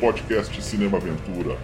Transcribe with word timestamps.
podcast 0.00 0.62
Cinema 0.62 0.96
Aventura. 0.96 1.58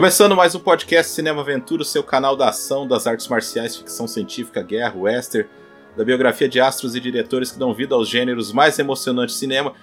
Começando 0.00 0.34
mais 0.34 0.54
um 0.54 0.58
podcast 0.58 1.12
Cinema 1.12 1.42
Aventura, 1.42 1.84
seu 1.84 2.02
canal 2.02 2.34
da 2.34 2.48
ação, 2.48 2.88
das 2.88 3.06
artes 3.06 3.28
marciais, 3.28 3.76
ficção 3.76 4.08
científica, 4.08 4.62
guerra, 4.62 4.94
western, 4.96 5.46
da 5.94 6.02
biografia 6.02 6.48
de 6.48 6.58
astros 6.58 6.96
e 6.96 7.00
diretores 7.00 7.52
que 7.52 7.58
dão 7.58 7.74
vida 7.74 7.94
aos 7.94 8.08
gêneros 8.08 8.50
mais 8.50 8.78
emocionantes 8.78 9.34
de 9.34 9.40
cinema, 9.40 9.74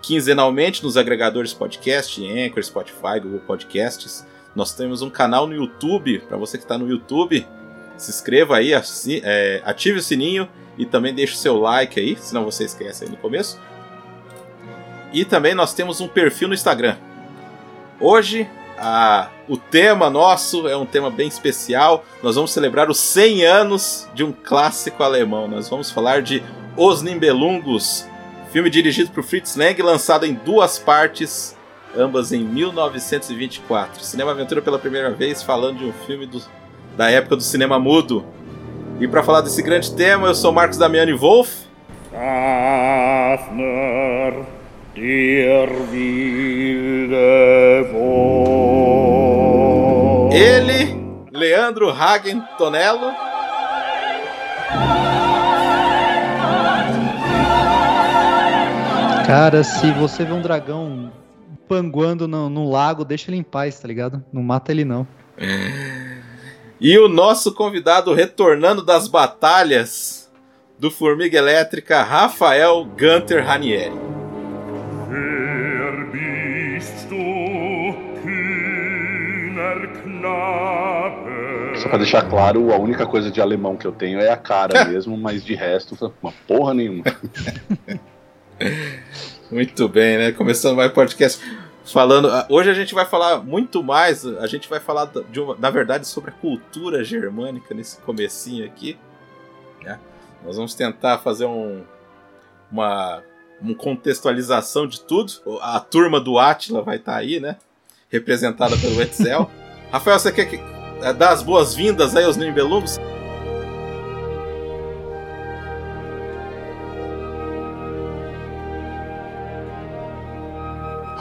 quinzenalmente 0.00 0.80
nos 0.80 0.96
agregadores 0.96 1.52
podcast, 1.52 2.24
Anchor, 2.24 2.62
Spotify, 2.62 3.18
Google 3.20 3.40
Podcasts. 3.40 4.24
Nós 4.54 4.72
temos 4.76 5.02
um 5.02 5.10
canal 5.10 5.44
no 5.48 5.56
YouTube, 5.56 6.20
para 6.20 6.36
você 6.36 6.56
que 6.56 6.62
está 6.62 6.78
no 6.78 6.88
YouTube, 6.88 7.44
se 7.96 8.12
inscreva 8.12 8.58
aí, 8.58 8.70
é, 9.24 9.60
ative 9.64 9.98
o 9.98 10.02
sininho 10.02 10.48
e 10.78 10.86
também 10.86 11.12
deixe 11.12 11.32
o 11.32 11.36
seu 11.36 11.58
like 11.58 11.98
aí, 11.98 12.16
senão 12.20 12.44
você 12.44 12.62
esquece 12.62 13.02
aí 13.02 13.10
no 13.10 13.16
começo. 13.16 13.60
E 15.12 15.24
também 15.24 15.52
nós 15.52 15.74
temos 15.74 16.00
um 16.00 16.06
perfil 16.06 16.46
no 16.46 16.54
Instagram. 16.54 16.96
Hoje 17.98 18.48
a, 18.78 19.28
o 19.48 19.56
tema 19.56 20.10
nosso 20.10 20.66
é 20.68 20.76
um 20.76 20.86
tema 20.86 21.10
bem 21.10 21.28
especial. 21.28 22.04
Nós 22.22 22.34
vamos 22.34 22.52
celebrar 22.52 22.90
os 22.90 22.98
100 22.98 23.44
anos 23.44 24.08
de 24.14 24.24
um 24.24 24.32
clássico 24.32 25.02
alemão. 25.02 25.48
Nós 25.48 25.68
vamos 25.68 25.90
falar 25.90 26.22
de 26.22 26.42
Os 26.76 27.02
Nibelungos, 27.02 28.06
filme 28.50 28.70
dirigido 28.70 29.10
por 29.10 29.22
Fritz 29.22 29.56
Lang, 29.56 29.80
lançado 29.82 30.26
em 30.26 30.34
duas 30.34 30.78
partes, 30.78 31.56
ambas 31.96 32.32
em 32.32 32.44
1924. 32.44 34.02
Cinema 34.02 34.32
Aventura 34.32 34.60
pela 34.60 34.78
primeira 34.78 35.10
vez, 35.10 35.42
falando 35.42 35.78
de 35.78 35.84
um 35.84 35.92
filme 36.06 36.26
do, 36.26 36.42
da 36.96 37.10
época 37.10 37.36
do 37.36 37.42
cinema 37.42 37.78
mudo. 37.78 38.24
E 39.00 39.08
para 39.08 39.22
falar 39.22 39.40
desse 39.40 39.62
grande 39.62 39.94
tema, 39.94 40.28
eu 40.28 40.34
sou 40.34 40.52
Marcos 40.52 40.78
Damiani 40.78 41.12
Wolf. 41.12 41.64
Ele, 50.32 50.96
Leandro 51.32 51.90
Hagen 51.90 52.40
Tonello. 52.56 53.12
Cara, 59.26 59.64
se 59.64 59.90
você 59.92 60.24
vê 60.24 60.32
um 60.32 60.40
dragão 60.40 61.10
panguando 61.68 62.28
no, 62.28 62.48
no, 62.48 62.70
lago, 62.70 63.04
deixa 63.04 63.30
ele 63.30 63.38
em 63.38 63.42
paz, 63.42 63.80
tá 63.80 63.88
ligado? 63.88 64.24
Não 64.32 64.44
mata 64.44 64.70
ele 64.70 64.84
não. 64.84 65.04
E 66.80 66.96
o 66.98 67.08
nosso 67.08 67.52
convidado 67.52 68.14
retornando 68.14 68.84
das 68.84 69.08
batalhas 69.08 70.30
do 70.78 70.88
Formiga 70.88 71.36
Elétrica, 71.36 72.02
Rafael 72.02 72.84
Gunter 72.84 73.44
Ranieri. 73.44 74.14
Só 81.76 81.88
pra 81.88 81.98
deixar 81.98 82.28
claro, 82.28 82.72
a 82.72 82.78
única 82.78 83.06
coisa 83.06 83.30
de 83.30 83.40
alemão 83.40 83.76
que 83.76 83.86
eu 83.86 83.92
tenho 83.92 84.20
é 84.20 84.30
a 84.30 84.36
cara 84.36 84.84
mesmo, 84.86 85.16
mas 85.16 85.44
de 85.44 85.54
resto, 85.54 86.12
uma 86.22 86.32
porra 86.46 86.72
nenhuma. 86.72 87.04
Muito 89.50 89.88
bem, 89.88 90.16
né? 90.16 90.32
Começando 90.32 90.76
mais 90.76 90.92
podcast 90.92 91.40
falando. 91.84 92.28
Ah, 92.28 92.46
hoje 92.48 92.70
a 92.70 92.74
gente 92.74 92.94
vai 92.94 93.04
falar 93.04 93.44
muito 93.44 93.82
mais. 93.82 94.24
A 94.24 94.46
gente 94.46 94.68
vai 94.68 94.80
falar, 94.80 95.10
de 95.30 95.40
uma, 95.40 95.56
na 95.56 95.70
verdade, 95.70 96.06
sobre 96.06 96.30
a 96.30 96.32
cultura 96.32 97.04
germânica 97.04 97.74
nesse 97.74 97.98
comecinho 97.98 98.64
aqui. 98.64 98.96
Né? 99.82 99.98
Nós 100.44 100.56
vamos 100.56 100.74
tentar 100.74 101.18
fazer 101.18 101.44
um, 101.44 101.82
uma, 102.70 103.22
uma 103.60 103.74
contextualização 103.74 104.86
de 104.86 105.00
tudo. 105.00 105.32
A 105.60 105.80
turma 105.80 106.20
do 106.20 106.38
Atila 106.38 106.82
vai 106.82 106.96
estar 106.96 107.12
tá 107.12 107.18
aí, 107.18 107.38
né? 107.38 107.56
Representada 108.08 108.76
pelo 108.76 109.00
Etzel. 109.02 109.50
Rafael, 109.94 110.18
você 110.18 110.32
quer 110.32 110.46
que 110.46 110.60
é, 111.02 111.12
dar 111.12 111.30
as 111.30 111.40
boas-vindas 111.40 112.16
aí 112.16 112.24
aos 112.24 112.36
Nibelungos. 112.36 112.98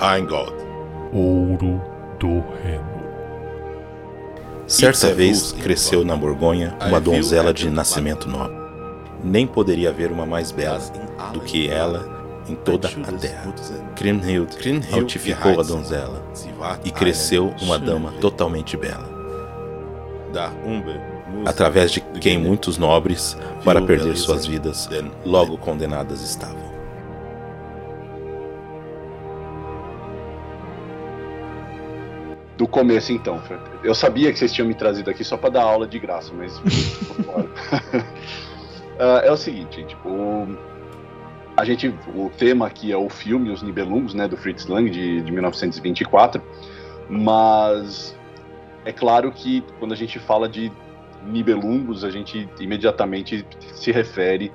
Heingod. 0.02 0.52
Ouro 1.14 1.80
do 2.20 2.44
Reno. 2.64 3.04
Certa 4.66 5.14
vez 5.14 5.52
cresceu 5.52 6.04
na 6.04 6.16
Borgonha 6.16 6.76
uma 6.88 7.00
donzela 7.00 7.54
de 7.54 7.70
nascimento 7.70 8.28
nobre. 8.28 8.58
Nem 9.24 9.46
poderia 9.46 9.90
haver 9.90 10.12
uma 10.12 10.26
mais 10.26 10.52
bela 10.52 10.80
do 11.32 11.42
que 11.42 11.70
ela 11.70 12.23
em 12.48 12.56
toda 12.56 12.88
a 12.88 13.12
terra. 13.14 13.54
Kriemhild 13.96 14.58
altificou 14.94 15.60
a 15.60 15.64
donzela 15.64 16.24
e 16.84 16.92
cresceu 16.92 17.54
uma 17.62 17.78
dama 17.80 18.12
totalmente 18.20 18.78
bela 18.78 19.14
através 21.46 21.92
de 21.92 22.02
quem 22.02 22.38
muitos 22.38 22.78
nobres, 22.78 23.38
para 23.64 23.82
perder 23.82 24.16
suas 24.18 24.46
vidas, 24.46 24.90
logo 25.26 25.58
condenadas 25.58 26.22
estavam. 26.22 26.74
Do 32.58 32.68
começo, 32.68 33.12
então. 33.12 33.42
Eu 33.84 33.96
sabia 33.96 34.32
que 34.32 34.38
vocês 34.38 34.54
tinham 34.54 34.68
me 34.68 34.76
trazido 34.76 35.10
aqui 35.10 35.24
só 35.24 35.36
para 35.36 35.50
dar 35.50 35.64
aula 35.64 35.88
de 35.88 35.98
graça, 35.98 36.32
mas. 36.34 36.56
uh, 37.28 37.50
é 39.24 39.32
o 39.32 39.38
seguinte, 39.38 39.82
gente. 39.82 39.98
O, 40.06 40.48
a 41.56 41.64
gente, 41.64 41.94
o 42.16 42.30
tema 42.38 42.68
aqui 42.68 42.92
é 42.92 42.98
o 42.98 43.10
filme 43.10 43.52
Os 43.52 43.62
Nibelungos, 43.62 44.14
né, 44.14 44.28
do 44.28 44.36
Fritz 44.36 44.66
Lang, 44.66 44.90
de, 44.90 45.22
de 45.22 45.32
1924. 45.32 46.42
Mas 47.10 48.18
é 48.86 48.92
claro 48.92 49.32
que 49.32 49.64
quando 49.80 49.94
a 49.94 49.98
gente 49.98 50.20
fala 50.20 50.50
de 50.50 50.72
Nibelungos, 51.26 52.04
a 52.04 52.10
gente 52.10 52.50
imediatamente 52.60 53.46
se 53.74 53.92
refere 53.92 54.52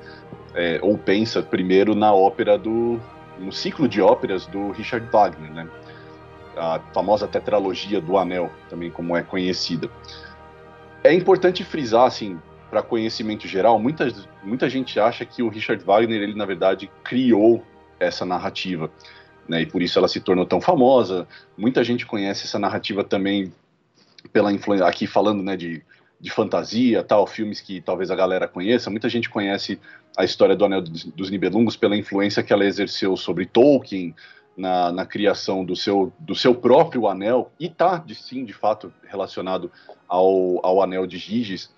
é, 0.55 0.81
ou 0.83 0.99
pensa 0.99 1.43
primeiro 1.43 1.95
na 1.95 2.13
ópera 2.13 2.59
do 2.59 3.01
no 3.39 3.53
ciclo 3.53 3.89
de 3.89 4.03
óperas 4.03 4.47
do 4.47 4.73
Richard 4.73 5.09
Wagner, 5.13 5.53
né? 5.53 5.69
A 6.57 6.81
famosa 6.93 7.29
tetralogia 7.29 8.01
do 8.01 8.19
Anel, 8.19 8.51
também 8.69 8.91
como 8.91 9.17
é 9.17 9.23
conhecida. 9.23 9.89
É 11.05 11.13
importante 11.13 11.63
frisar, 11.63 12.07
assim, 12.07 12.41
para 12.71 12.83
conhecimento 12.83 13.49
geral, 13.49 13.79
muita, 13.79 14.13
muita 14.43 14.69
gente 14.69 15.01
acha 15.01 15.25
que 15.25 15.43
o 15.43 15.49
Richard 15.49 15.83
Wagner, 15.83 16.23
ele 16.23 16.35
na 16.35 16.45
verdade 16.45 16.91
criou 17.03 17.65
essa 17.99 18.25
narrativa, 18.25 18.91
né? 19.49 19.63
E 19.63 19.67
por 19.67 19.83
isso 19.83 19.99
ela 19.99 20.09
se 20.09 20.21
tornou 20.21 20.45
tão 20.45 20.61
famosa. 20.61 21.27
Muita 21.57 21.83
gente 21.83 22.05
conhece 22.05 22.45
essa 22.45 22.59
narrativa 22.59 23.03
também 23.03 23.53
pela 24.33 24.53
influência, 24.53 24.87
aqui 24.87 25.07
falando 25.07 25.43
né, 25.43 25.57
de, 25.57 25.83
de 26.21 26.31
fantasia, 26.31 27.03
tal, 27.03 27.27
filmes 27.27 27.61
que 27.61 27.81
talvez 27.81 28.11
a 28.11 28.17
galera 28.17 28.47
conheça, 28.47 28.91
muita 28.91 29.09
gente 29.09 29.31
conhece 29.31 29.79
a 30.17 30.25
história 30.25 30.57
do 30.57 30.65
Anel 30.65 30.83
dos 30.83 31.31
Nibelungos 31.31 31.77
pela 31.77 31.97
influência 31.97 32.43
que 32.43 32.53
ela 32.53 32.65
exerceu 32.65 33.17
sobre 33.17 33.47
Tolkien 33.47 34.15
na, 34.57 34.91
na 34.91 35.07
criação 35.07 35.65
do 35.65 35.77
seu, 35.77 36.13
do 36.19 36.35
seu 36.35 36.53
próprio 36.53 37.07
anel, 37.07 37.53
e 37.61 37.67
está, 37.67 37.99
de, 37.99 38.17
sim, 38.17 38.45
de 38.45 38.53
fato, 38.53 38.93
relacionado 39.07 39.71
ao, 40.09 40.59
ao 40.67 40.83
Anel 40.83 41.07
de 41.07 41.17
Giges, 41.17 41.71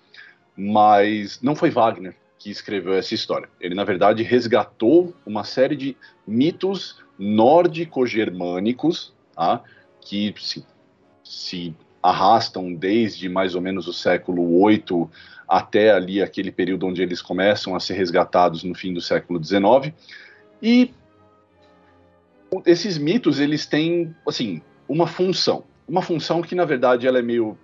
mas 0.55 1.39
não 1.41 1.55
foi 1.55 1.69
Wagner 1.69 2.15
que 2.37 2.49
escreveu 2.49 2.93
essa 2.93 3.13
história. 3.13 3.47
Ele, 3.59 3.75
na 3.75 3.83
verdade, 3.83 4.23
resgatou 4.23 5.13
uma 5.23 5.43
série 5.43 5.75
de 5.75 5.95
mitos 6.25 6.97
nórdico-germânicos, 7.19 9.13
tá? 9.35 9.61
que 10.01 10.33
se, 10.39 10.65
se 11.23 11.75
arrastam 12.01 12.73
desde 12.73 13.29
mais 13.29 13.53
ou 13.53 13.61
menos 13.61 13.87
o 13.87 13.93
século 13.93 14.67
VIII 14.67 15.07
até 15.47 15.91
ali 15.91 16.21
aquele 16.21 16.51
período 16.51 16.87
onde 16.87 17.03
eles 17.03 17.21
começam 17.21 17.75
a 17.75 17.79
ser 17.79 17.93
resgatados 17.93 18.63
no 18.63 18.73
fim 18.73 18.91
do 18.91 19.01
século 19.01 19.43
XIX. 19.43 19.93
E 20.61 20.91
esses 22.65 22.97
mitos, 22.97 23.39
eles 23.39 23.65
têm, 23.67 24.15
assim, 24.27 24.61
uma 24.87 25.05
função. 25.05 25.63
Uma 25.87 26.01
função 26.01 26.41
que, 26.41 26.55
na 26.55 26.65
verdade, 26.65 27.05
ela 27.05 27.19
é 27.19 27.21
meio 27.21 27.57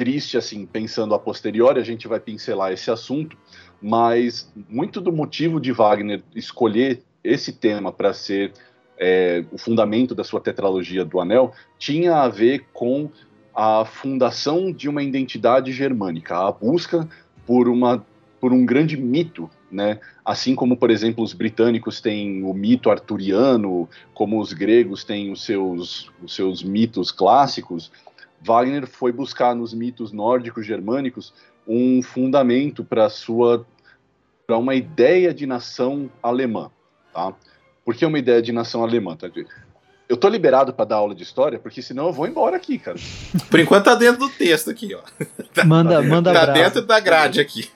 triste, 0.00 0.38
assim, 0.38 0.64
pensando 0.64 1.14
a 1.14 1.18
posteriori, 1.18 1.78
a 1.78 1.84
gente 1.84 2.08
vai 2.08 2.18
pincelar 2.18 2.72
esse 2.72 2.90
assunto, 2.90 3.36
mas 3.82 4.50
muito 4.66 4.98
do 4.98 5.12
motivo 5.12 5.60
de 5.60 5.72
Wagner 5.72 6.22
escolher 6.34 7.02
esse 7.22 7.52
tema 7.52 7.92
para 7.92 8.14
ser 8.14 8.54
é, 8.98 9.44
o 9.52 9.58
fundamento 9.58 10.14
da 10.14 10.24
sua 10.24 10.40
tetralogia 10.40 11.04
do 11.04 11.20
Anel 11.20 11.52
tinha 11.78 12.16
a 12.16 12.28
ver 12.30 12.64
com 12.72 13.10
a 13.54 13.84
fundação 13.84 14.72
de 14.72 14.88
uma 14.88 15.02
identidade 15.02 15.70
germânica, 15.70 16.34
a 16.34 16.50
busca 16.50 17.06
por, 17.46 17.68
uma, 17.68 18.02
por 18.40 18.54
um 18.54 18.64
grande 18.64 18.96
mito, 18.96 19.50
né? 19.70 20.00
Assim 20.24 20.54
como, 20.54 20.78
por 20.78 20.90
exemplo, 20.90 21.22
os 21.22 21.34
britânicos 21.34 22.00
têm 22.00 22.42
o 22.42 22.54
mito 22.54 22.90
arturiano, 22.90 23.86
como 24.14 24.40
os 24.40 24.54
gregos 24.54 25.04
têm 25.04 25.30
os 25.30 25.44
seus, 25.44 26.10
os 26.22 26.34
seus 26.34 26.62
mitos 26.62 27.10
clássicos, 27.10 27.92
Wagner 28.40 28.86
foi 28.86 29.12
buscar 29.12 29.54
nos 29.54 29.74
mitos 29.74 30.12
nórdicos 30.12 30.66
germânicos 30.66 31.32
um 31.66 32.02
fundamento 32.02 32.82
para 32.82 33.08
sua 33.08 33.66
para 34.46 34.58
uma 34.58 34.74
ideia 34.74 35.32
de 35.32 35.46
nação 35.46 36.10
alemã, 36.20 36.72
tá? 37.12 37.32
Por 37.84 37.94
que 37.94 38.04
uma 38.04 38.18
ideia 38.18 38.42
de 38.42 38.50
nação 38.50 38.82
alemã? 38.82 39.16
Tá? 39.16 39.30
Eu 40.08 40.16
tô 40.16 40.28
liberado 40.28 40.72
para 40.72 40.86
dar 40.86 40.96
aula 40.96 41.14
de 41.14 41.22
história, 41.22 41.56
porque 41.56 41.80
senão 41.80 42.06
eu 42.06 42.12
vou 42.12 42.26
embora 42.26 42.56
aqui, 42.56 42.76
cara. 42.76 42.98
Por 43.48 43.60
enquanto 43.60 43.84
tá 43.84 43.94
dentro 43.94 44.18
do 44.18 44.28
texto 44.28 44.68
aqui, 44.68 44.92
ó. 44.92 45.02
Manda, 45.64 46.02
manda 46.02 46.32
Tá 46.32 46.46
dentro 46.46 46.82
da 46.82 46.98
grade 46.98 47.40
aqui. 47.40 47.70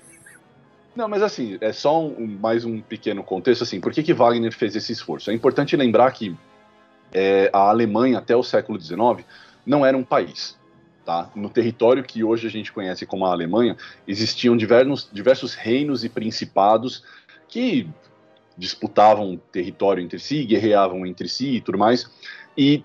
Não, 0.96 1.08
mas 1.08 1.22
assim, 1.22 1.58
é 1.60 1.72
só 1.72 2.04
um, 2.04 2.26
mais 2.40 2.64
um 2.64 2.80
pequeno 2.80 3.22
contexto, 3.22 3.62
assim, 3.62 3.80
por 3.80 3.92
que, 3.92 4.02
que 4.02 4.12
Wagner 4.12 4.52
fez 4.52 4.74
esse 4.74 4.92
esforço? 4.92 5.30
É 5.30 5.34
importante 5.34 5.76
lembrar 5.76 6.10
que 6.12 6.36
é, 7.12 7.50
a 7.52 7.68
Alemanha, 7.68 8.18
até 8.18 8.34
o 8.34 8.42
século 8.42 8.80
XIX, 8.80 9.24
não 9.64 9.84
era 9.84 9.96
um 9.96 10.04
país. 10.04 10.58
Tá? 11.04 11.30
No 11.34 11.50
território 11.50 12.02
que 12.02 12.24
hoje 12.24 12.46
a 12.46 12.50
gente 12.50 12.72
conhece 12.72 13.04
como 13.04 13.26
a 13.26 13.30
Alemanha, 13.30 13.76
existiam 14.08 14.56
diversos, 14.56 15.08
diversos 15.12 15.54
reinos 15.54 16.02
e 16.02 16.08
principados 16.08 17.04
que 17.46 17.86
disputavam 18.56 19.40
território 19.52 20.02
entre 20.02 20.18
si, 20.18 20.44
guerreavam 20.44 21.04
entre 21.04 21.28
si 21.28 21.56
e 21.56 21.60
tudo 21.60 21.76
mais. 21.76 22.10
E 22.56 22.82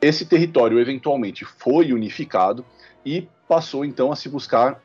esse 0.00 0.26
território 0.26 0.80
eventualmente 0.80 1.44
foi 1.44 1.92
unificado 1.92 2.64
e 3.06 3.28
passou 3.46 3.84
então 3.84 4.10
a 4.10 4.16
se 4.16 4.28
buscar 4.28 4.82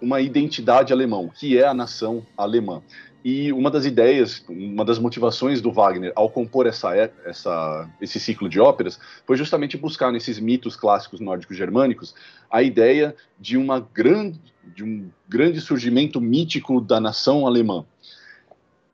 uma 0.00 0.20
identidade 0.20 0.92
alemã, 0.92 1.28
que 1.28 1.58
é 1.58 1.66
a 1.66 1.74
nação 1.74 2.24
alemã. 2.36 2.82
E 3.22 3.52
uma 3.52 3.70
das 3.70 3.84
ideias, 3.84 4.42
uma 4.48 4.84
das 4.84 4.98
motivações 4.98 5.60
do 5.60 5.70
Wagner 5.70 6.12
ao 6.16 6.30
compor 6.30 6.66
essa, 6.66 6.94
essa, 7.24 7.88
esse 8.00 8.18
ciclo 8.18 8.48
de 8.48 8.58
óperas 8.58 8.98
foi 9.26 9.36
justamente 9.36 9.76
buscar 9.76 10.10
nesses 10.10 10.40
mitos 10.40 10.74
clássicos 10.74 11.20
nórdicos 11.20 11.56
germânicos 11.56 12.14
a 12.50 12.62
ideia 12.62 13.14
de, 13.38 13.58
uma 13.58 13.78
grande, 13.78 14.40
de 14.74 14.82
um 14.82 15.10
grande 15.28 15.60
surgimento 15.60 16.20
mítico 16.20 16.80
da 16.80 16.98
nação 16.98 17.46
alemã. 17.46 17.84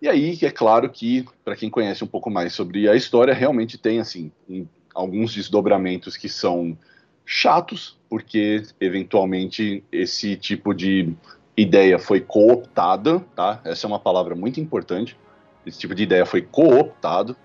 E 0.03 0.09
aí, 0.09 0.37
é 0.43 0.51
claro 0.51 0.91
que, 0.91 1.25
para 1.45 1.57
quem 1.57 1.71
conhece 1.71 2.05
um 2.05 2.07
pouco 2.07 2.29
mais 2.29 2.53
sobre 2.53 2.89
a 2.89 2.95
história, 2.95 3.33
realmente 3.33 3.79
tem 3.79 3.99
assim 4.01 4.31
um, 4.49 4.67
alguns 4.95 5.33
desdobramentos 5.33 6.17
que 6.17 6.29
são 6.29 6.77
chatos, 7.25 7.99
porque 8.09 8.63
eventualmente 8.81 9.83
esse 9.91 10.37
tipo 10.37 10.75
de 10.75 11.15
ideia 11.57 11.99
foi 11.99 12.21
cooptada, 12.21 13.21
tá? 13.35 13.61
Essa 13.65 13.87
é 13.87 13.89
uma 13.89 13.99
palavra 13.99 14.35
muito 14.35 14.61
importante. 14.61 15.19
Esse 15.65 15.79
tipo 15.79 15.95
de 15.95 16.03
ideia 16.03 16.27
foi 16.27 16.43
cooptado 16.43 17.37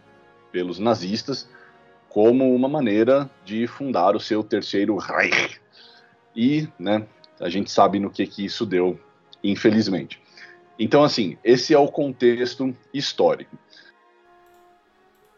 pelos 0.52 0.78
nazistas 0.80 1.50
como 2.10 2.54
uma 2.54 2.68
maneira 2.68 3.30
de 3.46 3.66
fundar 3.68 4.16
o 4.16 4.19
seu 4.19 4.44
terceiro 4.44 4.98
Reich. 4.98 5.62
E, 6.36 6.68
né, 6.78 7.06
a 7.40 7.50
gente 7.50 7.72
sabe 7.72 8.00
no 8.00 8.10
que 8.10 8.28
que 8.28 8.46
isso 8.46 8.66
deu, 8.66 9.00
infelizmente. 9.44 10.22
Então, 10.78 11.04
assim, 11.04 11.38
esse 11.44 11.74
é 11.74 11.80
o 11.80 11.88
contexto 11.88 12.75
histórico. 12.94 13.58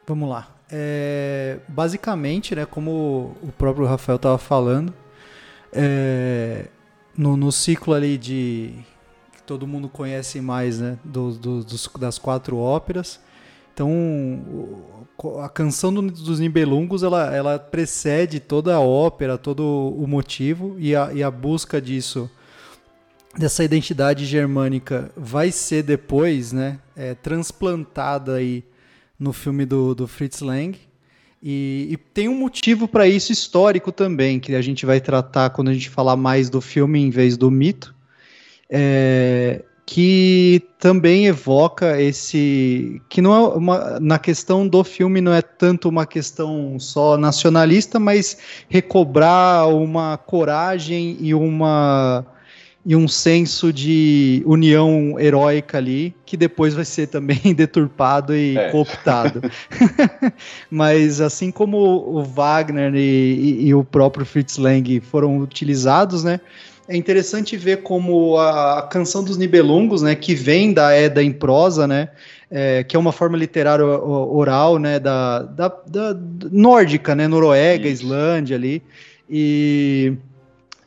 Vamos 0.05 0.29
lá. 0.29 0.47
É, 0.71 1.59
basicamente, 1.67 2.55
né, 2.55 2.65
como 2.65 3.37
o 3.41 3.51
próprio 3.57 3.85
Rafael 3.85 4.15
estava 4.15 4.37
falando, 4.37 4.93
é, 5.71 6.67
no, 7.17 7.37
no, 7.37 7.51
ciclo 7.51 7.93
ali 7.93 8.17
de 8.17 8.73
que 9.33 9.43
todo 9.43 9.67
mundo 9.67 9.87
conhece 9.89 10.41
mais, 10.41 10.79
né, 10.79 10.97
do, 11.03 11.31
do, 11.31 11.63
dos, 11.63 11.89
das 11.99 12.17
quatro 12.17 12.57
óperas. 12.57 13.19
Então, 13.73 13.91
a 15.43 15.49
canção 15.49 15.93
do, 15.93 16.01
dos 16.03 16.39
Nibelungos 16.39 17.03
ela, 17.03 17.33
ela 17.35 17.59
precede 17.59 18.39
toda 18.39 18.75
a 18.75 18.79
ópera, 18.79 19.37
todo 19.37 19.63
o 19.63 20.07
motivo 20.07 20.75
e 20.77 20.95
a, 20.95 21.11
e 21.13 21.23
a 21.23 21.31
busca 21.31 21.81
disso 21.81 22.29
dessa 23.37 23.63
identidade 23.63 24.25
germânica 24.25 25.11
vai 25.17 25.51
ser 25.51 25.83
depois, 25.83 26.51
né, 26.51 26.79
é, 26.95 27.15
transplantada 27.15 28.35
aí 28.35 28.63
no 29.17 29.33
filme 29.33 29.65
do, 29.65 29.95
do 29.95 30.07
Fritz 30.07 30.41
Lang. 30.41 30.77
E, 31.45 31.89
e 31.91 31.97
tem 31.97 32.29
um 32.29 32.35
motivo 32.35 32.87
para 32.87 33.05
isso 33.05 33.33
histórico 33.33 33.91
também, 33.91 34.39
que 34.39 34.55
a 34.55 34.61
gente 34.61 34.85
vai 34.85 35.01
tratar 35.01 35.49
quando 35.49 35.67
a 35.67 35.73
gente 35.73 35.89
falar 35.89 36.15
mais 36.15 36.49
do 36.49 36.61
filme 36.61 37.01
em 37.01 37.09
vez 37.09 37.35
do 37.35 37.51
mito, 37.51 37.93
é, 38.69 39.61
que 39.85 40.61
também 40.79 41.27
evoca 41.27 42.01
esse. 42.01 43.01
que 43.09 43.21
não 43.21 43.35
é 43.35 43.39
uma, 43.57 43.99
na 43.99 44.17
questão 44.17 44.65
do 44.65 44.85
filme 44.85 45.19
não 45.19 45.33
é 45.33 45.41
tanto 45.41 45.89
uma 45.89 46.05
questão 46.05 46.79
só 46.79 47.17
nacionalista, 47.17 47.99
mas 47.99 48.37
recobrar 48.69 49.67
uma 49.67 50.17
coragem 50.17 51.17
e 51.19 51.33
uma 51.33 52.25
e 52.85 52.95
um 52.95 53.07
senso 53.07 53.71
de 53.71 54.43
união 54.45 55.17
heróica 55.17 55.77
ali, 55.77 56.13
que 56.25 56.35
depois 56.35 56.73
vai 56.73 56.83
ser 56.83 57.07
também 57.07 57.39
deturpado 57.55 58.35
e 58.35 58.57
é. 58.57 58.69
cooptado. 58.71 59.41
Mas 60.69 61.21
assim 61.21 61.49
como 61.49 61.77
o 61.77 62.23
Wagner 62.23 62.93
e, 62.93 62.99
e, 62.99 63.67
e, 63.67 63.73
o 63.73 63.83
próprio 63.83 64.25
Fritz 64.25 64.57
Lang 64.57 64.99
foram 64.99 65.37
utilizados, 65.37 66.23
né? 66.23 66.41
É 66.85 66.97
interessante 66.97 67.55
ver 67.55 67.81
como 67.81 68.37
a, 68.37 68.79
a 68.79 68.81
canção 68.81 69.23
dos 69.23 69.37
Nibelungos, 69.37 70.01
né, 70.01 70.15
que 70.15 70.35
vem 70.35 70.73
da 70.73 70.93
Eda 70.93 71.23
em 71.23 71.31
prosa, 71.31 71.87
né, 71.87 72.09
é, 72.51 72.83
que 72.83 72.97
é 72.97 72.99
uma 72.99 73.13
forma 73.13 73.37
literária 73.37 73.85
oral, 73.85 74.77
né, 74.77 74.99
da, 74.99 75.43
da, 75.43 75.69
da 75.87 76.13
nórdica, 76.51 77.15
né, 77.15 77.25
Noruega, 77.25 77.87
Isso. 77.87 78.03
Islândia 78.03 78.57
ali, 78.57 78.83
e 79.29 80.17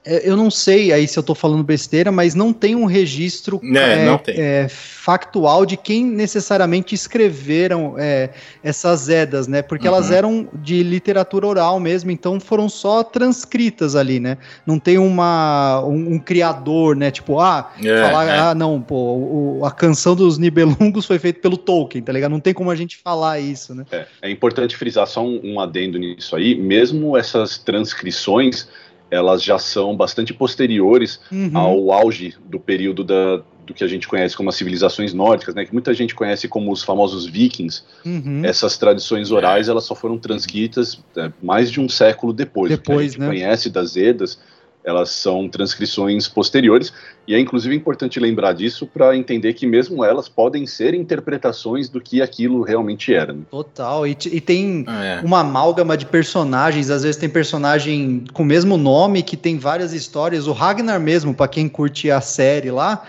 eu 0.06 0.36
não 0.36 0.50
sei 0.50 0.92
aí 0.92 1.08
se 1.08 1.18
eu 1.18 1.20
estou 1.20 1.34
falando 1.34 1.64
besteira, 1.64 2.12
mas 2.12 2.34
não 2.34 2.52
tem 2.52 2.76
um 2.76 2.84
registro 2.84 3.60
é, 3.64 4.06
é, 4.06 4.40
é, 4.40 4.68
factual 4.68 5.66
de 5.66 5.76
quem 5.76 6.04
necessariamente 6.04 6.94
escreveram 6.94 7.96
é, 7.98 8.30
essas 8.62 9.08
edas, 9.08 9.48
né? 9.48 9.62
Porque 9.62 9.88
uhum. 9.88 9.94
elas 9.94 10.10
eram 10.12 10.48
de 10.54 10.82
literatura 10.82 11.46
oral 11.46 11.80
mesmo, 11.80 12.10
então 12.10 12.38
foram 12.38 12.68
só 12.68 13.02
transcritas 13.02 13.96
ali, 13.96 14.20
né? 14.20 14.38
Não 14.64 14.78
tem 14.78 14.96
uma, 14.96 15.82
um, 15.84 16.14
um 16.14 16.18
criador, 16.18 16.94
né? 16.94 17.10
Tipo, 17.10 17.40
ah, 17.40 17.72
é, 17.82 18.02
falar, 18.02 18.50
ah, 18.50 18.54
não, 18.54 18.80
pô, 18.80 19.16
o, 19.16 19.64
a 19.64 19.72
canção 19.72 20.14
dos 20.14 20.38
Nibelungos 20.38 21.04
foi 21.04 21.18
feita 21.18 21.40
pelo 21.40 21.56
Tolkien, 21.56 22.02
tá 22.02 22.12
ligado? 22.12 22.30
Não 22.30 22.40
tem 22.40 22.54
como 22.54 22.70
a 22.70 22.76
gente 22.76 22.96
falar 22.96 23.40
isso, 23.40 23.75
né? 23.75 23.84
É, 24.22 24.30
importante 24.30 24.76
frisar 24.76 25.06
só 25.08 25.25
um, 25.25 25.40
um 25.42 25.60
adendo 25.60 25.98
nisso 25.98 26.36
aí, 26.36 26.54
mesmo 26.54 27.16
essas 27.16 27.58
transcrições 27.58 28.68
elas 29.10 29.42
já 29.42 29.58
são 29.58 29.96
bastante 29.96 30.34
posteriores 30.34 31.20
uhum. 31.30 31.56
ao 31.56 31.92
auge 31.92 32.34
do 32.44 32.58
período 32.58 33.04
da, 33.04 33.42
do 33.66 33.75
que 33.75 33.84
a 33.84 33.86
gente 33.86 34.06
conhece 34.06 34.36
como 34.36 34.48
as 34.48 34.56
civilizações 34.56 35.12
nórdicas, 35.12 35.54
né, 35.54 35.64
que 35.64 35.72
muita 35.72 35.92
gente 35.92 36.14
conhece 36.14 36.48
como 36.48 36.72
os 36.72 36.82
famosos 36.82 37.26
vikings. 37.26 37.82
Uhum. 38.04 38.42
Essas 38.44 38.78
tradições 38.78 39.30
orais 39.30 39.68
elas 39.68 39.84
só 39.84 39.94
foram 39.94 40.18
transcritas 40.18 40.98
é, 41.16 41.30
mais 41.42 41.70
de 41.70 41.80
um 41.80 41.88
século 41.88 42.32
depois. 42.32 42.70
Depois, 42.70 42.96
que 42.96 43.02
a 43.02 43.04
gente 43.06 43.20
né? 43.20 43.26
conhece 43.26 43.70
das 43.70 43.96
Edas 43.96 44.38
elas 44.87 45.11
são 45.11 45.49
transcrições 45.49 46.28
posteriores, 46.28 46.93
e 47.26 47.35
é 47.35 47.40
inclusive 47.40 47.75
importante 47.75 48.21
lembrar 48.21 48.52
disso 48.52 48.87
para 48.87 49.16
entender 49.16 49.52
que 49.52 49.66
mesmo 49.66 50.05
elas 50.05 50.28
podem 50.28 50.64
ser 50.64 50.95
interpretações 50.95 51.88
do 51.88 52.00
que 52.00 52.23
aquilo 52.23 52.62
realmente 52.62 53.12
era. 53.12 53.33
Né? 53.33 53.40
Total, 53.50 54.07
e, 54.07 54.16
e 54.31 54.40
tem 54.40 54.85
ah, 54.87 55.05
é. 55.05 55.21
uma 55.23 55.40
amálgama 55.40 55.97
de 55.97 56.07
personagens, 56.07 56.88
às 56.88 57.02
vezes 57.02 57.16
tem 57.16 57.28
personagem 57.28 58.25
com 58.33 58.45
o 58.45 58.47
mesmo 58.47 58.76
nome 58.76 59.25
que 59.25 59.37
tem 59.37 59.59
várias 59.59 59.93
histórias. 59.93 60.47
O 60.47 60.52
Ragnar 60.52 61.00
mesmo, 61.00 61.35
para 61.35 61.49
quem 61.49 61.69
curte 61.69 62.09
a 62.09 62.21
série 62.21 62.71
lá, 62.71 63.02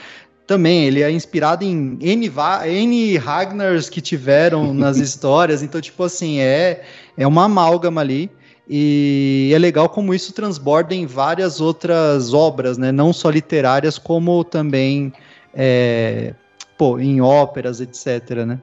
também, 0.48 0.86
ele 0.86 1.04
é 1.04 1.12
inspirado 1.12 1.64
em 1.64 2.00
N, 2.02 2.32
N 2.66 3.18
Ragnars 3.18 3.88
que 3.88 4.02
tiveram 4.02 4.74
nas 4.74 4.98
histórias, 4.98 5.62
então, 5.62 5.80
tipo 5.80 6.04
assim, 6.04 6.40
é, 6.40 6.84
é 7.16 7.28
uma 7.28 7.44
amálgama 7.44 8.02
ali. 8.02 8.32
E 8.70 9.52
é 9.54 9.58
legal 9.58 9.88
como 9.88 10.14
isso 10.14 10.34
transborda 10.34 10.94
em 10.94 11.06
várias 11.06 11.62
outras 11.62 12.34
obras, 12.34 12.78
né? 12.78 12.92
Não 12.92 13.14
só 13.14 13.30
literárias, 13.30 13.98
como 13.98 14.44
também 14.44 15.14
é, 15.54 16.36
pô, 16.78 17.00
em 17.00 17.22
óperas, 17.22 17.80
etc. 17.80 18.46
Né? 18.46 18.62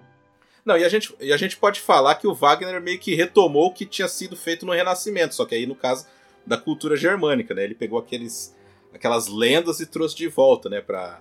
Não, 0.64 0.76
e 0.76 0.84
a, 0.84 0.88
gente, 0.88 1.14
e 1.20 1.32
a 1.32 1.36
gente 1.36 1.56
pode 1.56 1.80
falar 1.80 2.16
que 2.16 2.26
o 2.26 2.34
Wagner 2.34 2.80
meio 2.80 2.98
que 2.98 3.14
retomou 3.14 3.66
o 3.66 3.72
que 3.72 3.86
tinha 3.86 4.08
sido 4.08 4.36
feito 4.36 4.66
no 4.66 4.72
Renascimento, 4.72 5.34
só 5.34 5.46
que 5.46 5.54
aí 5.54 5.66
no 5.66 5.74
caso 5.74 6.06
da 6.46 6.58
cultura 6.58 6.96
germânica, 6.96 7.54
né? 7.54 7.64
Ele 7.64 7.74
pegou 7.74 7.98
aqueles, 7.98 8.54
aquelas 8.92 9.28
lendas 9.28 9.80
e 9.80 9.86
trouxe 9.86 10.14
de 10.14 10.28
volta, 10.28 10.68
né, 10.68 10.82
pra, 10.82 11.20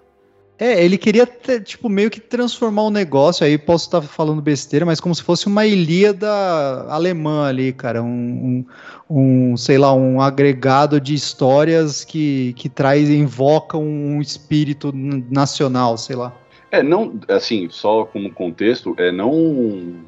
é, 0.63 0.81
ele 0.81 0.97
queria, 0.97 1.27
tipo, 1.61 1.89
meio 1.89 2.09
que 2.09 2.21
transformar 2.21 2.83
o 2.83 2.89
negócio, 2.89 3.45
aí 3.45 3.57
posso 3.57 3.85
estar 3.85 4.01
falando 4.01 4.41
besteira, 4.41 4.85
mas 4.85 4.97
como 4.97 5.13
se 5.13 5.21
fosse 5.21 5.45
uma 5.45 5.65
Ilíada 5.65 6.29
alemã 6.87 7.47
ali, 7.47 7.73
cara, 7.73 8.01
um, 8.01 8.63
um, 9.09 9.51
um 9.51 9.57
sei 9.57 9.77
lá, 9.77 9.93
um 9.93 10.21
agregado 10.21 11.01
de 11.01 11.13
histórias 11.13 12.05
que, 12.05 12.53
que 12.53 12.69
traz, 12.69 13.09
invoca 13.09 13.77
um 13.77 14.21
espírito 14.21 14.93
nacional, 14.93 15.97
sei 15.97 16.15
lá. 16.15 16.33
É, 16.71 16.81
não, 16.81 17.19
assim, 17.27 17.67
só 17.69 18.05
como 18.05 18.31
contexto, 18.31 18.95
é 18.97 19.11
não 19.11 20.01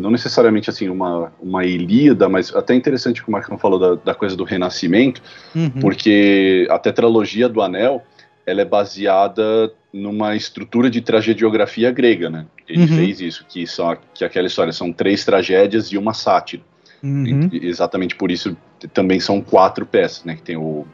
não 0.00 0.10
necessariamente 0.10 0.70
assim 0.70 0.88
uma, 0.88 1.30
uma 1.40 1.64
Ilíada, 1.64 2.28
mas 2.28 2.52
até 2.56 2.74
interessante 2.74 3.22
que 3.22 3.28
o 3.28 3.32
Marcão 3.32 3.58
falou 3.58 3.78
da, 3.78 3.94
da 3.94 4.14
coisa 4.14 4.34
do 4.34 4.42
renascimento, 4.42 5.22
uhum. 5.54 5.70
porque 5.80 6.66
a 6.70 6.78
tetralogia 6.78 7.48
do 7.48 7.60
Anel 7.60 8.02
ela 8.46 8.60
é 8.60 8.64
baseada 8.64 9.72
numa 9.92 10.36
estrutura 10.36 10.88
de 10.88 11.00
tragediografia 11.00 11.90
grega, 11.90 12.30
né? 12.30 12.46
Ele 12.68 12.82
uhum. 12.82 12.96
fez 12.96 13.20
isso, 13.20 13.44
que, 13.48 13.66
são, 13.66 13.96
que 14.14 14.24
aquela 14.24 14.46
história 14.46 14.72
são 14.72 14.92
três 14.92 15.24
tragédias 15.24 15.88
e 15.88 15.98
uma 15.98 16.14
sátira. 16.14 16.62
Uhum. 17.02 17.48
E, 17.52 17.66
exatamente 17.66 18.14
por 18.14 18.30
isso 18.30 18.56
também 18.92 19.18
são 19.18 19.40
quatro 19.40 19.84
peças, 19.84 20.24
né? 20.24 20.36
Que 20.36 20.42
tem 20.42 20.56
o 20.56 20.86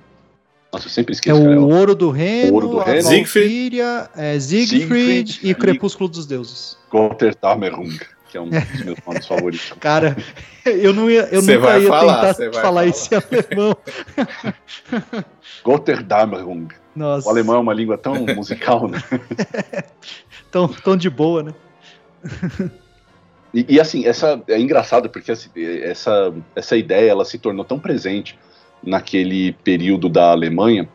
nossa, 0.73 0.88
eu 0.88 0.91
sempre 0.91 1.12
esqueço. 1.15 1.41
É 1.41 1.59
o 1.59 1.69
Ouro 1.69 1.95
do 1.95 2.11
Reno, 2.11 2.53
Ouro 2.53 2.69
do 2.69 2.79
Reno 2.79 3.03
Siegfried, 3.03 3.81
é, 3.81 4.38
Siegfried, 4.38 4.69
Siegfried 4.69 5.41
e 5.43 5.55
Crepúsculo 5.55 6.09
dos 6.09 6.26
Deuses. 6.26 6.76
Gotterdamerung, 6.91 7.97
que 8.29 8.37
é 8.37 8.41
um 8.41 8.50
dos 8.50 8.85
meus 8.85 8.99
nomes 9.07 9.26
favoritos. 9.26 9.73
Cara, 9.81 10.17
eu, 10.67 10.93
não 10.93 11.11
ia, 11.11 11.23
eu 11.33 11.41
nunca 11.41 11.79
ia 11.79 11.88
falar, 11.88 12.35
tentar 12.35 12.53
falar, 12.53 12.62
falar 12.62 12.87
esse 12.87 13.11
alemão. 13.15 13.76
Gotterdamerung. 15.65 16.69
Nossa. 16.97 17.29
O 17.29 17.31
alemão 17.31 17.57
é 17.57 17.59
uma 17.59 17.75
língua 17.75 17.99
tão 17.99 18.25
musical, 18.35 18.88
né? 18.88 18.99
tão, 20.50 20.67
tão 20.67 20.97
de 20.97 21.11
boa, 21.11 21.43
né? 21.43 21.55
e, 23.53 23.75
e, 23.75 23.81
assim, 23.81 24.07
essa 24.07 24.43
é 24.49 24.59
engraçado 24.59 25.09
porque 25.11 25.31
assim, 25.31 25.50
essa, 25.83 26.35
essa 26.57 26.76
ideia 26.76 27.11
ela 27.11 27.25
se 27.25 27.38
tornou 27.38 27.65
tão 27.65 27.79
presente 27.79 28.38
naquele 28.83 29.53
período 29.53 30.09
da 30.09 30.31
Alemanha 30.31 30.88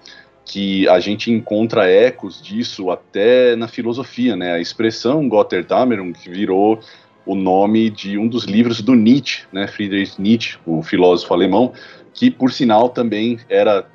que 0.43 0.89
a 0.89 0.99
gente 0.99 1.31
encontra 1.31 1.89
ecos 1.89 2.41
disso 2.41 2.89
até 2.89 3.55
na 3.55 3.67
filosofia, 3.67 4.35
né? 4.35 4.53
A 4.53 4.59
expressão 4.59 5.29
Gotterdammerung 5.29 6.11
que 6.11 6.29
virou 6.29 6.79
o 7.25 7.35
nome 7.35 7.89
de 7.89 8.17
um 8.17 8.27
dos 8.27 8.45
livros 8.45 8.81
do 8.81 8.95
Nietzsche, 8.95 9.43
né? 9.53 9.67
Friedrich 9.67 10.19
Nietzsche, 10.19 10.57
o 10.65 10.81
filósofo 10.81 11.33
alemão, 11.33 11.71
que 12.13 12.31
por 12.31 12.51
sinal 12.51 12.89
também 12.89 13.39
era 13.47 13.85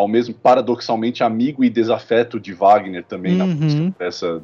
ao 0.00 0.08
mesmo 0.08 0.34
paradoxalmente 0.34 1.22
amigo 1.22 1.62
e 1.62 1.68
desafeto 1.68 2.40
de 2.40 2.54
Wagner 2.54 3.04
também 3.04 3.38
uhum. 3.38 3.84
na 3.86 3.90
por 3.92 4.06
essa, 4.06 4.42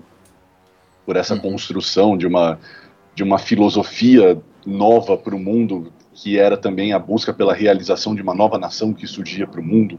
por 1.07 1.17
essa 1.17 1.35
uhum. 1.35 1.41
construção 1.41 2.17
de 2.17 2.27
uma 2.27 2.59
de 3.15 3.23
uma 3.23 3.39
filosofia 3.39 4.39
nova 4.67 5.17
para 5.17 5.35
o 5.35 5.39
mundo 5.39 5.91
que 6.13 6.39
era 6.39 6.59
também 6.59 6.93
a 6.93 6.99
busca 6.99 7.33
pela 7.33 7.55
realização 7.55 8.15
de 8.15 8.21
uma 8.21 8.35
nova 8.35 8.59
nação 8.59 8.93
que 8.93 9.07
surgia 9.07 9.47
para 9.47 9.61
o 9.61 9.65
mundo 9.65 9.99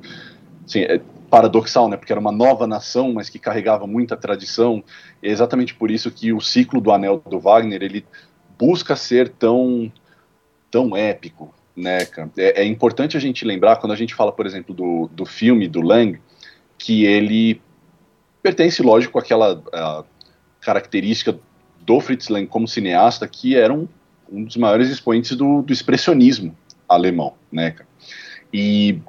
assim, 0.63 0.81
é 0.81 1.01
paradoxal 1.27 1.89
né 1.89 1.97
porque 1.97 2.13
era 2.13 2.21
uma 2.21 2.31
nova 2.31 2.67
nação 2.67 3.13
mas 3.13 3.27
que 3.27 3.39
carregava 3.39 3.87
muita 3.87 4.15
tradição 4.15 4.83
é 5.23 5.29
exatamente 5.29 5.73
por 5.73 5.89
isso 5.89 6.11
que 6.11 6.31
o 6.31 6.39
ciclo 6.39 6.79
do 6.79 6.91
Anel 6.91 7.19
do 7.27 7.39
Wagner 7.39 7.81
ele 7.81 8.05
busca 8.59 8.95
ser 8.95 9.29
tão 9.29 9.91
tão 10.69 10.95
épico 10.95 11.51
né? 11.77 11.99
É, 12.35 12.63
é, 12.63 12.65
importante 12.65 13.15
a 13.15 13.19
gente 13.19 13.45
lembrar, 13.45 13.75
quando 13.75 13.93
a 13.93 13.95
gente 13.95 14.15
fala, 14.15 14.31
por 14.31 14.47
exemplo, 14.47 14.73
do, 14.73 15.07
do 15.13 15.25
filme 15.25 15.67
do 15.67 15.79
Lang, 15.79 16.19
que 16.75 17.05
ele 17.05 17.61
pertence, 18.41 18.81
lógico, 18.81 19.19
àquela 19.19 19.61
característica 20.59 21.39
do 21.81 21.99
Fritz 22.01 22.29
Lang 22.29 22.47
como 22.47 22.67
cineasta, 22.67 23.27
que 23.27 23.55
era 23.55 23.71
um, 23.71 23.87
um 24.29 24.43
dos 24.43 24.57
maiores 24.57 24.89
expoentes 24.89 25.37
do, 25.37 25.61
do 25.61 25.71
expressionismo 25.71 26.57
alemão, 26.89 27.35
né? 27.51 27.75
E 28.51 28.99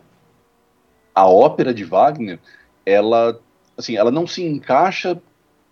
a 1.15 1.27
ópera 1.27 1.73
de 1.73 1.85
Wagner, 1.85 2.39
ela, 2.85 3.41
assim, 3.77 3.97
ela 3.97 4.11
não 4.11 4.27
se 4.27 4.43
encaixa 4.43 5.21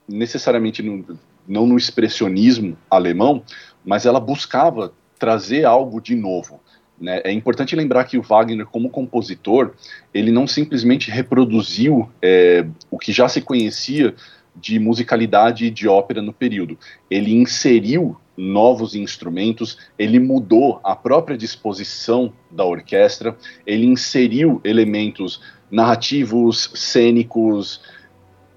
necessariamente 0.08 0.82
no, 0.82 1.18
não 1.46 1.66
no 1.66 1.76
expressionismo 1.76 2.76
alemão, 2.90 3.42
mas 3.84 4.06
ela 4.06 4.20
buscava 4.20 4.92
trazer 5.18 5.64
algo 5.64 6.00
de 6.00 6.14
novo. 6.14 6.60
Né? 7.00 7.20
É 7.24 7.32
importante 7.32 7.76
lembrar 7.76 8.04
que 8.04 8.18
o 8.18 8.22
Wagner, 8.22 8.66
como 8.66 8.90
compositor, 8.90 9.74
ele 10.12 10.30
não 10.30 10.46
simplesmente 10.46 11.10
reproduziu 11.10 12.10
é, 12.22 12.66
o 12.90 12.98
que 12.98 13.12
já 13.12 13.28
se 13.28 13.40
conhecia 13.40 14.14
de 14.54 14.78
musicalidade 14.78 15.70
de 15.70 15.86
ópera 15.86 16.22
no 16.22 16.32
período. 16.32 16.78
Ele 17.10 17.34
inseriu 17.34 18.16
novos 18.36 18.94
instrumentos, 18.94 19.78
ele 19.98 20.18
mudou 20.18 20.80
a 20.82 20.94
própria 20.94 21.36
disposição 21.36 22.32
da 22.50 22.64
orquestra, 22.64 23.36
ele 23.66 23.86
inseriu 23.86 24.60
elementos 24.64 25.40
narrativos, 25.70 26.70
cênicos, 26.74 27.80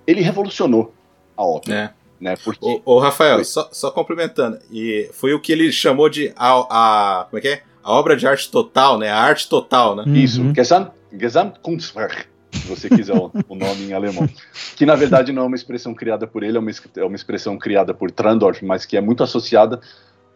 ele 0.06 0.22
revolucionou 0.22 0.94
a 1.36 1.44
ópera. 1.44 1.96
É. 1.96 2.00
Né, 2.20 2.36
porque... 2.44 2.66
Ô, 2.66 2.82
ô 2.96 3.00
Rafael, 3.00 3.44
só, 3.46 3.70
só, 3.72 3.92
complementando, 3.92 4.60
e 4.70 5.10
foi 5.14 5.34
o 5.34 5.40
que 5.40 5.54
ele 5.54 5.72
chamou 5.72 6.10
de 6.10 6.34
a, 6.36 7.22
a 7.22 7.24
como 7.26 7.38
é 7.38 7.42
que 7.42 7.48
é? 7.48 7.64
A 7.90 7.94
obra 7.94 8.16
de 8.16 8.28
arte 8.28 8.52
total, 8.52 9.00
né? 9.00 9.10
A 9.10 9.18
arte 9.18 9.50
total, 9.50 9.96
né? 9.96 10.04
Uhum. 10.06 10.16
Isso, 10.16 10.54
Gesamt, 10.54 10.92
Gesamtkunstwerk, 11.12 12.26
se 12.52 12.68
você 12.68 12.88
quiser 12.88 13.16
o, 13.16 13.32
o, 13.50 13.56
nome 13.56 13.86
em 13.86 13.94
alemão. 13.94 14.30
Que 14.76 14.86
na 14.86 14.96
verdade 14.96 15.34
não 15.34 15.42
é 15.42 15.46
uma 15.48 15.56
expressão 15.56 15.96
criada 15.96 16.28
por 16.28 16.44
ele, 16.44 16.56
é 16.56 16.60
uma, 16.60 16.70
é 16.98 17.04
uma 17.04 17.16
expressão 17.16 17.58
criada 17.58 17.92
por 17.92 18.12
Trandorf, 18.12 18.64
mas 18.64 18.86
que 18.86 18.96
é 18.96 19.02
muito 19.02 19.24
associada 19.24 19.82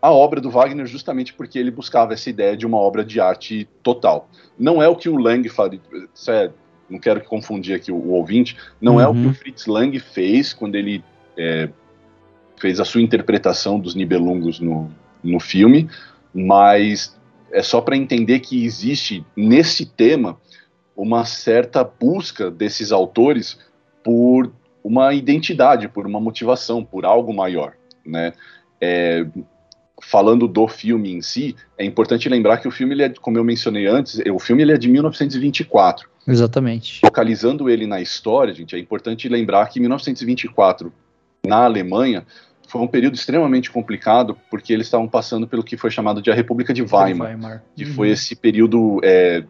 à 0.01 0.11
obra 0.11 0.41
do 0.41 0.49
Wagner 0.49 0.87
justamente 0.87 1.31
porque 1.31 1.59
ele 1.59 1.69
buscava 1.69 2.13
essa 2.13 2.27
ideia 2.27 2.57
de 2.57 2.65
uma 2.65 2.77
obra 2.77 3.05
de 3.05 3.19
arte 3.19 3.69
total. 3.83 4.27
Não 4.57 4.81
é 4.81 4.87
o 4.87 4.95
que 4.95 5.07
o 5.07 5.15
Lang 5.15 5.47
faz, 5.47 5.79
é, 6.27 6.49
não 6.89 6.97
quero 6.97 7.23
confundir 7.23 7.75
aqui 7.75 7.91
o, 7.91 7.95
o 7.95 8.13
ouvinte, 8.13 8.57
não 8.81 8.95
uhum. 8.95 9.01
é 9.01 9.07
o 9.07 9.13
que 9.13 9.19
o 9.19 9.25
uhum. 9.25 9.33
Fritz 9.35 9.67
Lang 9.67 9.99
fez 9.99 10.53
quando 10.53 10.73
ele 10.73 11.03
é, 11.37 11.69
fez 12.57 12.79
a 12.79 12.85
sua 12.85 13.01
interpretação 13.01 13.79
dos 13.79 13.93
Nibelungos 13.93 14.59
no, 14.59 14.89
no 15.23 15.39
filme, 15.39 15.87
mas 16.33 17.15
é 17.53 17.61
só 17.61 17.79
para 17.79 17.95
entender 17.95 18.39
que 18.39 18.65
existe 18.65 19.23
nesse 19.37 19.85
tema 19.85 20.37
uma 20.95 21.23
certa 21.23 21.83
busca 21.83 22.51
desses 22.51 22.91
autores 22.91 23.57
por 24.03 24.51
uma 24.83 25.13
identidade, 25.13 25.87
por 25.87 26.05
uma 26.05 26.19
motivação, 26.19 26.83
por 26.83 27.05
algo 27.05 27.33
maior, 27.33 27.73
né? 28.05 28.33
É, 28.81 29.25
falando 30.01 30.47
do 30.47 30.67
filme 30.67 31.13
em 31.13 31.21
si, 31.21 31.55
é 31.77 31.85
importante 31.85 32.27
lembrar 32.27 32.57
que 32.57 32.67
o 32.67 32.71
filme, 32.71 32.93
ele 32.93 33.03
é, 33.03 33.09
como 33.09 33.37
eu 33.37 33.43
mencionei 33.43 33.87
antes, 33.87 34.19
o 34.31 34.39
filme 34.39 34.61
ele 34.61 34.73
é 34.73 34.77
de 34.77 34.89
1924. 34.89 36.09
Exatamente. 36.27 36.99
Localizando 37.03 37.69
ele 37.69 37.87
na 37.87 38.01
história, 38.01 38.53
gente, 38.53 38.75
é 38.75 38.79
importante 38.79 39.29
lembrar 39.29 39.67
que 39.67 39.79
1924, 39.79 40.91
na 41.45 41.63
Alemanha, 41.63 42.25
foi 42.67 42.81
um 42.81 42.87
período 42.87 43.15
extremamente 43.15 43.69
complicado, 43.69 44.37
porque 44.49 44.73
eles 44.73 44.87
estavam 44.87 45.07
passando 45.07 45.47
pelo 45.47 45.63
que 45.63 45.77
foi 45.77 45.91
chamado 45.91 46.21
de 46.21 46.31
a 46.31 46.33
República 46.33 46.73
de 46.73 46.81
Weimar, 46.81 47.29
Weimar. 47.29 47.63
que 47.75 47.85
uhum. 47.85 47.93
foi 47.93 48.09
esse 48.09 48.35
período 48.35 48.99
é, 49.03 49.43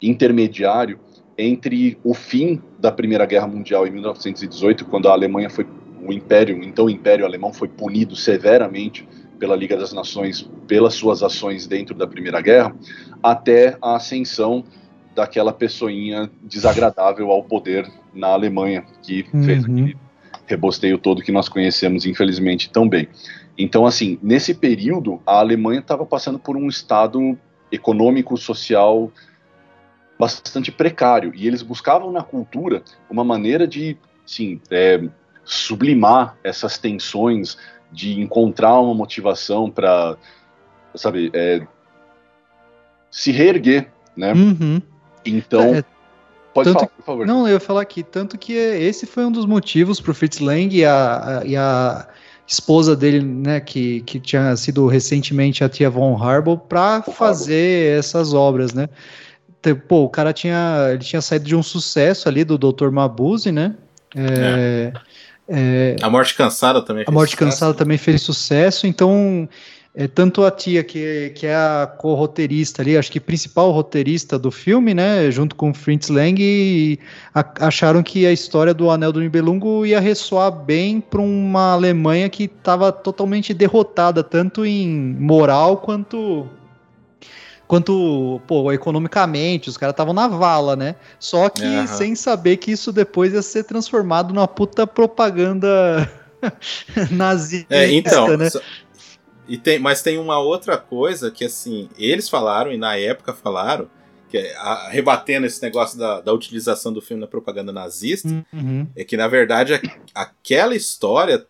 intermediário 0.00 0.98
entre 1.36 1.98
o 2.04 2.14
fim 2.14 2.62
da 2.78 2.92
Primeira 2.92 3.26
Guerra 3.26 3.46
Mundial 3.46 3.86
em 3.86 3.90
1918, 3.90 4.84
quando 4.86 5.08
a 5.08 5.12
Alemanha 5.12 5.50
foi 5.50 5.66
o 6.06 6.12
Império, 6.12 6.62
então 6.62 6.86
o 6.86 6.90
Império 6.90 7.24
Alemão 7.24 7.52
foi 7.52 7.68
punido 7.68 8.14
severamente 8.14 9.08
pela 9.38 9.56
Liga 9.56 9.76
das 9.76 9.92
Nações 9.92 10.48
pelas 10.66 10.94
suas 10.94 11.22
ações 11.22 11.66
dentro 11.66 11.94
da 11.94 12.06
Primeira 12.06 12.40
Guerra, 12.40 12.74
até 13.22 13.76
a 13.82 13.96
ascensão 13.96 14.64
daquela 15.14 15.52
pessoinha 15.52 16.30
desagradável 16.42 17.30
ao 17.30 17.42
poder 17.42 17.90
na 18.12 18.28
Alemanha, 18.28 18.84
que 19.02 19.26
uhum. 19.32 19.44
fez 19.44 19.64
aquele 19.64 19.96
rebosteio 20.46 20.98
todo 20.98 21.22
que 21.22 21.32
nós 21.32 21.48
conhecemos, 21.48 22.06
infelizmente, 22.06 22.70
tão 22.70 22.88
bem. 22.88 23.08
Então, 23.56 23.86
assim, 23.86 24.18
nesse 24.22 24.54
período, 24.54 25.20
a 25.26 25.38
Alemanha 25.38 25.80
estava 25.80 26.04
passando 26.04 26.38
por 26.38 26.56
um 26.56 26.68
estado 26.68 27.38
econômico, 27.70 28.36
social 28.36 29.10
bastante 30.18 30.70
precário, 30.70 31.32
e 31.34 31.46
eles 31.46 31.62
buscavam 31.62 32.12
na 32.12 32.22
cultura 32.22 32.82
uma 33.10 33.24
maneira 33.24 33.66
de, 33.66 33.96
sim, 34.24 34.60
é, 34.70 35.02
sublimar 35.44 36.36
essas 36.42 36.78
tensões, 36.78 37.56
de 37.90 38.20
encontrar 38.20 38.80
uma 38.80 38.94
motivação 38.94 39.70
para, 39.70 40.16
sabe, 40.94 41.30
é, 41.32 41.66
se 43.10 43.30
reerguer, 43.30 43.90
né? 44.16 44.32
Uhum. 44.32 44.80
Então, 45.24 45.74
é, 45.74 45.84
Pode 46.54 46.68
tanto, 46.68 46.78
falar, 46.78 46.88
por 46.88 47.04
favor. 47.04 47.26
Não, 47.26 47.48
eu 47.48 47.54
ia 47.54 47.60
falar 47.60 47.82
aqui, 47.82 48.04
tanto 48.04 48.38
que 48.38 48.52
esse 48.52 49.06
foi 49.06 49.26
um 49.26 49.32
dos 49.32 49.44
motivos 49.44 50.00
para 50.00 50.12
o 50.12 50.14
Fritz 50.14 50.38
Lang 50.38 50.74
e 50.74 50.84
a, 50.84 51.42
e 51.44 51.56
a 51.56 52.06
esposa 52.46 52.94
dele, 52.94 53.20
né, 53.20 53.60
que, 53.60 54.02
que 54.02 54.20
tinha 54.20 54.56
sido 54.56 54.86
recentemente 54.86 55.64
a 55.64 55.68
tia 55.68 55.90
Von 55.90 56.16
Harbour, 56.16 56.58
para 56.58 57.02
fazer 57.02 57.98
essas 57.98 58.32
obras, 58.32 58.72
né? 58.72 58.88
Pô, 59.88 60.04
o 60.04 60.08
cara 60.08 60.32
tinha, 60.32 60.90
ele 60.90 61.02
tinha 61.02 61.22
saído 61.22 61.46
de 61.46 61.56
um 61.56 61.62
sucesso 61.62 62.28
ali 62.28 62.44
do 62.44 62.56
Dr. 62.56 62.90
Mabuse, 62.90 63.50
né? 63.50 63.74
É, 64.14 64.92
é. 64.92 65.14
É, 65.46 65.96
a 66.00 66.08
Morte 66.08 66.34
Cansada 66.34 66.80
também 66.80 67.04
fez 67.04 67.08
A 67.08 67.12
Morte 67.12 67.32
sucesso. 67.32 67.50
Cansada 67.50 67.74
também 67.74 67.98
fez 67.98 68.22
sucesso, 68.22 68.86
então 68.86 69.46
é, 69.96 70.08
tanto 70.08 70.42
a 70.44 70.50
tia, 70.50 70.82
que, 70.82 71.30
que 71.36 71.46
é 71.46 71.54
a 71.54 71.86
co-roteirista 71.86 72.82
ali, 72.82 72.98
acho 72.98 73.12
que 73.12 73.20
principal 73.20 73.70
roteirista 73.70 74.36
do 74.36 74.50
filme, 74.50 74.92
né, 74.92 75.30
junto 75.30 75.54
com 75.54 75.72
Fritz 75.72 76.08
Lang, 76.08 76.98
a, 77.32 77.66
acharam 77.66 78.02
que 78.02 78.26
a 78.26 78.32
história 78.32 78.74
do 78.74 78.90
Anel 78.90 79.12
do 79.12 79.20
Nibelungo 79.20 79.86
ia 79.86 80.00
ressoar 80.00 80.50
bem 80.50 81.00
para 81.00 81.20
uma 81.20 81.74
Alemanha 81.74 82.28
que 82.28 82.44
estava 82.44 82.90
totalmente 82.90 83.54
derrotada, 83.54 84.24
tanto 84.24 84.66
em 84.66 84.88
moral 84.88 85.76
quanto 85.76 86.48
quanto, 87.66 88.40
pô, 88.46 88.70
economicamente, 88.72 89.68
os 89.68 89.76
caras 89.76 89.94
estavam 89.94 90.12
na 90.12 90.28
vala, 90.28 90.76
né? 90.76 90.96
Só 91.18 91.48
que 91.48 91.64
uhum. 91.64 91.86
sem 91.86 92.14
saber 92.14 92.58
que 92.58 92.70
isso 92.70 92.92
depois 92.92 93.32
ia 93.32 93.42
ser 93.42 93.64
transformado 93.64 94.34
numa 94.34 94.46
puta 94.46 94.86
propaganda 94.86 96.10
nazista, 97.10 97.74
é, 97.74 97.92
então, 97.92 98.36
né? 98.36 98.50
E 99.46 99.58
tem, 99.58 99.78
mas 99.78 100.02
tem 100.02 100.18
uma 100.18 100.38
outra 100.38 100.76
coisa 100.76 101.30
que, 101.30 101.44
assim, 101.44 101.88
eles 101.98 102.28
falaram, 102.28 102.72
e 102.72 102.78
na 102.78 102.96
época 102.96 103.32
falaram, 103.32 103.88
que 104.30 104.38
é, 104.38 104.56
a, 104.56 104.88
rebatendo 104.88 105.46
esse 105.46 105.62
negócio 105.62 105.98
da, 105.98 106.20
da 106.20 106.32
utilização 106.32 106.92
do 106.92 107.02
filme 107.02 107.20
na 107.20 107.26
propaganda 107.26 107.72
nazista, 107.72 108.28
uhum. 108.52 108.86
é 108.96 109.04
que, 109.04 109.16
na 109.16 109.28
verdade, 109.28 109.74
a, 109.74 109.80
aquela 110.14 110.74
história, 110.74 111.46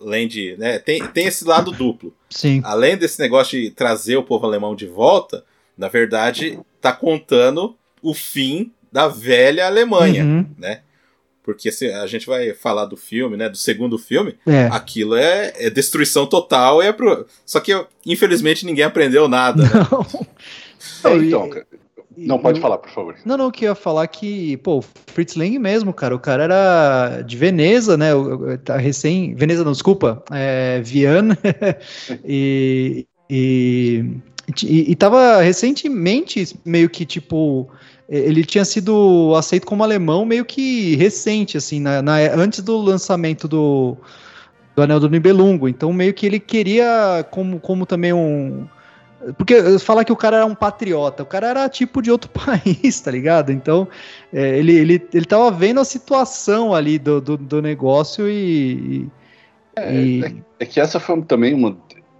além 0.00 0.26
de. 0.26 0.56
Né, 0.58 0.78
tem, 0.78 1.06
tem 1.08 1.26
esse 1.26 1.44
lado 1.44 1.70
duplo. 1.70 2.14
Sim. 2.30 2.60
Além 2.64 2.96
desse 2.96 3.20
negócio 3.20 3.60
de 3.60 3.70
trazer 3.70 4.16
o 4.16 4.22
povo 4.22 4.46
alemão 4.46 4.74
de 4.74 4.86
volta, 4.86 5.44
na 5.78 5.88
verdade, 5.88 6.58
tá 6.80 6.92
contando 6.92 7.76
o 8.02 8.12
fim 8.12 8.72
da 8.90 9.08
velha 9.08 9.66
Alemanha, 9.66 10.24
uhum. 10.24 10.46
né? 10.56 10.80
Porque 11.46 11.70
se 11.70 11.92
a 11.92 12.08
gente 12.08 12.26
vai 12.26 12.52
falar 12.52 12.86
do 12.86 12.96
filme, 12.96 13.36
né? 13.36 13.48
Do 13.48 13.56
segundo 13.56 13.96
filme, 13.96 14.34
é. 14.44 14.66
aquilo 14.66 15.14
é, 15.14 15.52
é, 15.54 15.70
destruição 15.70 16.26
total. 16.26 16.82
É 16.82 16.92
pro... 16.92 17.24
Só 17.46 17.60
que, 17.60 17.72
infelizmente, 18.04 18.66
ninguém 18.66 18.84
aprendeu 18.84 19.28
nada. 19.28 19.62
Né? 19.62 19.70
Não. 19.90 20.26
É, 21.04 21.16
então, 21.16 21.50
não, 22.16 22.38
pode 22.38 22.60
falar, 22.60 22.78
por 22.78 22.90
favor. 22.90 23.16
Não, 23.24 23.36
não, 23.36 23.50
que 23.50 23.64
eu 23.64 23.70
ia 23.70 23.74
falar 23.74 24.06
que, 24.06 24.56
pô, 24.58 24.82
Fritz 25.08 25.34
Lang 25.34 25.58
mesmo, 25.58 25.92
cara, 25.92 26.14
o 26.14 26.18
cara 26.18 26.44
era 26.44 27.22
de 27.22 27.36
Veneza, 27.36 27.96
né? 27.96 28.10
Tá 28.64 28.76
recém. 28.76 29.34
Veneza, 29.34 29.64
não, 29.64 29.72
desculpa, 29.72 30.22
é, 30.30 30.80
Viana. 30.82 31.36
e, 32.24 33.06
e, 33.28 34.04
e, 34.62 34.92
e 34.92 34.94
tava 34.94 35.40
recentemente 35.40 36.56
meio 36.64 36.88
que, 36.88 37.04
tipo 37.04 37.68
ele 38.08 38.44
tinha 38.44 38.64
sido 38.64 39.34
aceito 39.36 39.66
como 39.66 39.82
alemão 39.82 40.24
meio 40.24 40.44
que 40.44 40.94
recente, 40.96 41.56
assim, 41.56 41.80
na, 41.80 42.00
na, 42.00 42.16
antes 42.34 42.62
do 42.62 42.76
lançamento 42.76 43.48
do, 43.48 43.96
do 44.76 44.82
Anel 44.82 45.00
do 45.00 45.10
Nibelungo. 45.10 45.68
Então, 45.68 45.92
meio 45.92 46.14
que 46.14 46.26
ele 46.26 46.38
queria, 46.38 47.26
como, 47.30 47.58
como 47.58 47.84
também 47.84 48.12
um. 48.12 48.68
Porque 49.36 49.78
falar 49.80 50.04
que 50.04 50.12
o 50.12 50.16
cara 50.16 50.36
era 50.36 50.46
um 50.46 50.54
patriota, 50.54 51.24
o 51.24 51.26
cara 51.26 51.48
era 51.48 51.68
tipo 51.68 52.00
de 52.00 52.10
outro 52.10 52.30
país, 52.30 53.00
tá 53.00 53.10
ligado? 53.10 53.50
Então, 53.50 53.88
é, 54.32 54.58
ele, 54.58 54.74
ele, 54.74 55.08
ele 55.12 55.24
tava 55.24 55.50
vendo 55.50 55.80
a 55.80 55.84
situação 55.84 56.72
ali 56.72 56.98
do, 56.98 57.20
do, 57.20 57.36
do 57.36 57.62
negócio 57.62 58.28
e. 58.28 59.08
É, 59.74 59.92
e... 59.92 60.24
É, 60.24 60.34
é, 60.60 60.66
que 60.66 60.78
essa 60.78 61.00
foi 61.00 61.20
também 61.22 61.54
uma. 61.54 61.76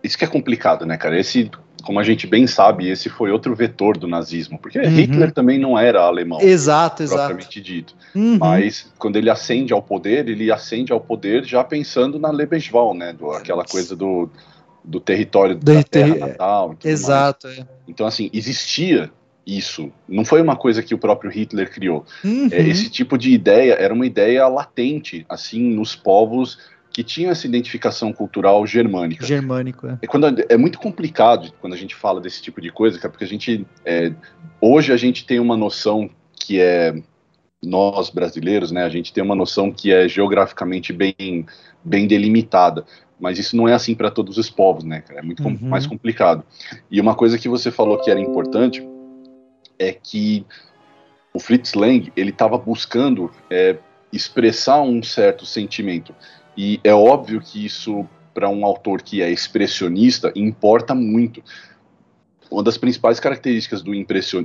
Isso 0.07 0.17
que 0.17 0.25
é 0.25 0.29
complicado, 0.29 0.87
né, 0.87 0.97
cara? 0.97 1.19
Esse 1.19 1.51
como 1.87 2.01
a 2.01 2.03
gente 2.03 2.27
bem 2.27 2.49
sabe, 2.49 2.89
esse 2.91 3.09
foi 3.09 3.31
outro 3.31 3.55
vetor 3.55 3.97
do 3.97 4.09
nazismo, 4.09 4.59
porque 4.59 4.77
uhum. 4.77 4.89
Hitler 4.89 5.31
também 5.31 5.57
não 5.57 5.79
era 5.79 6.01
alemão, 6.01 6.41
exato, 6.41 7.05
propriamente 7.05 7.61
exato. 7.61 7.61
dito. 7.61 7.95
Uhum. 8.13 8.39
Mas 8.39 8.93
quando 8.99 9.15
ele 9.15 9.31
ascende 9.31 9.73
ao 9.73 9.81
poder, 9.81 10.29
ele 10.29 10.51
ascende 10.51 10.93
ao 10.93 11.01
poder 11.01 11.45
já 11.45 11.63
pensando 11.63 12.19
na 12.19 12.33
Lebenswahl, 12.33 12.93
né, 12.93 13.13
do, 13.13 13.31
aquela 13.31 13.65
coisa 13.65 13.95
do, 13.95 14.29
do 14.85 14.99
território 14.99 15.55
do 15.55 15.65
da 15.65 15.83
terra 15.85 16.15
ter... 16.15 16.19
natal. 16.19 16.77
Exato. 16.85 17.47
É. 17.47 17.65
Então 17.87 18.05
assim 18.05 18.31
existia 18.33 19.09
isso. 19.47 19.93
Não 20.09 20.25
foi 20.25 20.43
uma 20.43 20.57
coisa 20.57 20.83
que 20.83 20.93
o 20.93 20.99
próprio 20.99 21.31
Hitler 21.31 21.71
criou. 21.71 22.05
Uhum. 22.25 22.49
É, 22.51 22.63
esse 22.63 22.91
tipo 22.91 23.17
de 23.17 23.31
ideia 23.31 23.75
era 23.75 23.95
uma 23.95 24.05
ideia 24.05 24.49
latente, 24.49 25.25
assim, 25.29 25.63
nos 25.73 25.95
povos 25.95 26.59
que 26.97 27.05
tinham 27.05 27.31
essa 27.31 27.47
identificação 27.47 28.11
cultural 28.11 28.67
germânica. 28.67 29.27
Germânico, 29.27 29.87
é. 29.87 29.99
É, 30.01 30.07
quando, 30.07 30.43
é 30.49 30.57
muito 30.57 30.79
complicado 30.79 31.53
quando 31.61 31.75
a 31.75 31.77
gente 31.77 31.95
fala 31.95 32.23
desse 32.23 32.41
tipo 32.41 32.59
de 32.59 32.73
coisa, 32.73 32.99
cara, 32.99 33.11
porque 33.11 33.25
a 33.25 33.29
gente. 33.29 33.67
É, 33.85 34.15
hoje 34.63 34.91
a 34.95 34.97
gente 34.97 35.27
tem 35.27 35.39
uma 35.39 35.59
noção 35.59 36.09
que 36.35 36.59
é. 36.59 36.95
Nós 37.63 38.09
brasileiros, 38.09 38.73
né, 38.73 38.83
a 38.83 38.89
gente 38.89 39.13
tem 39.13 39.23
uma 39.23 39.35
noção 39.35 39.71
que 39.71 39.93
é 39.93 40.09
geograficamente 40.09 40.91
bem, 40.91 41.45
bem 41.85 42.07
delimitada 42.07 42.87
mas 43.19 43.39
isso 43.39 43.57
não 43.57 43.67
é 43.67 43.73
assim 43.73 43.95
para 43.95 44.11
todos 44.11 44.37
os 44.37 44.51
povos, 44.51 44.85
né, 44.85 45.01
cara? 45.01 45.21
É 45.21 45.23
muito 45.23 45.43
uhum. 45.43 45.57
mais 45.63 45.87
complicado. 45.87 46.45
E 46.91 47.01
uma 47.01 47.15
coisa 47.15 47.39
que 47.39 47.49
você 47.49 47.71
falou 47.71 47.99
que 47.99 48.11
era 48.11 48.21
importante 48.21 48.87
é 49.79 49.91
que 49.91 50.45
o 51.33 51.41
Fritz 51.41 51.73
Lang 51.73 52.13
ele 52.15 52.29
estava 52.29 52.59
buscando 52.59 53.31
é, 53.51 53.79
expressar 54.13 54.83
um 54.83 55.03
certo 55.03 55.45
sentimento. 55.47 56.15
E 56.57 56.81
é 56.83 56.95
óbvio 56.95 57.41
que 57.41 57.65
isso, 57.65 58.07
para 58.33 58.49
um 58.49 58.65
autor 58.65 59.03
que 59.03 59.21
é 59.23 59.31
expressionista, 59.31 60.33
importa 60.35 60.95
muito. 60.95 61.43
Uma 62.51 62.63
das 62.63 62.79
principais 62.79 63.21
características 63.21 63.83
do, 63.83 63.93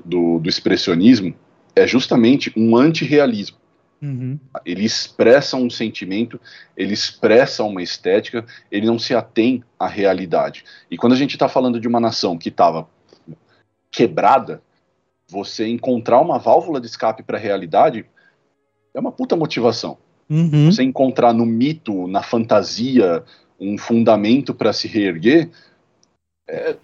do, 0.03 0.39
do 0.39 0.49
expressionismo 0.49 1.33
é 1.75 1.87
justamente 1.87 2.51
um 2.57 2.75
antirrealismo. 2.75 3.57
Uhum. 4.01 4.39
Ele 4.65 4.83
expressa 4.83 5.55
um 5.55 5.69
sentimento, 5.69 6.41
ele 6.75 6.93
expressa 6.93 7.63
uma 7.63 7.83
estética, 7.83 8.43
ele 8.71 8.87
não 8.87 8.97
se 8.97 9.13
atém 9.13 9.63
à 9.79 9.87
realidade. 9.87 10.65
E 10.89 10.97
quando 10.97 11.13
a 11.13 11.17
gente 11.17 11.35
está 11.35 11.47
falando 11.47 11.79
de 11.79 11.87
uma 11.87 11.99
nação 11.99 12.37
que 12.37 12.49
estava 12.49 12.89
quebrada, 13.91 14.61
você 15.27 15.67
encontrar 15.67 16.19
uma 16.19 16.39
válvula 16.39 16.81
de 16.81 16.87
escape 16.87 17.21
para 17.23 17.37
a 17.37 17.41
realidade 17.41 18.05
é 18.93 18.99
uma 18.99 19.11
puta 19.11 19.35
motivação. 19.35 19.97
Uhum. 20.31 20.71
Você 20.71 20.81
encontrar 20.81 21.33
no 21.33 21.45
mito, 21.45 22.07
na 22.07 22.23
fantasia, 22.23 23.21
um 23.59 23.77
fundamento 23.77 24.53
para 24.53 24.71
se 24.71 24.87
reerguer, 24.87 25.49
é, 26.47 26.77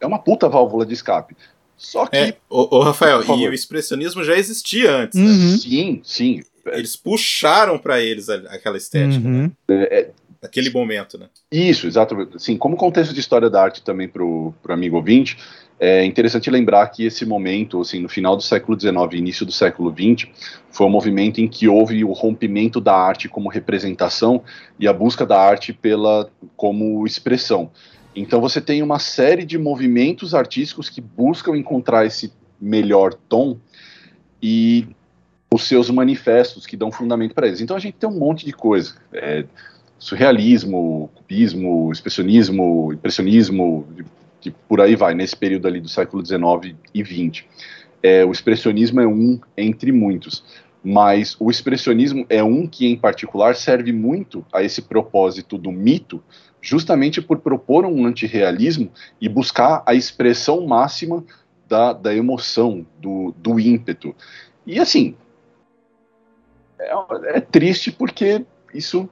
é 0.00 0.06
uma 0.06 0.18
puta 0.18 0.48
válvula 0.48 0.86
de 0.86 0.94
escape. 0.94 1.36
Só 1.76 2.06
que. 2.06 2.16
É, 2.16 2.36
ô, 2.48 2.78
ô 2.78 2.82
Rafael, 2.82 3.22
e 3.22 3.46
o 3.46 3.52
expressionismo 3.52 4.24
já 4.24 4.36
existia 4.36 4.90
antes. 4.90 5.20
Né? 5.20 5.26
Uhum. 5.26 5.52
Né? 5.52 5.58
Sim, 5.58 6.00
sim. 6.02 6.42
Eles 6.66 6.96
puxaram 6.96 7.78
para 7.78 8.00
eles 8.00 8.28
aquela 8.28 8.78
estética. 8.78 9.26
Uhum. 9.26 9.42
Né? 9.44 9.52
É, 9.68 10.00
é, 10.00 10.10
Naquele 10.40 10.70
momento, 10.70 11.18
né? 11.18 11.26
Isso, 11.50 11.86
exatamente. 11.86 12.36
Assim, 12.36 12.56
como 12.56 12.76
contexto 12.76 13.12
de 13.12 13.18
história 13.18 13.50
da 13.50 13.60
arte 13.60 13.82
também 13.82 14.08
para 14.08 14.22
o 14.22 14.54
amigo 14.68 14.96
ouvinte, 14.96 15.36
é 15.80 16.04
interessante 16.04 16.50
lembrar 16.50 16.86
que 16.88 17.04
esse 17.04 17.24
momento, 17.24 17.80
assim, 17.80 18.00
no 18.00 18.08
final 18.08 18.36
do 18.36 18.42
século 18.42 18.78
XIX 18.78 18.96
e 19.12 19.16
início 19.16 19.46
do 19.46 19.52
século 19.52 19.92
XX, 19.92 20.28
foi 20.70 20.86
um 20.86 20.90
movimento 20.90 21.40
em 21.40 21.46
que 21.46 21.68
houve 21.68 22.04
o 22.04 22.12
rompimento 22.12 22.80
da 22.80 22.94
arte 22.94 23.28
como 23.28 23.48
representação 23.48 24.42
e 24.78 24.88
a 24.88 24.92
busca 24.92 25.24
da 25.24 25.40
arte 25.40 25.72
pela 25.72 26.28
como 26.56 27.06
expressão. 27.06 27.70
Então 28.14 28.40
você 28.40 28.60
tem 28.60 28.82
uma 28.82 28.98
série 28.98 29.44
de 29.44 29.56
movimentos 29.56 30.34
artísticos 30.34 30.90
que 30.90 31.00
buscam 31.00 31.56
encontrar 31.56 32.04
esse 32.04 32.32
melhor 32.60 33.14
tom 33.14 33.56
e 34.42 34.88
os 35.52 35.66
seus 35.66 35.88
manifestos 35.90 36.66
que 36.66 36.76
dão 36.76 36.90
fundamento 36.90 37.34
para 37.34 37.46
eles. 37.46 37.60
Então 37.60 37.76
a 37.76 37.80
gente 37.80 37.94
tem 37.94 38.08
um 38.08 38.18
monte 38.18 38.44
de 38.44 38.52
coisa. 38.52 38.96
É, 39.12 39.44
surrealismo, 39.98 41.10
cubismo, 41.14 41.90
expressionismo, 41.92 42.92
impressionismo, 42.92 43.86
que 44.50 44.58
por 44.68 44.80
aí 44.80 44.96
vai, 44.96 45.14
nesse 45.14 45.36
período 45.36 45.66
ali 45.66 45.80
do 45.80 45.88
século 45.88 46.24
XIX 46.24 46.76
e 46.94 47.04
XX. 47.04 47.44
É, 48.02 48.24
o 48.24 48.30
expressionismo 48.30 49.00
é 49.00 49.06
um 49.06 49.40
entre 49.56 49.90
muitos, 49.92 50.44
mas 50.82 51.36
o 51.40 51.50
expressionismo 51.50 52.24
é 52.28 52.42
um 52.42 52.66
que, 52.66 52.86
em 52.86 52.96
particular, 52.96 53.56
serve 53.56 53.92
muito 53.92 54.44
a 54.52 54.62
esse 54.62 54.82
propósito 54.82 55.58
do 55.58 55.72
mito, 55.72 56.22
justamente 56.60 57.20
por 57.20 57.38
propor 57.38 57.84
um 57.84 58.06
antirrealismo 58.06 58.90
e 59.20 59.28
buscar 59.28 59.82
a 59.84 59.94
expressão 59.94 60.66
máxima 60.66 61.24
da, 61.68 61.92
da 61.92 62.14
emoção, 62.14 62.86
do, 62.98 63.34
do 63.36 63.58
ímpeto. 63.60 64.14
E 64.66 64.78
assim, 64.78 65.14
é, 66.78 66.92
é 67.36 67.40
triste 67.40 67.90
porque 67.90 68.44
isso 68.72 69.08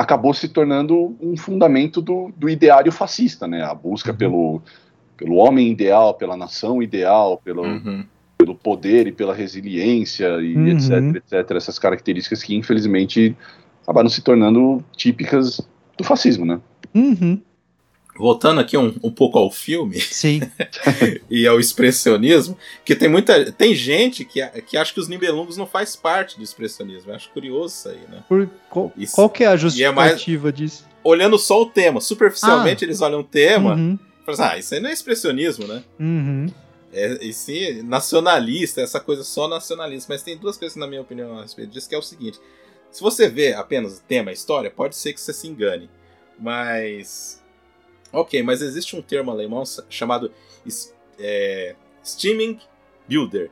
acabou 0.00 0.32
se 0.32 0.48
tornando 0.48 1.14
um 1.20 1.36
fundamento 1.36 2.00
do, 2.00 2.32
do 2.34 2.48
ideário 2.48 2.90
fascista, 2.90 3.46
né? 3.46 3.62
A 3.62 3.74
busca 3.74 4.12
uhum. 4.12 4.16
pelo, 4.16 4.62
pelo 5.14 5.34
homem 5.34 5.70
ideal, 5.70 6.14
pela 6.14 6.38
nação 6.38 6.82
ideal, 6.82 7.38
pelo, 7.44 7.64
uhum. 7.64 8.02
pelo 8.38 8.54
poder 8.54 9.06
e 9.06 9.12
pela 9.12 9.34
resiliência 9.34 10.40
e 10.40 10.56
uhum. 10.56 10.68
etc, 10.68 11.16
etc. 11.16 11.50
Essas 11.54 11.78
características 11.78 12.42
que, 12.42 12.56
infelizmente, 12.56 13.36
acabaram 13.82 14.08
se 14.08 14.22
tornando 14.22 14.82
típicas 14.96 15.60
do 15.98 16.02
fascismo, 16.02 16.46
né? 16.46 16.58
Uhum. 16.94 17.38
Voltando 18.20 18.60
aqui 18.60 18.76
um, 18.76 18.94
um 19.02 19.10
pouco 19.10 19.38
ao 19.38 19.50
filme 19.50 19.98
Sim. 20.00 20.40
e 21.30 21.46
ao 21.46 21.58
expressionismo, 21.58 22.56
que 22.84 22.94
tem 22.94 23.08
muita. 23.08 23.50
Tem 23.50 23.74
gente 23.74 24.24
que, 24.24 24.46
que 24.62 24.76
acha 24.76 24.92
que 24.92 25.00
os 25.00 25.08
Nibelungos 25.08 25.56
não 25.56 25.66
faz 25.66 25.96
parte 25.96 26.36
do 26.36 26.42
expressionismo. 26.44 27.10
Eu 27.10 27.16
acho 27.16 27.30
curioso 27.30 27.74
isso 27.74 27.88
aí, 27.88 28.00
né? 28.10 28.22
Por, 28.28 28.48
qual, 28.68 28.92
Isso- 28.96 29.14
qual 29.14 29.30
que 29.30 29.42
é 29.42 29.46
a 29.46 29.52
e 29.52 29.54
é 29.54 29.56
justificativa 29.58 30.52
disso? 30.52 30.84
Olhando 31.02 31.38
só 31.38 31.62
o 31.62 31.66
tema. 31.66 32.00
Superficialmente 32.00 32.84
eles 32.84 33.00
olham 33.00 33.20
o 33.20 33.24
tema 33.24 33.74
Uhum. 33.74 33.98
e 34.22 34.24
falam 34.26 34.44
assim, 34.44 34.54
ah, 34.54 34.58
isso 34.58 34.74
aí 34.74 34.80
não 34.80 34.90
é 34.90 34.92
expressionismo, 34.92 35.66
né? 35.66 35.82
Uhum. 35.98 36.46
É, 36.92 37.24
e 37.24 37.32
sim, 37.32 37.82
nacionalista, 37.82 38.80
essa 38.82 39.00
coisa 39.00 39.24
só 39.24 39.48
nacionalista. 39.48 40.12
Mas 40.12 40.22
tem 40.22 40.36
duas 40.36 40.58
coisas, 40.58 40.76
na 40.76 40.86
minha 40.86 41.00
opinião, 41.00 41.38
a 41.38 41.42
respeito 41.42 41.70
disso, 41.72 41.88
que 41.88 41.94
é 41.94 41.98
o 41.98 42.02
seguinte: 42.02 42.38
se 42.90 43.00
você 43.00 43.28
vê 43.28 43.54
apenas 43.54 43.98
o 43.98 44.02
tema, 44.02 44.30
a 44.30 44.34
história, 44.34 44.70
pode 44.70 44.94
ser 44.96 45.12
que 45.14 45.20
você 45.20 45.32
se 45.32 45.46
engane. 45.48 45.88
Mas. 46.38 47.39
Ok, 48.12 48.42
mas 48.42 48.62
existe 48.62 48.96
um 48.96 49.02
termo 49.02 49.30
alemão 49.30 49.62
chamado 49.88 50.32
é, 51.18 51.74
Steaming 52.04 52.58
Builder. 53.08 53.50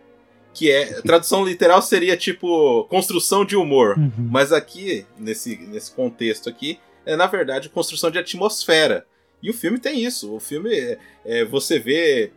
Que 0.54 0.70
é. 0.70 1.00
Tradução 1.02 1.44
literal 1.44 1.80
seria 1.80 2.16
tipo 2.16 2.84
construção 2.84 3.44
de 3.44 3.54
humor. 3.54 3.96
Uhum. 3.98 4.28
Mas 4.30 4.52
aqui, 4.52 5.06
nesse, 5.16 5.56
nesse 5.56 5.92
contexto 5.92 6.48
aqui, 6.48 6.78
é 7.06 7.14
na 7.14 7.26
verdade 7.26 7.68
construção 7.68 8.10
de 8.10 8.18
atmosfera. 8.18 9.06
E 9.42 9.50
o 9.50 9.54
filme 9.54 9.78
tem 9.78 10.04
isso. 10.04 10.34
O 10.34 10.40
filme, 10.40 10.74
é, 10.74 10.98
é, 11.24 11.44
você 11.44 11.78
vê 11.78 12.32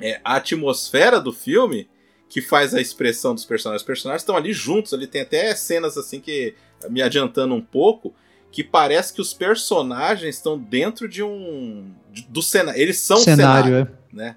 é, 0.00 0.20
a 0.22 0.36
atmosfera 0.36 1.20
do 1.20 1.32
filme 1.32 1.88
que 2.28 2.42
faz 2.42 2.74
a 2.74 2.80
expressão 2.80 3.34
dos 3.34 3.44
personagens. 3.44 3.82
Os 3.82 3.86
personagens 3.86 4.22
estão 4.22 4.36
ali 4.36 4.52
juntos, 4.52 4.92
ali 4.92 5.06
tem 5.06 5.22
até 5.22 5.54
cenas 5.54 5.96
assim 5.96 6.20
que, 6.20 6.54
me 6.90 7.00
adiantando 7.00 7.54
um 7.54 7.62
pouco, 7.62 8.14
que 8.50 8.64
parece 8.64 9.12
que 9.12 9.20
os 9.20 9.32
personagens 9.32 10.36
estão 10.36 10.58
dentro 10.58 11.08
de 11.08 11.22
um. 11.22 11.90
do 12.28 12.42
cenário. 12.42 12.80
Eles 12.80 12.98
são 12.98 13.18
cenário, 13.18 13.64
cenário, 13.64 13.96
é. 14.12 14.16
né? 14.16 14.36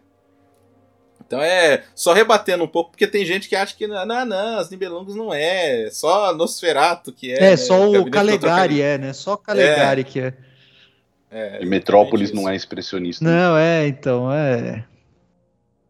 Então 1.32 1.42
é 1.42 1.84
só 1.96 2.12
rebatendo 2.12 2.66
um 2.66 2.68
pouco, 2.68 2.92
porque 2.92 3.08
tem 3.08 3.24
gente 3.24 3.48
que 3.48 3.56
acha 3.56 3.74
que 3.74 3.88
não, 3.88 4.06
não, 4.06 4.26
não 4.26 4.60
os 4.60 4.70
Nibelungos 4.70 5.16
não 5.16 5.34
é, 5.34 5.90
só 5.90 6.36
Nosferato 6.36 7.14
que 7.14 7.32
é. 7.32 7.38
É, 7.38 7.50
né, 7.52 7.58
só 7.58 7.90
o 7.90 8.12
Calegari 8.12 8.82
é, 8.82 8.98
né? 8.98 9.14
Só 9.14 9.36
o 9.36 9.38
Calegari 9.38 10.04
que 10.04 10.20
é. 10.20 10.34
É, 11.32 11.64
E 11.64 11.66
Metrópolis 11.66 12.32
exatamente 12.32 12.44
não 12.44 12.52
é 12.52 12.56
isso. 12.58 12.66
expressionista. 12.66 13.24
Não, 13.24 13.56
é, 13.56 13.88
então, 13.88 14.30
é. 14.30 14.84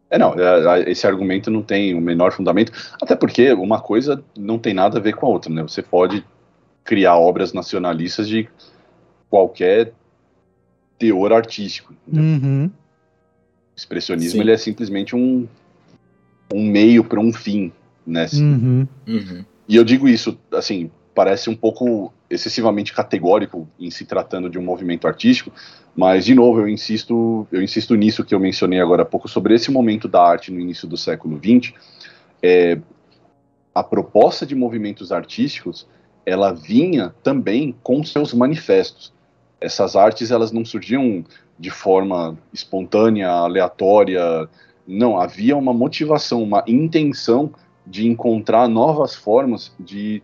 É, 0.08 0.16
não, 0.16 0.34
é, 0.34 0.82
é, 0.82 0.90
esse 0.92 1.08
argumento 1.08 1.50
não 1.50 1.62
tem 1.62 1.92
o 1.92 2.00
menor 2.00 2.30
fundamento, 2.30 2.70
até 3.02 3.16
porque 3.16 3.52
uma 3.52 3.80
coisa 3.80 4.22
não 4.38 4.60
tem 4.60 4.72
nada 4.72 4.98
a 4.98 5.00
ver 5.00 5.14
com 5.16 5.26
a 5.26 5.28
outra, 5.28 5.52
né? 5.52 5.62
Você 5.62 5.82
pode 5.82 6.24
criar 6.84 7.16
obras 7.16 7.52
nacionalistas 7.52 8.28
de 8.28 8.48
qualquer 9.30 9.92
teor 10.98 11.32
artístico. 11.32 11.94
Uhum. 12.06 12.66
O 12.66 12.70
expressionismo 13.76 14.32
Sim. 14.32 14.40
ele 14.40 14.52
é 14.52 14.56
simplesmente 14.56 15.16
um, 15.16 15.48
um 16.52 16.64
meio 16.64 17.02
para 17.02 17.20
um 17.20 17.32
fim, 17.32 17.72
né? 18.06 18.26
Uhum. 18.34 18.86
Uhum. 19.06 19.44
E 19.68 19.76
eu 19.76 19.84
digo 19.84 20.08
isso, 20.08 20.38
assim, 20.52 20.90
parece 21.14 21.48
um 21.48 21.56
pouco 21.56 22.12
excessivamente 22.28 22.92
categórico 22.92 23.68
em 23.78 23.90
se 23.90 24.04
tratando 24.04 24.48
de 24.48 24.58
um 24.58 24.62
movimento 24.62 25.06
artístico, 25.06 25.52
mas 25.94 26.24
de 26.24 26.34
novo 26.34 26.60
eu 26.60 26.68
insisto, 26.68 27.46
eu 27.52 27.62
insisto 27.62 27.94
nisso 27.94 28.24
que 28.24 28.34
eu 28.34 28.40
mencionei 28.40 28.80
agora 28.80 29.02
há 29.02 29.06
pouco 29.06 29.28
sobre 29.28 29.54
esse 29.54 29.70
momento 29.70 30.08
da 30.08 30.22
arte 30.22 30.50
no 30.50 30.58
início 30.58 30.88
do 30.88 30.96
século 30.96 31.38
XX. 31.38 31.74
É, 32.42 32.78
a 33.74 33.82
proposta 33.82 34.44
de 34.46 34.54
movimentos 34.54 35.12
artísticos, 35.12 35.86
ela 36.24 36.52
vinha 36.52 37.14
também 37.22 37.74
com 37.82 38.02
seus 38.04 38.32
manifestos. 38.32 39.12
Essas 39.60 39.96
artes 39.96 40.30
elas 40.30 40.52
não 40.52 40.64
surgiam 40.64 41.24
de 41.58 41.70
forma 41.70 42.38
espontânea, 42.52 43.28
aleatória. 43.28 44.48
Não, 44.86 45.18
havia 45.18 45.56
uma 45.56 45.72
motivação, 45.72 46.42
uma 46.42 46.64
intenção 46.66 47.52
de 47.86 48.06
encontrar 48.06 48.68
novas 48.68 49.14
formas 49.14 49.72
de, 49.78 50.22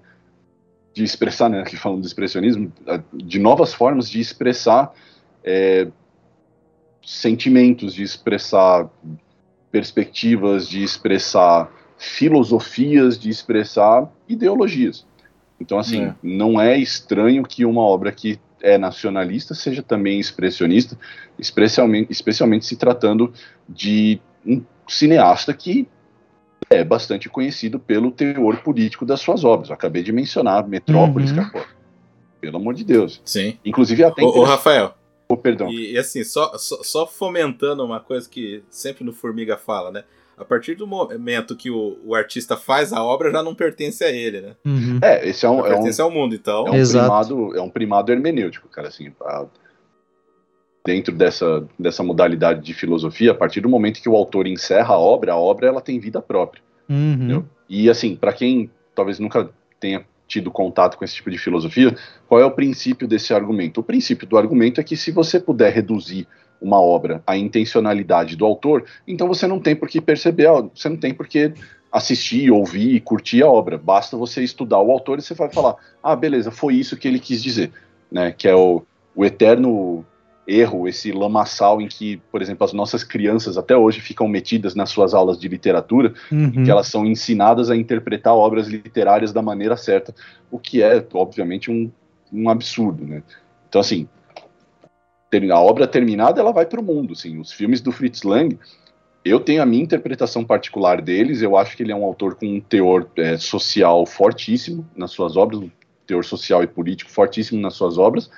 de 0.92 1.04
expressar, 1.04 1.48
né, 1.48 1.60
aqui 1.60 1.76
falando 1.76 2.00
do 2.00 2.06
expressionismo, 2.06 2.72
de 3.12 3.38
novas 3.38 3.74
formas 3.74 4.08
de 4.08 4.20
expressar 4.20 4.92
é, 5.44 5.88
sentimentos, 7.04 7.94
de 7.94 8.02
expressar 8.02 8.88
perspectivas, 9.70 10.68
de 10.68 10.82
expressar 10.82 11.70
filosofias, 11.96 13.18
de 13.18 13.28
expressar 13.28 14.10
ideologias. 14.28 15.06
Então, 15.60 15.78
assim, 15.78 16.04
É. 16.04 16.14
não 16.22 16.60
é 16.60 16.76
estranho 16.78 17.42
que 17.42 17.64
uma 17.64 17.82
obra 17.82 18.12
que 18.12 18.38
é 18.60 18.76
nacionalista 18.78 19.54
seja 19.54 19.82
também 19.82 20.18
expressionista, 20.18 20.98
especialmente, 21.38 22.10
especialmente 22.10 22.66
se 22.66 22.76
tratando 22.76 23.32
de 23.68 24.20
um 24.46 24.62
cineasta 24.88 25.52
que 25.54 25.86
é 26.70 26.82
bastante 26.84 27.28
conhecido 27.28 27.78
pelo 27.78 28.10
teor 28.10 28.56
político 28.58 29.06
das 29.06 29.20
suas 29.20 29.44
obras. 29.44 29.68
Eu 29.68 29.74
acabei 29.74 30.02
de 30.02 30.12
mencionar 30.12 30.66
Metrópolis, 30.68 31.30
Uhum. 31.30 31.36
cara, 31.36 31.50
pô, 31.50 31.60
pelo 32.40 32.56
amor 32.56 32.74
de 32.74 32.84
Deus. 32.84 33.20
Sim. 33.24 33.56
Inclusive 33.64 34.02
até 34.04 34.22
Ô, 34.22 34.28
ô, 34.40 34.44
Rafael, 34.44 34.94
oh, 35.28 35.36
perdão. 35.36 35.68
e, 35.70 35.92
e 35.92 35.98
assim, 35.98 36.22
só, 36.24 36.56
só, 36.58 36.82
só 36.82 37.06
fomentando 37.06 37.84
uma 37.84 38.00
coisa 38.00 38.28
que 38.28 38.62
sempre 38.70 39.04
no 39.04 39.12
Formiga 39.12 39.56
fala, 39.56 39.90
né? 39.90 40.04
A 40.38 40.44
partir 40.44 40.74
do 40.74 40.86
momento 40.86 41.56
que 41.56 41.70
o, 41.70 41.98
o 42.04 42.14
artista 42.14 42.56
faz 42.56 42.92
a 42.92 43.02
obra, 43.02 43.30
já 43.30 43.42
não 43.42 43.54
pertence 43.54 44.04
a 44.04 44.10
ele, 44.10 44.40
né? 44.40 44.56
Uhum. 44.64 44.98
É, 45.02 45.28
esse 45.28 45.44
é 45.44 45.50
um, 45.50 45.58
Já 45.58 45.60
é 45.60 45.70
um, 45.70 45.74
pertence 45.74 46.00
ao 46.00 46.10
mundo, 46.10 46.34
então. 46.34 46.66
é 46.66 46.70
um 46.70 46.74
Exato. 46.74 47.04
primado, 47.06 47.56
é 47.56 47.62
um 47.62 47.70
primado 47.70 48.12
hermenêutico, 48.12 48.68
cara, 48.68 48.88
assim, 48.88 49.12
a- 49.22 49.46
dentro 50.84 51.14
dessa, 51.14 51.66
dessa 51.78 52.02
modalidade 52.02 52.62
de 52.62 52.72
filosofia, 52.72 53.32
a 53.32 53.34
partir 53.34 53.60
do 53.60 53.68
momento 53.68 54.00
que 54.00 54.08
o 54.08 54.16
autor 54.16 54.46
encerra 54.46 54.94
a 54.94 54.98
obra, 54.98 55.32
a 55.32 55.36
obra 55.36 55.66
ela 55.66 55.80
tem 55.80 55.98
vida 55.98 56.22
própria. 56.22 56.62
Uhum. 56.88 57.12
Entendeu? 57.12 57.44
E 57.68 57.90
assim, 57.90 58.16
para 58.16 58.32
quem 58.32 58.70
talvez 58.94 59.18
nunca 59.18 59.50
tenha 59.78 60.04
tido 60.26 60.50
contato 60.50 60.96
com 60.96 61.04
esse 61.04 61.14
tipo 61.14 61.30
de 61.30 61.38
filosofia, 61.38 61.94
qual 62.26 62.40
é 62.40 62.44
o 62.44 62.50
princípio 62.50 63.06
desse 63.08 63.32
argumento? 63.34 63.80
O 63.80 63.82
princípio 63.82 64.26
do 64.26 64.36
argumento 64.38 64.80
é 64.80 64.84
que 64.84 64.96
se 64.96 65.10
você 65.10 65.38
puder 65.40 65.72
reduzir 65.72 66.26
uma 66.60 66.80
obra 66.80 67.22
à 67.26 67.36
intencionalidade 67.36 68.36
do 68.36 68.44
autor, 68.44 68.84
então 69.06 69.28
você 69.28 69.46
não 69.46 69.60
tem 69.60 69.76
por 69.76 69.88
que 69.88 70.00
perceber, 70.00 70.46
a- 70.48 70.60
você 70.74 70.88
não 70.88 70.96
tem 70.96 71.14
por 71.14 71.26
que 71.28 71.52
assistir, 71.90 72.50
ouvir 72.50 72.94
e 72.94 73.00
curtir 73.00 73.42
a 73.42 73.48
obra. 73.48 73.78
Basta 73.78 74.16
você 74.16 74.42
estudar 74.42 74.78
o 74.80 74.90
autor 74.90 75.18
e 75.18 75.22
você 75.22 75.34
vai 75.34 75.48
falar: 75.50 75.76
ah, 76.02 76.14
beleza, 76.16 76.50
foi 76.50 76.74
isso 76.74 76.96
que 76.96 77.08
ele 77.08 77.18
quis 77.18 77.42
dizer, 77.42 77.70
né? 78.10 78.32
Que 78.36 78.46
é 78.48 78.54
o, 78.54 78.82
o 79.14 79.24
eterno 79.24 80.04
erro, 80.46 80.88
esse 80.88 81.12
lamaçal 81.12 81.78
em 81.80 81.86
que, 81.88 82.16
por 82.32 82.40
exemplo, 82.40 82.64
as 82.64 82.72
nossas 82.72 83.04
crianças 83.04 83.58
até 83.58 83.76
hoje 83.76 84.00
ficam 84.00 84.26
metidas 84.26 84.74
nas 84.74 84.88
suas 84.90 85.12
aulas 85.12 85.38
de 85.38 85.46
literatura, 85.46 86.14
Uhum. 86.32 86.64
que 86.64 86.70
elas 86.70 86.86
são 86.88 87.04
ensinadas 87.04 87.70
a 87.70 87.76
interpretar 87.76 88.34
obras 88.34 88.66
literárias 88.66 89.30
da 89.30 89.42
maneira 89.42 89.76
certa, 89.76 90.14
o 90.50 90.58
que 90.58 90.82
é, 90.82 91.04
obviamente, 91.12 91.70
um, 91.70 91.90
um 92.32 92.48
absurdo, 92.48 93.04
né? 93.04 93.22
Então, 93.68 93.78
assim, 93.78 94.08
a 95.50 95.60
obra 95.60 95.86
terminada, 95.86 96.40
ela 96.40 96.52
vai 96.52 96.66
para 96.66 96.80
o 96.80 96.84
mundo, 96.84 97.12
assim, 97.12 97.38
os 97.38 97.52
filmes 97.52 97.80
do 97.80 97.92
Fritz 97.92 98.22
Lang, 98.22 98.58
eu 99.24 99.40
tenho 99.40 99.62
a 99.62 99.66
minha 99.66 99.82
interpretação 99.82 100.44
particular 100.44 101.02
deles, 101.02 101.42
eu 101.42 101.56
acho 101.56 101.76
que 101.76 101.82
ele 101.82 101.92
é 101.92 101.96
um 101.96 102.04
autor 102.04 102.34
com 102.36 102.46
um 102.46 102.60
teor 102.60 103.08
é, 103.16 103.36
social 103.36 104.06
fortíssimo 104.06 104.88
nas 104.96 105.10
suas 105.10 105.36
obras, 105.36 105.60
um 105.60 105.70
teor 106.06 106.24
social 106.24 106.62
e 106.62 106.66
político 106.66 107.10
fortíssimo 107.10 107.60
nas 107.60 107.74
suas 107.74 107.98
obras, 107.98 108.30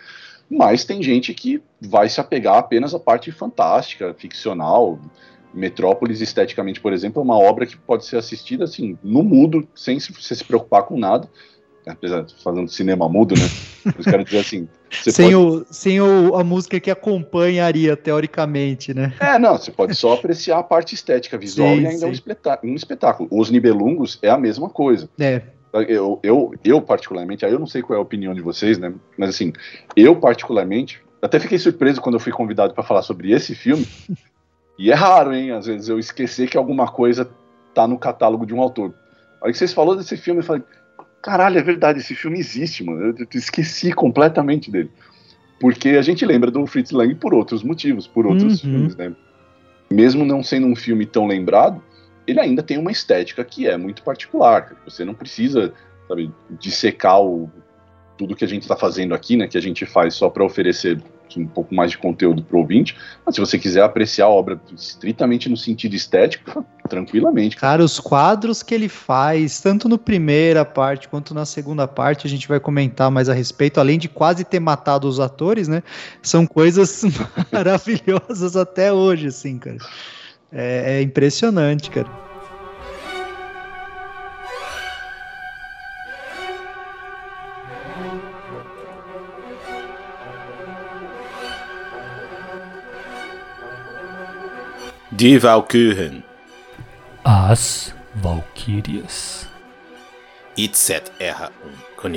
mas 0.51 0.85
tem 0.85 1.01
gente 1.03 1.33
que 1.33 1.63
vai 1.81 2.09
se 2.09 2.21
apegar 2.21 2.57
apenas 2.57 2.93
à 2.93 2.99
parte 2.99 3.31
fantástica, 3.31 4.13
ficcional, 4.15 4.99
Metrópolis, 5.53 6.21
esteticamente, 6.21 6.81
por 6.81 6.93
exemplo, 6.93 7.21
é 7.21 7.25
uma 7.25 7.39
obra 7.39 7.67
que 7.67 7.77
pode 7.77 8.05
ser 8.05 8.17
assistida 8.17 8.65
assim, 8.65 8.97
no 9.03 9.23
mudo, 9.23 9.67
sem 9.75 9.99
se, 9.99 10.13
se 10.15 10.45
preocupar 10.45 10.85
com 10.85 10.97
nada. 10.97 11.29
Apesar 11.87 12.23
de 12.23 12.35
fazendo 12.43 12.69
cinema 12.69 13.09
mudo, 13.09 13.35
né? 13.35 13.49
Mas 13.97 14.05
quero 14.05 14.25
dizer 14.25 14.41
assim. 14.41 14.69
Sem, 14.91 15.33
pode... 15.33 15.37
o, 15.37 15.67
sem 15.71 16.01
o, 16.01 16.35
a 16.35 16.43
música 16.43 16.81
que 16.81 16.91
acompanharia, 16.91 17.97
teoricamente, 17.97 18.93
né? 18.93 19.15
É, 19.21 19.39
não, 19.39 19.57
você 19.57 19.71
pode 19.71 19.95
só 19.95 20.15
apreciar 20.15 20.59
a 20.59 20.63
parte 20.65 20.97
estética 20.97 21.39
visual 21.39 21.77
Sim, 21.77 21.83
e 21.83 21.87
ainda 21.87 22.07
é 22.07 22.09
um 22.09 22.13
espetáculo, 22.13 22.73
um 22.73 22.75
espetáculo. 22.75 23.29
Os 23.31 23.51
Nibelungos 23.51 24.19
é 24.21 24.29
a 24.29 24.37
mesma 24.37 24.69
coisa. 24.69 25.09
É. 25.19 25.43
Eu, 25.73 26.19
eu, 26.25 26.53
eu, 26.65 26.83
particularmente, 26.83 27.47
aí 27.47 27.53
eu 27.53 27.59
não 27.61 27.69
sei 27.69 27.83
qual 27.83 27.97
é 27.97 28.01
a 28.01 28.03
opinião 28.03 28.35
de 28.35 28.43
vocês, 28.43 28.79
né? 28.79 28.93
Mas 29.17 29.31
assim, 29.31 29.53
eu, 29.95 30.17
particularmente, 30.17 31.01
até 31.23 31.39
fiquei 31.39 31.59
surpreso 31.59 32.01
quando 32.01 32.17
eu 32.17 32.21
fui 32.21 32.33
convidado 32.33 32.75
para 32.75 32.83
falar 32.83 33.03
sobre 33.03 33.31
esse 33.31 33.55
filme. 33.55 33.87
E 34.77 34.91
é 34.91 34.95
raro, 34.95 35.33
hein? 35.33 35.53
Às 35.53 35.67
vezes 35.67 35.89
eu 35.89 35.99
esquecer 35.99 36.49
que 36.49 36.57
alguma 36.57 36.91
coisa 36.91 37.31
tá 37.73 37.87
no 37.87 37.99
catálogo 37.99 38.45
de 38.45 38.55
um 38.55 38.61
autor. 38.61 38.93
A 39.41 39.45
hora 39.45 39.53
que 39.53 39.59
vocês 39.59 39.73
falaram 39.73 39.99
desse 39.99 40.17
filme, 40.17 40.41
eu 40.41 40.45
falei, 40.45 40.63
caralho, 41.23 41.59
é 41.59 41.63
verdade, 41.63 42.01
esse 42.01 42.15
filme 42.15 42.39
existe, 42.39 42.85
mano. 42.85 43.07
Eu, 43.07 43.15
eu 43.19 43.27
esqueci 43.35 43.93
completamente 43.93 44.71
dele. 44.71 44.91
Porque 45.59 45.91
a 45.91 46.03
gente 46.03 46.25
lembra 46.25 46.51
do 46.51 46.67
Fritz 46.67 46.91
Lang 46.91 47.15
por 47.15 47.35
outros 47.35 47.63
motivos, 47.63 48.07
por 48.07 48.27
outros 48.27 48.65
Uhum. 48.65 48.71
filmes, 48.71 48.97
né? 48.97 49.15
Mesmo 49.91 50.25
não 50.25 50.43
sendo 50.43 50.67
um 50.67 50.75
filme 50.77 51.05
tão 51.05 51.27
lembrado, 51.27 51.83
ele 52.27 52.41
ainda 52.41 52.63
tem 52.63 52.79
uma 52.79 52.91
estética 52.91 53.45
que 53.45 53.67
é 53.69 53.77
muito 53.77 54.03
particular. 54.03 54.75
Você 54.85 55.05
não 55.05 55.15
precisa, 55.15 55.75
sabe, 56.09 56.33
dissecar 56.59 57.21
o, 57.21 57.51
tudo 58.17 58.37
que 58.37 58.45
a 58.45 58.49
gente 58.49 58.63
está 58.63 58.77
fazendo 58.77 59.15
aqui, 59.15 59.37
né, 59.37 59.49
que 59.49 59.59
a 59.59 59.63
gente 59.63 59.85
faz 59.85 60.15
só 60.15 60.31
para 60.31 60.45
oferecer 60.45 61.03
um 61.39 61.47
pouco 61.47 61.75
mais 61.75 61.91
de 61.91 61.99
conteúdo 61.99 62.43
para 62.43 62.57
o 62.57 62.61
ouvinte, 62.61 62.97
mas 63.25 63.35
se 63.35 63.41
você 63.41 63.59
quiser 63.59 63.83
apreciar 63.83 64.27
a 64.27 64.31
obra 64.31 64.61
estritamente 64.75 65.49
no 65.49 65.57
sentido 65.57 65.95
estético, 65.95 66.65
tranquilamente. 66.89 67.57
Cara, 67.57 67.85
os 67.85 68.01
quadros 68.01 68.63
que 68.63 68.75
ele 68.75 68.89
faz, 68.89 69.61
tanto 69.61 69.89
no 69.89 69.99
primeira 69.99 70.65
parte 70.65 71.09
quanto 71.09 71.33
na 71.35 71.45
segunda 71.45 71.87
parte, 71.87 72.27
a 72.27 72.31
gente 72.31 72.49
vai 72.49 72.59
comentar 72.59 73.11
mais 73.11 73.29
a 73.29 73.35
respeito, 73.35 73.79
além 73.79 73.99
de 73.99 74.09
quase 74.09 74.45
ter 74.45 74.61
matado 74.61 75.07
os 75.07 75.21
atores, 75.21 75.69
né, 75.69 75.83
são 76.23 76.47
coisas 76.47 77.03
maravilhosas 77.53 78.57
até 78.57 78.93
hoje, 78.93 79.29
assim, 79.29 79.59
cara. 79.59 79.79
É, 80.53 80.99
é 80.99 81.03
impressionante, 81.03 81.91
cara. 81.91 82.30
Die 95.21 95.37
Valkyren. 95.37 96.25
As 97.23 97.95
Valquírias. 98.15 99.47
Itzet 100.57 101.13
erra 101.21 101.53
um. 101.63 102.09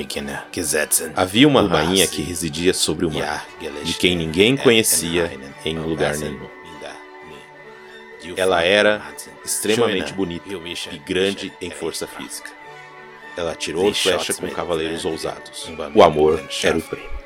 Havia 1.14 1.46
uma 1.46 1.68
rainha 1.68 2.06
que 2.06 2.22
residia 2.22 2.72
sobre 2.72 3.04
o 3.04 3.10
mar, 3.10 3.46
de 3.84 3.92
quem 3.92 4.16
ninguém 4.16 4.56
conhecia 4.56 5.30
em 5.66 5.78
lugar 5.78 6.16
nenhum. 6.16 6.48
Ela 8.38 8.62
era 8.62 9.02
extremamente 9.44 10.14
bonita 10.14 10.48
e 10.90 10.98
grande 10.98 11.52
em 11.60 11.70
força 11.70 12.06
física. 12.06 12.50
Ela 13.36 13.52
atirou 13.52 13.92
flecha 13.92 14.32
com 14.32 14.48
cavaleiros 14.48 15.04
ousados. 15.04 15.70
O 15.94 16.02
amor 16.02 16.42
era 16.62 16.78
o 16.78 16.80
prêmio. 16.80 17.23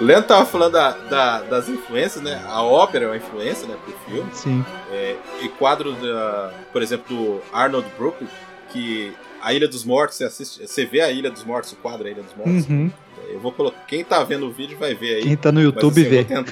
Leandro 0.00 0.28
tava 0.28 0.46
falando 0.46 0.72
da, 0.72 0.90
da, 0.90 1.42
das 1.42 1.68
influências, 1.68 2.22
né? 2.22 2.42
A 2.46 2.62
ópera 2.62 3.06
é 3.06 3.08
uma 3.08 3.16
influência, 3.16 3.66
né, 3.66 3.76
pro 3.84 3.94
filme. 4.00 4.30
Sim. 4.32 4.64
É, 4.92 5.16
e 5.42 5.48
quadro, 5.48 5.92
da, 5.92 6.52
por 6.72 6.82
exemplo, 6.82 7.16
do 7.16 7.40
Arnold 7.52 7.86
Brooklyn, 7.96 8.28
que 8.70 9.12
a 9.40 9.54
Ilha 9.54 9.68
dos 9.68 9.84
Mortos, 9.84 10.16
você 10.16 10.24
assiste, 10.24 10.66
você 10.66 10.84
vê 10.84 11.00
a 11.00 11.10
Ilha 11.10 11.30
dos 11.30 11.44
Mortos, 11.44 11.72
o 11.72 11.76
quadro 11.76 12.06
A 12.06 12.10
Ilha 12.10 12.22
dos 12.22 12.34
Mortos. 12.34 12.68
Uhum. 12.68 12.90
Eu 13.28 13.40
vou 13.40 13.52
colocar. 13.52 13.80
Quem 13.86 14.04
tá 14.04 14.22
vendo 14.22 14.46
o 14.46 14.52
vídeo 14.52 14.76
vai 14.78 14.94
ver 14.94 15.16
aí. 15.16 15.22
Quem 15.22 15.36
tá 15.36 15.50
no 15.50 15.60
YouTube 15.60 16.02
mas, 16.04 16.20
assim, 16.20 16.42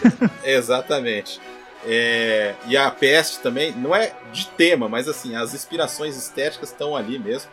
vê. 0.43 0.51
Exatamente. 0.57 1.41
É, 1.87 2.55
e 2.67 2.77
a 2.77 2.91
peste 2.91 3.41
também, 3.41 3.73
não 3.73 3.95
é 3.95 4.13
de 4.33 4.47
tema, 4.49 4.89
mas 4.89 5.07
assim, 5.07 5.37
as 5.37 5.55
inspirações 5.55 6.17
estéticas 6.17 6.71
estão 6.71 6.97
ali 6.97 7.19
mesmo. 7.19 7.51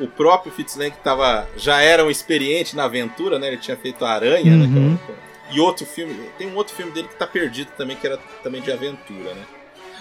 O 0.00 0.08
próprio 0.08 0.52
Fitzlang 0.52 0.92
tava, 1.02 1.48
já 1.56 1.80
era 1.80 2.04
um 2.04 2.10
experiente 2.10 2.76
na 2.76 2.84
aventura, 2.84 3.38
né? 3.38 3.48
Ele 3.48 3.56
tinha 3.56 3.76
feito 3.76 4.04
a 4.04 4.10
Aranha, 4.10 4.52
Uhum. 4.52 4.92
né? 4.92 4.98
E 5.50 5.60
outro 5.60 5.86
filme, 5.86 6.14
tem 6.36 6.48
um 6.48 6.56
outro 6.56 6.74
filme 6.74 6.92
dele 6.92 7.08
que 7.08 7.16
tá 7.16 7.26
perdido 7.26 7.70
também, 7.76 7.96
que 7.96 8.06
era 8.06 8.18
também 8.42 8.60
de 8.60 8.72
aventura, 8.72 9.32
né? 9.34 9.46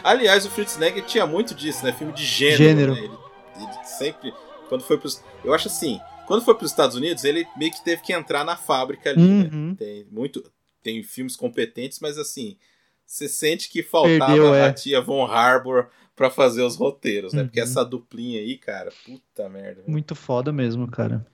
Aliás, 0.03 0.45
o 0.45 0.49
Fritz 0.49 0.77
Lang 0.77 1.01
tinha 1.03 1.25
muito 1.25 1.55
disso, 1.55 1.83
né? 1.85 1.91
Filme 1.93 2.13
de 2.13 2.25
gênero. 2.25 2.57
Gênero. 2.63 2.93
Né? 2.93 2.99
Ele, 3.01 3.13
ele 3.57 3.85
sempre, 3.85 4.33
quando 4.69 4.83
foi 4.83 4.97
pros, 4.97 5.23
eu 5.43 5.53
acho 5.53 5.67
assim, 5.67 5.99
quando 6.27 6.43
foi 6.43 6.55
para 6.55 6.65
os 6.65 6.71
Estados 6.71 6.95
Unidos, 6.95 7.23
ele 7.23 7.47
meio 7.55 7.71
que 7.71 7.83
teve 7.83 8.01
que 8.01 8.13
entrar 8.13 8.43
na 8.43 8.55
fábrica 8.55 9.09
ali. 9.11 9.21
Né? 9.21 9.49
Uhum. 9.51 9.75
Tem 9.75 10.05
muito, 10.11 10.43
tem 10.83 11.01
filmes 11.03 11.35
competentes, 11.35 11.99
mas 11.99 12.17
assim, 12.17 12.57
você 13.05 13.29
sente 13.29 13.69
que 13.69 13.83
faltava 13.83 14.25
Perdeu, 14.25 14.53
a 14.53 14.57
é. 14.57 14.73
tia 14.73 14.99
Von 15.01 15.25
Harbour 15.25 15.87
pra 16.15 16.29
fazer 16.29 16.61
os 16.63 16.75
roteiros, 16.75 17.33
né? 17.33 17.43
Porque 17.43 17.59
Uhum. 17.59 17.65
essa 17.65 17.83
duplinha 17.83 18.39
aí, 18.39 18.57
cara, 18.57 18.91
puta 19.05 19.49
merda. 19.49 19.81
velho. 19.81 19.91
Muito 19.91 20.15
foda 20.15 20.51
mesmo, 20.53 20.89
cara. 20.89 21.25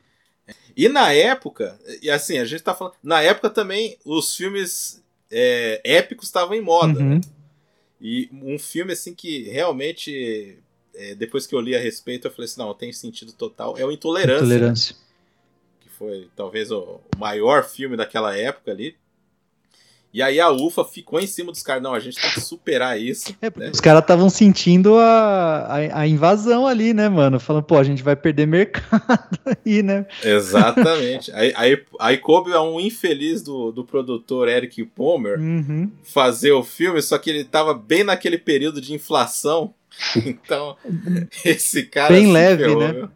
E 0.75 0.89
na 0.89 1.13
época, 1.13 1.79
e 2.01 2.09
assim, 2.09 2.37
a 2.39 2.45
gente 2.45 2.63
tá 2.63 2.73
falando. 2.73 2.95
Na 3.03 3.21
época 3.21 3.49
também, 3.49 3.97
os 4.03 4.35
filmes 4.35 5.01
é, 5.29 5.79
épicos 5.83 6.25
estavam 6.27 6.55
em 6.55 6.61
moda, 6.61 6.99
Uhum. 6.99 7.15
né? 7.15 7.21
E 8.01 8.27
um 8.33 8.57
filme, 8.57 8.93
assim, 8.93 9.13
que 9.13 9.43
realmente, 9.43 10.57
é, 10.95 11.13
depois 11.15 11.45
que 11.45 11.53
eu 11.53 11.61
li 11.61 11.75
a 11.75 11.79
respeito, 11.79 12.27
eu 12.27 12.31
falei 12.31 12.45
assim: 12.45 12.59
não, 12.59 12.73
tem 12.73 12.91
sentido 12.91 13.31
total. 13.31 13.77
É 13.77 13.85
o 13.85 13.91
Intolerância, 13.91 14.41
né? 14.45 14.55
Tolerância. 14.55 14.95
que 15.81 15.89
foi 15.89 16.27
talvez 16.35 16.71
o 16.71 16.99
maior 17.17 17.63
filme 17.63 17.95
daquela 17.95 18.35
época 18.35 18.71
ali. 18.71 18.95
E 20.13 20.21
aí 20.21 20.39
a 20.39 20.51
UFA 20.51 20.83
ficou 20.83 21.19
em 21.19 21.27
cima 21.27 21.51
dos 21.51 21.63
caras: 21.63 21.81
não, 21.81 21.93
a 21.93 21.99
gente 21.99 22.19
tem 22.19 22.29
que 22.31 22.41
superar 22.41 22.99
isso. 22.99 23.35
É, 23.41 23.49
porque 23.49 23.67
né? 23.67 23.71
os 23.71 23.79
caras 23.79 24.01
estavam 24.01 24.29
sentindo 24.29 24.95
a, 24.97 25.67
a, 25.67 26.01
a 26.01 26.07
invasão 26.07 26.67
ali, 26.67 26.93
né, 26.93 27.07
mano? 27.07 27.39
Falando, 27.39 27.63
pô, 27.63 27.77
a 27.77 27.83
gente 27.83 28.03
vai 28.03 28.15
perder 28.15 28.45
mercado 28.45 29.39
aí, 29.65 29.81
né? 29.81 30.05
Exatamente. 30.23 31.31
aí, 31.33 31.53
aí, 31.55 31.83
aí 31.99 32.17
coube 32.17 32.51
a 32.53 32.61
um 32.61 32.79
infeliz 32.79 33.41
do, 33.41 33.71
do 33.71 33.83
produtor 33.83 34.47
Eric 34.47 34.83
Palmer 34.85 35.39
Uhum. 35.39 35.89
fazer 36.03 36.51
o 36.51 36.63
filme, 36.63 37.01
só 37.01 37.17
que 37.17 37.29
ele 37.29 37.43
tava 37.43 37.73
bem 37.73 38.03
naquele 38.03 38.37
período 38.37 38.81
de 38.81 38.93
inflação. 38.93 39.73
Então, 40.25 40.75
esse 41.43 41.83
cara. 41.83 42.13
Bem 42.13 42.31
leve, 42.31 42.63
ferrou, 42.63 42.79
né? 42.79 42.93
viu? 42.93 43.09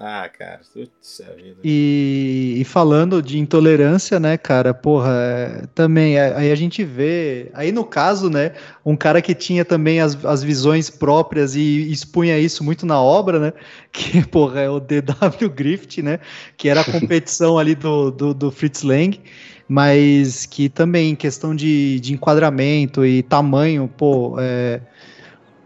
Ah, 0.00 0.28
cara, 0.28 0.60
puxa 0.72 1.24
vida. 1.34 1.56
E, 1.64 2.54
e 2.58 2.64
falando 2.64 3.20
de 3.20 3.36
intolerância, 3.36 4.20
né, 4.20 4.38
cara, 4.38 4.72
porra, 4.72 5.10
é, 5.10 5.66
também, 5.74 6.16
é, 6.16 6.36
aí 6.36 6.52
a 6.52 6.54
gente 6.54 6.84
vê, 6.84 7.50
aí 7.52 7.72
no 7.72 7.84
caso, 7.84 8.30
né, 8.30 8.52
um 8.86 8.94
cara 8.94 9.20
que 9.20 9.34
tinha 9.34 9.64
também 9.64 10.00
as, 10.00 10.24
as 10.24 10.40
visões 10.40 10.88
próprias 10.88 11.56
e 11.56 11.90
expunha 11.90 12.38
isso 12.38 12.62
muito 12.62 12.86
na 12.86 13.02
obra, 13.02 13.40
né, 13.40 13.52
que, 13.90 14.24
porra, 14.24 14.60
é 14.60 14.70
o 14.70 14.78
D.W. 14.78 15.50
Griffith, 15.50 16.00
né, 16.00 16.20
que 16.56 16.68
era 16.68 16.82
a 16.82 16.84
competição 16.92 17.58
ali 17.58 17.74
do, 17.74 18.12
do, 18.12 18.32
do 18.32 18.52
Fritz 18.52 18.84
Lang, 18.84 19.20
mas 19.66 20.46
que 20.46 20.68
também, 20.68 21.10
em 21.10 21.16
questão 21.16 21.56
de, 21.56 21.98
de 21.98 22.14
enquadramento 22.14 23.04
e 23.04 23.20
tamanho, 23.24 23.90
pô, 23.98 24.36
é, 24.38 24.80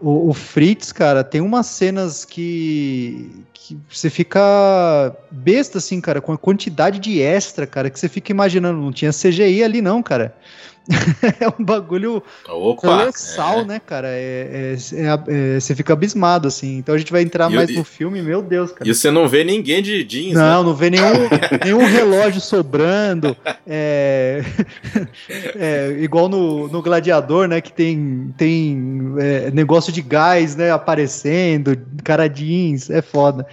o, 0.03 0.29
o 0.29 0.33
Fritz, 0.33 0.91
cara, 0.91 1.23
tem 1.23 1.39
umas 1.39 1.65
cenas 1.67 2.25
que, 2.25 3.31
que 3.53 3.77
você 3.89 4.09
fica 4.09 5.15
besta, 5.31 5.77
assim, 5.77 6.01
cara, 6.01 6.19
com 6.19 6.33
a 6.33 6.37
quantidade 6.37 6.99
de 6.99 7.21
extra, 7.21 7.65
cara, 7.65 7.89
que 7.89 7.97
você 7.97 8.09
fica 8.09 8.29
imaginando. 8.29 8.81
Não 8.81 8.91
tinha 8.91 9.11
CGI 9.11 9.63
ali, 9.63 9.81
não, 9.81 10.03
cara. 10.03 10.35
é 11.39 11.47
um 11.47 11.63
bagulho 11.63 12.21
Opa! 12.47 12.81
colossal, 12.81 13.61
é. 13.61 13.65
né, 13.65 13.81
cara? 13.85 14.07
É, 14.09 14.75
é- 14.75 14.75
é- 14.95 15.55
é- 15.55 15.59
você 15.59 15.73
fica 15.75 15.93
abismado, 15.93 16.47
assim. 16.47 16.77
Então 16.77 16.93
a 16.93 16.97
gente 16.97 17.11
vai 17.11 17.21
entrar 17.21 17.49
E- 17.51 17.55
mais 17.55 17.69
e- 17.69 17.73
no 17.73 17.83
filme, 17.83 18.21
meu 18.21 18.41
Deus, 18.41 18.71
cara. 18.71 18.89
E 18.89 18.93
você 18.93 19.09
não 19.09 19.27
vê 19.27 19.43
ninguém 19.43 19.81
de 19.81 20.03
jeans, 20.03 20.33
Não, 20.33 20.59
né? 20.61 20.67
não 20.69 20.73
vê 20.75 20.89
nenhum, 20.89 21.05
nenhum 21.63 21.85
relógio 21.85 22.41
sobrando. 22.41 23.35
É, 25.55 25.97
igual 26.01 26.27
no, 26.29 26.67
no 26.67 26.81
Gladiador, 26.81 27.47
né? 27.47 27.61
Que 27.61 27.71
tem, 27.71 28.33
tem 28.37 28.75
negócio 29.53 29.91
de 29.91 30.01
gás, 30.01 30.55
né? 30.55 30.71
Aparecendo, 30.71 31.77
cara 32.03 32.27
jeans, 32.27 32.89
é 32.89 33.01
foda. 33.01 33.45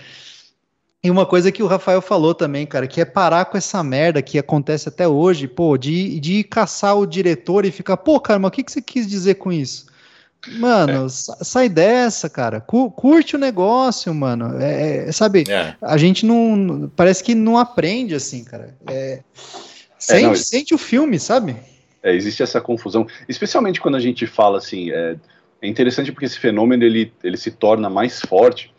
E 1.03 1.11
uma 1.11 1.25
coisa 1.25 1.51
que 1.51 1.63
o 1.63 1.67
Rafael 1.67 2.03
falou 2.03 2.35
também, 2.35 2.67
cara, 2.67 2.87
que 2.87 3.01
é 3.01 3.07
parar 3.07 3.47
com 3.47 3.57
essa 3.57 3.83
merda 3.83 4.21
que 4.21 4.39
acontece 4.39 4.87
até 4.89 5.09
hoje, 5.09 5.49
pô, 5.49 5.79
de, 5.79 6.21
de 6.21 6.45
caçar 6.45 6.95
o 6.99 7.07
diretor 7.07 7.65
e 7.65 7.71
ficar, 7.71 7.97
pô, 7.97 8.21
cara, 8.21 8.39
mas 8.39 8.49
o 8.49 8.53
que, 8.53 8.63
que 8.63 8.71
você 8.71 8.83
quis 8.83 9.07
dizer 9.07 9.37
com 9.37 9.51
isso? 9.51 9.87
Mano, 10.59 11.09
sa- 11.09 11.39
sai 11.43 11.69
dessa, 11.71 12.29
cara. 12.29 12.61
Cu- 12.61 12.91
curte 12.91 13.35
o 13.35 13.39
negócio, 13.39 14.13
mano. 14.15 14.59
É, 14.61 15.09
é, 15.09 15.13
sabe, 15.13 15.45
É. 15.49 15.75
a 15.81 15.97
gente 15.97 16.25
não. 16.27 16.91
Parece 16.95 17.23
que 17.25 17.35
não 17.35 17.59
aprende 17.59 18.15
assim, 18.15 18.45
cara. 18.45 18.75
É, 18.87 19.21
sente, 19.99 20.23
não, 20.27 20.35
sente 20.35 20.75
o 20.75 20.79
filme, 20.79 21.19
sabe? 21.19 21.57
É, 22.03 22.15
existe 22.15 22.43
essa 22.43 22.61
confusão, 22.61 23.07
especialmente 23.29 23.81
quando 23.81 23.97
a 23.97 24.01
gente 24.01 24.27
fala 24.27 24.57
assim, 24.59 24.91
é, 24.91 25.17
é 25.61 25.69
interessante 25.69 26.11
porque 26.11 26.25
esse 26.27 26.39
fenômeno 26.39 26.85
ele, 26.85 27.13
ele 27.23 27.37
se 27.37 27.51
torna 27.51 27.91
mais 27.91 28.21
forte 28.21 28.73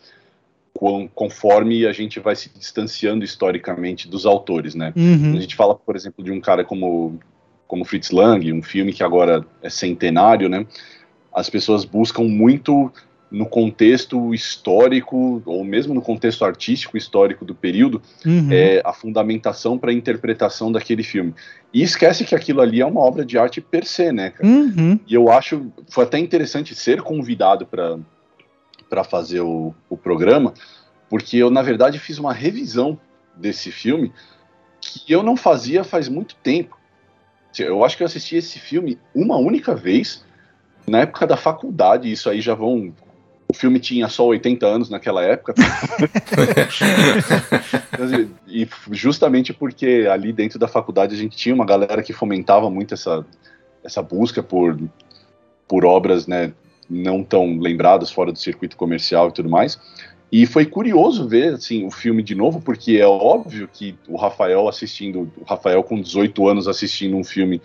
conforme 1.14 1.86
a 1.86 1.94
gente 1.94 2.20
vai 2.20 2.36
se 2.36 2.50
distanciando 2.50 3.24
historicamente 3.24 4.08
dos 4.08 4.26
autores, 4.26 4.74
né? 4.74 4.92
Uhum. 4.96 5.38
A 5.38 5.40
gente 5.40 5.56
fala, 5.56 5.76
por 5.76 5.96
exemplo, 5.96 6.24
de 6.24 6.32
um 6.32 6.42
cara 6.42 6.64
como, 6.64 7.20
como 7.68 7.86
Fritz 7.86 8.10
Lang, 8.10 8.52
um 8.52 8.64
filme 8.64 8.92
que 8.92 9.04
agora 9.04 9.46
é 9.62 9.70
centenário, 9.70 10.50
né? 10.50 10.66
As 11.32 11.50
pessoas 11.50 11.86
buscam 11.86 12.24
muito 12.24 12.92
no 13.30 13.46
contexto 13.46 14.34
histórico, 14.34 15.42
ou 15.46 15.64
mesmo 15.64 15.94
no 15.94 16.02
contexto 16.02 16.44
artístico 16.44 16.98
histórico 16.98 17.46
do 17.46 17.54
período, 17.56 18.02
Uhum. 18.26 18.50
é, 18.52 18.82
a 18.84 18.92
fundamentação 18.92 19.78
para 19.78 19.92
a 19.92 19.94
interpretação 19.94 20.72
daquele 20.72 21.04
filme. 21.04 21.34
E 21.72 21.82
esquece 21.84 22.26
que 22.26 22.36
aquilo 22.36 22.60
ali 22.60 22.82
é 22.82 22.86
uma 22.86 23.00
obra 23.00 23.24
de 23.24 23.38
arte 23.38 23.62
per 23.62 23.86
se, 23.86 24.12
né, 24.12 24.32
cara? 24.32 24.50
Uhum. 24.50 25.00
E 25.08 25.14
eu 25.14 25.32
acho, 25.32 25.72
foi 25.90 26.04
até 26.04 26.18
interessante 26.18 26.76
ser 26.76 27.02
convidado 27.02 27.66
para 27.66 28.00
fazer 29.04 29.42
o, 29.42 29.74
o 29.90 29.96
programa, 29.96 30.54
porque 31.10 31.38
eu, 31.38 31.50
na 31.50 31.62
verdade, 31.62 32.00
fiz 32.00 32.18
uma 32.18 32.34
revisão 32.34 33.00
desse 33.36 33.72
filme 33.72 34.12
que 34.82 35.12
eu 35.12 35.24
não 35.24 35.38
fazia 35.38 35.84
faz 35.84 36.10
muito 36.10 36.36
tempo. 36.36 36.78
Eu 37.58 37.84
acho 37.84 37.98
que 37.98 38.04
eu 38.04 38.08
assisti 38.08 38.36
esse 38.36 38.60
filme 38.60 38.98
uma 39.14 39.38
única 39.38 39.76
vez, 39.76 40.26
na 40.88 41.00
época 41.00 41.28
da 41.28 41.38
faculdade, 41.38 42.12
isso 42.12 42.30
aí 42.30 42.42
já 42.42 42.54
vão 42.54 42.94
o 43.52 43.54
filme 43.54 43.82
tinha 43.82 44.08
só 44.08 44.26
80 44.28 44.66
anos 44.66 44.90
naquela 44.90 45.22
época. 45.22 45.54
e 48.48 48.66
justamente 48.92 49.54
porque 49.54 50.08
ali 50.10 50.32
dentro 50.32 50.58
da 50.58 50.70
faculdade 50.70 51.14
a 51.14 51.18
gente 51.18 51.36
tinha 51.36 51.54
uma 51.54 51.66
galera 51.66 52.02
que 52.02 52.14
fomentava 52.14 52.70
muito 52.70 52.94
essa, 52.94 53.26
essa 53.84 54.02
busca 54.02 54.42
por, 54.42 54.80
por 55.68 55.84
obras 55.84 56.28
né, 56.28 56.54
não 56.92 57.24
tão 57.24 57.58
lembradas 57.58 58.12
fora 58.12 58.32
do 58.32 58.38
circuito 58.38 58.76
comercial 58.76 59.30
e 59.30 59.32
tudo 59.32 59.50
mais. 59.50 59.80
E 60.32 60.46
foi 60.46 60.66
curioso 60.66 61.28
ver 61.28 61.54
assim, 61.54 61.86
o 61.86 61.92
filme 61.92 62.22
de 62.22 62.36
novo, 62.36 62.62
porque 62.62 62.98
é 62.98 63.08
óbvio 63.08 63.68
que 63.72 63.96
o 64.08 64.16
Rafael 64.16 64.68
assistindo, 64.68 65.32
o 65.38 65.44
Rafael 65.44 65.84
com 65.84 66.00
18 66.00 66.48
anos 66.48 66.68
assistindo 66.68 67.18
um 67.18 67.24
filme 67.24 67.62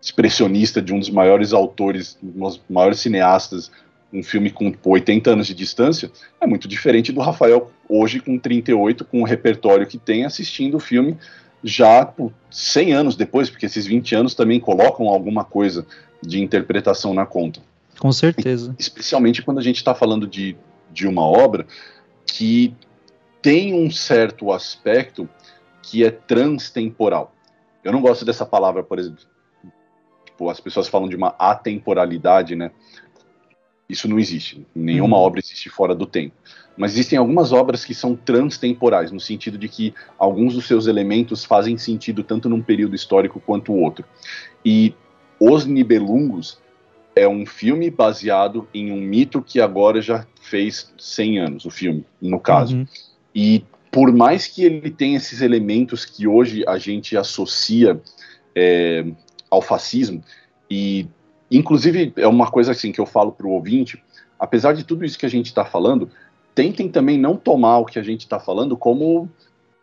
expressionista 0.00 0.80
de 0.80 0.92
um 0.92 0.98
dos 0.98 1.10
maiores 1.10 1.52
autores, 1.52 2.18
um 2.22 2.44
dos 2.44 2.60
maiores 2.68 3.00
cineastas, 3.00 3.70
um 4.12 4.22
filme 4.22 4.50
com 4.50 4.72
80 4.84 5.30
anos 5.30 5.46
de 5.46 5.54
distância, 5.54 6.10
é 6.40 6.46
muito 6.46 6.66
diferente 6.66 7.12
do 7.12 7.20
Rafael 7.20 7.70
hoje 7.88 8.20
com 8.20 8.38
38, 8.38 9.04
com 9.04 9.20
o 9.20 9.24
repertório 9.24 9.86
que 9.86 9.98
tem, 9.98 10.24
assistindo 10.24 10.76
o 10.76 10.80
filme 10.80 11.16
já 11.62 12.04
por 12.06 12.32
100 12.50 12.92
anos 12.92 13.16
depois, 13.16 13.50
porque 13.50 13.66
esses 13.66 13.86
20 13.86 14.14
anos 14.14 14.34
também 14.34 14.60
colocam 14.60 15.08
alguma 15.08 15.44
coisa 15.44 15.86
de 16.22 16.40
interpretação 16.40 17.12
na 17.12 17.26
conta. 17.26 17.60
Com 17.98 18.12
certeza. 18.12 18.74
Especialmente 18.78 19.42
quando 19.42 19.58
a 19.58 19.62
gente 19.62 19.76
está 19.76 19.94
falando 19.94 20.26
de 20.26 20.56
de 20.90 21.06
uma 21.06 21.22
obra 21.22 21.66
que 22.26 22.74
tem 23.40 23.74
um 23.74 23.90
certo 23.90 24.52
aspecto 24.52 25.28
que 25.82 26.04
é 26.04 26.10
transtemporal. 26.10 27.34
Eu 27.84 27.92
não 27.92 28.00
gosto 28.00 28.24
dessa 28.24 28.44
palavra, 28.44 28.82
por 28.82 28.98
exemplo. 28.98 29.24
Tipo, 30.24 30.50
as 30.50 30.60
pessoas 30.60 30.88
falam 30.88 31.08
de 31.08 31.16
uma 31.16 31.28
atemporalidade, 31.38 32.54
né? 32.54 32.70
Isso 33.88 34.06
não 34.06 34.18
existe. 34.18 34.66
Nenhuma 34.74 35.16
uhum. 35.16 35.22
obra 35.22 35.40
existe 35.40 35.70
fora 35.70 35.94
do 35.94 36.04
tempo. 36.04 36.34
Mas 36.76 36.92
existem 36.92 37.18
algumas 37.18 37.52
obras 37.52 37.84
que 37.84 37.94
são 37.94 38.14
transtemporais, 38.14 39.10
no 39.10 39.18
sentido 39.18 39.56
de 39.56 39.68
que 39.68 39.94
alguns 40.18 40.54
dos 40.54 40.66
seus 40.66 40.86
elementos 40.86 41.44
fazem 41.44 41.78
sentido 41.78 42.22
tanto 42.22 42.48
num 42.48 42.60
período 42.60 42.94
histórico 42.94 43.40
quanto 43.40 43.72
o 43.72 43.80
outro. 43.80 44.04
E 44.64 44.94
Os 45.40 45.64
Nibelungos 45.64 46.58
é 47.18 47.28
um 47.28 47.44
filme 47.44 47.90
baseado 47.90 48.68
em 48.72 48.92
um 48.92 49.00
mito 49.00 49.42
que 49.42 49.60
agora 49.60 50.00
já 50.00 50.24
fez 50.40 50.92
100 50.96 51.38
anos, 51.38 51.64
o 51.64 51.70
filme, 51.70 52.06
no 52.20 52.38
caso. 52.38 52.76
Uhum. 52.76 52.86
E 53.34 53.64
por 53.90 54.12
mais 54.12 54.46
que 54.46 54.64
ele 54.64 54.90
tenha 54.90 55.16
esses 55.16 55.40
elementos 55.40 56.04
que 56.04 56.26
hoje 56.26 56.64
a 56.66 56.78
gente 56.78 57.16
associa 57.16 58.00
é, 58.54 59.04
ao 59.50 59.60
fascismo, 59.60 60.22
e 60.70 61.08
inclusive 61.50 62.12
é 62.16 62.28
uma 62.28 62.50
coisa 62.50 62.72
assim 62.72 62.92
que 62.92 63.00
eu 63.00 63.06
falo 63.06 63.32
para 63.32 63.46
o 63.46 63.50
ouvinte, 63.50 64.02
apesar 64.38 64.72
de 64.74 64.84
tudo 64.84 65.04
isso 65.04 65.18
que 65.18 65.26
a 65.26 65.30
gente 65.30 65.46
está 65.46 65.64
falando, 65.64 66.10
tentem 66.54 66.88
também 66.88 67.18
não 67.18 67.36
tomar 67.36 67.78
o 67.78 67.84
que 67.84 67.98
a 67.98 68.02
gente 68.02 68.20
está 68.20 68.38
falando 68.38 68.76
como 68.76 69.28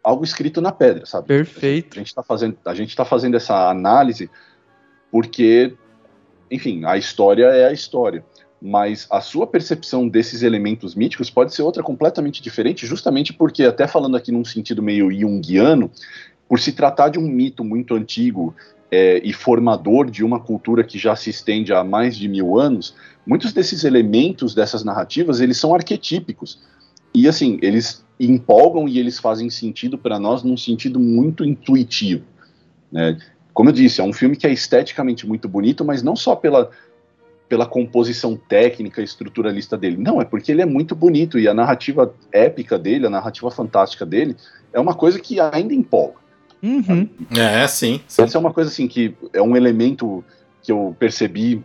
algo 0.04 0.24
escrito 0.24 0.62
na 0.62 0.72
pedra, 0.72 1.06
sabe? 1.06 1.28
Perfeito. 1.28 1.96
A 1.96 1.98
gente 2.00 2.08
está 2.08 2.24
fazendo, 2.24 2.58
a 2.64 2.74
gente 2.74 2.96
tá 2.96 3.04
fazendo 3.04 3.36
essa 3.36 3.70
análise 3.70 4.30
porque 5.12 5.74
enfim, 6.50 6.84
a 6.86 6.98
história 6.98 7.46
é 7.46 7.68
a 7.68 7.74
história. 7.74 8.24
Mas 8.62 9.06
a 9.12 9.22
sua 9.22 9.46
percepção 9.46 10.08
desses 10.08 10.42
elementos 10.42 10.96
míticos 10.96 11.30
pode 11.30 11.54
ser 11.54 11.62
outra 11.62 11.84
completamente 11.84 12.42
diferente, 12.42 12.88
justamente 12.88 13.34
porque, 13.34 13.64
até 13.64 13.86
falando 13.86 14.18
aqui 14.18 14.32
num 14.32 14.46
sentido 14.46 14.82
meio 14.82 15.12
junguiano, 15.12 15.92
por 16.48 16.60
se 16.60 16.72
tratar 16.72 17.10
de 17.10 17.20
um 17.20 17.28
mito 17.28 17.64
muito 17.64 17.96
antigo 17.96 18.56
é, 18.90 19.20
e 19.24 19.34
formador 19.34 20.10
de 20.10 20.24
uma 20.24 20.40
cultura 20.40 20.84
que 20.84 20.98
já 20.98 21.16
se 21.16 21.30
estende 21.30 21.74
há 21.74 21.84
mais 21.84 22.16
de 22.16 22.28
mil 22.28 22.60
anos, 22.60 22.96
muitos 23.26 23.52
desses 23.52 23.84
elementos 23.84 24.54
dessas 24.54 24.84
narrativas 24.84 25.42
eles 25.42 25.58
são 25.58 25.74
arquetípicos 25.74 26.62
e 27.14 27.28
assim 27.28 27.60
eles 27.62 28.06
empolgam 28.20 28.88
e 28.88 29.00
eles 29.00 29.20
fazem 29.20 29.50
sentido 29.50 29.98
para 29.98 30.20
nós 30.20 30.44
num 30.44 30.56
sentido 30.56 31.00
muito 31.00 31.44
intuitivo. 31.44 32.24
Né? 32.92 33.18
Como 33.56 33.70
eu 33.70 33.74
disse, 33.74 34.02
é 34.02 34.04
um 34.04 34.12
filme 34.12 34.36
que 34.36 34.46
é 34.46 34.52
esteticamente 34.52 35.26
muito 35.26 35.48
bonito, 35.48 35.86
mas 35.86 36.04
não 36.04 36.14
só 36.14 36.36
pela, 36.36 36.70
pela 37.48 37.66
composição 37.66 38.36
técnica 38.36 39.02
estruturalista 39.02 39.78
dele. 39.78 39.96
Não, 39.96 40.22
é 40.22 40.26
porque 40.26 40.52
ele 40.52 40.62
é 40.62 40.66
muito 40.66 40.94
bonito 40.94 41.40
e 41.40 41.48
a 41.48 41.54
narrativa 41.54 42.14
épica 42.34 42.78
dele, 42.78 43.08
a 43.08 43.10
narrativa 43.10 43.50
fantástica 43.50 44.06
dele, 44.06 44.36
é 44.74 44.80
uma 44.80 44.94
coisa 44.94 45.22
que 45.22 45.40
ainda 45.40 45.74
empolga. 45.74 46.18
Uhum. 46.62 47.08
É, 47.32 47.66
sim, 47.66 48.02
sim. 48.06 48.24
Essa 48.24 48.38
é 48.38 48.40
uma 48.42 48.52
coisa 48.52 48.70
assim 48.70 48.90
que 48.90 49.16
é 49.32 49.42
um 49.42 49.56
elemento 49.56 50.22
que 50.62 50.74
eu 50.74 50.94
percebi 51.00 51.64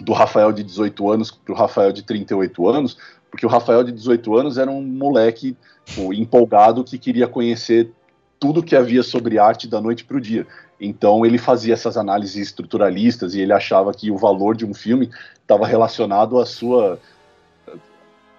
do 0.00 0.14
Rafael 0.14 0.52
de 0.52 0.62
18 0.62 1.10
anos 1.10 1.30
para 1.30 1.52
o 1.52 1.56
Rafael 1.56 1.92
de 1.92 2.02
38 2.02 2.66
anos, 2.66 2.96
porque 3.30 3.44
o 3.44 3.48
Rafael 3.48 3.84
de 3.84 3.92
18 3.92 4.38
anos 4.38 4.56
era 4.56 4.70
um 4.70 4.82
moleque 4.82 5.54
pô, 5.94 6.14
empolgado 6.14 6.82
que 6.82 6.96
queria 6.96 7.28
conhecer 7.28 7.92
tudo 8.38 8.62
que 8.62 8.74
havia 8.74 9.02
sobre 9.02 9.38
arte 9.38 9.68
da 9.68 9.82
noite 9.82 10.02
para 10.02 10.16
o 10.16 10.20
dia. 10.20 10.46
Então 10.80 11.26
ele 11.26 11.36
fazia 11.36 11.74
essas 11.74 11.96
análises 11.96 12.36
estruturalistas 12.36 13.34
e 13.34 13.40
ele 13.40 13.52
achava 13.52 13.92
que 13.92 14.10
o 14.10 14.16
valor 14.16 14.56
de 14.56 14.64
um 14.64 14.72
filme 14.72 15.10
estava 15.42 15.66
relacionado 15.66 16.38
à 16.38 16.46
sua 16.46 16.98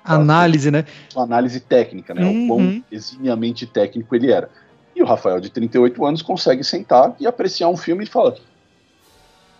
análise, 0.04 0.72
né? 0.72 0.86
Sua 1.10 1.24
análise 1.24 1.60
técnica, 1.60 2.14
né? 2.14 2.24
Uhum. 2.24 2.46
O 2.46 2.48
quão 2.48 2.84
eximiamente 2.92 3.68
técnico 3.68 4.16
ele 4.16 4.32
era. 4.32 4.50
E 4.96 5.02
o 5.02 5.06
Rafael, 5.06 5.40
de 5.40 5.50
38 5.50 6.06
anos, 6.06 6.22
consegue 6.22 6.64
sentar 6.64 7.16
e 7.20 7.28
apreciar 7.28 7.70
um 7.70 7.78
filme 7.78 8.04
e 8.04 8.08
fala: 8.08 8.36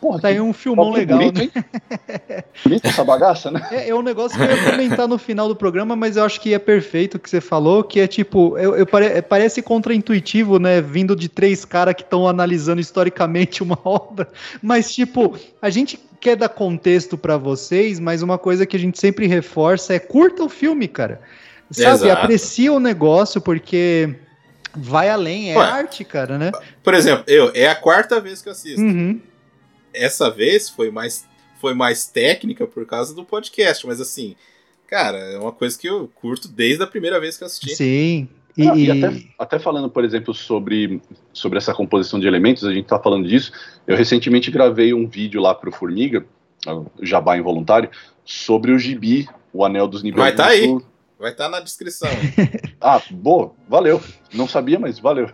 Porra, 0.02 0.20
tá 0.20 0.28
aí 0.30 0.42
um 0.42 0.52
filmão 0.52 0.90
legal, 0.90 1.20
bonito, 1.20 1.54
né? 1.56 1.64
bonito 2.66 2.88
essa 2.88 3.04
bagaça, 3.04 3.52
né? 3.52 3.68
É, 3.70 3.90
é, 3.90 3.96
um 3.96 4.02
negócio 4.02 4.36
que 4.36 4.44
eu 4.44 4.50
ia 4.50 4.72
comentar 4.72 5.08
no 5.08 5.20
final 5.20 5.48
do 5.48 5.56
programa, 5.56 5.96
mas 5.96 6.18
eu 6.18 6.24
acho 6.24 6.42
que 6.42 6.56
é 6.56 6.60
perfeito 6.60 7.16
o 7.16 7.20
que 7.20 7.30
você 7.30 7.40
falou, 7.40 7.84
que 7.84 8.00
é 8.00 8.08
tipo, 8.08 8.58
eu, 8.58 8.76
eu 8.76 8.88
pare, 8.88 9.06
é, 9.06 9.22
parece 9.22 9.62
contraintuitivo, 9.62 10.58
né? 10.58 10.82
Vindo 10.82 11.16
de 11.16 11.30
três 11.30 11.64
caras 11.64 11.94
que 11.94 12.02
estão 12.02 12.28
analisando 12.28 12.82
historicamente 12.82 13.62
uma 13.62 13.78
obra, 13.86 14.28
mas 14.60 14.92
tipo, 14.92 15.38
a 15.62 15.70
gente 15.70 16.00
quer 16.20 16.36
dar 16.36 16.50
contexto 16.50 17.16
para 17.16 17.38
vocês, 17.38 18.00
mas 18.00 18.24
uma 18.24 18.40
coisa 18.40 18.66
que 18.66 18.76
a 18.76 18.80
gente 18.80 19.00
sempre 19.00 19.28
reforça 19.28 19.94
é 19.94 20.00
curta 20.00 20.44
o 20.44 20.50
filme, 20.50 20.88
cara. 20.88 21.22
Sabe, 21.70 22.06
Exato. 22.06 22.24
aprecia 22.24 22.74
o 22.74 22.80
negócio, 22.80 23.40
porque 23.40 24.16
vai 24.76 25.10
além, 25.10 25.54
é 25.54 25.58
Ué, 25.58 25.64
arte, 25.64 26.04
cara, 26.04 26.40
né? 26.40 26.52
Por 26.84 26.96
exemplo, 26.96 27.24
eu, 27.28 27.52
é 27.54 27.68
a 27.68 27.76
quarta 27.76 28.20
vez 28.20 28.42
que 28.42 28.50
eu 28.50 28.52
assisto. 28.52 28.82
Uhum 28.82 29.22
essa 29.94 30.30
vez 30.30 30.70
foi 30.70 30.92
mais, 30.92 31.28
foi 31.60 31.74
mais 31.74 32.08
técnica 32.08 32.66
por 32.68 32.86
causa 32.86 33.14
do 33.14 33.24
podcast, 33.24 33.86
mas 33.86 34.02
assim, 34.02 34.36
cara, 34.88 35.18
é 35.18 35.38
uma 35.38 35.52
coisa 35.52 35.78
que 35.78 35.88
eu 35.88 36.10
curto 36.16 36.48
desde 36.48 36.84
a 36.84 36.88
primeira 36.88 37.20
vez 37.20 37.38
que 37.38 37.44
eu 37.44 37.48
assisti. 37.48 37.76
Sim. 37.76 38.28
E, 38.58 38.66
Não, 38.66 38.76
e 38.76 38.92
até, 38.92 39.24
até, 39.40 39.60
falando, 39.60 39.90
por 39.90 40.04
exemplo, 40.04 40.34
sobre, 40.34 41.02
sobre 41.32 41.58
essa 41.58 41.74
composição 41.74 42.20
de 42.20 42.28
elementos, 42.28 42.66
a 42.66 42.74
gente 42.74 42.86
tá 42.86 43.00
falando 43.00 43.28
disso. 43.28 43.52
Eu 43.88 43.96
recentemente 43.96 44.52
gravei 44.52 44.94
um 44.94 45.08
vídeo 45.08 45.42
lá 45.42 45.56
pro 45.56 45.72
Formiga, 45.72 46.26
Jabá 47.02 47.38
Involuntário, 47.38 47.90
sobre 48.26 48.72
o 48.72 48.78
gibi, 48.78 49.28
o 49.54 49.64
Anel 49.64 49.88
dos 49.88 50.04
Níveis. 50.04 50.22
Vai 50.22 50.32
estar 50.32 50.44
tá 50.44 50.50
aí. 50.50 50.68
Vai 51.18 51.32
estar 51.32 51.46
tá 51.46 51.50
na 51.50 51.60
descrição. 51.60 52.10
ah, 52.82 53.02
boa, 53.12 53.54
valeu. 53.70 54.02
Não 54.34 54.48
sabia, 54.48 54.80
mas 54.80 55.00
valeu. 55.00 55.30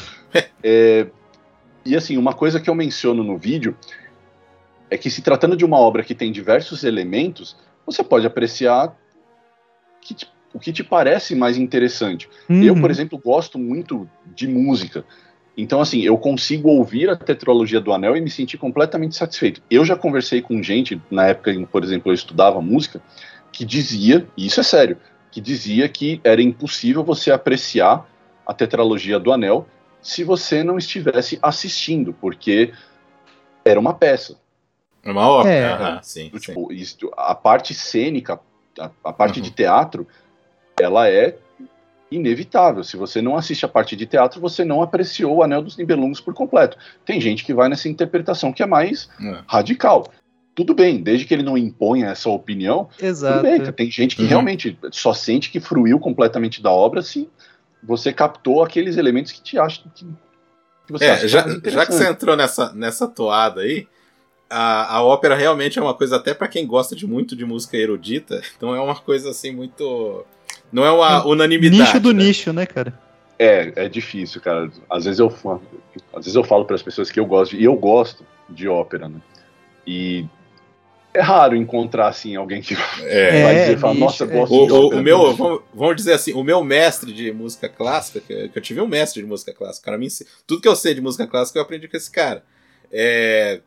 é, 0.62 1.06
e 1.84 1.96
assim, 1.96 2.16
uma 2.16 2.32
coisa 2.32 2.60
que 2.60 2.70
eu 2.70 2.74
menciono 2.74 3.22
no 3.22 3.36
vídeo 3.36 3.76
é 4.90 4.96
que 4.96 5.10
se 5.10 5.22
tratando 5.22 5.56
de 5.56 5.64
uma 5.64 5.78
obra 5.78 6.02
que 6.02 6.14
tem 6.14 6.30
diversos 6.30 6.84
elementos, 6.84 7.56
você 7.84 8.02
pode 8.02 8.26
apreciar 8.26 8.96
que 10.00 10.14
o 10.54 10.58
que 10.60 10.72
te 10.72 10.84
parece 10.84 11.34
mais 11.34 11.58
interessante. 11.58 12.28
Uhum. 12.48 12.62
Eu, 12.62 12.80
por 12.80 12.88
exemplo, 12.88 13.18
gosto 13.18 13.58
muito 13.58 14.08
de 14.24 14.46
música. 14.46 15.04
Então, 15.56 15.80
assim, 15.80 16.02
eu 16.02 16.16
consigo 16.16 16.68
ouvir 16.68 17.10
a 17.10 17.16
tetralogia 17.16 17.80
do 17.80 17.92
Anel 17.92 18.16
e 18.16 18.20
me 18.20 18.30
sentir 18.30 18.56
completamente 18.56 19.16
satisfeito. 19.16 19.60
Eu 19.68 19.84
já 19.84 19.96
conversei 19.96 20.40
com 20.40 20.62
gente, 20.62 21.00
na 21.10 21.26
época 21.26 21.52
em 21.52 21.64
por 21.64 21.82
exemplo, 21.82 22.10
eu 22.10 22.14
estudava 22.14 22.60
música, 22.60 23.02
que 23.52 23.64
dizia, 23.64 24.26
e 24.36 24.46
isso 24.46 24.60
é 24.60 24.62
sério, 24.62 24.96
que 25.30 25.40
dizia 25.40 25.88
que 25.88 26.20
era 26.22 26.40
impossível 26.40 27.02
você 27.02 27.32
apreciar 27.32 28.08
a 28.46 28.54
tetralogia 28.54 29.18
do 29.18 29.32
Anel 29.32 29.66
se 30.04 30.22
você 30.22 30.62
não 30.62 30.76
estivesse 30.76 31.38
assistindo, 31.42 32.12
porque 32.12 32.72
era 33.64 33.80
uma 33.80 33.94
peça. 33.94 34.38
É 35.02 35.10
uma 35.10 35.26
ópera, 35.28 35.98
é. 35.98 36.02
sim, 36.02 36.28
tipo, 36.38 36.68
sim. 36.68 36.74
Isso, 36.74 37.10
a 37.16 37.34
parte 37.34 37.72
cênica, 37.72 38.38
a, 38.78 38.90
a 39.02 39.12
parte 39.12 39.38
uhum. 39.38 39.44
de 39.44 39.50
teatro, 39.50 40.06
ela 40.78 41.08
é 41.08 41.38
inevitável. 42.10 42.84
Se 42.84 42.98
você 42.98 43.22
não 43.22 43.34
assiste 43.34 43.64
a 43.64 43.68
parte 43.68 43.96
de 43.96 44.04
teatro, 44.04 44.40
você 44.40 44.62
não 44.62 44.82
apreciou 44.82 45.36
o 45.36 45.42
Anel 45.42 45.62
dos 45.62 45.76
Nibelungos 45.76 46.20
por 46.20 46.34
completo. 46.34 46.76
Tem 47.04 47.18
gente 47.18 47.42
que 47.42 47.54
vai 47.54 47.70
nessa 47.70 47.88
interpretação 47.88 48.52
que 48.52 48.62
é 48.62 48.66
mais 48.66 49.08
é. 49.20 49.38
radical. 49.46 50.06
Tudo 50.54 50.74
bem, 50.74 51.02
desde 51.02 51.24
que 51.24 51.32
ele 51.32 51.42
não 51.42 51.58
imponha 51.58 52.08
essa 52.08 52.28
opinião, 52.28 52.88
Exato. 53.00 53.38
tudo 53.38 53.42
bem. 53.42 53.72
Tem 53.72 53.90
gente 53.90 54.16
que 54.16 54.22
uhum. 54.22 54.28
realmente 54.28 54.78
só 54.92 55.14
sente 55.14 55.50
que 55.50 55.60
fruiu 55.60 55.98
completamente 55.98 56.62
da 56.62 56.70
obra 56.70 57.00
se 57.00 57.28
você 57.86 58.12
captou 58.12 58.62
aqueles 58.62 58.96
elementos 58.96 59.32
que 59.32 59.42
te 59.42 59.58
acham 59.58 59.84
que, 59.94 60.06
que 60.86 60.92
você 60.92 61.04
é, 61.04 61.10
acha 61.10 61.28
já, 61.28 61.44
já 61.64 61.86
que 61.86 61.92
você 61.92 62.08
entrou 62.08 62.36
nessa, 62.36 62.72
nessa 62.72 63.06
toada 63.06 63.60
aí, 63.60 63.86
a, 64.48 64.96
a 64.96 65.02
ópera 65.02 65.34
realmente 65.34 65.78
é 65.78 65.82
uma 65.82 65.94
coisa, 65.94 66.16
até 66.16 66.32
para 66.32 66.48
quem 66.48 66.66
gosta 66.66 66.94
de 66.94 67.06
muito 67.06 67.34
de 67.34 67.44
música 67.44 67.76
erudita, 67.76 68.40
então 68.56 68.74
é 68.74 68.80
uma 68.80 68.94
coisa 68.94 69.30
assim 69.30 69.50
muito. 69.50 70.24
Não 70.72 70.84
é 70.84 70.90
uma 70.90 71.26
unanimidade. 71.26 71.82
Nicho 71.82 72.00
do 72.00 72.12
né? 72.12 72.24
nicho, 72.24 72.52
né, 72.52 72.66
cara? 72.66 72.98
É, 73.38 73.84
é 73.84 73.88
difícil, 73.88 74.40
cara. 74.40 74.70
Às 74.88 75.04
vezes 75.04 75.18
eu, 75.18 75.32
às 76.12 76.24
vezes 76.24 76.34
eu 76.34 76.44
falo 76.44 76.64
para 76.64 76.76
as 76.76 76.82
pessoas 76.82 77.10
que 77.10 77.18
eu 77.18 77.26
gosto, 77.26 77.52
de, 77.56 77.62
e 77.62 77.64
eu 77.64 77.74
gosto 77.74 78.24
de 78.48 78.68
ópera, 78.68 79.08
né? 79.08 79.20
E 79.86 80.26
é 81.14 81.20
raro 81.20 81.54
encontrar, 81.56 82.08
assim, 82.08 82.34
alguém 82.36 82.60
que 82.60 82.74
É. 83.04 83.42
vai 83.42 83.56
É, 83.56 83.60
dizer, 83.64 83.78
fala, 83.78 83.94
nicho, 83.94 84.04
nossa, 84.04 84.24
eu 84.24 84.30
é. 84.30 84.34
gosto 84.34 84.52
O, 84.54 84.66
de 84.66 84.72
o- 84.72 84.86
ópera. 84.86 85.00
o 85.00 85.04
meu, 85.04 85.34
vamos, 85.36 85.62
vamos 85.72 85.96
dizer 85.96 86.12
assim, 86.12 86.32
o 86.32 86.42
meu 86.42 86.62
mestre 86.64 87.12
de 87.12 87.32
música 87.32 87.68
clássica, 87.68 88.20
que, 88.20 88.48
que 88.48 88.58
eu 88.58 88.62
tive 88.62 88.80
um 88.80 88.86
mestre 88.88 89.22
de 89.22 89.28
música 89.28 89.52
clássica, 89.54 89.84
cara, 89.86 89.96
me 89.98 90.08
tudo 90.46 90.60
que 90.60 90.68
eu 90.68 90.76
sei 90.76 90.92
de 90.94 91.00
música 91.00 91.26
clássica 91.26 91.58
eu 91.58 91.62
aprendi 91.62 91.86
com 91.88 91.96
esse 91.96 92.10
cara. 92.10 92.42
É, 92.92 93.60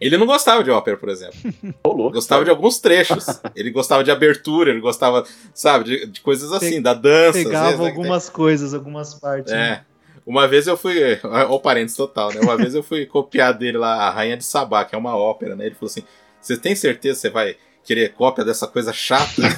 ele 0.00 0.16
não 0.16 0.26
gostava 0.26 0.62
de 0.62 0.70
ópera, 0.70 0.96
por 0.96 1.08
exemplo. 1.08 1.36
Ô, 1.82 1.92
louco, 1.92 2.12
Gostava 2.14 2.44
de 2.44 2.50
alguns 2.50 2.78
trechos. 2.78 3.26
Ele 3.56 3.70
gostava 3.70 4.04
de 4.04 4.10
abertura, 4.12 4.70
ele 4.70 4.80
gostava, 4.80 5.24
sabe, 5.52 5.84
de, 5.84 6.06
de 6.06 6.20
coisas 6.20 6.52
assim, 6.52 6.76
Pe- 6.76 6.80
da 6.82 6.94
dança. 6.94 7.42
Pegava 7.42 7.66
vezes, 7.66 7.80
né, 7.80 7.88
algumas 7.88 8.28
coisas, 8.30 8.72
algumas 8.74 9.14
partes. 9.14 9.52
né? 9.52 9.82
É. 9.84 9.88
Uma 10.24 10.46
vez 10.46 10.66
eu 10.66 10.76
fui. 10.76 11.18
Olha 11.24 11.48
o 11.48 11.58
parênteses 11.58 11.96
total, 11.96 12.32
né? 12.32 12.40
Uma 12.42 12.56
vez 12.56 12.74
eu 12.74 12.82
fui 12.82 13.06
copiar 13.06 13.54
dele 13.54 13.78
lá, 13.78 13.94
A 13.94 14.10
Rainha 14.10 14.36
de 14.36 14.44
Sabá, 14.44 14.84
que 14.84 14.94
é 14.94 14.98
uma 14.98 15.16
ópera, 15.16 15.56
né? 15.56 15.64
Ele 15.66 15.74
falou 15.74 15.90
assim: 15.90 16.04
Você 16.40 16.56
tem 16.56 16.74
certeza 16.74 17.14
que 17.16 17.20
você 17.22 17.30
vai 17.30 17.56
querer 17.84 18.12
cópia 18.12 18.44
dessa 18.44 18.66
coisa 18.66 18.92
chata? 18.92 19.42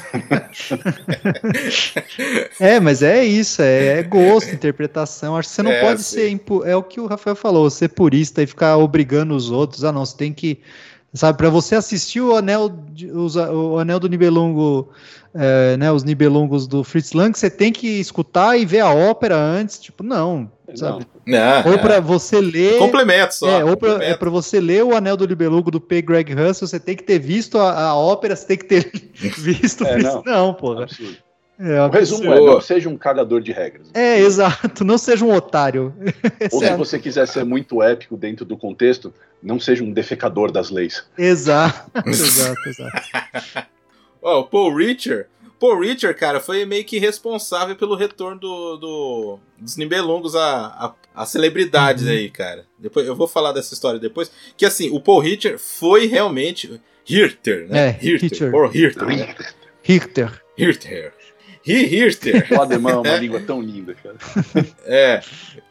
É, 2.60 2.78
mas 2.80 3.02
é 3.02 3.24
isso, 3.24 3.62
é, 3.62 3.98
é 3.98 4.02
gosto, 4.02 4.54
interpretação. 4.54 5.36
Acho 5.36 5.48
que 5.48 5.54
você 5.54 5.62
não 5.62 5.72
É, 5.72 5.80
pode 5.80 6.02
sim. 6.02 6.16
ser. 6.16 6.30
impu- 6.30 6.64
É 6.64 6.76
o 6.76 6.82
que 6.82 7.00
o 7.00 7.06
Rafael 7.06 7.36
falou, 7.36 7.68
ser 7.70 7.88
purista 7.88 8.42
e 8.42 8.46
ficar 8.46 8.76
obrigando 8.76 9.34
os 9.34 9.50
outros. 9.50 9.84
Ah, 9.84 9.92
não, 9.92 10.04
você 10.04 10.16
tem 10.16 10.32
que. 10.32 10.58
Sabe, 11.12 11.36
para 11.38 11.50
você 11.50 11.74
assistir 11.74 12.20
o 12.20 12.36
Anel, 12.36 12.70
o 13.52 13.78
Anel 13.78 13.98
do 13.98 14.08
Nibelungo, 14.08 14.88
é, 15.34 15.76
né, 15.76 15.92
os 15.92 16.02
Nibelungos 16.04 16.66
do 16.66 16.82
Fritz 16.82 17.12
Lang, 17.12 17.36
você 17.36 17.50
tem 17.50 17.72
que 17.72 17.86
escutar 18.00 18.56
e 18.56 18.64
ver 18.64 18.80
a 18.80 18.92
ópera 18.92 19.36
antes. 19.36 19.78
Tipo, 19.78 20.02
não, 20.02 20.50
sabe? 20.74 21.06
Não. 21.26 21.66
Ou 21.66 21.74
é. 21.74 21.78
para 21.78 22.00
você 22.00 22.40
ler. 22.40 22.78
Complemento 22.78 23.34
só. 23.34 23.48
É, 23.48 23.64
ou 23.64 23.76
pra, 23.76 23.90
complemento. 23.90 24.14
é 24.14 24.16
pra 24.16 24.30
você 24.30 24.60
ler 24.60 24.84
o 24.84 24.94
Anel 24.94 25.16
do 25.16 25.26
Nibelungo 25.26 25.70
do 25.70 25.80
P. 25.80 26.02
Greg 26.02 26.32
Russell, 26.34 26.66
você 26.66 26.80
tem 26.80 26.96
que 26.96 27.04
ter 27.04 27.18
visto 27.18 27.58
a, 27.58 27.80
a 27.80 27.96
ópera, 27.96 28.34
você 28.34 28.46
tem 28.46 28.58
que 28.58 28.64
ter 28.64 28.90
visto. 29.38 29.84
É, 29.90 29.96
o 29.96 30.02
não. 30.02 30.22
não, 30.24 30.54
porra. 30.54 30.84
Absurdo. 30.84 31.16
É, 31.62 31.82
O 31.82 31.90
resumo 31.90 32.32
é, 32.32 32.40
não 32.40 32.58
seja 32.58 32.88
um 32.88 32.96
cagador 32.96 33.42
de 33.42 33.52
regras. 33.52 33.88
É, 33.92 34.18
exato. 34.18 34.82
Não 34.82 34.96
seja 34.96 35.24
um 35.26 35.34
otário. 35.34 35.92
Ou 36.50 36.64
é 36.64 36.68
se 36.68 36.76
você 36.76 36.98
quiser 36.98 37.28
ser 37.28 37.44
muito 37.44 37.82
épico 37.82 38.16
dentro 38.16 38.46
do 38.46 38.56
contexto, 38.56 39.12
não 39.42 39.60
seja 39.60 39.84
um 39.84 39.92
defecador 39.92 40.50
das 40.50 40.70
leis. 40.70 41.04
Exato, 41.18 41.90
exato, 42.06 42.60
exato. 42.66 43.70
Ó, 44.22 44.40
o 44.40 44.44
Paul 44.44 44.74
Richard. 44.76 45.26
Paul 45.58 45.80
Richard, 45.80 46.18
cara, 46.18 46.40
foi 46.40 46.64
meio 46.64 46.84
que 46.84 46.98
responsável 46.98 47.76
pelo 47.76 47.94
retorno 47.94 48.40
do, 48.40 48.76
do- 48.78 49.38
dos 49.58 49.76
Nibelungos 49.76 50.34
a, 50.34 50.66
a, 50.68 50.94
a 51.14 51.26
celebridades 51.26 52.04
Uhum. 52.04 52.10
aí, 52.10 52.30
cara. 52.30 52.64
Depois, 52.78 53.06
eu 53.06 53.14
vou 53.14 53.28
falar 53.28 53.52
dessa 53.52 53.74
história 53.74 54.00
depois. 54.00 54.30
Que 54.56 54.64
assim, 54.64 54.88
o 54.90 55.00
Paul 55.00 55.20
Richard 55.20 55.58
foi 55.58 56.06
realmente. 56.06 56.80
Hirter, 57.08 57.66
né? 57.68 57.88
É, 57.88 57.90
Richter. 57.90 58.50
Paul 58.50 58.70
Hirter. 58.74 59.06
Né? 59.06 59.34
Hirter. 60.56 61.12
Hi- 61.66 61.94
Hirter. 61.94 62.46
O 62.52 62.60
alemão 62.60 63.02
é 63.04 63.08
uma 63.10 63.16
língua 63.18 63.40
tão 63.40 63.60
linda, 63.60 63.94
cara. 63.94 64.16
É, 64.84 65.20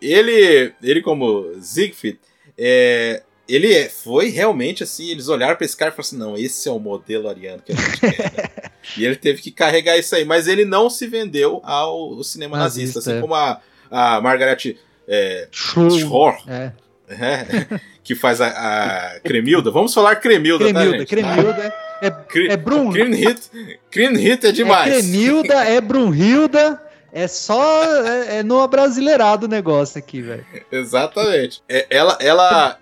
ele, 0.01 0.73
ele 0.83 1.01
como 1.01 1.51
Siegfried, 1.61 2.19
é, 2.57 3.23
ele 3.49 3.73
é- 3.73 3.89
foi 3.89 4.29
realmente 4.29 4.83
assim, 4.83 5.09
eles 5.09 5.27
olharam 5.27 5.55
pra 5.55 5.65
esse 5.65 5.75
cara 5.75 5.91
e 5.91 5.95
falaram 5.95 6.07
assim, 6.07 6.17
não, 6.17 6.37
esse 6.37 6.69
é 6.69 6.71
o 6.71 6.79
modelo 6.79 7.27
ariano 7.27 7.61
que 7.65 7.71
a 7.71 7.75
gente 7.75 7.99
quer. 7.99 8.31
né? 8.31 8.69
e 8.97 9.05
ele 9.05 9.15
teve 9.15 9.41
que 9.41 9.51
carregar 9.51 9.97
isso 9.97 10.15
aí, 10.15 10.23
mas 10.23 10.47
ele 10.47 10.65
não 10.65 10.89
se 10.89 11.07
vendeu 11.07 11.61
ao, 11.63 12.13
ao 12.17 12.23
cinema 12.23 12.57
nazista, 12.57 12.99
Nazista, 12.99 12.99
assim 12.99 13.17
é. 13.17 13.21
como 13.21 13.35
a, 13.35 13.59
a 13.89 14.21
Margaret 14.21 14.77
é. 15.07 15.47
Schor, 15.51 16.37
É. 16.47 16.71
é, 17.09 17.79
que 18.03 18.15
faz 18.15 18.39
a, 18.41 18.47
a 19.15 19.19
Cremilda. 19.21 19.71
Vamos 19.71 19.93
falar 19.93 20.15
Cremilda, 20.17 20.65
tá, 20.65 20.71
Cremilda, 20.73 20.97
gente? 20.99 21.07
Cremilda. 21.07 21.73
É, 22.01 22.11
Cre- 22.11 22.47
é 22.49 22.55
Brun. 22.57 22.91
Kriemhild 22.91 23.41
Kriemhild 23.91 24.45
é 24.45 24.49
É 24.49 24.51
demais. 24.53 24.93
Cremilda, 24.93 25.53
é 25.65 25.81
Brunhilda. 25.81 26.81
É 27.11 27.27
só. 27.27 27.83
É, 28.05 28.37
é 28.37 28.43
no 28.43 28.61
abrasileirado 28.61 29.47
o 29.47 29.49
negócio 29.49 29.97
aqui, 29.97 30.21
velho. 30.21 30.45
Exatamente. 30.71 31.61
É, 31.67 31.87
ela, 31.89 32.17
ela, 32.21 32.79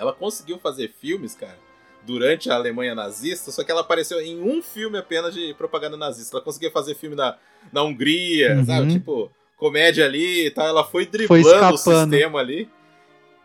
ela 0.00 0.12
conseguiu 0.12 0.58
fazer 0.58 0.92
filmes, 1.00 1.34
cara, 1.34 1.58
durante 2.06 2.50
a 2.50 2.54
Alemanha 2.54 2.94
nazista, 2.94 3.50
só 3.50 3.62
que 3.62 3.70
ela 3.70 3.82
apareceu 3.82 4.20
em 4.20 4.40
um 4.40 4.62
filme 4.62 4.96
apenas 4.98 5.34
de 5.34 5.52
propaganda 5.54 5.96
nazista. 5.96 6.36
Ela 6.36 6.44
conseguia 6.44 6.70
fazer 6.70 6.94
filme 6.94 7.14
na, 7.14 7.36
na 7.72 7.82
Hungria, 7.82 8.56
Uhum. 8.56 8.64
sabe? 8.64 8.92
Tipo, 8.92 9.30
comédia 9.56 10.06
ali 10.06 10.46
e 10.46 10.50
tal. 10.50 10.66
Ela 10.66 10.82
foi 10.82 11.04
Foi 11.04 11.10
driblando 11.12 11.42
o 11.72 11.74
escapando. 11.74 12.10
sistema 12.12 12.38
ali. 12.40 12.68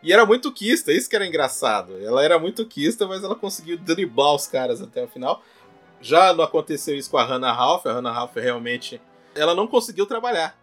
E 0.01 0.13
era 0.13 0.25
muito 0.25 0.51
quista, 0.53 0.93
isso 0.93 1.09
que 1.09 1.15
era 1.15 1.25
engraçado. 1.25 1.97
Ela 2.01 2.23
era 2.23 2.37
muito 2.39 2.65
quista, 2.65 3.05
mas 3.07 3.23
ela 3.23 3.35
conseguiu 3.35 3.77
driblar 3.77 4.33
os 4.35 4.47
caras 4.47 4.81
até 4.81 5.03
o 5.03 5.07
final. 5.07 5.43
Já 5.99 6.31
não 6.33 6.43
aconteceu 6.43 6.95
isso 6.95 7.09
com 7.09 7.17
a 7.17 7.23
Hannah 7.25 7.51
Ralph. 7.51 7.85
A 7.87 7.91
Hannah 7.93 8.11
Ralph 8.11 8.35
realmente. 8.35 9.01
Ela 9.33 9.53
não 9.55 9.65
conseguiu 9.67 10.05
trabalhar. 10.05 10.55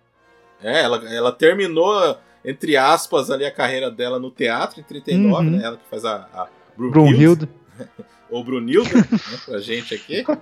É, 0.62 0.82
ela, 0.82 1.12
ela 1.12 1.32
terminou, 1.32 2.16
entre 2.44 2.76
aspas, 2.76 3.30
ali 3.30 3.44
a 3.44 3.50
carreira 3.50 3.90
dela 3.90 4.18
no 4.18 4.30
teatro 4.30 4.80
em 4.80 4.82
39, 4.82 5.46
Uhum. 5.46 5.56
né? 5.56 5.64
Ela 5.64 5.76
que 5.76 5.88
faz 5.88 6.04
a, 6.04 6.28
a 6.34 6.48
Brunhilde, 6.76 7.48
ou 8.30 8.42
Brunilda, 8.42 8.90
né, 8.94 9.38
pra 9.46 9.58
gente 9.60 9.94
aqui. 9.94 10.24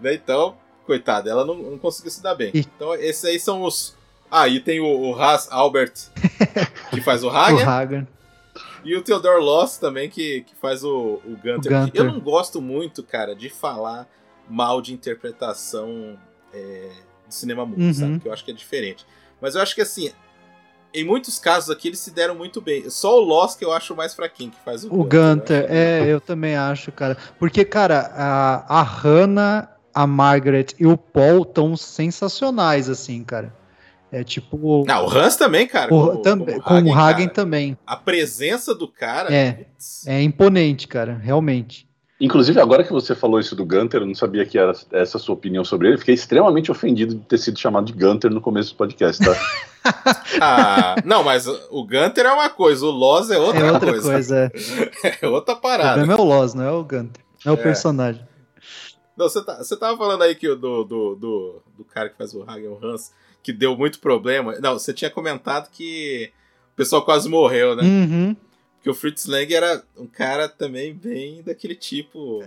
Né, 0.00 0.14
então, 0.14 0.56
coitada, 0.86 1.28
ela 1.30 1.44
não, 1.44 1.56
não 1.56 1.78
conseguiu 1.78 2.10
se 2.10 2.22
dar 2.22 2.34
bem. 2.34 2.50
E- 2.54 2.60
Então, 2.60 2.94
esses 2.94 3.24
aí 3.24 3.38
são 3.38 3.62
os. 3.62 3.96
Ah, 4.30 4.46
e 4.46 4.60
tem 4.60 4.80
o, 4.80 4.86
o 4.86 5.14
Haas 5.20 5.50
Albert, 5.50 5.92
que 6.90 7.00
faz 7.00 7.24
o 7.24 7.28
O 7.28 7.30
Hagen, 7.30 7.64
Hagen. 7.64 8.08
e 8.84 8.94
o 8.94 9.02
Theodore 9.02 9.42
Loss 9.42 9.78
também, 9.78 10.08
que, 10.10 10.42
que 10.42 10.54
faz 10.56 10.84
o, 10.84 11.20
o 11.24 11.30
Gunter. 11.42 11.72
O 11.72 11.84
Gunther. 11.86 11.90
Eu 11.94 12.04
não 12.04 12.20
gosto 12.20 12.60
muito, 12.60 13.02
cara, 13.02 13.34
de 13.34 13.48
falar 13.48 14.06
mal 14.48 14.80
de 14.82 14.92
interpretação 14.92 16.18
é, 16.52 16.90
de 17.26 17.34
cinema 17.34 17.64
mudo, 17.64 17.80
Uhum. 17.82 17.94
sabe? 17.94 18.20
Que 18.20 18.28
eu 18.28 18.32
acho 18.32 18.44
que 18.44 18.50
é 18.50 18.54
diferente. 18.54 19.04
Mas 19.40 19.54
eu 19.54 19.62
acho 19.62 19.74
que, 19.74 19.80
assim, 19.82 20.10
em 20.92 21.04
muitos 21.04 21.38
casos 21.38 21.70
aqui 21.70 21.88
eles 21.88 21.98
se 22.00 22.10
deram 22.10 22.34
muito 22.34 22.60
bem. 22.60 22.88
Só 22.90 23.16
o 23.16 23.20
Loss 23.20 23.54
que 23.54 23.64
eu 23.64 23.72
acho 23.72 23.94
mais 23.94 24.14
fraquinho, 24.14 24.50
que 24.50 24.58
faz 24.64 24.84
o, 24.84 24.88
O 24.88 25.04
Gunther. 25.04 25.34
Gunter, 25.34 25.58
Eu 25.60 25.64
acho- 25.66 25.72
é, 25.74 26.06
eu 26.06 26.20
também 26.20 26.56
acho, 26.56 26.90
cara. 26.92 27.16
Porque, 27.38 27.64
cara, 27.64 28.10
a, 28.14 28.80
a 28.80 28.82
Hannah, 28.82 29.68
a 29.94 30.06
Margaret 30.06 30.66
e 30.78 30.86
o 30.86 30.96
Paul 30.96 31.42
estão 31.42 31.76
sensacionais, 31.76 32.88
assim, 32.88 33.22
cara. 33.24 33.52
É 34.10 34.24
tipo. 34.24 34.84
Não, 34.86 35.04
o 35.04 35.10
Hans 35.10 35.36
também, 35.36 35.66
cara. 35.66 35.92
o, 35.94 36.06
como- 36.08 36.22
tam- 36.22 36.38
como 36.38 36.60
com 36.62 36.90
o 36.90 36.94
Hagen 36.94 37.26
cara. 37.26 37.34
também. 37.34 37.76
A 37.86 37.94
presença 37.96 38.74
do 38.74 38.88
cara. 38.88 39.32
É. 39.32 39.52
putz. 39.52 40.06
É 40.06 40.22
imponente, 40.22 40.88
cara, 40.88 41.14
realmente. 41.22 41.87
Inclusive, 42.20 42.60
agora 42.60 42.82
que 42.82 42.92
você 42.92 43.14
falou 43.14 43.38
isso 43.38 43.54
do 43.54 43.64
Gunter, 43.64 44.00
eu 44.02 44.06
não 44.06 44.14
sabia 44.14 44.44
que 44.44 44.58
era 44.58 44.72
essa 44.90 45.18
a 45.18 45.20
sua 45.20 45.34
opinião 45.36 45.64
sobre 45.64 45.86
ele. 45.88 45.98
Fiquei 45.98 46.14
extremamente 46.14 46.68
ofendido 46.70 47.14
de 47.14 47.20
ter 47.24 47.38
sido 47.38 47.56
chamado 47.58 47.86
de 47.86 47.92
Gunter 47.92 48.28
no 48.30 48.40
começo 48.40 48.72
do 48.74 48.76
podcast, 48.76 49.24
tá? 49.24 49.32
Ah, 50.40 50.96
não, 51.04 51.22
mas 51.22 51.46
o 51.46 51.84
Gunter 51.84 52.26
é 52.26 52.32
uma 52.32 52.50
coisa, 52.50 52.84
o 52.84 52.90
Loss 52.90 53.30
é 53.30 53.38
outra, 53.38 53.60
é 53.60 53.72
outra 53.72 53.90
coisa. 53.92 54.10
coisa. 54.12 54.52
é. 55.04 55.18
É 55.22 55.28
outra 55.28 55.54
O 55.54 55.58
parada. 55.58 55.94
problema 55.94 56.14
é 56.14 56.16
o 56.20 56.24
Loz, 56.24 56.52
não 56.54 56.64
é 56.64 56.70
o 56.72 56.82
Gunter. 56.82 57.22
Não 57.44 57.52
é 57.52 57.56
o 57.56 57.58
É. 57.58 57.62
personagem. 57.62 58.20
Não, 59.16 59.28
você, 59.28 59.42
tá, 59.42 59.56
você 59.58 59.76
tava 59.76 59.96
falando 59.96 60.22
aí 60.22 60.34
que 60.34 60.48
o 60.48 60.56
do, 60.56 60.84
do, 60.84 61.14
do, 61.16 61.62
do 61.78 61.84
cara 61.84 62.08
que 62.08 62.16
faz 62.18 62.34
o 62.34 62.42
Hagen 62.46 62.68
o 62.68 62.78
Hans, 62.84 63.12
que 63.42 63.52
deu 63.52 63.76
muito 63.76 63.98
problema. 64.00 64.56
Não, 64.60 64.78
você 64.78 64.92
tinha 64.92 65.10
comentado 65.10 65.70
que 65.70 66.30
o 66.74 66.76
pessoal 66.76 67.02
quase 67.04 67.28
morreu, 67.28 67.74
né? 67.74 67.82
Uhum. 67.82 68.36
Que 68.82 68.88
o 68.88 68.94
Fritz 68.94 69.26
Lang 69.26 69.52
era 69.52 69.82
um 69.96 70.06
cara 70.06 70.48
também 70.48 70.94
bem 70.94 71.42
daquele 71.42 71.74
tipo. 71.74 72.38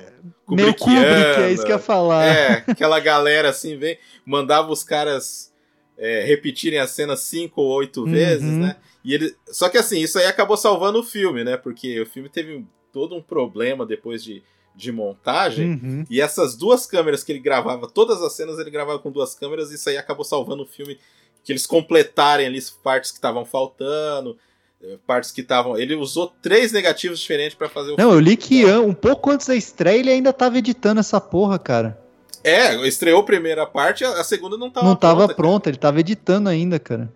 Meio 0.49 0.73
kubrickiano. 0.73 0.75
Kubrick, 0.77 1.41
é 1.41 1.51
isso 1.51 1.65
que 1.65 1.71
eu 1.71 1.75
ia 1.75 1.82
falar. 1.82 2.25
É, 2.25 2.63
aquela 2.67 2.99
galera 3.01 3.49
assim, 3.49 3.77
vem, 3.77 3.97
mandava 4.25 4.71
os 4.71 4.84
caras 4.84 5.53
é, 5.97 6.23
repetirem 6.23 6.79
a 6.79 6.88
cena 6.88 7.17
cinco 7.17 7.61
ou 7.61 7.69
oito 7.73 8.01
Uhum. 8.05 8.11
vezes, 8.11 8.49
né? 8.49 8.77
E 9.03 9.13
ele, 9.13 9.36
só 9.47 9.67
que 9.67 9.77
assim, 9.77 9.99
isso 9.99 10.17
aí 10.19 10.25
acabou 10.25 10.55
salvando 10.55 10.99
o 10.99 11.03
filme, 11.03 11.43
né? 11.43 11.57
Porque 11.57 11.99
o 11.99 12.05
filme 12.05 12.29
teve 12.29 12.65
todo 12.93 13.15
um 13.15 13.21
problema 13.21 13.86
depois 13.86 14.23
de, 14.23 14.41
de 14.75 14.91
montagem. 14.91 15.71
Uhum. 15.71 16.05
E 16.09 16.21
essas 16.21 16.55
duas 16.55 16.86
câmeras 16.86 17.23
que 17.23 17.32
ele 17.32 17.39
gravava, 17.39 17.88
todas 17.88 18.21
as 18.21 18.34
cenas 18.34 18.57
ele 18.57 18.69
gravava 18.71 18.99
com 18.99 19.11
duas 19.11 19.36
câmeras, 19.36 19.71
e 19.71 19.75
isso 19.75 19.89
aí 19.89 19.97
acabou 19.97 20.23
salvando 20.23 20.63
o 20.63 20.67
filme, 20.67 20.97
que 21.43 21.51
eles 21.51 21.65
completarem 21.65 22.45
ali 22.45 22.57
as 22.57 22.69
partes 22.69 23.11
que 23.11 23.17
estavam 23.17 23.43
faltando, 23.43 24.38
partes 25.05 25.32
que 25.32 25.41
estavam. 25.41 25.77
Ele 25.77 25.95
usou 25.95 26.32
três 26.41 26.71
negativos 26.71 27.19
diferentes 27.19 27.55
pra 27.55 27.69
fazer 27.69 27.89
o 27.91 27.97
Não, 27.97 27.97
filme. 27.97 28.13
eu 28.15 28.19
li 28.19 28.38
que 28.38 28.65
an- 28.65 28.82
um 28.82 28.93
pouco 28.93 29.29
antes 29.32 29.47
da 29.47 29.55
estreia 29.55 29.99
ele 29.99 30.09
ainda 30.11 30.34
tava 30.34 30.57
editando 30.57 30.99
essa 30.99 31.19
porra, 31.21 31.59
cara. 31.59 31.99
É, 32.43 32.75
estreou 32.88 33.21
a 33.21 33.25
primeira 33.25 33.65
parte, 33.67 34.03
a 34.03 34.19
a 34.19 34.23
segunda 34.23 34.57
não 34.57 34.69
tava 34.71 34.86
não 34.88 34.95
tava 34.95 35.19
pronta, 35.27 35.36
pronta, 35.36 35.69
ele 35.69 35.77
tava 35.77 35.99
editando 35.99 36.49
ainda, 36.49 36.79
cara. 36.79 37.11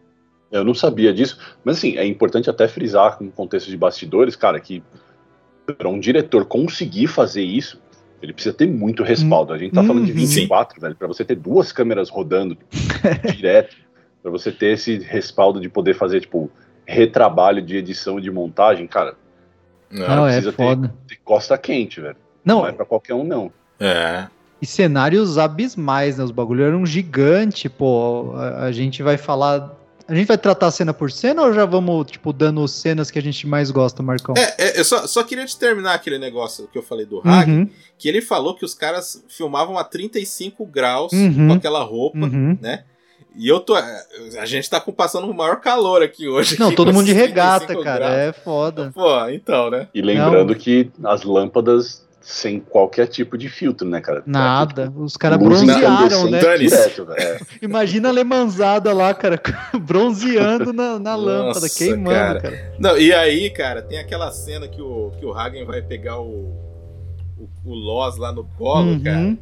Eu 0.51 0.63
não 0.63 0.75
sabia 0.75 1.11
disso, 1.11 1.37
mas 1.63 1.77
assim, 1.77 1.97
é 1.97 2.05
importante 2.05 2.49
até 2.49 2.67
frisar 2.67 3.17
com 3.17 3.25
o 3.25 3.31
contexto 3.31 3.67
de 3.69 3.75
bastidores, 3.75 4.35
cara, 4.35 4.59
que 4.59 4.83
para 5.77 5.89
um 5.89 5.99
diretor 5.99 6.45
conseguir 6.45 7.07
fazer 7.07 7.41
isso, 7.41 7.81
ele 8.21 8.31
precisa 8.33 8.53
ter 8.53 8.67
muito 8.67 9.01
respaldo. 9.03 9.51
A 9.51 9.57
gente 9.57 9.73
tá 9.73 9.83
falando 9.83 10.05
de 10.05 10.11
24, 10.11 10.75
uhum. 10.77 10.81
velho, 10.81 10.95
para 10.95 11.07
você 11.07 11.25
ter 11.25 11.35
duas 11.35 11.71
câmeras 11.71 12.09
rodando 12.09 12.55
direto, 13.35 13.75
para 14.21 14.31
você 14.31 14.51
ter 14.51 14.73
esse 14.73 14.99
respaldo 14.99 15.59
de 15.59 15.67
poder 15.67 15.95
fazer, 15.95 16.21
tipo, 16.21 16.49
retrabalho 16.85 17.61
de 17.61 17.77
edição 17.77 18.19
e 18.19 18.21
de 18.21 18.31
montagem, 18.31 18.87
cara. 18.87 19.15
Não, 19.89 20.07
não 20.07 20.27
é 20.27 20.41
foda. 20.41 20.93
Ter, 21.07 21.15
ter 21.15 21.21
costa 21.23 21.57
quente, 21.57 22.01
velho. 22.01 22.17
Não, 22.43 22.59
não 22.59 22.67
é 22.67 22.71
pra 22.71 22.85
qualquer 22.85 23.13
um, 23.13 23.23
não. 23.23 23.51
É. 23.79 24.27
E 24.61 24.65
cenários 24.65 25.37
abismais, 25.37 26.17
né? 26.17 26.23
Os 26.23 26.31
bagulhos 26.31 26.67
eram 26.67 26.85
gigantes, 26.85 27.71
pô. 27.71 28.33
A, 28.35 28.65
a, 28.65 28.71
gente 28.71 29.01
vai 29.01 29.17
falar. 29.17 29.75
A 30.07 30.13
gente 30.13 30.27
vai 30.27 30.37
tratar 30.37 30.69
cena 30.69 30.93
por 30.93 31.11
cena 31.11 31.41
ou 31.41 31.53
já 31.53 31.65
vamos, 31.65 32.11
tipo, 32.11 32.31
dando 32.31 32.67
cenas 32.67 33.09
que 33.09 33.17
a 33.17 33.21
gente 33.21 33.47
mais 33.47 33.71
gosta, 33.71 34.03
Marcão? 34.03 34.35
É, 34.37 34.55
é 34.57 34.79
eu 34.79 34.85
só, 34.85 35.07
só 35.07 35.23
queria 35.23 35.45
te 35.45 35.57
terminar 35.57 35.95
aquele 35.95 36.19
negócio 36.19 36.67
que 36.71 36.77
eu 36.77 36.83
falei 36.83 37.07
do 37.07 37.21
Hag, 37.25 37.51
uhum. 37.51 37.69
que 37.97 38.07
ele 38.07 38.21
falou 38.21 38.55
que 38.55 38.63
os 38.63 38.75
caras 38.75 39.23
filmavam 39.27 39.79
a 39.79 39.83
35 39.83 40.63
graus 40.65 41.11
uhum. 41.11 41.47
com 41.47 41.53
aquela 41.53 41.83
roupa, 41.83 42.19
uhum. 42.19 42.55
né? 42.61 42.83
E 43.37 43.47
eu 43.47 43.59
tô. 43.59 43.75
A 43.75 44.45
gente 44.45 44.69
tá 44.69 44.79
passando 44.79 45.29
o 45.29 45.33
maior 45.33 45.59
calor 45.59 46.01
aqui 46.01 46.27
hoje. 46.27 46.59
Não, 46.59 46.67
aqui, 46.67 46.75
todo 46.75 46.93
mundo 46.93 47.05
de 47.05 47.13
regata, 47.13 47.75
cara. 47.81 48.05
Graus. 48.05 48.15
É 48.15 48.33
foda. 48.33 48.91
Pô, 48.93 49.27
então, 49.29 49.69
né? 49.69 49.87
E 49.93 50.01
lembrando 50.01 50.53
Não. 50.53 50.59
que 50.59 50.89
as 51.03 51.23
lâmpadas 51.23 52.05
sem 52.25 52.59
qualquer 52.59 53.05
tipo 53.05 53.37
de 53.37 53.47
filtro, 53.47 53.87
né, 53.87 54.01
cara? 54.01 54.23
Nada. 54.25 54.87
Tipo, 54.87 55.03
Os 55.03 55.15
caras 55.15 55.37
bronzearam, 55.37 56.27
né? 56.27 56.39
Direto, 56.57 57.07
é. 57.11 57.39
Imagina 57.61 58.09
a 58.09 58.11
lemanzada 58.11 58.91
lá, 58.93 59.13
cara, 59.13 59.39
bronzeando 59.79 60.73
na, 60.73 60.97
na 60.97 61.15
Nossa, 61.15 61.23
lâmpada, 61.23 61.69
queimando, 61.69 62.09
cara. 62.09 62.41
cara. 62.41 62.73
Não, 62.79 62.97
e 62.97 63.13
aí, 63.13 63.51
cara, 63.51 63.83
tem 63.83 63.99
aquela 63.99 64.31
cena 64.31 64.67
que 64.67 64.81
o, 64.81 65.11
que 65.19 65.25
o 65.25 65.33
Hagen 65.35 65.65
vai 65.65 65.83
pegar 65.83 66.19
o, 66.19 66.51
o, 67.37 67.49
o 67.63 67.73
Loz 67.75 68.17
lá 68.17 68.31
no 68.31 68.43
colo, 68.57 68.93
uhum. 68.93 69.03
cara. 69.03 69.37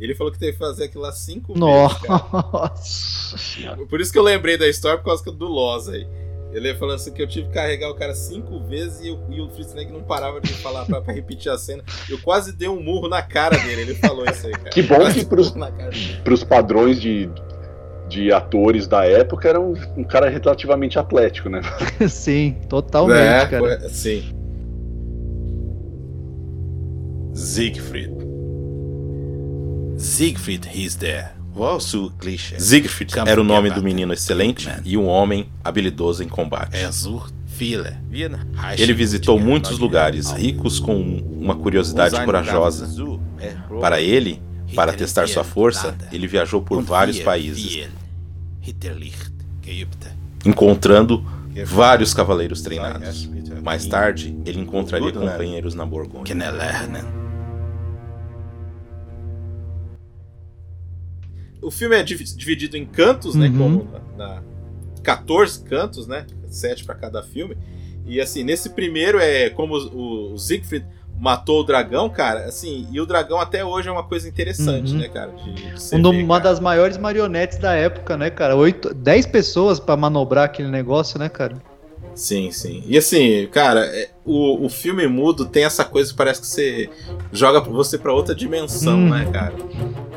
Ele 0.00 0.14
falou 0.14 0.32
que 0.32 0.38
teve 0.38 0.52
que 0.52 0.58
fazer 0.58 0.84
aquilo 0.84 1.02
lá 1.02 1.12
cinco 1.12 1.56
Nossa. 1.56 2.00
vezes. 2.00 3.64
Nossa. 3.64 3.86
Por 3.86 4.00
isso 4.00 4.10
que 4.10 4.18
eu 4.18 4.22
lembrei 4.22 4.56
da 4.56 4.66
história 4.66 4.98
por 4.98 5.04
causa 5.04 5.30
do 5.30 5.46
Loz 5.46 5.88
aí. 5.88 6.06
Ele 6.52 6.74
falando 6.74 6.96
assim 6.96 7.12
que 7.12 7.22
eu 7.22 7.28
tive 7.28 7.46
que 7.46 7.54
carregar 7.54 7.90
o 7.90 7.94
cara 7.94 8.12
cinco 8.12 8.58
vezes 8.64 9.00
e, 9.00 9.08
e 9.08 9.40
o 9.40 9.50
não 9.92 10.02
parava 10.02 10.40
de 10.40 10.52
falar 10.54 10.84
pra, 10.84 11.00
pra, 11.00 11.14
repetir 11.14 11.50
a 11.52 11.56
cena. 11.56 11.84
Eu 12.08 12.18
quase 12.18 12.52
dei 12.52 12.68
um 12.68 12.82
murro 12.82 13.08
na 13.08 13.22
cara 13.22 13.56
dele. 13.56 13.82
Ele 13.82 13.94
falou 13.94 14.24
isso 14.24 14.46
aí, 14.46 14.52
cara. 14.52 14.70
Que 14.70 14.82
bom 14.82 15.12
que 15.12 15.24
pros, 15.24 15.54
pros 16.24 16.42
padrões 16.42 17.00
de, 17.00 17.30
de 18.08 18.32
atores 18.32 18.88
da 18.88 19.04
época 19.04 19.48
era 19.48 19.60
um, 19.60 19.74
um 19.96 20.02
cara 20.02 20.28
relativamente 20.28 20.98
atlético, 20.98 21.48
né? 21.48 21.60
sim, 22.08 22.56
totalmente, 22.68 23.20
é, 23.20 23.46
cara. 23.46 23.88
Sim. 23.88 24.34
Siegfried. 27.32 28.19
Siegfried 30.00 30.66
is 30.74 30.96
there. 30.96 31.28
Siegfried 32.58 33.12
era 33.26 33.38
o 33.38 33.44
nome 33.44 33.70
do 33.70 33.82
menino 33.82 34.14
excelente 34.14 34.70
e 34.82 34.96
um 34.96 35.06
homem 35.06 35.50
habilidoso 35.62 36.22
em 36.22 36.28
combate. 36.28 36.78
Ele 38.78 38.94
visitou 38.94 39.38
muitos 39.38 39.78
lugares 39.78 40.30
ricos 40.30 40.80
com 40.80 40.96
uma 40.96 41.54
curiosidade 41.54 42.18
corajosa. 42.24 42.88
Para 43.78 44.00
ele, 44.00 44.40
para 44.74 44.94
testar 44.94 45.28
sua 45.28 45.44
força, 45.44 45.94
ele 46.10 46.26
viajou 46.26 46.62
por 46.62 46.80
vários 46.82 47.18
países, 47.18 47.86
encontrando 50.46 51.22
vários 51.66 52.14
cavaleiros 52.14 52.62
treinados. 52.62 53.28
Mais 53.62 53.84
tarde, 53.84 54.34
ele 54.46 54.60
encontraria 54.60 55.12
companheiros 55.12 55.74
na 55.74 55.84
Borgonha. 55.84 56.24
O 61.62 61.70
filme 61.70 61.96
é 61.96 62.02
dividido 62.02 62.76
em 62.76 62.86
cantos, 62.86 63.34
né? 63.34 63.48
Uhum. 63.48 63.58
Como 63.58 63.88
na, 64.16 64.34
na 64.36 64.42
14 65.02 65.64
cantos, 65.64 66.06
né? 66.06 66.26
7 66.46 66.84
para 66.84 66.94
cada 66.94 67.22
filme. 67.22 67.56
E 68.06 68.20
assim, 68.20 68.42
nesse 68.42 68.70
primeiro 68.70 69.18
é 69.18 69.50
como 69.50 69.76
o, 69.76 70.32
o 70.32 70.38
Siegfried 70.38 70.86
matou 71.18 71.60
o 71.60 71.62
dragão, 71.62 72.08
cara, 72.08 72.46
assim, 72.46 72.88
e 72.90 72.98
o 72.98 73.04
dragão 73.04 73.38
até 73.38 73.62
hoje 73.62 73.88
é 73.88 73.92
uma 73.92 74.02
coisa 74.02 74.26
interessante, 74.26 74.92
uhum. 74.92 74.98
né, 75.00 75.08
cara? 75.08 75.30
De, 75.32 75.52
de 75.52 75.96
uma 75.96 76.10
ver, 76.10 76.26
cara. 76.26 76.40
das 76.40 76.60
maiores 76.60 76.96
marionetes 76.96 77.58
da 77.58 77.74
época, 77.74 78.16
né, 78.16 78.30
cara? 78.30 78.56
Oito, 78.56 78.94
dez 78.94 79.26
pessoas 79.26 79.78
para 79.78 79.96
manobrar 79.98 80.46
aquele 80.46 80.70
negócio, 80.70 81.18
né, 81.18 81.28
cara? 81.28 81.56
Sim, 82.20 82.50
sim. 82.50 82.82
E 82.86 82.98
assim, 82.98 83.48
cara, 83.50 83.80
é, 83.80 84.10
o, 84.26 84.66
o 84.66 84.68
filme 84.68 85.06
mudo 85.08 85.46
tem 85.46 85.64
essa 85.64 85.86
coisa 85.86 86.10
que 86.10 86.16
parece 86.18 86.42
que 86.42 86.46
você 86.46 86.90
joga 87.32 87.60
você 87.60 87.96
para 87.96 88.12
outra 88.12 88.34
dimensão, 88.34 88.98
hum. 88.98 89.08
né, 89.08 89.26
cara? 89.32 89.54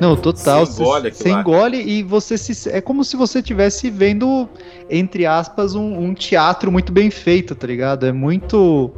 Não, 0.02 0.14
total. 0.18 0.66
Você 0.66 0.82
engole, 0.82 1.12
você 1.14 1.30
engole 1.30 1.78
e 1.82 2.04
você 2.04 2.38
se. 2.38 2.70
É 2.70 2.82
como 2.82 3.06
se 3.06 3.16
você 3.16 3.40
estivesse 3.40 3.90
vendo, 3.90 4.50
entre 4.90 5.26
aspas, 5.26 5.76
um, 5.76 5.98
um, 5.98 6.14
teatro 6.14 6.70
muito 6.70 6.92
bem 6.92 7.10
feito, 7.10 7.56
tá 7.56 7.66
ligado? 7.66 8.06
É 8.06 8.12
muito. 8.12 8.92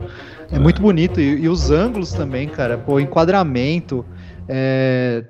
É, 0.51 0.55
é. 0.55 0.59
muito 0.59 0.81
bonito. 0.81 1.21
E, 1.21 1.41
e, 1.41 1.47
os 1.47 1.69
ângulos 1.69 2.11
também, 2.11 2.47
cara. 2.47 2.75
Pô, 2.75 2.99
enquadramento. 2.99 4.03
É, 4.49 5.25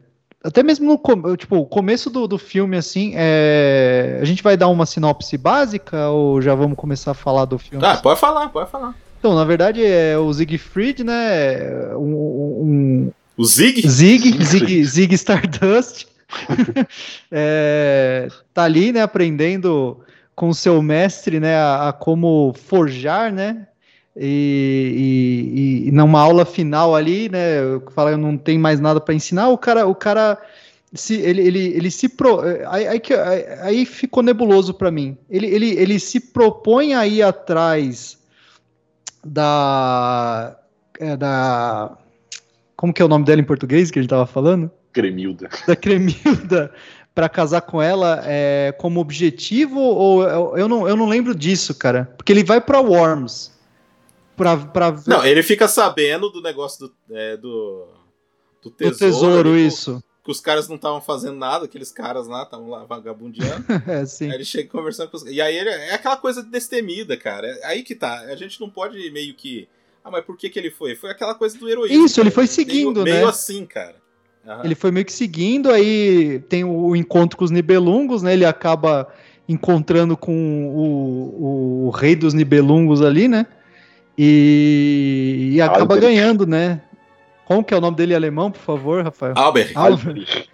até 0.46 0.62
mesmo 0.62 0.86
no 0.86 1.36
tipo, 1.36 1.58
o 1.58 1.66
começo 1.66 2.10
do, 2.10 2.28
do 2.28 2.38
filme, 2.38 2.78
assim, 2.78 3.14
é... 3.16 4.20
a 4.22 4.26
gente 4.26 4.44
vai 4.44 4.56
dar 4.56 4.68
uma 4.68 4.86
sinopse 4.86 5.38
básica 5.38 6.10
ou 6.10 6.40
já 6.40 6.54
vamos 6.54 6.78
começar 6.78 7.12
a 7.12 7.16
falar 7.16 7.46
do 7.46 7.58
filme? 7.58 7.84
Ah, 7.84 7.98
pode 7.98 8.20
falar, 8.20 8.50
pode 8.50 8.70
falar. 8.70 8.94
Então, 9.18 9.34
na 9.34 9.44
verdade, 9.44 9.84
é 9.84 10.16
o 10.18 10.32
Siegfried, 10.32 11.04
né? 11.04 11.96
Um, 11.96 12.14
um... 12.14 13.12
O 13.36 13.44
Zig? 13.44 13.88
Zig, 13.90 14.44
Zig, 14.44 14.86
Zig 14.86 15.16
Stardust. 15.16 16.06
é, 17.32 18.28
tá 18.54 18.64
ali, 18.64 18.92
né, 18.92 19.02
aprendendo 19.02 20.00
com 20.36 20.54
seu 20.54 20.80
mestre, 20.82 21.40
né, 21.40 21.56
a, 21.56 21.90
a 21.90 21.94
como 21.94 22.54
forjar, 22.54 23.32
né, 23.32 23.68
e, 24.18 25.84
e, 25.86 25.90
e, 25.90 25.92
numa 25.92 26.22
aula 26.22 26.46
final 26.46 26.96
ali, 26.96 27.28
né, 27.28 27.58
fala 27.92 28.16
não 28.16 28.38
tem 28.38 28.58
mais 28.58 28.80
nada 28.80 29.02
para 29.02 29.14
ensinar, 29.14 29.50
o 29.50 29.58
cara, 29.58 29.86
o 29.86 29.94
cara 29.94 30.38
se 30.94 31.16
ele, 31.16 31.42
ele, 31.42 31.60
ele 31.76 31.92
se 31.92 32.08
pro, 32.08 32.40
aí, 32.68 32.88
aí, 32.88 33.02
aí 33.62 33.86
ficou 33.86 34.24
nebuloso 34.24 34.74
para 34.74 34.90
mim. 34.90 35.18
Ele, 35.30 35.48
ele, 35.48 35.72
ele 35.72 36.00
se 36.00 36.20
propõe 36.20 36.94
a 36.94 37.06
ir 37.06 37.22
atrás 37.22 38.18
da 39.26 40.58
é, 41.00 41.18
da 41.18 41.98
como 42.78 42.94
que 42.94 43.02
é 43.02 43.06
o 43.06 43.10
nome 43.10 43.26
dela 43.26 43.42
em 43.42 43.46
português 43.46 43.92
que 43.92 44.00
a 44.00 44.02
gente 44.02 44.10
tava 44.10 44.26
falando? 44.26 44.72
Cremilda. 44.94 45.50
Da 45.68 45.76
Cremilda 45.76 46.72
para 47.14 47.28
casar 47.30 47.62
com 47.62 47.82
ela 47.82 48.22
é, 48.26 48.74
como 48.78 49.00
objetivo 49.00 49.80
ou 49.80 50.58
eu 50.58 50.68
não, 50.68 50.88
eu 50.88 50.96
não 50.96 51.08
lembro 51.08 51.34
disso, 51.34 51.74
cara. 51.76 52.10
Porque 52.18 52.32
ele 52.32 52.44
vai 52.44 52.62
para 52.62 52.80
Worms 52.80 53.55
pra, 54.36 54.58
pra 54.58 54.96
Não, 55.08 55.26
ele 55.26 55.42
fica 55.44 55.68
sabendo 55.68 56.30
do 56.30 56.42
negócio 56.42 56.88
do, 56.88 57.16
é, 57.16 57.38
do, 57.38 57.88
do 58.62 58.72
tesouro. 58.72 58.96
Do 58.96 58.98
tesouro, 58.98 59.50
ali, 59.50 59.68
isso. 59.68 60.04
Que 60.24 60.32
os 60.32 60.40
caras 60.40 60.68
não 60.68 60.76
estavam 60.76 61.00
fazendo 61.00 61.38
nada, 61.38 61.66
aqueles 61.66 61.92
caras 61.92 62.28
lá 62.28 62.44
estavam 62.44 62.70
lá 62.70 62.84
vagabundeando. 62.84 63.66
é, 63.88 64.06
sim. 64.06 64.30
Aí 64.30 64.36
ele 64.36 64.46
chega 64.46 64.70
conversando 64.70 65.10
com 65.10 65.18
os 65.18 65.24
E 65.24 65.40
aí 65.40 65.56
ele, 65.56 65.70
é 65.70 65.94
aquela 65.94 66.18
coisa 66.18 66.42
destemida, 66.42 67.16
cara. 67.16 67.48
É 67.48 67.68
aí 67.68 67.84
que 67.84 67.94
tá. 67.94 68.22
A 68.22 68.36
gente 68.36 68.60
não 68.60 68.70
pode 68.70 69.10
meio 69.12 69.36
que. 69.36 69.68
Ah, 70.04 70.10
mas 70.10 70.26
por 70.26 70.36
que, 70.36 70.50
que 70.50 70.58
ele 70.58 70.72
foi? 70.72 70.96
Foi 70.96 71.12
aquela 71.12 71.36
coisa 71.36 71.58
do 71.58 71.70
heroísmo. 71.70 72.06
Isso, 72.06 72.20
ele 72.20 72.32
foi 72.32 72.48
seguindo, 72.48 73.04
meio, 73.04 73.06
né? 73.06 73.14
Meio 73.20 73.28
assim, 73.28 73.66
cara. 73.66 73.96
Uhum. 74.46 74.66
Ele 74.66 74.76
foi 74.76 74.92
meio 74.92 75.06
que 75.06 75.14
seguindo, 75.14 75.72
aí 75.72 76.40
tem 76.48 76.64
o 76.64 76.96
encontro 76.96 77.38
com 77.38 77.44
os 77.44 77.52
Nibelungos, 77.52 78.22
né? 78.22 78.34
Ele 78.34 78.46
acaba 78.46 79.08
encontrando 79.48 80.16
com 80.16 80.34
o, 80.68 81.86
o, 81.86 81.88
o 81.88 81.90
rei 81.90 82.16
dos 82.16 82.34
Nibelungos 82.34 83.02
ali, 83.02 83.28
né? 83.28 83.48
E, 84.18 85.52
e 85.54 85.62
acaba 85.62 85.82
Albert. 85.82 86.02
ganhando, 86.02 86.48
né? 86.48 86.82
Como 87.46 87.64
que 87.64 87.74
é 87.74 87.78
o 87.78 87.82
nome 87.82 87.98
dele 87.98 88.14
em 88.14 88.16
alemão, 88.16 88.50
por 88.50 88.62
favor, 88.62 89.04
Rafael? 89.04 89.34
Albert. 89.36 89.72
Albert. 89.76 90.48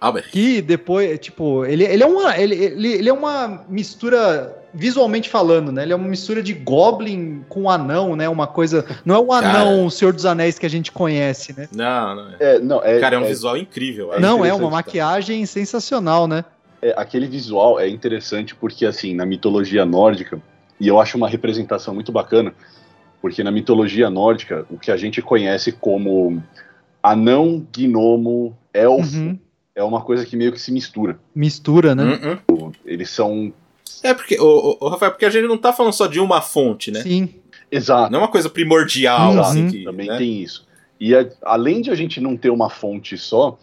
Albert. 0.00 0.30
Que 0.30 0.62
depois, 0.62 1.18
tipo, 1.18 1.64
ele, 1.66 1.84
ele, 1.84 2.02
é 2.02 2.06
uma, 2.06 2.36
ele, 2.38 2.54
ele, 2.54 2.92
ele 2.94 3.08
é 3.08 3.12
uma 3.12 3.64
mistura, 3.68 4.64
visualmente 4.72 5.28
falando, 5.28 5.70
né? 5.70 5.82
Ele 5.82 5.92
é 5.92 5.96
uma 5.96 6.08
mistura 6.08 6.42
de 6.42 6.54
Goblin 6.54 7.44
com 7.50 7.68
anão, 7.68 8.16
né? 8.16 8.26
Uma 8.26 8.46
coisa. 8.46 8.84
Não 9.04 9.14
é 9.14 9.18
o 9.18 9.30
anão 9.30 9.76
Cara, 9.76 9.90
Senhor 9.90 10.14
dos 10.14 10.24
Anéis 10.24 10.58
que 10.58 10.64
a 10.64 10.70
gente 10.70 10.90
conhece, 10.90 11.54
né? 11.54 11.68
Não, 11.70 12.14
não 12.14 12.28
é. 12.30 12.36
é, 12.40 12.58
não, 12.58 12.82
é 12.82 12.98
Cara, 12.98 13.16
é 13.16 13.18
um 13.18 13.24
é, 13.24 13.28
visual 13.28 13.58
incrível. 13.58 14.14
É 14.14 14.18
não, 14.18 14.42
é 14.42 14.54
uma 14.54 14.70
maquiagem 14.70 15.44
sensacional, 15.44 16.26
né? 16.26 16.46
É, 16.80 16.94
aquele 16.96 17.26
visual 17.26 17.78
é 17.78 17.86
interessante 17.86 18.54
porque, 18.54 18.86
assim, 18.86 19.14
na 19.14 19.26
mitologia 19.26 19.84
nórdica, 19.84 20.40
e 20.80 20.88
eu 20.88 20.98
acho 21.00 21.16
uma 21.16 21.28
representação 21.28 21.94
muito 21.94 22.10
bacana, 22.10 22.54
porque 23.20 23.44
na 23.44 23.50
mitologia 23.50 24.08
nórdica, 24.08 24.66
o 24.70 24.78
que 24.78 24.90
a 24.90 24.96
gente 24.96 25.20
conhece 25.20 25.70
como 25.72 26.42
anão, 27.02 27.66
gnomo, 27.76 28.56
elfo, 28.72 29.16
uhum. 29.18 29.38
é 29.74 29.82
uma 29.84 30.00
coisa 30.00 30.24
que 30.24 30.36
meio 30.36 30.52
que 30.52 30.60
se 30.60 30.72
mistura. 30.72 31.18
Mistura, 31.34 31.94
né? 31.94 32.38
Uhum. 32.48 32.72
Eles 32.84 33.10
são 33.10 33.52
É 34.02 34.14
porque, 34.14 34.38
o, 34.40 34.76
o, 34.80 34.88
Rafael, 34.88 35.12
porque 35.12 35.26
a 35.26 35.30
gente 35.30 35.46
não 35.46 35.58
tá 35.58 35.72
falando 35.72 35.92
só 35.92 36.06
de 36.06 36.18
uma 36.20 36.40
fonte, 36.40 36.90
né? 36.90 37.02
Sim. 37.02 37.34
Exato. 37.70 38.10
Não 38.10 38.18
é 38.20 38.22
uma 38.22 38.28
coisa 38.30 38.48
primordial, 38.50 39.34
Uhum. 39.34 39.40
assim. 39.40 39.68
Que, 39.70 39.84
Também 39.84 40.08
né? 40.08 40.16
tem 40.18 40.42
isso. 40.42 40.66
E 40.98 41.14
a- 41.14 41.28
além 41.42 41.80
de 41.80 41.90
a 41.90 41.94
gente 41.94 42.20
não 42.20 42.36
ter 42.36 42.50
uma 42.50 42.68
fonte 42.68 43.16
só, 43.16 43.58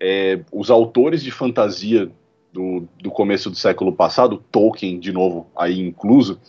é, 0.00 0.40
os 0.52 0.70
autores 0.70 1.22
de 1.22 1.30
fantasia 1.30 2.10
do, 2.56 2.88
do 3.02 3.10
começo 3.10 3.50
do 3.50 3.56
século 3.56 3.92
passado, 3.92 4.42
Tolkien, 4.50 4.98
de 4.98 5.12
novo, 5.12 5.46
aí 5.54 5.78
incluso, 5.78 6.40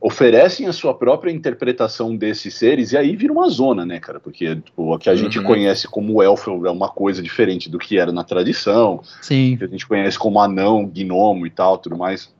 oferecem 0.00 0.66
a 0.66 0.72
sua 0.72 0.92
própria 0.92 1.30
interpretação 1.30 2.14
desses 2.16 2.54
seres 2.54 2.92
e 2.92 2.96
aí 2.96 3.14
vira 3.16 3.32
uma 3.32 3.48
zona, 3.48 3.86
né, 3.86 3.98
cara? 4.00 4.18
Porque 4.20 4.56
tipo, 4.56 4.92
o 4.94 4.98
que 4.98 5.08
a 5.08 5.14
gente 5.16 5.38
Uhum. 5.38 5.44
conhece 5.44 5.86
como 5.88 6.22
elfo 6.22 6.66
é 6.66 6.70
uma 6.70 6.88
coisa 6.88 7.22
diferente 7.22 7.70
do 7.70 7.78
que 7.78 7.98
era 7.98 8.12
na 8.12 8.24
tradição, 8.24 9.00
Sim. 9.22 9.56
que 9.56 9.64
a 9.64 9.68
gente 9.68 9.86
conhece 9.86 10.18
como 10.18 10.40
anão, 10.40 10.84
gnomo 10.86 11.46
e 11.46 11.50
tal, 11.50 11.78
tudo 11.78 11.96
mais. 11.96 12.34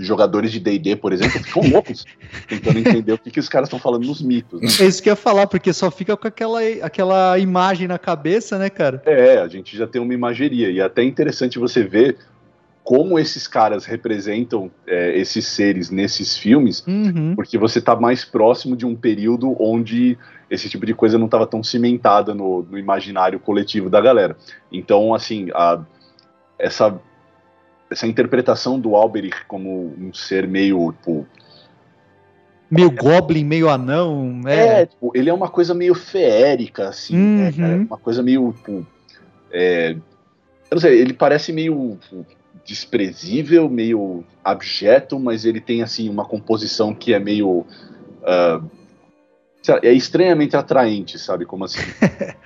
Jogadores 0.00 0.50
de 0.50 0.58
D&D, 0.58 0.96
por 0.96 1.12
exemplo, 1.12 1.40
ficam 1.42 1.62
loucos 1.70 2.04
tentando 2.48 2.78
entender 2.80 3.12
o 3.12 3.18
que, 3.18 3.30
que 3.30 3.38
os 3.40 3.48
caras 3.48 3.68
estão 3.68 3.78
falando 3.78 4.04
nos 4.06 4.20
mitos. 4.20 4.60
né? 4.60 4.68
É 4.80 4.88
isso 4.88 5.00
que 5.00 5.08
eu 5.08 5.12
ia 5.12 5.16
falar, 5.16 5.46
porque 5.46 5.72
só 5.72 5.88
fica 5.90 6.16
com 6.16 6.26
aquela, 6.26 6.60
aquela 6.82 7.38
imagem 7.38 7.86
na 7.86 7.96
cabeça, 7.98 8.58
né, 8.58 8.68
cara? 8.68 9.00
É, 9.06 9.38
a 9.38 9.46
gente 9.46 9.76
já 9.76 9.86
tem 9.86 10.02
uma 10.02 10.12
imageria. 10.12 10.68
E 10.68 10.80
é 10.80 10.82
até 10.82 11.02
interessante 11.04 11.60
você 11.60 11.84
ver 11.84 12.16
como 12.84 13.18
esses 13.18 13.48
caras 13.48 13.86
representam 13.86 14.70
é, 14.86 15.18
esses 15.18 15.46
seres 15.46 15.90
nesses 15.90 16.36
filmes, 16.36 16.84
Uhum. 16.86 17.34
porque 17.34 17.56
você 17.56 17.80
tá 17.80 17.96
mais 17.96 18.24
próximo 18.26 18.76
de 18.76 18.84
um 18.84 18.94
período 18.94 19.56
onde 19.58 20.18
esse 20.50 20.68
tipo 20.68 20.84
de 20.84 20.92
coisa 20.94 21.16
não 21.18 21.24
estava 21.24 21.46
tão 21.46 21.62
cimentada 21.62 22.34
no, 22.34 22.62
no 22.62 22.78
imaginário 22.78 23.40
coletivo 23.40 23.88
da 23.88 24.02
galera. 24.02 24.36
Então, 24.70 25.14
assim, 25.14 25.48
a- 25.54 25.82
essa, 26.58 27.00
essa 27.90 28.06
interpretação 28.06 28.78
do 28.78 28.94
Alberich 28.94 29.44
como 29.48 29.94
um 29.98 30.12
ser 30.12 30.46
meio, 30.46 30.92
tipo, 30.92 31.26
Meio 32.70 32.90
goblin, 32.90 33.44
meio 33.44 33.68
anão. 33.68 34.40
É, 34.46 34.82
É. 34.82 34.86
tipo, 34.86 35.12
ele 35.14 35.30
é 35.30 35.34
uma 35.34 35.48
coisa 35.48 35.72
meio 35.74 35.94
feérica, 35.94 36.88
assim, 36.88 37.16
né, 37.16 37.46
Uhum. 37.50 37.56
cara? 37.56 37.76
Uma 37.76 37.98
coisa 37.98 38.22
meio, 38.22 38.52
tipo, 38.52 38.84
é, 39.50 39.92
eu 39.92 39.98
não 40.72 40.80
sei, 40.80 40.98
ele 41.00 41.12
parece 41.14 41.52
meio 41.52 41.96
tipo, 42.02 42.26
desprezível, 42.64 43.68
meio 43.68 44.24
abjeto, 44.42 45.18
mas 45.18 45.44
ele 45.44 45.60
tem, 45.60 45.82
assim, 45.82 46.08
uma 46.08 46.24
composição 46.24 46.94
que 46.94 47.12
é 47.12 47.18
meio, 47.18 47.66
lá, 48.22 48.60
é 49.82 49.92
estranhamente 49.92 50.56
atraente, 50.56 51.18
sabe, 51.18 51.44
como 51.44 51.64
assim? 51.64 51.80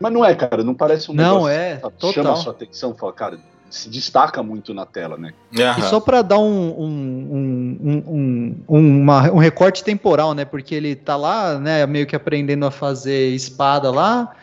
mas 0.00 0.12
não 0.12 0.24
é, 0.24 0.34
cara, 0.34 0.62
não 0.62 0.74
parece 0.74 1.10
um 1.10 1.14
Não, 1.14 1.36
negócio, 1.38 1.48
é, 1.50 1.78
sabe, 1.80 1.94
total. 1.98 2.12
chama 2.12 2.32
a 2.32 2.36
sua 2.36 2.52
atenção, 2.52 2.94
fala, 2.94 3.12
cara, 3.12 3.38
se 3.70 3.88
destaca 3.88 4.42
muito 4.42 4.72
na 4.72 4.86
tela, 4.86 5.16
né? 5.16 5.32
E 5.52 5.58
Aham. 5.60 5.82
só 5.82 6.00
pra 6.00 6.22
dar 6.22 6.38
um, 6.38 6.70
um, 6.80 7.78
um, 7.80 8.04
um, 8.06 8.64
um, 8.68 9.00
uma- 9.02 9.30
um 9.32 9.38
recorte 9.38 9.82
temporal, 9.82 10.34
né? 10.34 10.44
Porque 10.44 10.74
ele 10.74 10.94
tá 10.94 11.16
lá, 11.16 11.58
né, 11.58 11.84
meio 11.86 12.06
que 12.06 12.14
aprendendo 12.16 12.64
a 12.66 12.70
fazer 12.70 13.30
espada 13.30 13.90
lá. 13.90 14.34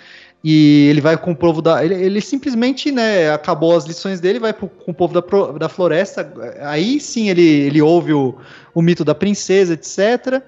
E 0.44 0.88
ele 0.89 1.00
vai 1.00 1.16
com 1.18 1.32
o 1.32 1.36
povo 1.36 1.62
da. 1.62 1.84
Ele, 1.86 1.96
ele 1.96 2.20
simplesmente, 2.20 2.91
né, 2.91 3.32
acabou 3.32 3.76
as 3.78 3.86
lições 3.86 4.20
dele, 4.20 4.39
vai 4.39 4.52
pro- 4.52 4.68
com 4.68 4.91
o 4.91 4.94
povo 4.94 5.14
da, 5.14 5.22
da 5.58 5.70
floresta. 5.70 6.34
Aí 6.62 7.00
sim 7.00 7.30
ele, 7.30 7.41
ele 7.41 7.82
ouve 7.82 8.12
o, 8.12 8.36
o 8.76 8.82
mito 8.82 9.06
da 9.06 9.16
princesa, 9.16 9.74
etc. 9.74 10.41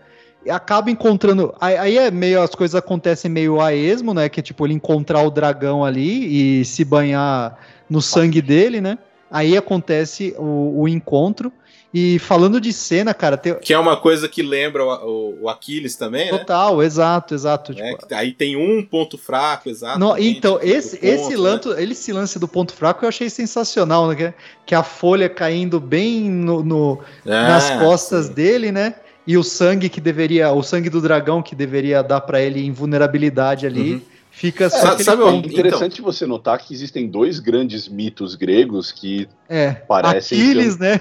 E 0.45 0.49
acaba 0.49 0.91
encontrando. 0.91 1.55
Aí, 1.61 1.77
aí 1.77 1.97
é 1.97 2.11
meio. 2.11 2.41
As 2.41 2.53
coisas 2.53 2.75
acontecem 2.75 3.31
meio 3.31 3.61
a 3.61 3.73
esmo, 3.73 4.13
né? 4.13 4.27
Que 4.27 4.41
é 4.41 4.43
tipo 4.43 4.65
ele 4.67 4.73
encontrar 4.73 5.21
o 5.21 5.31
dragão 5.31 5.85
ali 5.85 6.59
e 6.61 6.65
se 6.65 6.83
banhar 6.83 7.57
no 7.89 8.01
sangue 8.01 8.41
dele, 8.41 8.81
né? 8.81 8.97
Aí 9.31 9.55
acontece 9.55 10.35
o, 10.37 10.81
o 10.81 10.87
encontro. 10.89 11.53
E 11.97 12.19
falando 12.19 12.59
de 12.59 12.73
cena, 12.73 13.13
cara, 13.13 13.37
tem, 13.37 13.55
Que 13.55 13.73
é 13.73 13.79
uma 13.79 13.95
coisa 13.95 14.27
que 14.27 14.43
lembra 14.43 14.83
o, 14.83 15.43
o- 15.43 15.47
Aquiles 15.49 15.95
também, 15.95 16.29
né? 16.29 16.37
total, 16.37 16.83
exato, 16.83 17.33
exato. 17.33 17.73
Né? 17.73 17.95
tipo, 17.95 18.13
Aí 18.13 18.33
tem 18.33 18.57
um 18.57 18.83
ponto 18.83 19.17
fraco, 19.17 19.69
exato. 19.69 19.97
Não, 19.97 20.17
então, 20.17 20.59
tipo, 20.59 20.69
esse, 20.69 20.99
esse, 21.01 21.29
né? 21.29 21.37
lance, 21.37 21.69
esse 21.81 22.11
lance 22.11 22.37
do 22.37 22.49
ponto 22.49 22.73
fraco 22.73 23.05
eu 23.05 23.07
achei 23.09 23.29
sensacional, 23.29 24.09
né? 24.09 24.33
Que, 24.65 24.75
a 24.75 24.83
folha 24.83 25.29
caindo 25.29 25.79
bem 25.79 26.29
no, 26.29 26.61
no- 26.61 26.99
nas 27.23 27.71
Ah, 27.71 27.79
costas 27.79 28.25
sim. 28.25 28.33
dele, 28.33 28.73
né? 28.73 28.95
E 29.25 29.37
o 29.37 29.43
sangue 29.43 29.87
que 29.87 30.01
deveria, 30.01 30.51
o 30.51 30.61
sangue 30.61 30.89
do 30.89 30.99
dragão 30.99 31.41
que 31.41 31.55
deveria 31.55 32.03
dar 32.03 32.19
pra 32.19 32.41
ele 32.41 32.65
invulnerabilidade 32.65 33.65
ali, 33.65 33.93
Uhum. 33.93 34.01
Fica 34.35 34.69
só 34.69 34.87
aquele 34.87 35.03
sabe 35.03 35.21
É 35.21 35.25
o- 35.25 35.31
ponto. 35.31 35.49
interessante 35.49 36.01
você 36.01 36.25
notar 36.25 36.57
que 36.59 36.73
existem 36.73 37.07
dois 37.07 37.39
grandes 37.39 37.87
mitos 37.87 38.35
gregos 38.35 38.91
que 38.91 39.27
É, 39.49 39.71
parecem 39.71 40.39
Aquiles, 40.41 40.77
né? 40.77 40.99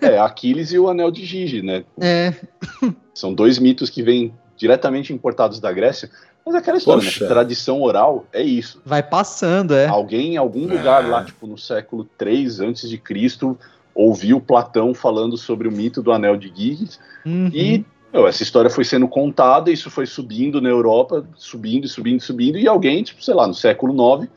é 0.00 0.18
Aquiles 0.18 0.72
e 0.72 0.78
o 0.78 0.88
Anel 0.88 1.10
de 1.10 1.24
Gigi, 1.24 1.60
né? 1.62 1.84
É, 2.00 2.32
São 3.14 3.34
dois 3.34 3.58
mitos 3.58 3.90
que 3.90 4.02
vêm 4.02 4.32
diretamente 4.56 5.12
importados 5.12 5.58
da 5.60 5.72
Grécia. 5.72 6.08
Mas 6.46 6.54
é 6.54 6.58
aquela 6.58 6.78
história, 6.78 7.02
Poxa. 7.02 7.24
né? 7.24 7.28
Tradição 7.28 7.82
oral 7.82 8.26
é 8.32 8.42
isso. 8.42 8.80
vai 8.86 9.02
passando, 9.02 9.74
é. 9.74 9.86
Alguém 9.86 10.34
em 10.34 10.36
algum 10.36 10.62
lugar 10.66 11.04
Ah. 11.04 11.08
lá, 11.08 11.24
tipo 11.24 11.46
no 11.46 11.58
século 11.58 12.04
3 12.16 12.58
antes 12.60 12.88
de 12.88 12.96
Cristo, 12.96 13.58
ouviu 13.94 14.40
Platão 14.40 14.94
falando 14.94 15.36
sobre 15.36 15.68
o 15.68 15.72
mito 15.72 16.00
do 16.02 16.10
Anel 16.12 16.36
de 16.36 16.50
Giges 16.54 16.98
Uhum. 17.26 17.50
e 17.52 17.84
meu, 18.12 18.26
essa 18.26 18.42
história 18.42 18.70
foi 18.70 18.84
sendo 18.84 19.06
contada, 19.08 19.70
isso 19.70 19.90
foi 19.90 20.06
subindo 20.06 20.60
na 20.60 20.68
Europa, 20.68 21.24
subindo, 21.36 21.86
subindo, 21.88 22.20
subindo, 22.20 22.58
e 22.58 22.66
alguém, 22.66 23.02
tipo, 23.02 23.22
sei 23.22 23.34
lá, 23.34 23.46
no 23.46 23.54
século 23.54 23.92
IX, 24.22 24.28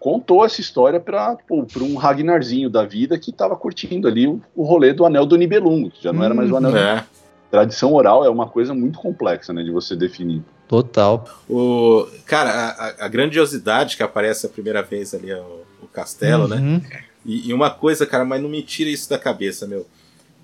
contou 0.00 0.44
essa 0.44 0.60
história 0.60 0.98
para 0.98 1.36
um 1.80 1.94
Ragnarzinho 1.96 2.68
da 2.68 2.84
vida 2.84 3.16
que 3.18 3.30
estava 3.30 3.54
curtindo 3.54 4.08
ali 4.08 4.26
o, 4.26 4.40
o 4.56 4.64
rolê 4.64 4.92
do 4.92 5.06
Anel 5.06 5.24
do 5.24 5.36
Nibelungo, 5.36 5.90
que 5.90 6.02
já 6.02 6.12
não 6.12 6.24
era 6.24 6.34
mais 6.34 6.50
o 6.50 6.56
Anel. 6.56 6.76
É. 6.76 7.04
Tradição 7.50 7.92
oral 7.94 8.24
é 8.24 8.30
uma 8.30 8.48
coisa 8.48 8.74
muito 8.74 8.98
complexa, 8.98 9.52
né, 9.52 9.62
de 9.62 9.70
você 9.70 9.94
definir. 9.94 10.42
Total. 10.66 11.24
O, 11.48 12.06
cara, 12.24 12.50
a, 12.50 13.04
a- 13.04 13.08
grandiosidade 13.08 13.96
que 13.96 14.02
aparece 14.02 14.46
a 14.46 14.48
primeira 14.48 14.82
vez 14.82 15.14
ali, 15.14 15.32
o, 15.32 15.60
o 15.82 15.86
castelo, 15.86 16.48
né? 16.48 16.56
Uhum. 16.56 16.80
E, 17.26 17.50
e 17.50 17.52
uma 17.54 17.68
coisa, 17.70 18.06
cara, 18.06 18.24
mas 18.24 18.40
não 18.42 18.48
me 18.48 18.62
tira 18.62 18.88
isso 18.88 19.08
da 19.08 19.18
cabeça, 19.18 19.66
meu. 19.66 19.86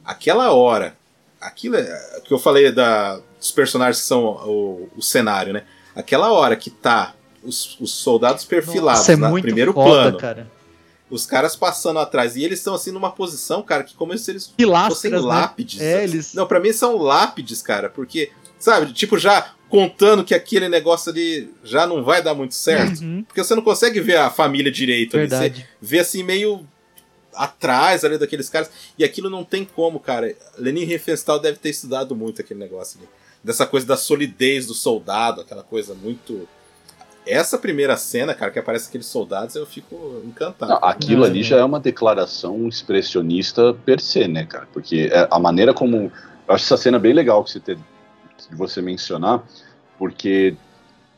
Aquela 0.05 0.53
hora, 0.53 0.95
aquilo 1.41 1.76
é, 1.76 2.20
que 2.24 2.32
eu 2.32 2.39
falei 2.39 2.72
da, 2.72 3.20
dos 3.39 3.51
personagens 3.51 4.01
que 4.01 4.07
são 4.07 4.24
o, 4.24 4.89
o 4.97 5.03
cenário, 5.03 5.53
né? 5.53 5.64
Aquela 5.95 6.32
hora 6.32 6.57
que 6.57 6.70
tá 6.70 7.14
os, 7.43 7.78
os 7.80 7.93
soldados 7.93 8.45
perfilados 8.45 9.01
Nossa, 9.01 9.12
é 9.12 9.16
no 9.16 9.41
primeiro 9.41 9.72
foda, 9.72 9.89
plano, 9.89 10.18
cara. 10.18 10.51
os 11.11 11.26
caras 11.26 11.57
passando 11.57 11.99
atrás, 11.99 12.36
e 12.36 12.45
eles 12.45 12.59
estão 12.59 12.74
assim 12.74 12.91
numa 12.91 13.11
posição, 13.11 13.62
cara, 13.62 13.84
que 13.84 13.95
como 13.95 14.16
se 14.16 14.30
eles 14.30 14.45
fossem 14.45 14.57
Pilastras, 14.57 15.12
né? 15.12 15.28
lápides. 15.28 15.80
É, 15.80 16.05
eles... 16.05 16.34
Não, 16.34 16.47
pra 16.47 16.61
mim 16.61 16.72
são 16.72 16.97
lápides, 16.99 17.62
cara, 17.62 17.89
porque, 17.89 18.30
sabe, 18.59 18.93
tipo, 18.93 19.18
já 19.18 19.55
contando 19.68 20.24
que 20.24 20.34
aquele 20.34 20.68
negócio 20.68 21.11
ali 21.12 21.53
já 21.62 21.86
não 21.86 22.03
vai 22.03 22.22
dar 22.22 22.34
muito 22.34 22.55
certo. 22.55 23.01
Uhum, 23.03 23.22
Porque 23.22 23.43
você 23.43 23.55
não 23.55 23.62
consegue 23.62 24.01
ver 24.01 24.16
a 24.16 24.30
família 24.30 24.72
direito 24.72 25.16
ali. 25.16 25.28
Você 25.28 25.39
verdade. 25.39 25.68
vê 25.80 25.99
assim 25.99 26.22
meio 26.22 26.66
atrás 27.39 28.05
ali 28.05 28.18
daqueles 28.18 28.51
caras. 28.51 28.70
E 28.99 29.05
aquilo 29.05 29.30
não 29.30 29.45
tem 29.45 29.64
como, 29.64 30.01
cara. 30.01 30.34
Lenin 30.59 30.84
Riefenstahl 30.84 31.39
deve 31.39 31.59
ter 31.59 31.70
estudado 31.70 32.14
muito 32.14 32.41
aquele 32.43 32.59
negócio 32.59 32.99
ali. 32.99 33.09
Dessa 33.43 33.64
coisa 33.64 33.86
da 33.86 33.97
solidez 33.97 34.66
do 34.66 34.74
soldado, 34.74 35.41
aquela 35.41 35.62
coisa 35.62 35.95
muito. 35.95 36.49
Essa 37.24 37.59
primeira 37.59 37.97
cena, 37.97 38.34
cara, 38.34 38.51
que 38.51 38.59
aparece 38.59 38.89
aqueles 38.89 39.07
soldados, 39.07 39.55
eu 39.55 39.66
fico 39.66 40.22
encantado. 40.24 40.72
Não, 40.72 40.78
aquilo 40.82 41.24
ali 41.24 41.43
já 41.43 41.59
é 41.59 41.64
uma 41.64 41.78
declaração 41.78 42.66
expressionista 42.66 43.74
per 43.84 44.01
se, 44.01 44.26
né, 44.26 44.45
cara? 44.45 44.66
Porque 44.72 45.09
é 45.12 45.28
a 45.30 45.39
maneira 45.39 45.72
como. 45.72 46.11
Eu 46.49 46.55
acho 46.55 46.64
essa 46.64 46.76
cena 46.76 46.99
bem 46.99 47.12
legal 47.12 47.45
que 47.45 47.51
você 47.51 47.61
ter, 47.61 47.76
de 47.76 48.57
você 48.57 48.80
mencionar, 48.80 49.45
porque 49.99 50.57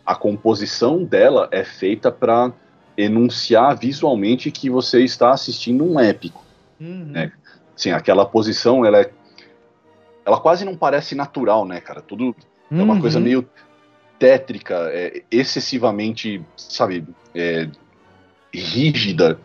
a 0.04 0.14
composição 0.14 1.04
dela 1.04 1.48
é 1.52 1.64
feita 1.64 2.10
para 2.10 2.52
enunciar 2.97 3.76
visualmente 3.76 4.51
que 4.51 4.68
você 4.70 5.03
está 5.03 5.30
assistindo 5.32 5.84
um 5.84 5.99
épico. 5.99 6.45
Uhum. 6.80 7.12
É. 7.14 7.32
Assim, 7.76 7.91
aquela 7.91 8.26
posição, 8.26 8.84
ela 8.84 9.01
é. 9.01 9.11
Ela 10.24 10.38
quase 10.38 10.64
não 10.64 10.76
parece 10.76 11.14
natural, 11.14 11.64
né, 11.64 11.80
cara? 11.80 12.01
Tudo 12.01 12.34
é 12.70 12.74
uma 12.74 12.95
Uhum. 12.95 13.01
coisa 13.01 13.18
meio 13.18 13.49
tétrica, 14.18 14.91
é, 14.93 15.22
excessivamente, 15.30 16.43
sabe, 16.57 17.07
é, 17.34 17.68
rígida, 18.53 19.41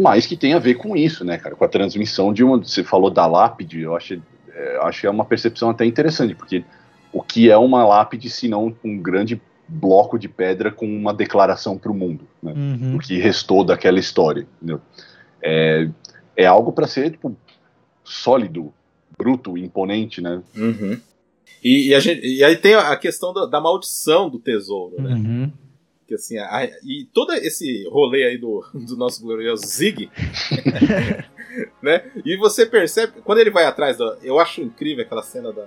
mas 0.00 0.26
que 0.26 0.36
tem 0.36 0.54
a 0.54 0.58
ver 0.58 0.74
com 0.74 0.96
isso, 0.96 1.24
né, 1.24 1.36
cara? 1.36 1.54
Com 1.54 1.64
a 1.64 1.68
transmissão 1.68 2.32
de 2.32 2.42
uma. 2.42 2.56
Você 2.58 2.82
falou 2.82 3.10
da 3.10 3.26
lápide, 3.26 3.82
eu 3.82 3.94
acho, 3.94 4.20
é, 4.54 4.78
acho 4.82 5.02
que 5.02 5.06
é 5.06 5.10
uma 5.10 5.24
percepção 5.24 5.70
até 5.70 5.84
interessante, 5.84 6.34
porque 6.34 6.64
o 7.12 7.22
que 7.22 7.50
é 7.50 7.56
uma 7.56 7.84
lápide 7.84 8.30
se 8.30 8.48
não 8.48 8.74
um 8.82 8.98
grande 8.98 9.40
bloco 9.68 10.18
de 10.18 10.28
pedra 10.28 10.70
com 10.72 10.86
uma 10.86 11.12
declaração 11.12 11.76
para 11.76 11.92
o 11.92 11.94
mundo, 11.94 12.26
né? 12.42 12.52
Uhum. 12.52 12.96
o 12.96 12.98
que 12.98 13.18
restou 13.18 13.64
daquela 13.64 14.00
história. 14.00 14.46
Entendeu? 14.56 14.80
É, 15.42 15.88
é 16.36 16.46
algo 16.46 16.72
para 16.72 16.86
ser 16.86 17.10
tipo, 17.10 17.36
sólido, 18.04 18.72
bruto, 19.16 19.56
imponente, 19.56 20.20
né? 20.20 20.42
Uhum. 20.56 21.00
E, 21.62 21.90
e 21.90 21.94
a 21.94 22.00
gente, 22.00 22.26
e 22.26 22.42
aí 22.42 22.56
tem 22.56 22.74
a 22.74 22.96
questão 22.96 23.32
da, 23.32 23.46
da 23.46 23.60
maldição 23.60 24.28
do 24.28 24.38
tesouro, 24.38 25.00
né? 25.00 25.14
Uhum. 25.14 25.52
Porque 26.00 26.14
assim, 26.14 26.36
a, 26.38 26.64
e 26.82 27.08
todo 27.12 27.32
esse 27.32 27.88
rolê 27.88 28.24
aí 28.24 28.38
do, 28.38 28.64
do 28.74 28.96
nosso 28.96 29.22
glorioso 29.22 29.64
Zig, 29.66 30.10
né? 31.80 32.10
E 32.24 32.36
você 32.36 32.66
percebe, 32.66 33.20
quando 33.22 33.38
ele 33.38 33.50
vai 33.50 33.64
atrás 33.64 33.96
da. 33.96 34.18
Eu 34.22 34.38
acho 34.38 34.60
incrível 34.60 35.04
aquela 35.04 35.22
cena 35.22 35.52
da. 35.52 35.66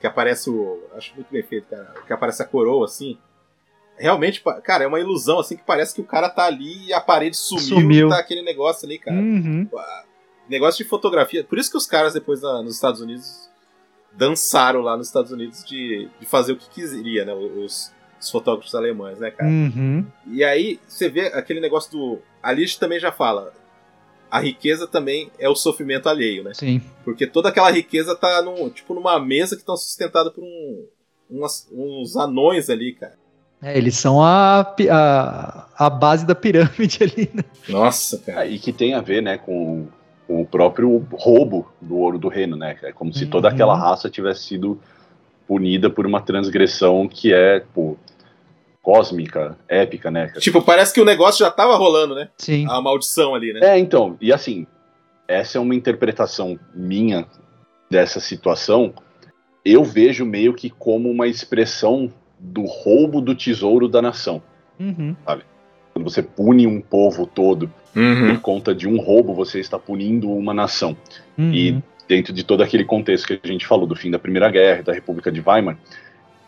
Que 0.00 0.06
aparece 0.06 0.48
o. 0.48 0.82
Acho 0.94 1.14
muito 1.14 1.28
bem 1.30 1.42
feito, 1.42 1.66
cara. 1.68 1.92
Que 2.06 2.12
aparece 2.12 2.42
a 2.42 2.46
coroa, 2.46 2.84
assim. 2.84 3.18
Realmente, 3.98 4.42
cara, 4.62 4.84
é 4.84 4.86
uma 4.86 5.00
ilusão, 5.00 5.38
assim, 5.38 5.56
que 5.56 5.62
parece 5.64 5.94
que 5.94 6.00
o 6.00 6.04
cara 6.04 6.28
tá 6.28 6.44
ali 6.44 6.88
e 6.88 6.92
a 6.92 7.00
parede 7.00 7.36
sumiu, 7.36 7.64
sumiu. 7.64 8.06
e 8.06 8.10
tá 8.10 8.18
aquele 8.18 8.42
negócio 8.42 8.86
ali, 8.86 8.98
cara. 8.98 9.16
Uhum. 9.16 9.68
Negócio 10.48 10.84
de 10.84 10.88
fotografia. 10.88 11.42
Por 11.42 11.58
isso 11.58 11.70
que 11.70 11.76
os 11.76 11.86
caras, 11.86 12.12
depois 12.12 12.42
na, 12.42 12.62
nos 12.62 12.74
Estados 12.74 13.00
Unidos, 13.00 13.48
dançaram 14.12 14.80
lá 14.80 14.96
nos 14.96 15.06
Estados 15.06 15.32
Unidos 15.32 15.64
de, 15.64 16.08
de 16.20 16.26
fazer 16.26 16.52
o 16.52 16.56
que 16.56 16.68
queria, 16.68 17.24
né? 17.24 17.34
Os, 17.34 17.92
os 18.20 18.30
fotógrafos 18.30 18.74
alemães, 18.74 19.18
né, 19.18 19.30
cara? 19.30 19.48
Uhum. 19.48 20.06
E 20.26 20.44
aí 20.44 20.80
você 20.86 21.08
vê 21.08 21.26
aquele 21.28 21.60
negócio 21.60 21.90
do. 21.92 22.18
A 22.42 22.52
Lish 22.52 22.76
também 22.76 23.00
já 23.00 23.12
fala. 23.12 23.52
A 24.30 24.40
riqueza 24.40 24.86
também 24.86 25.30
é 25.38 25.48
o 25.48 25.54
sofrimento 25.54 26.08
alheio, 26.08 26.42
né? 26.42 26.52
Sim. 26.54 26.82
Porque 27.04 27.26
toda 27.26 27.48
aquela 27.48 27.70
riqueza 27.70 28.14
tá 28.16 28.42
num, 28.42 28.68
tipo 28.68 28.92
numa 28.92 29.20
mesa 29.20 29.54
que 29.54 29.62
estão 29.62 29.76
sustentada 29.76 30.30
por 30.30 30.42
um, 30.42 30.86
umas, 31.30 31.68
uns 31.72 32.16
anões 32.16 32.68
ali, 32.68 32.92
cara. 32.92 33.16
É, 33.62 33.76
eles 33.76 33.96
são 33.96 34.22
a, 34.22 34.60
a, 34.90 35.66
a 35.76 35.90
base 35.90 36.26
da 36.26 36.34
pirâmide 36.34 36.98
ali, 37.04 37.30
né? 37.32 37.42
Nossa, 37.68 38.18
cara. 38.18 38.46
É, 38.46 38.50
e 38.50 38.58
que 38.58 38.72
tem 38.72 38.94
a 38.94 39.00
ver, 39.00 39.22
né, 39.22 39.38
com, 39.38 39.86
com, 40.26 40.42
o 40.42 40.46
próprio 40.46 41.06
roubo 41.12 41.70
do 41.80 41.96
ouro 41.96 42.18
do 42.18 42.28
reino, 42.28 42.56
né? 42.56 42.76
É 42.82 42.92
como 42.92 43.12
se 43.12 43.24
uhum. 43.24 43.30
toda 43.30 43.48
aquela 43.48 43.76
raça 43.76 44.10
tivesse 44.10 44.44
sido 44.44 44.80
punida 45.46 45.88
por 45.88 46.06
uma 46.06 46.20
transgressão 46.20 47.08
que 47.08 47.32
é, 47.32 47.60
pô, 47.74 47.96
cósmica, 48.82 49.56
épica, 49.68 50.10
né? 50.10 50.32
Tipo, 50.38 50.62
parece 50.62 50.92
que 50.92 51.00
o 51.00 51.04
negócio 51.04 51.44
já 51.44 51.50
tava 51.50 51.76
rolando, 51.76 52.14
né? 52.14 52.28
Sim. 52.38 52.66
A 52.68 52.80
maldição 52.80 53.34
ali, 53.34 53.52
né? 53.52 53.60
É, 53.62 53.78
então, 53.78 54.16
e 54.20 54.32
assim, 54.32 54.66
essa 55.26 55.58
é 55.58 55.60
uma 55.60 55.74
interpretação 55.74 56.58
minha 56.74 57.26
dessa 57.90 58.20
situação. 58.20 58.94
Eu 59.64 59.82
vejo 59.82 60.24
meio 60.24 60.54
que 60.54 60.70
como 60.70 61.10
uma 61.10 61.26
expressão 61.26 62.12
do 62.38 62.62
roubo 62.64 63.20
do 63.20 63.34
tesouro 63.34 63.88
da 63.88 64.02
nação. 64.02 64.42
Uhum. 64.78 65.16
Sabe? 65.24 65.42
Quando 65.92 66.04
você 66.04 66.22
pune 66.22 66.66
um 66.66 66.80
povo 66.80 67.26
todo 67.26 67.72
uhum. 67.94 68.34
por 68.34 68.40
conta 68.40 68.74
de 68.74 68.86
um 68.86 69.00
roubo, 69.00 69.34
você 69.34 69.60
está 69.60 69.78
punindo 69.78 70.30
uma 70.30 70.52
nação. 70.52 70.96
Uhum. 71.38 71.52
E 71.52 71.82
dentro 72.06 72.32
de 72.32 72.44
todo 72.44 72.62
aquele 72.62 72.84
contexto 72.84 73.26
que 73.26 73.40
a 73.42 73.52
gente 73.52 73.66
falou 73.66 73.86
do 73.86 73.96
fim 73.96 74.10
da 74.10 74.18
Primeira 74.18 74.50
Guerra, 74.50 74.82
da 74.82 74.92
República 74.92 75.32
de 75.32 75.40
Weimar, 75.40 75.78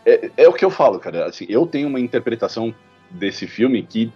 é, 0.05 0.31
é 0.37 0.49
o 0.49 0.53
que 0.53 0.65
eu 0.65 0.71
falo, 0.71 0.99
cara. 0.99 1.27
Assim, 1.27 1.47
eu 1.49 1.67
tenho 1.67 1.89
uma 1.89 2.01
interpretação 2.01 2.75
desse 3.11 3.47
filme 3.47 3.83
que 3.83 4.13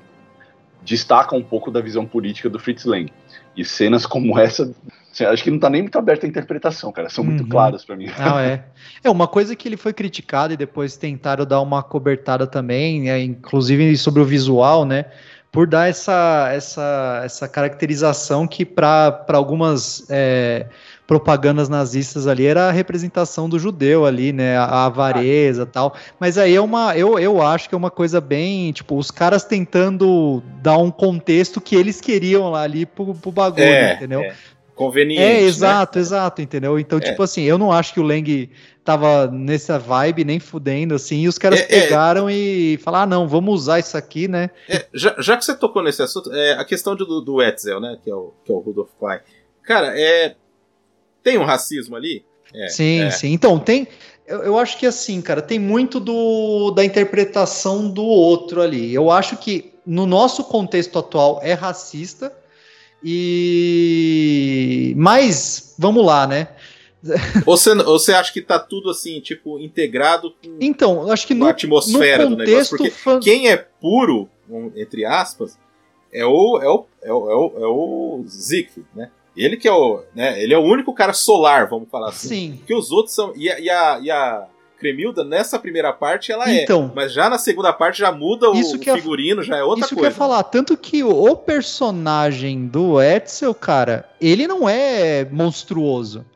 destaca 0.83 1.35
um 1.35 1.43
pouco 1.43 1.71
da 1.71 1.81
visão 1.81 2.05
política 2.05 2.49
do 2.49 2.59
Fritz 2.59 2.85
Lang. 2.85 3.11
E 3.57 3.65
cenas 3.65 4.07
como 4.07 4.39
essa, 4.39 4.73
assim, 5.13 5.25
acho 5.25 5.45
que 5.45 5.51
não 5.51 5.59
tá 5.59 5.69
nem 5.69 5.83
muito 5.83 5.99
aberta 5.99 6.27
a 6.27 6.29
interpretação, 6.29 6.91
cara. 6.91 7.09
São 7.09 7.23
muito 7.23 7.43
uhum. 7.43 7.49
claras 7.49 7.85
para 7.85 7.97
mim. 7.97 8.07
Não, 8.19 8.39
é. 8.39 8.65
É 9.05 9.11
uma 9.11 9.29
coisa 9.29 9.55
que 9.55 9.69
ele 9.69 9.77
foi 9.77 9.93
criticado 9.93 10.55
e 10.55 10.57
depois 10.57 10.97
tentaram 10.97 11.45
dar 11.45 11.61
uma 11.61 11.83
cobertada 11.83 12.47
também, 12.47 13.11
é, 13.11 13.23
inclusive 13.23 13.97
sobre 13.97 14.23
o 14.23 14.25
visual, 14.25 14.85
né? 14.85 15.07
Por 15.51 15.67
dar 15.67 15.89
essa, 15.89 16.49
essa, 16.51 17.21
essa 17.25 17.47
caracterização 17.47 18.47
que 18.47 18.65
para 18.65 19.25
algumas. 19.29 20.07
É, 20.09 20.67
propagandas 21.07 21.69
nazistas 21.69 22.27
ali 22.27 22.47
era 22.47 22.69
a 22.69 22.71
representação 22.71 23.49
do 23.49 23.59
judeu 23.59 24.07
ali, 24.07 24.33
né? 24.33 24.57
A 24.57 24.87
avareza 24.87 25.67
tal. 25.67 25.95
Mas 26.19 26.39
aí 26.39 26.55
é 26.55 26.61
uma. 26.61 26.97
Eu, 26.97 27.19
eu 27.19 27.43
acho 27.43 27.69
que 27.69 27.75
é 27.75 27.79
uma 27.79 27.91
coisa 27.91 28.21
bem. 28.21 28.73
Tipo, 28.73 28.97
os 28.97 29.11
caras 29.11 29.45
tentando 29.45 30.43
dar 30.63 30.79
um 30.79 30.91
contexto 30.91 31.61
que 31.61 31.77
eles 31.77 32.01
queriam 32.01 32.51
lá 32.51 32.63
ali 32.63 32.87
pro, 32.87 33.15
pro 33.15 33.33
bagulho, 33.33 33.65
é, 33.65 33.95
entendeu? 33.95 34.21
É. 34.21 34.35
Conveniente. 34.75 35.23
É, 35.23 35.43
exato, 35.43 35.99
né? 35.99 36.03
exato, 36.03 36.43
entendeu? 36.43 36.79
Então, 36.79 36.99
é. 36.99 37.03
tipo 37.03 37.23
assim, 37.23 37.43
eu 37.43 37.59
não 37.59 37.71
acho 37.71 37.93
que 37.93 38.01
o 38.01 38.03
Lang 38.03 38.51
tava 38.83 39.27
nessa 39.29 39.79
vibe, 39.79 40.25
nem 40.25 40.41
fudendo, 40.41 40.95
assim, 40.95 41.21
e 41.21 41.29
os 41.29 41.39
caras 41.39 41.61
é, 41.61 41.65
é. 41.65 41.67
pegaram 41.67 42.29
e 42.29 42.79
falaram, 42.79 43.05
ah, 43.05 43.07
não, 43.07 43.29
vamos 43.29 43.55
usar 43.55 43.79
isso 43.79 43.97
aqui, 43.97 44.27
né? 44.27 44.51
É, 44.69 44.87
já, 44.93 45.15
já, 45.19 45.37
que 45.37 45.45
você 45.45 45.55
tocou 45.55 45.83
nesse 45.83 46.03
assunto, 46.03 46.33
é, 46.33 46.55
a 46.55 46.65
questão 46.65 46.97
do, 46.97 47.21
do 47.21 47.43
Etzel, 47.43 47.81
né, 47.81 47.99
que 48.03 48.11
é 48.11 48.15
o, 48.15 48.33
que 48.45 48.51
é 48.51 48.55
o 48.55 48.59
Rudolf 48.59 48.91
Klein, 48.99 49.21
cara, 49.63 49.93
é, 49.95 50.35
tem 51.23 51.39
um 51.39 51.45
racismo 51.45 51.97
ali? 51.97 52.25
É, 52.55 52.69
sim, 52.69 53.01
é. 53.01 53.11
sim. 53.11 53.33
Então, 53.33 53.59
tem. 53.59 53.89
Eu, 54.27 54.43
eu, 54.43 54.59
acho 54.59 54.79
que 54.79 54.87
assim, 54.87 55.21
cara, 55.21 55.43
tem 55.43 55.59
muito 55.59 55.99
do, 55.99 56.71
da 56.71 56.85
interpretação 56.85 57.91
do 57.91 58.05
outro 58.05 58.61
ali. 58.61 58.95
Eu 58.95 59.11
acho 59.11 59.37
que 59.37 59.73
no 59.87 60.07
nosso 60.07 60.45
contexto 60.45 60.99
atual 60.99 61.41
é 61.43 61.55
racista. 61.55 62.33
E. 63.05 64.95
Mas, 64.97 65.75
vamos 65.79 66.05
lá, 66.07 66.27
né? 66.27 66.49
Ou 67.45 67.57
você, 67.57 67.71
ou 67.71 67.99
você 67.99 68.13
acha 68.13 68.33
que 68.33 68.41
tá 68.41 68.61
tudo 68.61 68.89
assim, 68.91 69.21
tipo, 69.21 69.59
integrado 69.59 70.31
com 70.31 70.57
então, 70.61 71.11
acho 71.11 71.27
que 71.27 71.35
no, 71.35 71.47
a 71.47 71.51
atmosfera 71.51 72.29
do 72.29 72.37
negócio? 72.37 72.77
Porque 72.77 72.91
fan... 72.91 73.19
quem 73.19 73.49
é 73.51 73.57
puro, 73.57 74.29
entre 74.77 75.05
aspas, 75.05 75.59
é 76.13 76.25
o, 76.25 76.61
é 76.63 76.69
o, 76.69 76.87
é 77.03 77.13
o, 77.13 77.31
é 77.31 77.35
o, 77.35 77.53
é 77.59 77.67
o 77.67 78.25
né? 78.95 79.11
Ele 79.37 79.57
que 79.57 79.67
é 79.67 79.73
o. 79.73 80.03
Né, 80.15 80.43
ele 80.43 80.53
é 80.53 80.59
o 80.59 80.63
único 80.63 80.93
cara 80.93 81.13
solar, 81.13 81.69
vamos 81.69 81.89
falar 81.89 82.11
assim. 82.11 82.29
Sim. 82.29 82.61
Que 82.67 82.75
os 82.75 82.91
outros 82.91 83.15
são. 83.15 83.33
E 83.37 83.51
a, 83.51 83.59
e 83.59 83.71
a, 83.71 84.01
e 84.03 84.11
a 84.11 84.47
Cremilda, 84.83 85.23
nessa 85.23 85.59
primeira 85.59 85.93
parte, 85.93 86.33
ela 86.33 86.51
é. 86.51 86.65
então, 86.65 86.91
é. 86.91 86.97
Mas 86.97 87.13
já 87.13 87.31
na 87.31 87.39
segunda 87.39 87.73
parte 87.73 88.01
já 88.01 88.11
muda 88.11 88.51
o, 88.51 88.53
o 88.53 88.79
figurino, 88.79 89.43
já 89.43 89.57
é 89.57 89.63
outra 89.63 89.87
isso 89.87 89.95
coisa. 89.95 90.09
Isso 90.09 90.17
que 90.17 90.23
eu 90.23 90.27
ia 90.27 90.29
falar. 90.29 90.43
Tanto 90.43 90.77
que 90.77 91.05
o, 91.05 91.31
o 91.31 91.37
personagem 91.37 92.67
do 92.67 93.01
Etzel, 93.01 93.55
cara, 93.55 94.09
ele 94.21 94.49
não 94.49 94.69
é 94.69 95.25
monstruoso. 95.31 96.27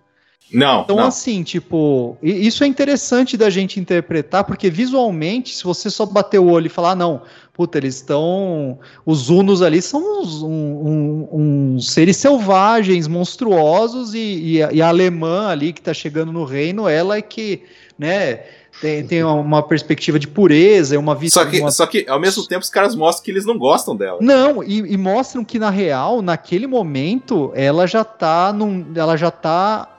Não. 0.52 0.82
Então, 0.82 0.96
não. 0.96 1.06
assim, 1.06 1.42
tipo, 1.42 2.16
isso 2.22 2.62
é 2.62 2.66
interessante 2.66 3.36
da 3.36 3.50
gente 3.50 3.80
interpretar, 3.80 4.44
porque 4.44 4.70
visualmente, 4.70 5.54
se 5.54 5.64
você 5.64 5.90
só 5.90 6.06
bater 6.06 6.38
o 6.38 6.48
olho 6.48 6.66
e 6.66 6.70
falar, 6.70 6.92
ah, 6.92 6.94
não, 6.94 7.22
puta, 7.56 7.78
eles 7.78 7.94
estão. 7.94 8.78
Os 9.06 9.30
Unos 9.30 9.62
ali 9.62 9.80
são 9.80 10.20
uns, 10.20 10.42
um, 10.42 10.48
um, 10.50 11.28
um 11.32 11.80
seres 11.80 12.18
selvagens, 12.18 13.08
monstruosos, 13.08 14.12
e, 14.12 14.18
e, 14.18 14.62
a, 14.62 14.72
e, 14.72 14.82
a, 14.82 14.88
alemã 14.88 15.48
ali 15.48 15.72
que 15.72 15.80
tá 15.80 15.94
chegando 15.94 16.30
no 16.30 16.44
reino, 16.44 16.86
ela 16.86 17.16
é 17.16 17.22
que, 17.22 17.62
né. 17.98 18.40
Tem, 18.78 19.06
tem 19.06 19.24
uma 19.24 19.62
perspectiva 19.62 20.18
de 20.18 20.28
pureza, 20.28 20.98
uma 20.98 21.14
visão. 21.14 21.42
Só 21.42 21.48
que, 21.48 21.60
uma... 21.60 21.70
só 21.70 21.86
que, 21.86 22.04
ao 22.06 22.20
mesmo 22.20 22.46
tempo, 22.46 22.60
os 22.60 22.68
caras 22.68 22.94
mostram 22.94 23.24
que 23.24 23.30
eles 23.30 23.46
não 23.46 23.56
gostam 23.56 23.96
dela. 23.96 24.18
Não, 24.20 24.62
e, 24.62 24.80
e 24.92 24.98
mostram 24.98 25.42
que, 25.42 25.58
na 25.58 25.70
real, 25.70 26.20
naquele 26.20 26.66
momento, 26.66 27.50
ela 27.54 27.86
já 27.86 28.04
tá 28.04 28.52
num. 28.52 28.84
Ela 28.94 29.16
já 29.16 29.30
tá 29.30 29.96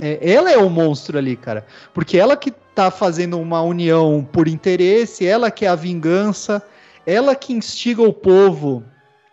é, 0.00 0.18
ela 0.32 0.50
é 0.50 0.56
o 0.56 0.70
monstro 0.70 1.18
ali, 1.18 1.34
cara. 1.34 1.66
Porque 1.92 2.16
ela 2.16 2.36
que 2.36 2.52
tá 2.74 2.88
fazendo 2.90 3.38
uma 3.38 3.60
união 3.60 4.26
por 4.32 4.48
interesse, 4.48 5.26
ela 5.26 5.50
que 5.50 5.66
é 5.66 5.68
a 5.68 5.74
vingança, 5.74 6.62
ela 7.06 7.34
que 7.34 7.52
instiga 7.52 8.02
o 8.02 8.12
povo 8.12 8.84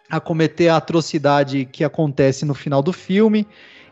a 0.10 0.20
cometer 0.20 0.70
a 0.70 0.78
atrocidade 0.78 1.66
que 1.66 1.84
acontece 1.84 2.46
no 2.46 2.54
final 2.54 2.82
do 2.82 2.94
filme. 2.94 3.48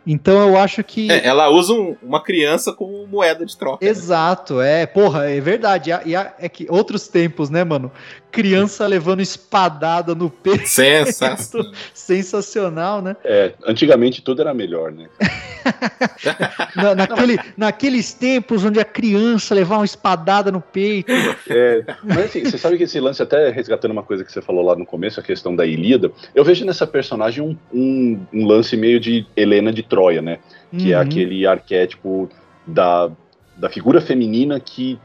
Então 0.08 0.48
eu 0.48 0.58
acho 0.58 0.84
que. 0.84 1.12
É, 1.12 1.26
ela 1.26 1.50
usa 1.50 1.74
um, 1.74 1.96
uma 2.02 2.22
criança 2.22 2.72
como 2.72 3.08
moeda 3.08 3.46
de 3.46 3.58
troca. 3.58 3.84
Né? 3.84 3.92
Exato, 3.92 4.58
né? 4.58 4.84
é. 4.84 4.86
Porra, 4.86 5.30
é 5.30 5.42
verdade. 5.42 5.90
E, 5.90 6.12
e 6.12 6.16
é 6.16 6.48
que 6.48 6.68
outros 6.70 7.08
tempos, 7.08 7.50
né, 7.50 7.64
mano? 7.64 7.92
Criança 8.36 8.86
levando 8.86 9.22
espadada 9.22 10.14
no 10.14 10.30
peito. 10.30 10.68
Sensacional. 10.68 11.72
Sensacional, 11.94 13.02
né? 13.02 13.16
É, 13.24 13.54
antigamente 13.66 14.22
tudo 14.22 14.42
era 14.42 14.54
melhor, 14.54 14.92
né? 14.92 15.08
Na, 16.76 16.94
naquele, 16.94 17.40
naqueles 17.58 18.14
tempos 18.14 18.64
onde 18.64 18.80
a 18.80 18.86
criança 18.86 19.56
levava 19.56 19.80
uma 19.80 19.86
espadada 19.86 20.52
no 20.52 20.62
peito. 20.62 21.12
É, 21.50 21.84
mas 22.04 22.26
assim, 22.26 22.44
você 22.44 22.58
sabe 22.58 22.78
que 22.78 22.84
esse 22.84 23.00
lance, 23.00 23.22
até 23.24 23.50
resgatando 23.50 23.92
uma 23.92 24.04
coisa 24.04 24.24
que 24.24 24.32
você 24.32 24.42
falou 24.42 24.64
lá 24.64 24.76
no 24.76 24.86
começo, 24.86 25.20
a 25.20 25.24
questão 25.24 25.56
da 25.56 25.66
Ilíada, 25.66 26.12
eu 26.36 26.44
vejo 26.44 26.66
nessa 26.66 26.86
personagem 26.86 27.44
um, 27.44 27.58
um, 27.74 28.20
um 28.34 28.46
lance 28.46 28.78
meio 28.78 29.00
de 29.00 29.26
Helena 29.36 29.72
de 29.72 29.82
Troia, 29.82 30.22
né? 30.22 30.40
Que 30.78 30.94
é 30.94 30.96
uhum. 30.96 31.02
é 31.02 31.06
aquele 31.06 31.48
arquétipo 31.48 32.30
da, 32.68 33.10
da 33.56 33.70
figura 33.70 34.02
feminina 34.02 34.60
que 34.60 35.00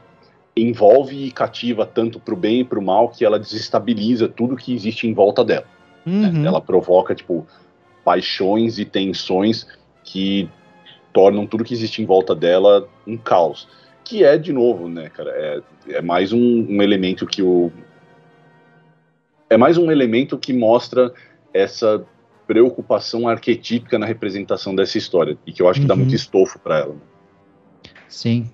envolve 0.55 1.25
e 1.25 1.31
cativa 1.31 1.85
tanto 1.85 2.19
para 2.19 2.33
o 2.33 2.37
bem 2.37 2.61
e 2.61 2.63
para 2.63 2.79
o 2.79 2.81
mal 2.81 3.09
que 3.09 3.23
ela 3.23 3.39
desestabiliza 3.39 4.27
tudo 4.27 4.55
que 4.55 4.73
existe 4.73 5.07
em 5.07 5.13
volta 5.13 5.43
dela. 5.43 5.65
Né? 6.05 6.27
Uhum. 6.27 6.41
Né? 6.41 6.47
Ela 6.47 6.61
provoca 6.61 7.15
tipo 7.15 7.47
paixões 8.03 8.79
e 8.79 8.85
tensões 8.85 9.67
que 10.03 10.49
tornam 11.13 11.45
tudo 11.45 11.63
que 11.63 11.73
existe 11.73 12.01
em 12.01 12.05
volta 12.05 12.35
dela 12.35 12.87
um 13.05 13.17
caos. 13.17 13.67
Que 14.03 14.23
é, 14.23 14.37
de 14.37 14.51
novo, 14.51 14.89
né, 14.89 15.09
cara, 15.09 15.31
é, 15.31 15.61
é 15.87 16.01
mais 16.01 16.33
um, 16.33 16.65
um 16.67 16.81
elemento 16.81 17.25
que 17.25 17.41
o. 17.41 17.71
É 19.49 19.57
mais 19.57 19.77
um 19.77 19.91
elemento 19.91 20.37
que 20.37 20.53
mostra 20.53 21.13
essa 21.53 22.03
preocupação 22.47 23.27
arquetípica 23.27 23.99
na 23.99 24.05
representação 24.05 24.73
dessa 24.73 24.97
história 24.97 25.37
e 25.45 25.53
que 25.53 25.61
eu 25.61 25.69
acho 25.69 25.79
que 25.79 25.83
uhum. 25.83 25.87
dá 25.87 25.95
muito 25.95 26.15
estofo 26.15 26.59
para 26.59 26.79
ela. 26.79 26.95
Sim. 28.07 28.49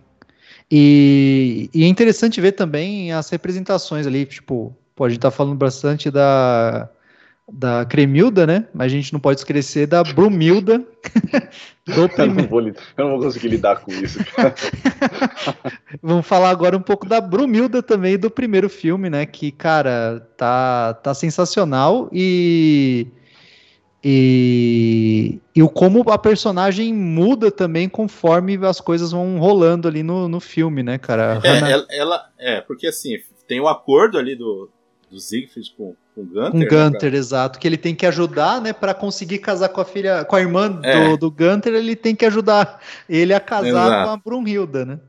E, 0.70 1.70
e, 1.74 1.84
é 1.84 1.88
interessante 1.88 2.42
ver 2.42 2.52
também 2.52 3.14
as 3.14 3.30
representações 3.30 4.06
ali, 4.06 4.26
tipo, 4.26 4.76
Pô, 4.98 5.06
a 5.06 5.10
gente 5.10 5.20
tá 5.20 5.30
falando 5.30 5.54
bastante 5.54 6.10
da, 6.10 6.90
da 7.48 7.86
Cremilda, 7.86 8.48
né? 8.48 8.66
Mas 8.74 8.88
a 8.88 8.96
gente 8.96 9.14
não 9.14 9.20
pode 9.20 9.40
esquecer 9.40 9.86
da 9.86 10.04
Brumilda. 10.04 10.84
eu, 11.86 12.10
não 12.34 12.48
vou, 12.48 12.62
eu 12.68 12.76
não 12.98 13.10
vou 13.12 13.20
conseguir 13.20 13.50
lidar 13.50 13.76
com 13.82 13.92
isso. 13.92 14.18
Vamos 16.02 16.26
falar 16.26 16.50
agora 16.50 16.76
um 16.76 16.82
pouco 16.82 17.08
da 17.08 17.22
Brumilda 17.22 17.84
também 17.84 18.18
do 18.18 18.32
primeiro 18.32 18.68
filme, 18.68 19.08
né? 19.08 19.28
Que, 19.28 19.52
cara, 19.52 20.28
tá, 20.36 20.96
tá 20.96 21.14
sensacional 21.14 22.10
e. 22.12 23.06
E, 24.10 25.42
e 25.54 25.62
o 25.62 25.68
como 25.68 26.10
a 26.10 26.18
personagem 26.18 26.94
muda 26.94 27.52
também 27.52 27.90
conforme 27.90 28.58
as 28.66 28.80
coisas 28.80 29.12
vão 29.12 29.38
rolando 29.38 29.86
ali 29.86 30.02
no, 30.02 30.30
no 30.30 30.40
filme, 30.40 30.82
né, 30.82 30.98
cara? 30.98 31.42
É, 31.44 31.50
Hannah... 31.50 31.70
ela, 31.70 31.88
ela, 31.90 32.30
é, 32.38 32.62
porque 32.62 32.88
assim, 32.88 33.18
tem 33.46 33.60
o 33.60 33.64
um 33.64 33.68
acordo 33.68 34.18
ali 34.18 34.34
do, 34.34 34.70
do 35.12 35.20
Siegfried 35.20 35.74
com, 35.76 35.94
com 36.16 36.22
o 36.22 36.24
Gunter. 36.24 36.52
Com 36.52 36.58
o 36.60 36.68
Gunter, 36.70 37.12
né, 37.12 37.18
exato. 37.18 37.60
Que 37.60 37.68
ele 37.68 37.76
tem 37.76 37.94
que 37.94 38.06
ajudar, 38.06 38.62
né, 38.62 38.72
para 38.72 38.94
conseguir 38.94 39.40
casar 39.40 39.68
com 39.68 39.82
a 39.82 39.86
filha, 39.86 40.24
com 40.24 40.38
a 40.38 40.40
irmã 40.40 40.80
é. 40.84 41.10
do, 41.10 41.18
do 41.18 41.30
Gunter, 41.30 41.74
ele 41.74 41.94
tem 41.94 42.16
que 42.16 42.26
ajudar 42.26 42.80
ele 43.10 43.34
a 43.34 43.42
casar 43.42 43.68
exato. 43.68 44.06
com 44.06 44.14
a 44.14 44.18
Brunhilda, 44.18 44.86
né? 44.86 45.00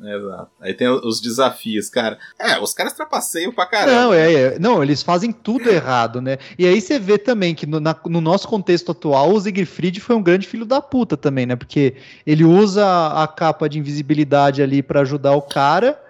Exato. 0.00 0.50
Aí 0.60 0.74
tem 0.74 0.88
os 0.88 1.20
desafios, 1.20 1.88
cara. 1.88 2.18
É, 2.38 2.58
os 2.58 2.74
caras 2.74 2.92
trapaceiam 2.92 3.52
pra 3.52 3.64
caramba. 3.64 4.00
Não, 4.00 4.12
é, 4.12 4.32
é, 4.32 4.58
não 4.58 4.82
eles 4.82 5.02
fazem 5.02 5.32
tudo 5.32 5.70
errado, 5.70 6.20
né? 6.20 6.38
E 6.58 6.66
aí 6.66 6.80
você 6.80 6.98
vê 6.98 7.16
também 7.16 7.54
que 7.54 7.64
no, 7.64 7.78
na, 7.78 7.96
no, 8.06 8.20
nosso 8.20 8.48
contexto 8.48 8.90
atual, 8.92 9.32
o 9.32 9.40
Siegfried 9.40 10.00
foi 10.00 10.16
um 10.16 10.22
grande 10.22 10.46
filho 10.46 10.66
da 10.66 10.82
puta 10.82 11.16
também, 11.16 11.46
né? 11.46 11.56
Porque 11.56 11.94
ele 12.26 12.44
usa 12.44 12.84
a 13.12 13.26
capa 13.28 13.68
de 13.68 13.78
invisibilidade 13.78 14.62
ali 14.62 14.82
para 14.82 15.00
ajudar 15.00 15.32
o 15.32 15.42
cara, 15.42 16.00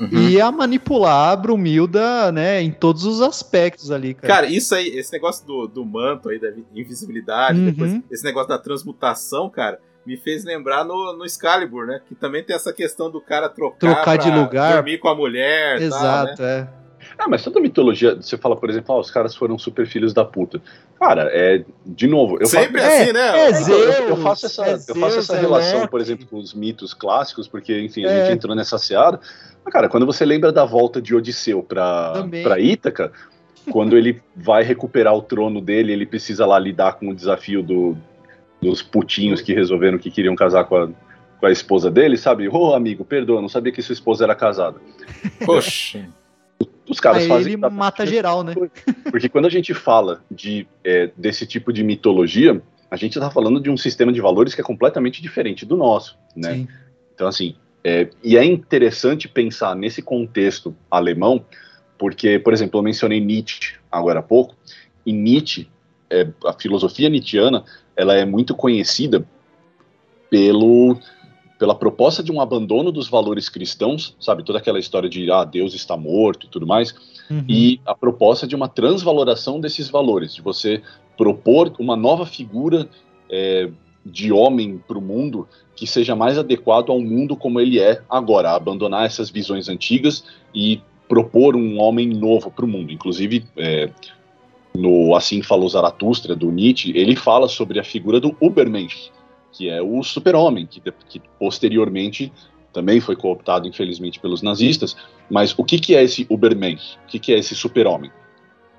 Uhum. 0.00 0.08
E 0.28 0.40
a 0.40 0.50
manipular 0.50 1.30
a 1.30 1.36
Brumilda, 1.36 2.32
né, 2.32 2.60
em 2.60 2.72
todos 2.72 3.04
os 3.04 3.20
aspectos 3.20 3.92
ali, 3.92 4.12
cara. 4.12 4.34
Cara, 4.34 4.46
isso 4.46 4.74
aí, 4.74 4.88
esse 4.88 5.12
negócio 5.12 5.46
do, 5.46 5.68
do 5.68 5.84
manto 5.84 6.28
aí, 6.28 6.38
da 6.40 6.52
invisibilidade, 6.74 7.60
uhum. 7.60 7.66
depois 7.66 8.00
esse 8.10 8.24
negócio 8.24 8.48
da 8.48 8.58
transmutação, 8.58 9.48
cara, 9.48 9.78
me 10.06 10.16
fez 10.16 10.44
lembrar 10.44 10.84
no, 10.84 11.12
no 11.12 11.24
Excalibur, 11.24 11.86
né? 11.86 12.00
Que 12.06 12.14
também 12.14 12.42
tem 12.42 12.54
essa 12.54 12.72
questão 12.72 13.10
do 13.10 13.20
cara 13.20 13.48
trocar, 13.48 13.78
trocar 13.78 14.18
de 14.18 14.30
lugar, 14.30 14.74
dormir 14.74 14.98
com 14.98 15.08
a 15.08 15.14
mulher, 15.14 15.80
exato, 15.80 16.36
tal, 16.36 16.46
né? 16.46 16.68
é. 16.80 16.84
Ah, 17.18 17.28
mas 17.28 17.42
toda 17.44 17.60
mitologia, 17.60 18.16
você 18.16 18.36
fala, 18.36 18.56
por 18.56 18.68
exemplo, 18.68 18.94
ah, 18.94 18.98
os 18.98 19.10
caras 19.10 19.36
foram 19.36 19.58
super 19.58 19.86
filhos 19.86 20.12
da 20.12 20.24
puta. 20.24 20.60
Cara, 20.98 21.28
é. 21.32 21.64
De 21.84 22.06
novo, 22.06 22.38
eu 22.40 22.46
Sempre 22.46 22.80
faço, 22.80 22.94
assim, 22.94 23.12
né? 23.12 23.38
É, 23.38 23.50
então, 23.50 23.78
eu, 23.78 24.08
eu, 24.08 24.16
faço 24.16 24.46
essa, 24.46 24.64
é 24.64 24.74
eu 24.74 24.96
faço 24.96 25.18
essa 25.18 25.36
relação, 25.36 25.86
por 25.86 26.00
exemplo, 26.00 26.26
com 26.26 26.38
os 26.38 26.54
mitos 26.54 26.94
clássicos, 26.94 27.46
porque, 27.46 27.78
enfim, 27.80 28.04
a 28.04 28.08
gente 28.08 28.30
é. 28.30 28.32
entrou 28.32 28.54
nessa 28.56 28.78
seara. 28.78 29.20
Mas, 29.64 29.72
cara, 29.72 29.88
quando 29.88 30.06
você 30.06 30.24
lembra 30.24 30.50
da 30.50 30.64
volta 30.64 31.00
de 31.00 31.14
Odisseu 31.14 31.62
pra, 31.62 32.26
pra 32.42 32.58
Ítaca, 32.58 33.12
quando 33.70 33.96
ele 33.96 34.20
vai 34.34 34.62
recuperar 34.62 35.14
o 35.14 35.22
trono 35.22 35.60
dele, 35.60 35.92
ele 35.92 36.06
precisa 36.06 36.44
lá 36.44 36.58
lidar 36.58 36.94
com 36.94 37.08
o 37.08 37.14
desafio 37.14 37.62
do, 37.62 37.96
dos 38.64 38.82
putinhos 38.82 39.40
que 39.40 39.52
resolveram 39.52 39.98
que 39.98 40.10
queriam 40.10 40.34
casar 40.34 40.64
com 40.64 40.76
a, 40.76 40.88
com 41.38 41.46
a 41.46 41.52
esposa 41.52 41.90
dele, 41.90 42.16
sabe? 42.16 42.48
Ô, 42.48 42.70
oh, 42.70 42.74
amigo, 42.74 43.04
perdoa, 43.04 43.40
não 43.40 43.48
sabia 43.48 43.72
que 43.72 43.82
sua 43.82 43.92
esposa 43.92 44.24
era 44.24 44.34
casada. 44.34 44.80
Poxa. 45.44 46.08
Os 46.88 47.00
caras 47.00 47.22
Aí 47.22 47.28
fazem. 47.28 47.52
Ele 47.54 47.68
mata 47.68 48.06
geral, 48.06 48.42
né? 48.42 48.54
Porque 49.10 49.28
quando 49.28 49.46
a 49.46 49.50
gente 49.50 49.72
fala 49.72 50.22
de, 50.30 50.66
é, 50.82 51.10
desse 51.16 51.46
tipo 51.46 51.72
de 51.72 51.82
mitologia, 51.82 52.62
a 52.90 52.96
gente 52.96 53.18
está 53.18 53.30
falando 53.30 53.60
de 53.60 53.70
um 53.70 53.76
sistema 53.76 54.12
de 54.12 54.20
valores 54.20 54.54
que 54.54 54.60
é 54.60 54.64
completamente 54.64 55.20
diferente 55.20 55.64
do 55.64 55.76
nosso, 55.76 56.18
né? 56.36 56.54
Sim. 56.54 56.68
Então, 57.14 57.26
assim, 57.26 57.56
é, 57.82 58.08
e 58.22 58.36
é 58.36 58.44
interessante 58.44 59.28
pensar 59.28 59.74
nesse 59.74 60.02
contexto 60.02 60.74
alemão, 60.90 61.44
porque, 61.98 62.38
por 62.38 62.52
exemplo, 62.52 62.78
eu 62.78 62.82
mencionei 62.82 63.20
Nietzsche 63.20 63.74
agora 63.90 64.20
há 64.20 64.22
pouco, 64.22 64.56
e 65.04 65.12
Nietzsche, 65.12 65.68
é, 66.10 66.28
a 66.46 66.52
filosofia 66.52 67.08
nietzschiana, 67.08 67.64
ela 67.96 68.14
é 68.14 68.24
muito 68.24 68.54
conhecida 68.54 69.26
pelo 70.30 70.96
pela 71.58 71.74
proposta 71.74 72.22
de 72.22 72.32
um 72.32 72.40
abandono 72.40 72.90
dos 72.90 73.08
valores 73.08 73.48
cristãos, 73.48 74.16
sabe, 74.18 74.42
toda 74.42 74.58
aquela 74.58 74.78
história 74.78 75.08
de 75.08 75.30
ah, 75.30 75.44
Deus 75.44 75.72
está 75.72 75.96
morto 75.96 76.46
e 76.46 76.48
tudo 76.50 76.66
mais, 76.66 76.94
uhum. 77.30 77.44
e 77.48 77.80
a 77.86 77.94
proposta 77.94 78.46
de 78.46 78.56
uma 78.56 78.68
transvaloração 78.68 79.60
desses 79.60 79.88
valores, 79.88 80.34
de 80.34 80.42
você 80.42 80.82
propor 81.16 81.72
uma 81.78 81.96
nova 81.96 82.26
figura 82.26 82.88
é, 83.30 83.70
de 84.04 84.32
homem 84.32 84.82
para 84.86 84.98
o 84.98 85.00
mundo 85.00 85.48
que 85.76 85.86
seja 85.86 86.14
mais 86.14 86.36
adequado 86.38 86.90
ao 86.90 87.00
mundo 87.00 87.36
como 87.36 87.60
ele 87.60 87.80
é 87.80 88.02
agora, 88.10 88.50
abandonar 88.50 89.06
essas 89.06 89.30
visões 89.30 89.68
antigas 89.68 90.24
e 90.54 90.80
propor 91.08 91.56
um 91.56 91.80
homem 91.80 92.08
novo 92.08 92.50
para 92.50 92.64
o 92.64 92.68
mundo. 92.68 92.92
Inclusive, 92.92 93.44
é, 93.56 93.90
no 94.76 95.14
Assim 95.14 95.42
Falou 95.42 95.68
Zaratustra, 95.68 96.34
do 96.34 96.50
Nietzsche, 96.50 96.92
ele 96.96 97.14
fala 97.14 97.48
sobre 97.48 97.78
a 97.78 97.84
figura 97.84 98.18
do 98.18 98.36
Ubermensch, 98.40 99.10
que 99.52 99.68
é 99.68 99.80
o 99.80 100.02
super-homem, 100.02 100.66
que, 100.66 100.82
que, 101.08 101.22
posteriormente 101.38 102.32
também 102.72 103.00
foi 103.00 103.14
cooptado, 103.14 103.68
infelizmente, 103.68 104.18
pelos 104.18 104.42
nazistas. 104.42 104.96
Mas 105.30 105.56
o 105.56 105.62
que, 105.62 105.78
que 105.78 105.94
é 105.94 106.02
esse 106.02 106.26
Ubermensch? 106.28 106.96
O 107.04 107.06
que, 107.06 107.18
que 107.20 107.32
é 107.32 107.38
esse 107.38 107.54
super-homem? 107.54 108.10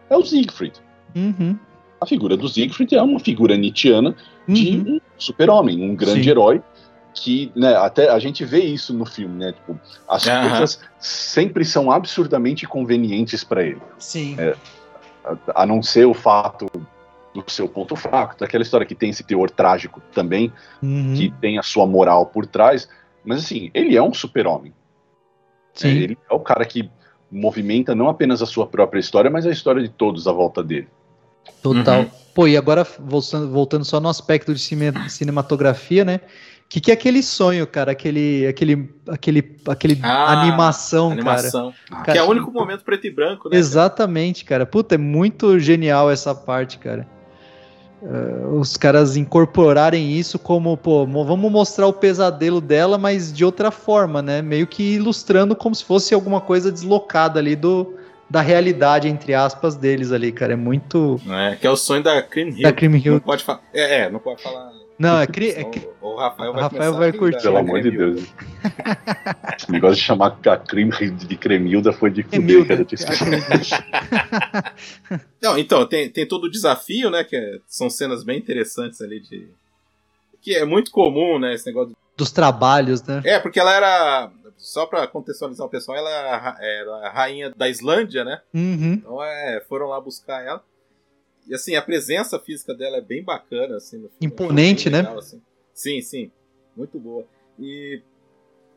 É 0.09 0.17
o 0.17 0.23
Siegfried. 0.23 0.73
Uhum. 1.15 1.57
A 2.01 2.05
figura 2.05 2.35
do 2.35 2.49
Siegfried 2.49 2.93
é 2.93 3.01
uma 3.01 3.19
figura 3.19 3.55
nietzschiana 3.55 4.13
de 4.47 4.77
uhum. 4.77 4.95
um 4.95 5.01
super-homem, 5.17 5.81
um 5.81 5.95
grande 5.95 6.23
Sim. 6.23 6.29
herói 6.29 6.61
que, 7.13 7.49
né, 7.55 7.73
até 7.77 8.09
a 8.09 8.19
gente 8.19 8.43
vê 8.43 8.59
isso 8.59 8.93
no 8.93 9.05
filme, 9.05 9.37
né? 9.37 9.53
Tipo, 9.53 9.79
as 10.07 10.25
uhum. 10.25 10.49
coisas 10.49 10.79
sempre 10.99 11.63
são 11.63 11.89
absurdamente 11.89 12.67
convenientes 12.67 13.43
para 13.43 13.63
ele. 13.63 13.81
Sim. 13.97 14.35
É, 14.37 14.55
a, 15.53 15.65
não 15.65 15.81
ser 15.81 16.05
o 16.05 16.13
fato 16.13 16.67
do 17.33 17.43
seu 17.47 17.67
ponto 17.67 17.95
fraco, 17.95 18.37
daquela 18.39 18.63
história 18.63 18.85
que 18.85 18.95
tem 18.95 19.09
esse 19.09 19.23
teor 19.23 19.49
trágico 19.49 20.01
também, 20.13 20.51
uhum. 20.81 21.13
que 21.15 21.33
tem 21.41 21.57
a 21.57 21.63
sua 21.63 21.85
moral 21.85 22.27
por 22.27 22.45
trás, 22.45 22.87
mas 23.23 23.43
assim, 23.43 23.69
ele 23.73 23.97
é 23.97 24.01
um 24.01 24.13
super-homem. 24.13 24.73
É, 25.83 25.87
ele 25.87 26.17
é 26.29 26.33
o 26.33 26.39
cara 26.39 26.63
que 26.63 26.89
movimenta 27.29 27.93
não 27.93 28.07
apenas 28.07 28.41
a 28.41 28.45
sua 28.45 28.65
própria 28.65 28.99
história, 28.99 29.29
mas 29.29 29.45
a 29.45 29.51
história 29.51 29.81
de 29.81 29.89
todos 29.89 30.27
à 30.27 30.31
volta 30.31 30.63
dele. 30.63 30.87
Total. 31.61 32.01
Uhum. 32.01 32.11
Pô, 32.33 32.47
e 32.47 32.57
agora 32.57 32.85
voltando, 32.99 33.49
voltando 33.49 33.85
só 33.85 33.99
no 33.99 34.09
aspecto 34.09 34.53
de 34.53 34.59
cine, 34.59 34.91
cinematografia, 35.09 36.05
né? 36.05 36.21
O 36.65 36.67
que, 36.75 36.81
que 36.81 36.91
é 36.91 36.93
aquele 36.95 37.21
sonho, 37.21 37.65
cara? 37.67 37.91
Aquele, 37.91 38.47
aquele, 38.47 38.89
aquele, 39.07 39.55
aquele 39.67 39.99
ah, 40.01 40.41
animação, 40.41 41.11
animação, 41.11 41.73
cara. 41.89 42.11
Que 42.11 42.17
é 42.17 42.23
o 42.23 42.29
único 42.29 42.51
momento 42.51 42.83
preto 42.83 43.05
e 43.05 43.11
branco, 43.11 43.49
né? 43.49 43.55
Exatamente, 43.55 44.43
cara. 44.43 44.65
Puta, 44.65 44.95
é 44.95 44.97
muito 44.97 45.59
genial 45.59 46.09
essa 46.09 46.33
parte, 46.33 46.79
cara. 46.79 47.07
Uh, 48.01 48.59
os 48.59 48.77
caras 48.77 49.15
incorporarem 49.15 50.11
isso 50.11 50.37
como, 50.37 50.75
pô, 50.75 51.05
vamos 51.05 51.51
mostrar 51.51 51.87
o 51.87 51.93
pesadelo 51.93 52.59
dela, 52.59 52.97
mas 52.97 53.31
de 53.31 53.45
outra 53.45 53.71
forma, 53.71 54.21
né? 54.21 54.41
Meio 54.41 54.67
que 54.67 54.95
ilustrando 54.95 55.55
como 55.55 55.73
se 55.73 55.83
fosse 55.83 56.13
alguma 56.13 56.41
coisa 56.41 56.71
deslocada 56.71 57.39
ali 57.39 57.55
do, 57.55 57.95
da 58.29 58.41
realidade, 58.41 59.07
entre 59.07 59.33
aspas, 59.33 59.75
deles 59.75 60.11
ali, 60.11 60.31
cara. 60.31 60.53
É 60.53 60.55
muito. 60.57 61.19
É, 61.29 61.55
que 61.55 61.65
é 61.65 61.69
o 61.69 61.77
sonho 61.77 62.03
da 62.03 62.21
Cream 62.21 62.49
Hill. 62.49 62.63
Da 62.63 62.73
Cream 62.73 62.95
Hill. 62.95 63.13
Não 63.13 63.19
pode 63.19 63.43
falar. 63.43 63.61
É, 63.73 64.01
é, 64.01 64.09
não 64.09 64.19
pode 64.19 64.41
falar. 64.41 64.71
Não, 64.97 65.19
é, 65.19 65.27
cri... 65.27 65.49
é 65.49 65.63
cri... 65.63 65.87
O, 66.01 66.15
Rafael 66.15 66.53
vai, 66.53 66.61
Rafael 66.61 66.93
vai 66.93 67.11
curtir. 67.11 67.41
Pelo 67.41 67.57
amor 67.57 67.81
de 67.81 67.91
Deus. 67.91 68.23
Esse 69.57 69.71
negócio 69.71 69.97
de 69.97 70.01
chamar 70.01 70.37
a 70.45 70.57
creme 70.57 70.91
de 71.11 71.35
cremilda 71.35 71.91
foi 71.91 72.09
de 72.09 72.23
fuder, 72.23 72.65
cara. 72.65 72.85
Não, 75.41 75.57
então, 75.57 75.85
tem, 75.85 76.09
tem 76.09 76.25
todo 76.25 76.45
o 76.45 76.51
desafio, 76.51 77.09
né? 77.09 77.23
Que 77.23 77.35
é, 77.35 77.59
são 77.67 77.89
cenas 77.89 78.23
bem 78.23 78.39
interessantes 78.39 79.01
ali 79.01 79.19
de. 79.19 79.49
Que 80.41 80.55
é 80.55 80.63
muito 80.63 80.91
comum, 80.91 81.37
né? 81.39 81.53
Esse 81.53 81.65
negócio. 81.65 81.95
Dos 82.15 82.31
trabalhos, 82.31 83.03
né? 83.03 83.21
É, 83.25 83.39
porque 83.39 83.59
ela 83.59 83.73
era. 83.73 84.31
Só 84.57 84.85
pra 84.85 85.05
contextualizar 85.05 85.67
o 85.67 85.69
pessoal, 85.69 85.97
ela 85.97 86.09
era, 86.09 86.57
era 86.61 87.07
a 87.07 87.09
rainha 87.09 87.49
da 87.49 87.67
Islândia, 87.67 88.23
né? 88.23 88.39
Uhum. 88.53 88.93
Então 88.93 89.21
é, 89.21 89.61
foram 89.67 89.87
lá 89.87 89.99
buscar 89.99 90.41
ela. 90.41 90.63
E 91.47 91.53
assim, 91.53 91.75
a 91.75 91.81
presença 91.81 92.39
física 92.39 92.73
dela 92.73 92.97
é 92.97 93.01
bem 93.01 93.23
bacana, 93.23 93.77
assim. 93.77 93.97
No 93.97 94.09
filme. 94.09 94.17
Imponente, 94.21 94.89
né? 94.89 94.99
legal, 94.99 95.13
né? 95.13 95.19
Assim. 95.19 95.41
Sim, 95.73 96.01
sim. 96.01 96.31
Muito 96.75 96.99
boa. 96.99 97.25
E 97.59 98.01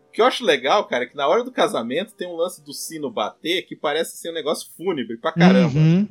o 0.09 0.13
que 0.13 0.21
eu 0.21 0.27
acho 0.27 0.45
legal, 0.45 0.87
cara, 0.87 1.05
é 1.05 1.07
que 1.07 1.17
na 1.17 1.27
hora 1.27 1.45
do 1.45 1.53
casamento 1.53 2.15
tem 2.15 2.29
um 2.29 2.37
lance 2.37 2.63
do 2.63 2.73
sino 2.73 3.11
bater 3.11 3.63
que 3.63 3.77
parece 3.77 4.17
ser 4.17 4.31
um 4.31 4.35
negócio 4.35 4.71
fúnebre 4.77 5.17
pra 5.17 5.33
caramba. 5.33 5.79
Uhum. 5.79 6.09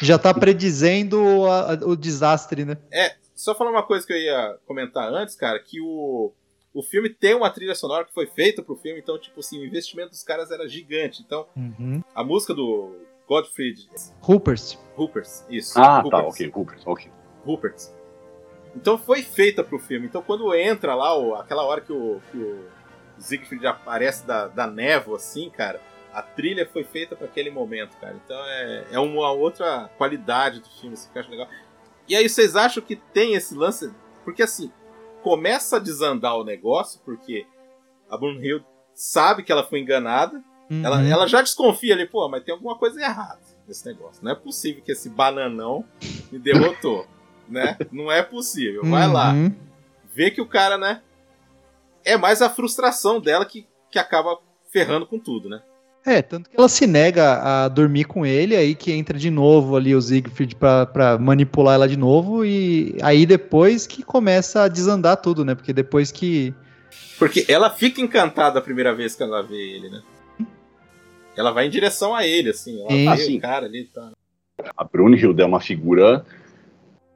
Já 0.00 0.18
tá 0.18 0.32
predizendo 0.32 1.46
a, 1.46 1.72
a, 1.72 1.74
o 1.86 1.96
desastre, 1.96 2.64
né? 2.64 2.76
É, 2.92 3.16
só 3.34 3.54
falar 3.54 3.70
uma 3.70 3.82
coisa 3.82 4.06
que 4.06 4.12
eu 4.12 4.18
ia 4.18 4.56
comentar 4.66 5.12
antes, 5.12 5.34
cara, 5.34 5.58
que 5.58 5.80
o, 5.80 6.32
o 6.72 6.82
filme 6.82 7.10
tem 7.10 7.34
uma 7.34 7.50
trilha 7.50 7.74
sonora 7.74 8.04
que 8.04 8.14
foi 8.14 8.26
feita 8.26 8.62
pro 8.62 8.76
filme, 8.76 9.00
então, 9.00 9.18
tipo 9.18 9.40
assim, 9.40 9.58
o 9.58 9.66
investimento 9.66 10.10
dos 10.10 10.22
caras 10.22 10.50
era 10.50 10.68
gigante. 10.68 11.22
Então, 11.22 11.46
uhum. 11.56 12.02
a 12.14 12.22
música 12.22 12.54
do 12.54 12.94
Godfried. 13.30 13.88
Hoopers. 14.28 14.76
Hoopers, 14.96 15.46
isso. 15.48 15.78
Ah, 15.78 15.82
tá, 15.82 15.98
Hoopers. 15.98 16.10
tá, 16.10 16.28
ok, 16.28 16.52
Hoopers, 16.52 16.82
ok. 16.84 17.12
Hoopers. 17.46 17.94
Então 18.74 18.98
foi 18.98 19.22
feita 19.22 19.62
pro 19.62 19.78
filme. 19.78 20.08
Então 20.08 20.20
quando 20.20 20.52
entra 20.52 20.96
lá, 20.96 21.16
ó, 21.16 21.36
aquela 21.36 21.62
hora 21.62 21.80
que 21.80 21.92
o, 21.92 22.20
que 22.32 22.36
o 22.36 22.64
Siegfried 23.18 23.64
aparece 23.68 24.26
da, 24.26 24.48
da 24.48 24.66
névoa, 24.66 25.16
assim, 25.16 25.48
cara, 25.48 25.80
A 26.12 26.22
trilha 26.22 26.68
foi 26.72 26.82
feita 26.82 27.14
para 27.14 27.26
aquele 27.26 27.50
momento, 27.52 27.96
cara. 27.98 28.16
Então 28.24 28.36
é, 28.36 28.86
é 28.90 28.98
uma 28.98 29.30
outra 29.30 29.88
qualidade 29.96 30.58
do 30.58 30.68
filme, 30.68 30.94
assim, 30.94 31.08
que 31.12 31.16
eu 31.16 31.22
acho 31.22 31.30
legal. 31.30 31.48
E 32.08 32.16
aí 32.16 32.28
vocês 32.28 32.56
acham 32.56 32.82
que 32.82 32.96
tem 32.96 33.34
esse 33.34 33.54
lance? 33.54 33.94
Porque 34.24 34.42
assim, 34.42 34.72
começa 35.22 35.76
a 35.76 35.80
desandar 35.80 36.36
o 36.36 36.42
negócio, 36.42 37.00
porque 37.04 37.46
a 38.10 38.16
Brunhild 38.16 38.66
sabe 38.92 39.44
que 39.44 39.52
ela 39.52 39.62
foi 39.62 39.78
enganada. 39.78 40.42
Uhum. 40.70 40.84
Ela, 40.84 41.02
ela 41.02 41.26
já 41.26 41.42
desconfia 41.42 41.94
ali, 41.94 42.06
pô, 42.06 42.28
mas 42.28 42.44
tem 42.44 42.54
alguma 42.54 42.76
coisa 42.76 43.00
errada 43.00 43.40
nesse 43.66 43.84
negócio. 43.86 44.22
Não 44.24 44.30
é 44.30 44.34
possível 44.34 44.82
que 44.84 44.92
esse 44.92 45.08
bananão 45.08 45.84
me 46.30 46.38
derrotou, 46.38 47.06
né? 47.48 47.76
Não 47.90 48.10
é 48.10 48.22
possível. 48.22 48.82
Vai 48.84 49.06
uhum. 49.06 49.12
lá. 49.12 49.34
Vê 50.14 50.30
que 50.30 50.40
o 50.40 50.46
cara, 50.46 50.78
né? 50.78 51.00
É 52.04 52.16
mais 52.16 52.40
a 52.40 52.48
frustração 52.48 53.20
dela 53.20 53.44
que, 53.44 53.66
que 53.90 53.98
acaba 53.98 54.38
ferrando 54.72 55.06
com 55.06 55.18
tudo, 55.18 55.48
né? 55.48 55.60
É, 56.06 56.22
tanto 56.22 56.48
que 56.48 56.56
ela 56.56 56.68
se 56.68 56.86
nega 56.86 57.42
a 57.42 57.68
dormir 57.68 58.04
com 58.04 58.24
ele, 58.24 58.56
aí 58.56 58.74
que 58.74 58.90
entra 58.90 59.18
de 59.18 59.30
novo 59.30 59.76
ali 59.76 59.94
o 59.94 60.00
Siegfried 60.00 60.56
pra, 60.56 60.86
pra 60.86 61.18
manipular 61.18 61.74
ela 61.74 61.86
de 61.86 61.96
novo, 61.96 62.42
e 62.42 62.96
aí 63.02 63.26
depois 63.26 63.86
que 63.86 64.02
começa 64.02 64.62
a 64.62 64.68
desandar 64.68 65.18
tudo, 65.18 65.44
né? 65.44 65.54
Porque 65.54 65.74
depois 65.74 66.10
que. 66.10 66.54
Porque 67.18 67.44
ela 67.48 67.68
fica 67.68 68.00
encantada 68.00 68.58
a 68.58 68.62
primeira 68.62 68.94
vez 68.94 69.14
que 69.14 69.22
ela 69.22 69.42
vê 69.42 69.56
ele, 69.56 69.90
né? 69.90 70.00
Ela 71.36 71.50
vai 71.52 71.66
em 71.66 71.70
direção 71.70 72.14
a 72.14 72.26
ele, 72.26 72.50
assim. 72.50 72.80
Ela 72.80 72.88
vê 72.88 73.08
assim, 73.08 73.38
o 73.38 73.40
cara 73.40 73.66
ali 73.66 73.84
tá. 73.84 74.10
A 74.76 74.84
Brunhild 74.84 75.40
é 75.40 75.44
uma 75.44 75.60
figura 75.60 76.24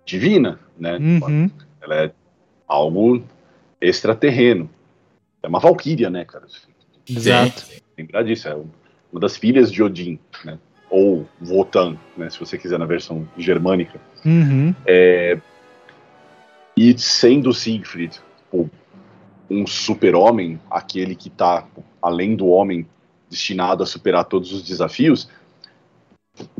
divina, 0.04 0.58
né? 0.78 0.96
Uhum. 0.98 1.50
Ela 1.80 2.04
é 2.04 2.12
algo 2.66 3.22
extraterreno. 3.80 4.70
É 5.42 5.48
uma 5.48 5.58
valquíria, 5.58 6.08
né, 6.08 6.24
cara? 6.24 6.46
Exato. 7.08 7.66
Lembrar 7.98 8.22
disso, 8.22 8.48
é 8.48 8.56
uma 9.12 9.20
das 9.20 9.36
filhas 9.36 9.70
de 9.70 9.82
Odin, 9.82 10.18
né? 10.44 10.58
Ou 10.88 11.28
Wotan, 11.42 11.98
né, 12.16 12.30
se 12.30 12.38
você 12.38 12.56
quiser 12.56 12.78
na 12.78 12.86
versão 12.86 13.28
germânica. 13.36 14.00
Uhum. 14.24 14.74
É, 14.86 15.38
e 16.76 16.96
sendo 16.98 17.52
Siegfried 17.52 18.20
pô, 18.50 18.68
um 19.50 19.66
super-homem, 19.66 20.60
aquele 20.70 21.14
que 21.14 21.28
está 21.28 21.66
além 22.00 22.34
do 22.34 22.46
homem 22.46 22.86
destinado 23.34 23.82
a 23.82 23.86
superar 23.86 24.24
todos 24.24 24.52
os 24.52 24.62
desafios, 24.62 25.28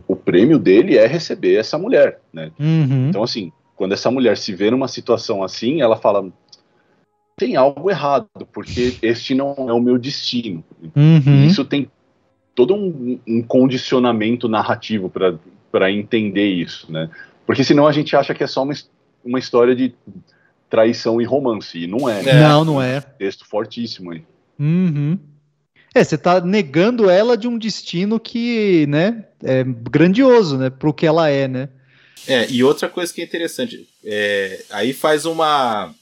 o 0.07 0.15
prêmio 0.15 0.59
dele 0.59 0.99
é 0.99 1.07
receber 1.07 1.55
essa 1.55 1.79
mulher, 1.79 2.21
né? 2.33 2.51
Uhum. 2.59 3.09
Então, 3.09 3.23
assim, 3.23 3.53
quando 3.77 3.93
essa 3.93 4.11
mulher 4.11 4.37
se 4.37 4.53
vê 4.55 4.71
numa 4.71 4.89
situação 4.89 5.43
assim, 5.43 5.81
ela 5.81 5.97
fala: 5.97 6.29
tem 7.37 7.57
algo 7.57 7.91
errado, 7.91 8.29
porque 8.53 8.97
este 9.03 9.35
não 9.35 9.55
é 9.69 9.73
o 9.73 9.81
meu 9.81 9.99
destino. 9.99 10.63
Uhum. 10.95 11.47
Isso 11.47 11.65
tem 11.65 11.91
todo 12.55 12.75
um, 12.75 13.19
um 13.27 13.43
condicionamento 13.43 14.49
narrativo 14.49 15.11
para 15.11 15.91
entender 15.91 16.47
isso, 16.47 16.91
né? 16.93 17.11
Porque 17.47 17.65
senão 17.65 17.87
a 17.87 17.93
gente 17.93 18.15
acha 18.17 18.35
que 18.35 18.45
é 18.45 18.47
só 18.47 18.63
uma, 18.63 18.75
uma 19.25 19.39
história 19.39 19.75
de 19.75 19.95
traição 20.71 21.21
e 21.21 21.25
romance, 21.25 21.79
e 21.79 21.87
não 21.87 22.09
é. 22.09 22.21
é. 22.29 22.41
Não, 22.41 22.65
não 22.65 22.83
é. 22.83 23.01
Texto 23.01 23.47
fortíssimo 23.47 24.13
aí. 24.13 24.23
Uhum. 24.59 25.19
É, 25.95 26.03
você 26.03 26.19
tá 26.19 26.41
negando 26.41 27.09
ela 27.09 27.37
de 27.37 27.47
um 27.47 27.57
destino 27.57 28.19
que, 28.19 28.85
né, 28.89 29.27
é 29.43 29.63
grandioso, 29.63 30.59
né, 30.59 30.69
pro 30.69 30.93
que 30.93 31.07
ela 31.07 31.29
é, 31.29 31.47
né? 31.47 31.69
É, 32.27 32.51
e 32.51 32.65
outra 32.65 32.89
coisa 32.89 33.13
que 33.13 33.21
é 33.21 33.25
interessante, 33.25 33.89
é, 34.03 34.65
aí 34.71 34.93
faz 34.93 35.25
uma. 35.27 35.95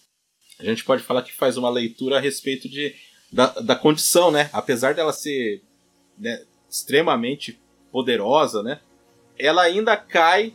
A 0.59 0.65
gente 0.65 0.85
pode 0.85 1.03
falar 1.03 1.23
que 1.23 1.33
faz 1.33 1.57
uma 1.57 1.69
leitura 1.69 2.17
a 2.17 2.21
respeito 2.21 2.69
de, 2.69 2.95
da, 3.33 3.49
da 3.49 3.75
condição, 3.75 4.31
né? 4.31 4.49
Apesar 4.53 4.95
dela 4.95 5.13
ser 5.13 5.63
né, 6.17 6.41
extremamente 6.71 7.59
poderosa, 7.91 8.63
né? 8.63 8.81
Ela 9.37 9.63
ainda 9.63 9.97
cai 9.97 10.55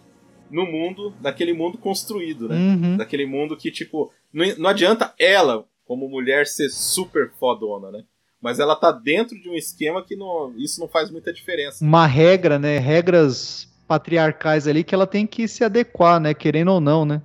no 0.50 0.66
mundo, 0.66 1.14
daquele 1.20 1.52
mundo 1.52 1.78
construído, 1.78 2.48
né? 2.48 2.56
Uhum. 2.56 2.98
Daquele 2.98 3.26
mundo 3.26 3.58
que, 3.58 3.70
tipo, 3.70 4.14
não, 4.32 4.46
não 4.58 4.70
adianta 4.70 5.14
ela, 5.20 5.66
como 5.86 6.08
mulher, 6.08 6.48
ser 6.48 6.70
super 6.70 7.32
fodona, 7.38 7.92
né? 7.92 8.04
Mas 8.42 8.60
ela 8.60 8.76
tá 8.76 8.92
dentro 8.92 9.40
de 9.40 9.50
um 9.50 9.56
esquema 9.56 10.04
que 10.04 10.16
não, 10.16 10.54
isso 10.58 10.80
não 10.80 10.88
faz 10.88 11.10
muita 11.10 11.34
diferença. 11.34 11.84
Uma 11.84 12.06
regra, 12.06 12.60
né? 12.60 12.78
Regras 12.78 13.68
patriarcais 13.88 14.68
ali 14.68 14.84
que 14.84 14.94
ela 14.94 15.08
tem 15.08 15.26
que 15.26 15.48
se 15.48 15.64
adequar, 15.64 16.20
né? 16.20 16.34
Querendo 16.34 16.72
ou 16.72 16.80
não, 16.80 17.06
né? 17.06 17.22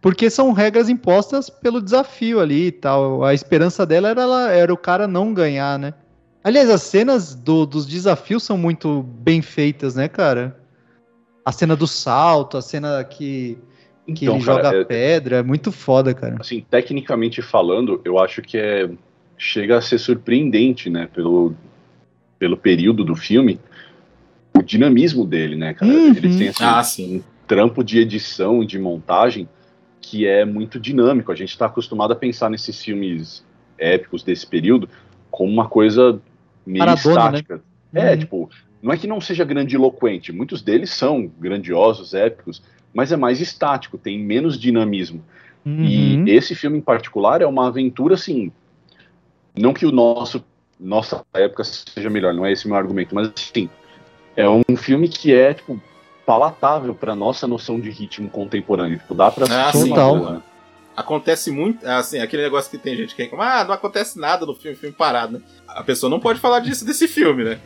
Porque 0.00 0.28
são 0.28 0.52
regras 0.52 0.88
impostas 0.88 1.48
pelo 1.48 1.80
desafio 1.80 2.40
ali 2.40 2.66
e 2.66 2.72
tal. 2.72 3.24
A 3.24 3.32
esperança 3.32 3.86
dela 3.86 4.08
era, 4.08 4.22
ela, 4.22 4.50
era 4.50 4.74
o 4.74 4.76
cara 4.76 5.06
não 5.06 5.32
ganhar, 5.32 5.78
né? 5.78 5.94
Aliás, 6.44 6.68
as 6.68 6.82
cenas 6.82 7.34
do, 7.34 7.64
dos 7.64 7.86
desafios 7.86 8.42
são 8.42 8.58
muito 8.58 9.02
bem 9.02 9.40
feitas, 9.40 9.94
né, 9.94 10.08
cara? 10.08 10.58
A 11.44 11.52
cena 11.52 11.76
do 11.76 11.86
salto, 11.86 12.56
a 12.56 12.62
cena 12.62 13.02
que, 13.04 13.56
que 14.06 14.24
então, 14.24 14.36
ele 14.36 14.44
cara, 14.44 14.64
joga 14.64 14.76
é, 14.76 14.84
pedra, 14.84 15.36
é 15.36 15.42
muito 15.42 15.70
foda, 15.70 16.12
cara. 16.12 16.36
Assim, 16.40 16.66
tecnicamente 16.68 17.40
falando, 17.40 18.00
eu 18.04 18.18
acho 18.18 18.42
que 18.42 18.58
é 18.58 18.90
chega 19.42 19.76
a 19.76 19.80
ser 19.80 19.98
surpreendente, 19.98 20.88
né, 20.88 21.08
pelo, 21.12 21.52
pelo 22.38 22.56
período 22.56 23.04
do 23.04 23.16
filme, 23.16 23.58
o 24.56 24.62
dinamismo 24.62 25.26
dele, 25.26 25.56
né, 25.56 25.74
cara? 25.74 25.90
Uhum. 25.90 26.14
Ele 26.14 26.38
tem 26.38 26.48
assim, 26.48 26.64
ah, 26.64 26.84
sim. 26.84 27.16
um 27.16 27.22
trampo 27.44 27.82
de 27.82 27.98
edição, 27.98 28.64
de 28.64 28.78
montagem, 28.78 29.48
que 30.00 30.28
é 30.28 30.44
muito 30.44 30.78
dinâmico. 30.78 31.32
A 31.32 31.34
gente 31.34 31.50
está 31.50 31.66
acostumado 31.66 32.12
a 32.12 32.16
pensar 32.16 32.48
nesses 32.50 32.80
filmes 32.80 33.44
épicos 33.76 34.22
desse 34.22 34.46
período 34.46 34.88
como 35.28 35.50
uma 35.50 35.68
coisa 35.68 36.20
meio 36.64 36.84
Paradona, 36.84 37.14
né? 37.14 37.38
estática. 37.38 37.62
Né? 37.92 38.06
É, 38.06 38.12
uhum. 38.12 38.18
tipo, 38.18 38.50
não 38.80 38.92
é 38.92 38.96
que 38.96 39.08
não 39.08 39.20
seja 39.20 39.44
grandiloquente, 39.44 40.30
muitos 40.30 40.62
deles 40.62 40.90
são 40.90 41.28
grandiosos, 41.40 42.14
épicos, 42.14 42.62
mas 42.94 43.10
é 43.10 43.16
mais 43.16 43.40
estático, 43.40 43.98
tem 43.98 44.20
menos 44.20 44.56
dinamismo. 44.56 45.24
Uhum. 45.66 45.84
E 45.84 46.30
esse 46.30 46.54
filme 46.54 46.78
em 46.78 46.82
particular 46.82 47.42
é 47.42 47.46
uma 47.46 47.66
aventura 47.66 48.14
assim 48.14 48.52
não 49.56 49.72
que 49.72 49.86
o 49.86 49.92
nosso 49.92 50.44
nossa 50.78 51.24
época 51.34 51.62
seja 51.62 52.10
melhor, 52.10 52.34
não 52.34 52.44
é 52.44 52.50
esse 52.50 52.66
meu 52.66 52.76
argumento, 52.76 53.14
mas 53.14 53.28
assim, 53.28 53.70
é 54.36 54.48
um 54.48 54.76
filme 54.76 55.08
que 55.08 55.32
é 55.32 55.54
tipo 55.54 55.80
palatável 56.26 56.94
para 56.94 57.14
nossa 57.14 57.46
noção 57.46 57.80
de 57.80 57.90
ritmo 57.90 58.28
contemporâneo. 58.28 58.98
Tipo, 58.98 59.14
dá 59.14 59.30
para 59.30 59.46
ah, 59.46 59.72
total. 59.72 60.16
Né? 60.16 60.42
Acontece 60.96 61.50
muito, 61.50 61.86
assim, 61.86 62.18
aquele 62.18 62.42
negócio 62.42 62.70
que 62.70 62.78
tem 62.78 62.96
gente 62.96 63.14
que 63.14 63.22
reclama, 63.22 63.44
ah, 63.44 63.64
não 63.64 63.74
acontece 63.74 64.18
nada 64.18 64.44
no 64.44 64.54
filme, 64.54 64.76
filme 64.76 64.94
parado, 64.94 65.34
né? 65.34 65.40
A 65.66 65.82
pessoa 65.82 66.10
não 66.10 66.20
pode 66.20 66.38
falar 66.38 66.60
disso 66.60 66.84
desse 66.84 67.08
filme, 67.08 67.44
né? 67.44 67.60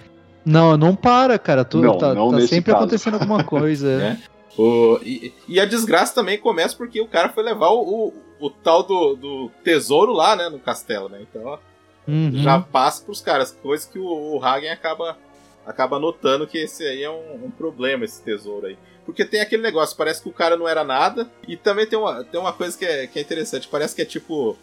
Não, 0.45 0.76
não 0.76 0.95
para, 0.95 1.39
cara. 1.39 1.64
Tu, 1.64 1.78
não, 1.78 1.99
tá, 1.99 2.14
não 2.14 2.30
tá 2.30 2.41
sempre 2.43 2.72
caso. 2.72 2.84
acontecendo 2.84 3.14
alguma 3.14 3.43
coisa. 3.45 3.89
é. 4.03 4.16
O, 4.57 4.99
e, 5.03 5.34
e, 5.47 5.61
a 5.61 5.66
desgraça 5.66 6.14
também 6.14 6.39
começa 6.39 6.74
porque 6.74 6.99
o 6.99 7.07
cara 7.07 7.28
foi 7.28 7.45
levar 7.45 7.68
o, 7.68 7.82
o, 7.82 8.47
o 8.47 8.51
tal 8.51 8.82
do, 8.82 9.14
do, 9.14 9.51
tesouro 9.62 10.12
lá, 10.12 10.34
né, 10.34 10.49
no 10.49 10.59
castelo, 10.59 11.11
né? 11.11 11.18
Então, 11.20 11.59
uhum. 12.07 12.42
já 12.42 12.61
passa 12.61 13.04
pros 13.04 13.20
caras, 13.20 13.50
coisa 13.50 13.88
que 13.88 13.98
o, 13.98 14.36
o 14.36 14.44
Hagen 14.44 14.70
acaba, 14.70 15.16
acaba 15.64 15.98
notando 15.98 16.46
que 16.46 16.59
esse 16.59 16.84
aí 16.84 17.02
é 17.02 17.11
um, 17.11 17.46
um, 17.46 17.50
problema, 17.50 18.04
esse 18.04 18.22
tesouro 18.22 18.66
aí. 18.66 18.78
Porque 19.04 19.24
tem 19.24 19.40
aquele 19.40 19.62
negócio, 19.62 19.96
parece 19.96 20.22
que 20.22 20.28
o 20.28 20.32
cara 20.32 20.57
não 20.57 20.66
era 20.66 20.82
nada, 20.82 21.30
e 21.46 21.57
também 21.57 21.86
tem 21.86 21.98
uma, 21.98 22.24
tem 22.24 22.40
uma 22.40 22.52
coisa 22.52 22.76
que 22.76 22.84
é, 22.84 23.07
que 23.07 23.18
é 23.18 23.22
interessante, 23.22 23.68
parece 23.68 23.94
que 23.94 24.02
é 24.02 24.04
tipo 24.04 24.57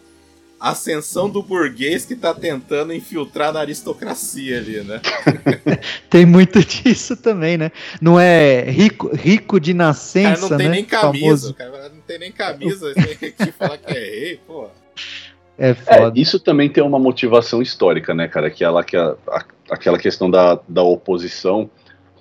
a 0.64 0.70
ascensão 0.70 1.28
do 1.28 1.42
burguês 1.42 2.06
que 2.06 2.16
tá 2.16 2.32
tentando 2.32 2.92
infiltrar 2.94 3.52
na 3.52 3.60
aristocracia 3.60 4.58
ali, 4.58 4.82
né? 4.82 5.00
tem 6.08 6.24
muito 6.24 6.64
disso 6.64 7.16
também, 7.16 7.58
né? 7.58 7.70
Não 8.00 8.18
é 8.18 8.62
rico, 8.62 9.14
rico 9.14 9.60
de 9.60 9.74
nascença, 9.74 10.40
cara 10.40 10.50
não 10.50 10.56
tem 10.56 10.68
né? 10.68 10.74
nem 10.76 10.84
camisa, 10.84 11.50
o 11.50 11.54
cara 11.54 11.88
não 11.90 12.00
tem 12.00 12.18
nem 12.18 12.32
camisa, 12.32 12.94
tem 12.94 13.32
que 13.32 13.52
falar 13.52 13.78
que 13.78 13.92
é 13.92 14.00
rei, 14.00 14.40
pô. 14.46 14.70
É, 15.58 15.70
é 15.70 15.74
foda. 15.74 16.18
É, 16.18 16.20
isso 16.20 16.38
também 16.40 16.68
tem 16.68 16.82
uma 16.82 16.98
motivação 16.98 17.62
histórica, 17.62 18.14
né, 18.14 18.28
cara? 18.28 18.48
Aquela, 18.48 18.82
que 18.82 18.96
a, 18.96 19.14
a, 19.28 19.44
aquela 19.70 19.98
questão 19.98 20.30
da, 20.30 20.58
da 20.68 20.82
oposição 20.82 21.70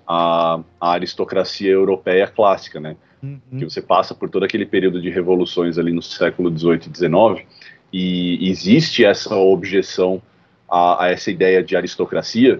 à, 0.07 0.59
à 0.79 0.91
aristocracia 0.91 1.71
europeia 1.71 2.27
clássica, 2.27 2.79
né? 2.79 2.95
Uhum. 3.21 3.39
Que 3.57 3.65
você 3.65 3.81
passa 3.81 4.13
por 4.13 4.29
todo 4.29 4.43
aquele 4.43 4.65
período 4.65 5.01
de 5.01 5.09
revoluções 5.09 5.77
ali 5.77 5.93
no 5.93 6.01
século 6.01 6.55
XVIII 6.55 6.89
e 6.91 6.97
XIX 6.97 7.47
e 7.93 8.49
existe 8.49 9.05
essa 9.05 9.35
objeção 9.35 10.21
a, 10.69 11.05
a 11.05 11.11
essa 11.11 11.29
ideia 11.29 11.63
de 11.63 11.75
aristocracia, 11.75 12.59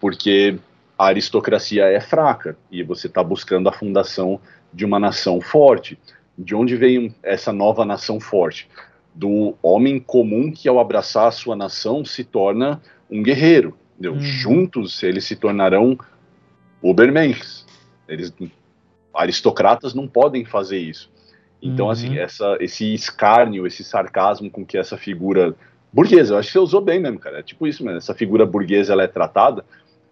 porque 0.00 0.58
a 0.98 1.06
aristocracia 1.06 1.84
é 1.84 2.00
fraca 2.00 2.56
e 2.70 2.82
você 2.82 3.06
está 3.06 3.22
buscando 3.22 3.68
a 3.68 3.72
fundação 3.72 4.40
de 4.72 4.84
uma 4.84 4.98
nação 4.98 5.40
forte. 5.40 5.98
De 6.36 6.54
onde 6.54 6.74
vem 6.74 7.14
essa 7.22 7.52
nova 7.52 7.84
nação 7.84 8.18
forte? 8.18 8.68
Do 9.14 9.56
homem 9.62 9.98
comum 9.98 10.50
que, 10.50 10.68
ao 10.68 10.78
abraçar 10.78 11.28
a 11.28 11.32
sua 11.32 11.56
nação, 11.56 12.04
se 12.04 12.24
torna 12.24 12.80
um 13.10 13.22
guerreiro. 13.22 13.76
Uhum. 14.02 14.20
Juntos, 14.20 15.02
eles 15.02 15.24
se 15.24 15.36
tornarão 15.36 15.98
Ubermensch. 16.82 17.64
Eles, 18.08 18.32
aristocratas 19.12 19.94
não 19.94 20.08
podem 20.08 20.44
fazer 20.44 20.78
isso. 20.78 21.10
Então, 21.62 21.86
uhum. 21.86 21.92
assim, 21.92 22.18
essa, 22.18 22.56
esse 22.60 22.94
escárnio, 22.94 23.66
esse 23.66 23.84
sarcasmo 23.84 24.50
com 24.50 24.64
que 24.64 24.78
essa 24.78 24.96
figura 24.96 25.54
burguesa, 25.92 26.34
eu 26.34 26.38
acho 26.38 26.48
que 26.48 26.52
você 26.52 26.58
usou 26.58 26.80
bem 26.80 27.00
mesmo, 27.00 27.18
cara. 27.18 27.40
É 27.40 27.42
tipo 27.42 27.66
isso 27.66 27.84
mesmo. 27.84 27.98
Essa 27.98 28.14
figura 28.14 28.46
burguesa 28.46 28.92
ela 28.92 29.02
é 29.02 29.08
tratada. 29.08 29.64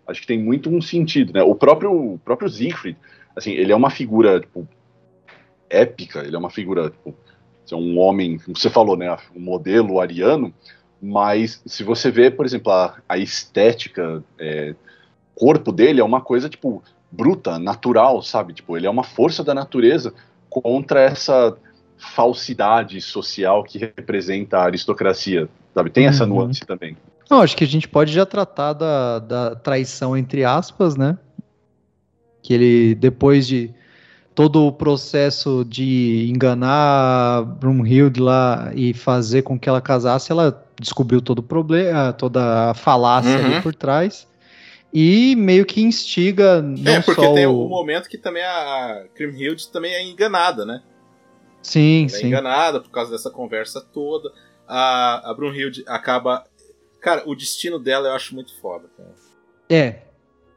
Acho 0.07 0.21
que 0.21 0.27
tem 0.27 0.39
muito 0.39 0.69
um 0.71 0.81
sentido, 0.81 1.33
né? 1.33 1.43
O 1.43 1.55
próprio, 1.55 2.15
o 2.15 2.19
próprio 2.19 2.49
Siegfried, 2.49 2.99
assim, 3.37 3.53
ele 3.53 3.73
é 3.73 3.77
uma 3.77 3.91
figura, 3.91 4.41
tipo, 4.41 4.67
épica, 5.69 6.21
ele 6.21 6.35
é 6.35 6.39
uma 6.39 6.51
figura, 6.51 6.91
tipo, 6.91 7.15
é 7.75 7.77
um 7.77 7.99
homem, 7.99 8.39
como 8.39 8.57
você 8.57 8.71
falou, 8.71 8.97
né? 8.97 9.17
Um 9.35 9.41
modelo 9.41 10.01
ariano, 10.01 10.53
mas 11.01 11.63
se 11.65 11.83
você 11.85 12.11
vê, 12.11 12.31
por 12.31 12.45
exemplo, 12.45 12.73
a, 12.73 12.97
a 13.09 13.17
estética, 13.17 14.23
é, 14.39 14.75
corpo 15.35 15.71
dele 15.71 16.01
é 16.01 16.05
uma 16.05 16.21
coisa, 16.21 16.49
tipo, 16.49 16.83
bruta, 17.11 17.59
natural, 17.59 18.23
sabe? 18.23 18.53
Tipo, 18.53 18.77
ele 18.77 18.87
é 18.87 18.91
uma 18.91 19.05
força 19.05 19.45
da 19.45 19.55
natureza 19.55 20.13
contra 20.51 21.01
essa 21.01 21.57
falsidade 21.97 23.01
social 23.01 23.63
que 23.65 23.79
representa 23.79 24.59
a 24.59 24.65
aristocracia, 24.65 25.49
sabe? 25.75 25.91
Tem 25.91 26.07
essa 26.07 26.25
uhum. 26.25 26.31
nuance 26.31 26.65
também. 26.67 26.97
Não, 27.31 27.41
acho 27.43 27.57
que 27.57 27.65
a 27.65 27.67
gente 27.67 27.89
pode 27.89 28.13
já 28.13 28.25
tratar 28.25 28.73
da, 28.73 29.19
da 29.19 29.55
traição 29.55 30.17
entre 30.17 30.45
aspas, 30.45 30.97
né? 30.97 31.19
Que 32.43 32.55
ele, 32.55 32.95
depois 32.95 33.47
de 33.47 33.75
todo 34.39 34.69
o 34.69 34.73
processo 34.73 35.65
de 35.65 36.31
enganar 36.31 37.43
Brumhild 37.43 38.21
lá 38.21 38.71
e 38.73 38.95
fazer 38.95 39.43
com 39.43 39.59
que 39.59 39.69
ela 39.69 39.81
casasse, 39.81 40.31
ela 40.31 40.65
descobriu 40.79 41.21
todo 41.21 41.41
o 41.41 41.43
problema, 41.43 42.13
toda 42.13 42.71
a 42.71 42.75
falácia 42.75 43.37
uhum. 43.37 43.47
ali 43.47 43.61
por 43.61 43.75
trás 43.75 44.29
e 44.95 45.35
meio 45.35 45.67
que 45.67 45.83
instiga 45.83 46.63
não 46.63 46.93
É, 46.93 47.03
porque 47.03 47.21
tem 47.35 47.49
um 47.49 47.67
momento 47.67 48.09
que 48.09 48.17
também 48.17 48.45
a 48.45 49.07
Kriemhild 49.13 49.73
também 49.73 49.93
é 49.93 50.05
enganada, 50.05 50.65
né? 50.65 50.85
Sim, 51.61 52.03
ela 52.03 52.09
sim. 52.09 52.27
É 52.27 52.29
enganada 52.29 52.81
por 52.81 52.93
causa 52.93 53.11
dessa 53.11 53.33
conversa 53.33 53.81
toda. 53.93 54.31
A, 54.69 55.33
a 55.33 55.35
Brunhild 55.35 55.83
acaba. 55.89 56.45
Cara, 57.01 57.25
o 57.27 57.35
destino 57.35 57.77
dela 57.77 58.07
eu 58.07 58.15
acho 58.15 58.37
muito 58.37 58.57
foda, 58.61 58.89
cara. 58.97 59.15
É. 59.69 60.03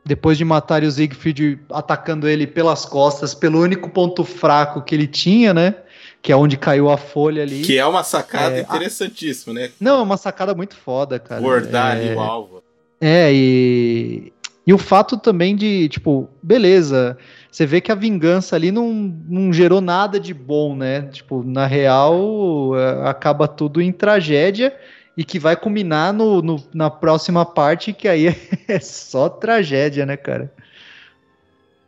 Depois 0.03 0.37
de 0.37 0.43
matar 0.43 0.83
o 0.83 0.91
Siegfried 0.91 1.59
atacando 1.71 2.27
ele 2.27 2.47
pelas 2.47 2.85
costas, 2.85 3.35
pelo 3.35 3.59
único 3.59 3.89
ponto 3.89 4.23
fraco 4.23 4.81
que 4.81 4.95
ele 4.95 5.07
tinha, 5.07 5.53
né? 5.53 5.75
Que 6.21 6.31
é 6.31 6.35
onde 6.35 6.57
caiu 6.57 6.89
a 6.89 6.97
folha 6.97 7.43
ali. 7.43 7.61
Que 7.61 7.77
é 7.77 7.85
uma 7.85 8.03
sacada 8.03 8.57
é, 8.57 8.61
interessantíssima, 8.61 9.53
né? 9.53 9.71
Não, 9.79 9.99
é 9.99 10.01
uma 10.01 10.17
sacada 10.17 10.55
muito 10.55 10.75
foda, 10.75 11.19
cara. 11.19 11.41
Bordar 11.41 11.97
é... 11.97 11.99
ali 11.99 12.15
o 12.15 12.19
alvo. 12.19 12.63
É, 12.99 13.31
e. 13.31 14.33
E 14.65 14.73
o 14.73 14.77
fato 14.77 15.17
também 15.17 15.55
de, 15.55 15.89
tipo, 15.89 16.29
beleza, 16.41 17.17
você 17.51 17.65
vê 17.65 17.81
que 17.81 17.91
a 17.91 17.95
vingança 17.95 18.55
ali 18.55 18.71
não, 18.71 18.93
não 19.27 19.51
gerou 19.51 19.81
nada 19.81 20.19
de 20.19 20.33
bom, 20.33 20.75
né? 20.75 21.01
Tipo, 21.11 21.43
na 21.43 21.65
real, 21.65 22.77
é, 22.77 23.09
acaba 23.09 23.47
tudo 23.47 23.81
em 23.81 23.91
tragédia 23.91 24.73
e 25.15 25.23
que 25.23 25.39
vai 25.39 25.55
culminar 25.55 26.13
no, 26.13 26.41
no, 26.41 26.63
na 26.73 26.89
próxima 26.89 27.45
parte, 27.45 27.93
que 27.93 28.07
aí 28.07 28.27
é 28.67 28.79
só 28.79 29.29
tragédia, 29.29 30.05
né, 30.05 30.17
cara? 30.17 30.51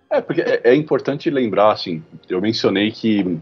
É, 0.09 0.21
porque 0.21 0.41
é, 0.41 0.61
é 0.63 0.75
importante 0.75 1.29
lembrar, 1.29 1.71
assim, 1.71 2.03
eu 2.29 2.39
mencionei 2.39 2.91
que 2.91 3.39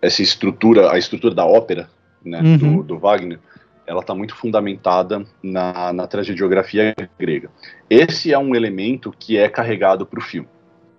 essa 0.00 0.22
estrutura, 0.22 0.92
a 0.92 0.98
estrutura 0.98 1.34
da 1.34 1.46
ópera, 1.46 1.88
né, 2.24 2.40
uhum. 2.40 2.58
do, 2.58 2.82
do 2.82 2.98
Wagner, 2.98 3.38
ela 3.86 4.00
está 4.00 4.14
muito 4.14 4.34
fundamentada 4.34 5.24
na, 5.42 5.92
na 5.92 6.06
tragediografia 6.06 6.94
grega. 7.18 7.50
Esse 7.88 8.32
é 8.32 8.38
um 8.38 8.54
elemento 8.54 9.14
que 9.18 9.36
é 9.36 9.48
carregado 9.48 10.06
para 10.06 10.18
o 10.18 10.22
filme. 10.22 10.48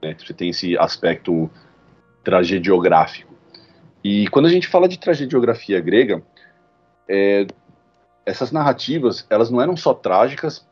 Né? 0.01 0.15
Você 0.19 0.33
tem 0.33 0.49
esse 0.49 0.77
aspecto 0.77 1.49
tragediográfico. 2.23 3.33
E 4.03 4.27
quando 4.27 4.45
a 4.45 4.49
gente 4.49 4.67
fala 4.67 4.87
de 4.87 4.99
tragediografia 4.99 5.79
grega, 5.79 6.21
é, 7.07 7.47
essas 8.25 8.51
narrativas 8.51 9.25
elas 9.29 9.49
não 9.49 9.61
eram 9.61 9.77
só 9.77 9.93
trágicas 9.93 10.65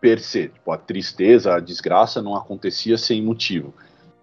per 0.00 0.20
se. 0.20 0.48
Tipo, 0.48 0.72
a 0.72 0.78
tristeza, 0.78 1.54
a 1.54 1.60
desgraça 1.60 2.22
não 2.22 2.36
acontecia 2.36 2.96
sem 2.96 3.22
motivo. 3.22 3.74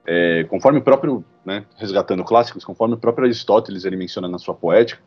É, 0.07 0.45
conforme 0.45 0.79
o 0.79 0.81
próprio, 0.81 1.25
né, 1.43 1.65
resgatando 1.77 2.23
clássicos, 2.23 2.63
conforme 2.63 2.93
o 2.93 2.97
próprio 2.97 3.25
Aristóteles 3.25 3.85
ele 3.85 3.97
menciona 3.97 4.27
na 4.27 4.37
sua 4.37 4.53
poética, 4.53 5.01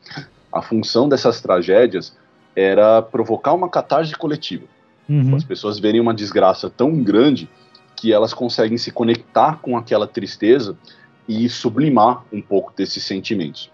a 0.52 0.60
função 0.60 1.08
dessas 1.08 1.40
tragédias 1.40 2.16
era 2.54 3.00
provocar 3.00 3.52
uma 3.52 3.68
catarse 3.68 4.14
coletiva. 4.14 4.66
Uhum. 5.08 5.36
As 5.36 5.44
pessoas 5.44 5.78
verem 5.78 6.00
uma 6.00 6.12
desgraça 6.12 6.68
tão 6.68 7.02
grande 7.02 7.48
que 7.96 8.12
elas 8.12 8.34
conseguem 8.34 8.76
se 8.76 8.90
conectar 8.90 9.58
com 9.60 9.76
aquela 9.76 10.06
tristeza 10.06 10.76
e 11.28 11.48
sublimar 11.48 12.24
um 12.32 12.40
pouco 12.40 12.72
desses 12.76 13.04
sentimentos. 13.04 13.70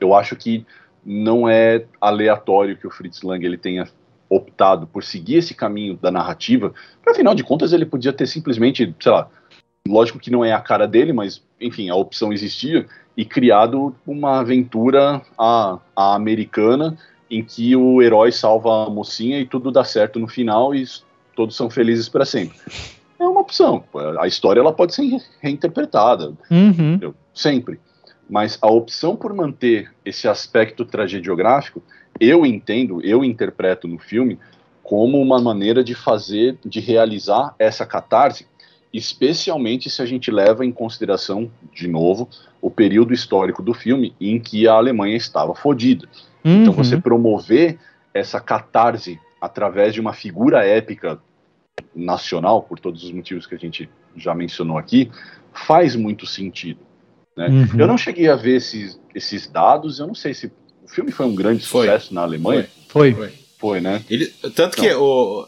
Eu 0.00 0.14
acho 0.14 0.36
que 0.36 0.66
não 1.10 1.48
é 1.48 1.86
aleatório 1.98 2.76
que 2.76 2.86
o 2.86 2.90
Fritz 2.90 3.22
Lang 3.22 3.42
ele 3.42 3.56
tenha 3.56 3.88
optado 4.28 4.86
por 4.86 5.02
seguir 5.02 5.36
esse 5.36 5.54
caminho 5.54 5.96
da 5.96 6.10
narrativa, 6.10 6.74
porque 6.96 7.10
afinal 7.10 7.34
de 7.34 7.42
contas 7.42 7.72
ele 7.72 7.86
podia 7.86 8.12
ter 8.12 8.26
simplesmente, 8.26 8.94
sei 9.00 9.12
lá, 9.12 9.26
lógico 9.88 10.18
que 10.18 10.30
não 10.30 10.44
é 10.44 10.52
a 10.52 10.60
cara 10.60 10.86
dele, 10.86 11.14
mas 11.14 11.42
enfim, 11.58 11.88
a 11.88 11.94
opção 11.94 12.30
existia, 12.30 12.86
e 13.16 13.24
criado 13.24 13.96
uma 14.06 14.40
aventura 14.40 15.22
a, 15.38 15.78
a 15.96 16.14
americana 16.14 16.98
em 17.30 17.42
que 17.42 17.74
o 17.74 18.02
herói 18.02 18.30
salva 18.30 18.86
a 18.86 18.90
mocinha 18.90 19.40
e 19.40 19.46
tudo 19.46 19.72
dá 19.72 19.84
certo 19.84 20.18
no 20.18 20.28
final 20.28 20.74
e 20.74 20.84
todos 21.34 21.56
são 21.56 21.70
felizes 21.70 22.06
para 22.08 22.26
sempre. 22.26 22.58
É 23.18 23.24
uma 23.24 23.40
opção. 23.40 23.82
A 24.20 24.26
história 24.26 24.60
ela 24.60 24.72
pode 24.72 24.94
ser 24.94 25.20
reinterpretada, 25.40 26.34
uhum. 26.50 27.14
sempre. 27.32 27.80
Mas 28.28 28.58
a 28.60 28.68
opção 28.70 29.16
por 29.16 29.32
manter 29.32 29.90
esse 30.04 30.28
aspecto 30.28 30.84
tragediográfico, 30.84 31.82
eu 32.20 32.44
entendo, 32.44 33.00
eu 33.02 33.24
interpreto 33.24 33.88
no 33.88 33.98
filme 33.98 34.38
como 34.82 35.20
uma 35.20 35.40
maneira 35.40 35.84
de 35.84 35.94
fazer, 35.94 36.58
de 36.64 36.80
realizar 36.80 37.54
essa 37.58 37.86
catarse 37.86 38.46
especialmente 38.92 39.90
se 39.90 40.00
a 40.00 40.06
gente 40.06 40.30
leva 40.30 40.64
em 40.64 40.72
consideração, 40.72 41.50
de 41.72 41.86
novo, 41.86 42.28
o 42.60 42.70
período 42.70 43.12
histórico 43.12 43.62
do 43.62 43.74
filme 43.74 44.14
em 44.20 44.38
que 44.40 44.66
a 44.66 44.74
Alemanha 44.74 45.16
estava 45.16 45.54
fodida. 45.54 46.08
Uhum. 46.44 46.62
Então, 46.62 46.72
você 46.72 46.96
promover 46.96 47.78
essa 48.14 48.40
catarse 48.40 49.20
através 49.40 49.94
de 49.94 50.00
uma 50.00 50.12
figura 50.12 50.64
épica 50.64 51.20
nacional, 51.94 52.62
por 52.62 52.80
todos 52.80 53.04
os 53.04 53.12
motivos 53.12 53.46
que 53.46 53.54
a 53.54 53.58
gente 53.58 53.88
já 54.16 54.34
mencionou 54.34 54.78
aqui, 54.78 55.10
faz 55.52 55.94
muito 55.94 56.26
sentido. 56.26 56.80
Né? 57.38 57.46
Uhum. 57.46 57.80
Eu 57.80 57.86
não 57.86 57.96
cheguei 57.96 58.28
a 58.28 58.34
ver 58.34 58.56
esses, 58.56 58.98
esses 59.14 59.46
dados, 59.46 60.00
eu 60.00 60.08
não 60.08 60.14
sei 60.14 60.34
se 60.34 60.46
o 60.46 60.88
filme 60.88 61.12
foi 61.12 61.24
um 61.24 61.36
grande 61.36 61.64
foi. 61.64 61.86
sucesso 61.86 62.12
na 62.12 62.22
Alemanha. 62.22 62.68
Foi. 62.88 63.14
Foi, 63.14 63.32
foi 63.56 63.80
né? 63.80 64.04
Ele, 64.10 64.26
tanto 64.56 64.76
então, 64.76 64.84
que 64.84 64.92
o, 64.92 65.46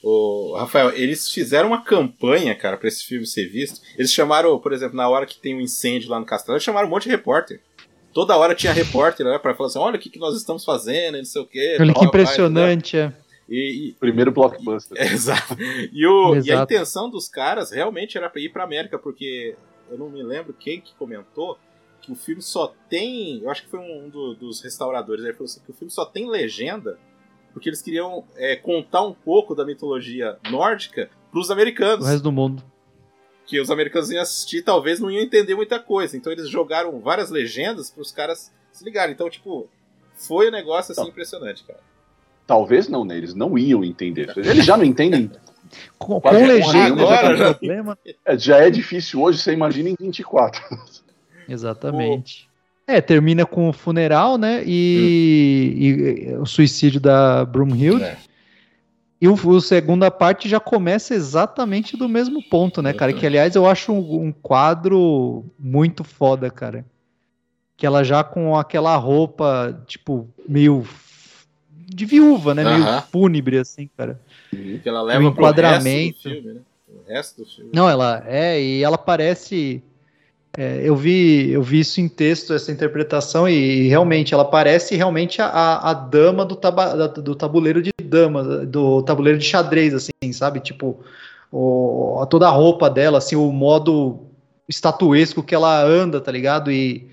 o 0.00 0.56
Rafael, 0.56 0.92
eles 0.92 1.28
fizeram 1.28 1.70
uma 1.70 1.82
campanha, 1.82 2.54
cara, 2.54 2.76
para 2.76 2.86
esse 2.86 3.04
filme 3.04 3.26
ser 3.26 3.48
visto. 3.48 3.80
Eles 3.98 4.12
chamaram, 4.12 4.56
por 4.60 4.72
exemplo, 4.72 4.96
na 4.96 5.08
hora 5.08 5.26
que 5.26 5.40
tem 5.40 5.56
um 5.56 5.60
incêndio 5.60 6.08
lá 6.08 6.20
no 6.20 6.24
castelo, 6.24 6.54
eles 6.54 6.62
chamaram 6.62 6.86
um 6.86 6.90
monte 6.90 7.04
de 7.04 7.10
repórter. 7.10 7.60
Toda 8.14 8.36
hora 8.36 8.54
tinha 8.54 8.72
repórter 8.72 9.26
né, 9.26 9.40
para 9.40 9.54
falar 9.56 9.70
assim: 9.70 9.78
olha 9.80 9.96
o 9.96 9.98
que, 9.98 10.08
que 10.08 10.20
nós 10.20 10.36
estamos 10.36 10.64
fazendo, 10.64 11.18
não 11.18 11.24
sei 11.24 11.42
o 11.42 11.46
quê. 11.46 11.78
Olha 11.80 11.92
que 11.92 12.04
impressionante, 12.04 12.96
é. 12.96 13.12
E, 13.48 13.88
e, 13.88 13.92
Primeiro 13.94 14.30
blockbuster. 14.30 14.96
Exato. 15.12 15.56
E, 15.92 16.06
o, 16.06 16.36
exato. 16.36 16.48
e 16.48 16.52
a 16.52 16.62
intenção 16.62 17.10
dos 17.10 17.28
caras 17.28 17.72
realmente 17.72 18.16
era 18.16 18.30
para 18.30 18.40
ir 18.40 18.50
para 18.50 18.62
América, 18.62 18.98
porque 18.98 19.56
eu 19.90 19.98
não 19.98 20.08
me 20.08 20.22
lembro 20.22 20.52
quem 20.52 20.80
que 20.80 20.94
comentou 20.94 21.58
que 22.00 22.12
o 22.12 22.16
filme 22.16 22.40
só 22.40 22.74
tem. 22.88 23.42
Eu 23.42 23.50
acho 23.50 23.62
que 23.64 23.68
foi 23.68 23.80
um 23.80 24.08
do, 24.08 24.34
dos 24.34 24.62
restauradores. 24.62 25.24
Ele 25.24 25.32
falou 25.32 25.46
assim: 25.46 25.60
que 25.64 25.70
o 25.70 25.74
filme 25.74 25.90
só 25.90 26.04
tem 26.04 26.28
legenda 26.30 26.98
porque 27.52 27.68
eles 27.68 27.82
queriam 27.82 28.24
é, 28.36 28.56
contar 28.56 29.02
um 29.02 29.12
pouco 29.12 29.54
da 29.54 29.64
mitologia 29.64 30.38
nórdica 30.50 31.10
para 31.30 31.40
os 31.40 31.50
americanos. 31.50 32.04
O 32.04 32.08
resto 32.08 32.22
do 32.22 32.32
mundo. 32.32 32.62
Que 33.46 33.60
os 33.60 33.70
americanos 33.70 34.10
iam 34.10 34.22
assistir 34.22 34.62
talvez 34.62 35.00
não 35.00 35.10
iam 35.10 35.22
entender 35.22 35.54
muita 35.54 35.78
coisa. 35.78 36.16
Então 36.16 36.32
eles 36.32 36.48
jogaram 36.48 37.00
várias 37.00 37.30
legendas 37.30 37.90
para 37.90 38.02
os 38.02 38.12
caras 38.12 38.52
se 38.70 38.84
ligarem. 38.84 39.14
Então, 39.14 39.28
tipo, 39.28 39.68
foi 40.14 40.48
um 40.48 40.52
negócio 40.52 40.92
assim 40.92 41.08
impressionante, 41.08 41.64
cara. 41.64 41.80
Talvez 42.46 42.88
não, 42.88 43.04
né? 43.04 43.16
Eles 43.16 43.34
não 43.34 43.58
iam 43.58 43.84
entender. 43.84 44.32
Eles 44.36 44.64
já 44.64 44.76
não 44.76 44.84
entendem. 44.84 45.30
Com, 45.98 46.20
com 46.20 46.30
legenda 46.30 47.02
agora, 47.02 47.36
já, 47.36 47.54
problema. 47.54 47.98
É, 48.24 48.38
já 48.38 48.58
é 48.58 48.70
difícil 48.70 49.22
hoje, 49.22 49.38
você 49.38 49.52
imagina 49.52 49.88
em 49.88 49.96
24. 49.98 50.62
Exatamente. 51.48 52.48
É, 52.86 53.00
termina 53.00 53.44
com 53.44 53.68
o 53.68 53.72
funeral, 53.72 54.38
né? 54.38 54.62
E, 54.64 55.74
hum. 55.74 55.78
e, 55.78 56.30
e 56.30 56.36
o 56.36 56.46
suicídio 56.46 57.00
da 57.00 57.44
Broomhild. 57.44 58.02
É. 58.02 58.16
E 59.20 59.26
o, 59.26 59.56
a 59.56 59.60
segunda 59.60 60.10
parte 60.10 60.48
já 60.48 60.60
começa 60.60 61.12
exatamente 61.12 61.96
do 61.96 62.08
mesmo 62.08 62.42
ponto, 62.42 62.80
né, 62.80 62.92
cara? 62.92 63.12
Que, 63.12 63.26
aliás, 63.26 63.56
eu 63.56 63.66
acho 63.66 63.92
um, 63.92 64.26
um, 64.26 64.32
quadro 64.32 65.44
muito 65.58 66.04
foda, 66.04 66.50
cara. 66.50 66.84
Que 67.76 67.84
ela 67.84 68.04
já 68.04 68.22
com 68.22 68.56
aquela 68.56 68.94
roupa, 68.96 69.82
tipo, 69.86 70.28
meio 70.48 70.86
de 71.70 72.06
viúva, 72.06 72.54
né? 72.54 72.62
Meio 72.62 73.02
fúnebre, 73.10 73.58
assim, 73.58 73.90
cara. 73.96 74.20
Que 74.50 74.88
ela 74.88 75.02
leva 75.02 75.24
o 75.24 75.28
enquadramento. 75.28 76.22
Pro 76.22 76.30
resto 76.30 76.38
do 76.38 76.42
filme, 76.42 76.54
né? 76.54 76.60
O 76.88 77.12
resto 77.12 77.42
do 77.42 77.48
filme. 77.48 77.70
Não, 77.74 77.88
ela 77.88 78.24
é, 78.26 78.60
e 78.60 78.82
ela 78.82 78.98
parece 78.98 79.82
É, 80.56 80.80
eu, 80.82 80.96
vi, 80.96 81.50
eu 81.52 81.62
vi 81.62 81.80
isso 81.80 82.00
em 82.00 82.08
texto, 82.08 82.52
essa 82.52 82.72
interpretação, 82.72 83.48
e, 83.48 83.54
e 83.54 83.88
realmente 83.88 84.34
ela 84.34 84.44
parece 84.44 84.96
realmente 84.96 85.40
a, 85.40 85.78
a 85.90 85.94
dama 85.94 86.44
do, 86.44 86.56
taba, 86.56 87.06
do 87.06 87.34
tabuleiro 87.36 87.80
de 87.80 87.90
dama, 88.02 88.42
do 88.66 89.02
tabuleiro 89.02 89.38
de 89.38 89.44
xadrez, 89.44 89.94
assim, 89.94 90.32
sabe? 90.32 90.58
Tipo, 90.58 90.98
o, 91.52 92.26
toda 92.28 92.48
a 92.48 92.50
roupa 92.50 92.90
dela, 92.90 93.18
assim, 93.18 93.36
o 93.36 93.52
modo 93.52 94.26
estatuesco 94.68 95.44
que 95.44 95.54
ela 95.54 95.80
anda, 95.84 96.20
tá 96.20 96.32
ligado? 96.32 96.72
E, 96.72 97.08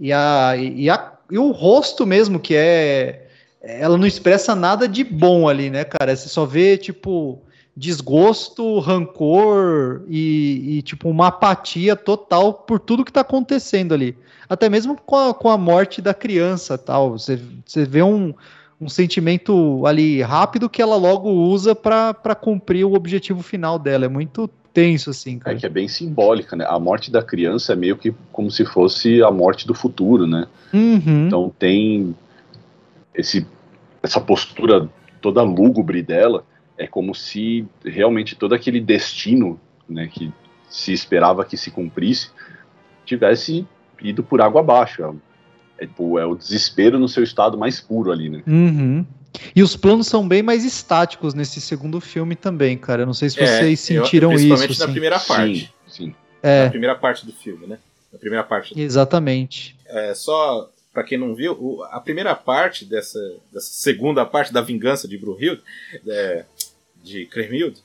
e, 0.00 0.10
a, 0.12 0.54
e, 0.56 0.88
a, 0.88 1.12
e 1.30 1.38
o 1.38 1.50
rosto 1.50 2.06
mesmo, 2.06 2.40
que 2.40 2.54
é. 2.54 3.25
Ela 3.66 3.98
não 3.98 4.06
expressa 4.06 4.54
nada 4.54 4.86
de 4.86 5.02
bom 5.02 5.48
ali, 5.48 5.70
né, 5.70 5.84
cara? 5.84 6.14
Você 6.14 6.28
só 6.28 6.44
vê, 6.46 6.76
tipo 6.76 7.42
desgosto, 7.76 8.78
rancor 8.78 10.02
e, 10.08 10.78
e, 10.78 10.82
tipo 10.82 11.10
uma 11.10 11.26
apatia 11.26 11.94
total 11.94 12.54
por 12.54 12.80
tudo 12.80 13.04
que 13.04 13.10
está 13.10 13.20
acontecendo 13.20 13.92
ali. 13.92 14.16
Até 14.48 14.68
mesmo 14.68 14.96
com 14.96 15.16
a, 15.16 15.34
com 15.34 15.50
a 15.50 15.58
morte 15.58 16.00
da 16.00 16.14
criança, 16.14 16.78
tal. 16.78 17.18
Você, 17.18 17.38
você 17.66 17.84
vê 17.84 18.02
um, 18.02 18.32
um 18.80 18.88
sentimento 18.88 19.84
ali 19.84 20.22
rápido 20.22 20.70
que 20.70 20.80
ela 20.80 20.96
logo 20.96 21.28
usa 21.28 21.74
para 21.74 22.34
cumprir 22.34 22.84
o 22.84 22.94
objetivo 22.94 23.42
final 23.42 23.78
dela. 23.78 24.06
É 24.06 24.08
muito 24.08 24.48
tenso, 24.72 25.10
assim, 25.10 25.38
cara. 25.38 25.56
É 25.56 25.60
que 25.60 25.66
é 25.66 25.70
bem 25.70 25.88
simbólica, 25.88 26.56
né? 26.56 26.64
A 26.68 26.78
morte 26.78 27.10
da 27.10 27.22
criança 27.22 27.72
é 27.72 27.76
meio 27.76 27.96
que 27.96 28.14
como 28.32 28.50
se 28.50 28.64
fosse 28.64 29.22
a 29.22 29.30
morte 29.30 29.66
do 29.66 29.74
futuro, 29.74 30.26
né? 30.26 30.46
Uhum. 30.72 31.26
Então 31.26 31.52
tem 31.58 32.14
esse, 33.14 33.46
essa 34.06 34.20
postura 34.20 34.88
toda 35.20 35.42
lúgubre 35.42 36.02
dela 36.02 36.44
é 36.78 36.86
como 36.86 37.14
se 37.14 37.66
realmente 37.84 38.36
todo 38.36 38.54
aquele 38.54 38.80
destino 38.80 39.60
né, 39.88 40.08
que 40.08 40.32
se 40.68 40.92
esperava 40.92 41.44
que 41.44 41.56
se 41.56 41.70
cumprisse 41.70 42.30
tivesse 43.04 43.66
ido 44.00 44.22
por 44.22 44.40
água 44.40 44.60
abaixo. 44.60 45.02
É, 45.02 45.84
é, 45.84 45.86
tipo, 45.86 46.18
é 46.18 46.24
o 46.24 46.34
desespero 46.34 46.98
no 46.98 47.08
seu 47.08 47.22
estado 47.22 47.58
mais 47.58 47.80
puro 47.80 48.10
ali, 48.12 48.28
né? 48.28 48.42
Uhum. 48.46 49.04
E 49.54 49.62
os 49.62 49.76
planos 49.76 50.06
são 50.06 50.26
bem 50.26 50.42
mais 50.42 50.64
estáticos 50.64 51.34
nesse 51.34 51.60
segundo 51.60 52.00
filme 52.00 52.34
também, 52.34 52.76
cara. 52.78 53.02
Eu 53.02 53.06
não 53.06 53.14
sei 53.14 53.28
se 53.28 53.40
é, 53.40 53.46
vocês 53.46 53.80
sentiram 53.80 54.32
eu, 54.32 54.36
principalmente 54.36 54.70
isso. 54.72 54.78
Principalmente 54.78 54.78
na 54.78 54.84
assim. 54.84 54.92
primeira 54.92 55.20
parte. 55.20 55.72
Sim, 55.88 56.04
sim. 56.06 56.14
É. 56.42 56.64
Na 56.64 56.70
primeira 56.70 56.94
parte 56.94 57.26
do 57.26 57.32
filme, 57.32 57.66
né? 57.66 57.78
Na 58.12 58.18
primeira 58.18 58.44
parte. 58.44 58.74
Do 58.74 58.80
Exatamente. 58.80 59.76
É, 59.86 60.14
só 60.14 60.70
para 60.96 61.04
quem 61.04 61.18
não 61.18 61.34
viu, 61.34 61.52
o, 61.52 61.82
a 61.84 62.00
primeira 62.00 62.34
parte 62.34 62.86
dessa, 62.86 63.20
dessa, 63.52 63.70
segunda 63.70 64.24
parte 64.24 64.50
da 64.50 64.62
vingança 64.62 65.06
de 65.06 65.18
Brunhilde, 65.18 65.62
é, 66.08 66.46
de 67.02 67.26
Cremilde, 67.26 67.82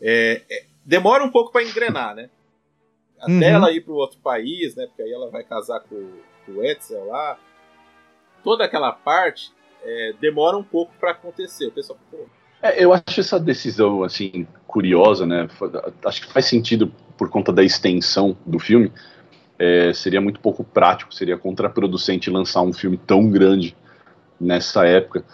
é, 0.00 0.42
é, 0.48 0.64
demora 0.84 1.24
um 1.24 1.28
pouco 1.28 1.50
para 1.50 1.64
engrenar, 1.64 2.14
né? 2.14 2.30
Até 3.18 3.32
uhum. 3.32 3.42
ela 3.42 3.72
ir 3.72 3.80
para 3.80 3.94
outro 3.94 4.20
país, 4.20 4.76
né? 4.76 4.86
Porque 4.86 5.02
aí 5.02 5.12
ela 5.12 5.28
vai 5.28 5.42
casar 5.42 5.80
com, 5.80 6.12
com 6.46 6.52
o 6.52 6.64
Etzel 6.64 7.04
lá. 7.06 7.36
Toda 8.44 8.64
aquela 8.64 8.92
parte 8.92 9.50
é, 9.82 10.14
demora 10.20 10.56
um 10.56 10.62
pouco 10.62 10.92
para 11.00 11.10
acontecer. 11.10 11.66
O 11.66 11.72
pessoal, 11.72 11.98
pô, 12.12 12.28
é, 12.62 12.84
eu 12.84 12.92
acho 12.92 13.18
essa 13.18 13.40
decisão 13.40 14.04
assim 14.04 14.46
curiosa, 14.68 15.26
né? 15.26 15.48
Acho 16.04 16.20
que 16.28 16.32
faz 16.32 16.46
sentido 16.46 16.92
por 17.18 17.28
conta 17.28 17.52
da 17.52 17.64
extensão 17.64 18.36
do 18.46 18.60
filme. 18.60 18.92
É, 19.64 19.92
seria 19.92 20.20
muito 20.20 20.40
pouco 20.40 20.64
prático, 20.64 21.14
seria 21.14 21.38
contraproducente 21.38 22.28
lançar 22.28 22.62
um 22.62 22.72
filme 22.72 22.96
tão 22.96 23.30
grande 23.30 23.76
nessa 24.40 24.84
época. 24.84 25.24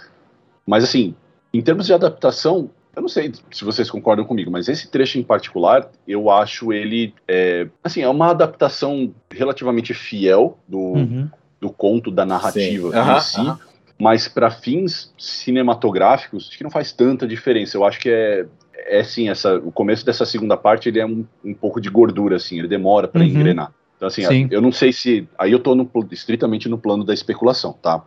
Mas 0.66 0.84
assim, 0.84 1.14
em 1.50 1.62
termos 1.62 1.86
de 1.86 1.94
adaptação, 1.94 2.68
eu 2.94 3.00
não 3.00 3.08
sei 3.08 3.32
se 3.50 3.64
vocês 3.64 3.90
concordam 3.90 4.26
comigo, 4.26 4.50
mas 4.50 4.68
esse 4.68 4.90
trecho 4.90 5.18
em 5.18 5.22
particular, 5.22 5.90
eu 6.06 6.30
acho 6.30 6.74
ele. 6.74 7.14
É, 7.26 7.68
assim, 7.82 8.02
é 8.02 8.08
uma 8.08 8.30
adaptação 8.30 9.14
relativamente 9.30 9.94
fiel 9.94 10.58
do, 10.68 10.78
uhum. 10.78 11.30
do 11.58 11.70
conto, 11.70 12.10
da 12.10 12.26
narrativa 12.26 12.90
Sim. 12.90 13.16
em 13.16 13.20
si. 13.20 13.62
Mas 13.98 14.28
para 14.28 14.50
fins 14.50 15.10
cinematográficos, 15.16 16.48
acho 16.48 16.58
que 16.58 16.64
não 16.64 16.70
faz 16.70 16.92
tanta 16.92 17.26
diferença. 17.26 17.78
Eu 17.78 17.84
acho 17.84 17.98
que 17.98 18.10
é, 18.10 18.46
é 18.74 19.02
sim, 19.02 19.30
essa, 19.30 19.56
o 19.56 19.72
começo 19.72 20.04
dessa 20.04 20.26
segunda 20.26 20.56
parte 20.56 20.90
ele 20.90 21.00
é 21.00 21.06
um, 21.06 21.24
um 21.42 21.54
pouco 21.54 21.80
de 21.80 21.88
gordura, 21.88 22.36
assim, 22.36 22.58
ele 22.58 22.68
demora 22.68 23.08
para 23.08 23.22
uhum. 23.22 23.26
engrenar. 23.26 23.72
Então, 23.98 24.08
assim, 24.08 24.24
Sim. 24.24 24.48
eu 24.50 24.62
não 24.62 24.72
sei 24.72 24.92
se. 24.92 25.28
Aí 25.36 25.52
eu 25.52 25.58
tô 25.58 25.74
no, 25.74 25.90
estritamente 26.10 26.68
no 26.68 26.78
plano 26.78 27.04
da 27.04 27.12
especulação, 27.12 27.72
tá? 27.74 28.02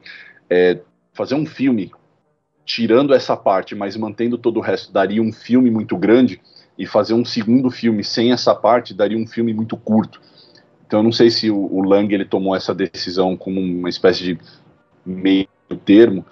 É, 0.50 0.80
fazer 1.14 1.36
um 1.36 1.46
filme 1.46 1.92
tirando 2.66 3.14
essa 3.14 3.36
parte, 3.36 3.76
mas 3.76 3.98
mantendo 3.98 4.38
todo 4.38 4.58
o 4.58 4.62
resto, 4.62 4.92
daria 4.92 5.22
um 5.22 5.34
filme 5.34 5.70
muito 5.70 5.98
grande, 5.98 6.40
e 6.78 6.86
fazer 6.86 7.14
um 7.14 7.26
segundo 7.26 7.70
filme 7.70 8.04
sem 8.04 8.32
essa 8.32 8.56
parte 8.56 8.94
daria 8.94 9.18
um 9.18 9.28
filme 9.28 9.54
muito 9.54 9.76
curto. 9.78 10.22
Então 10.88 11.00
eu 11.00 11.04
não 11.04 11.12
sei 11.12 11.30
se 11.30 11.52
o, 11.52 11.58
o 11.58 11.84
Lang 11.84 12.12
ele 12.14 12.26
tomou 12.26 12.56
essa 12.56 12.74
decisão 12.74 13.36
como 13.38 13.60
uma 13.60 13.90
espécie 13.90 14.24
de 14.24 14.40
meio 15.06 15.48
termo, 15.86 16.26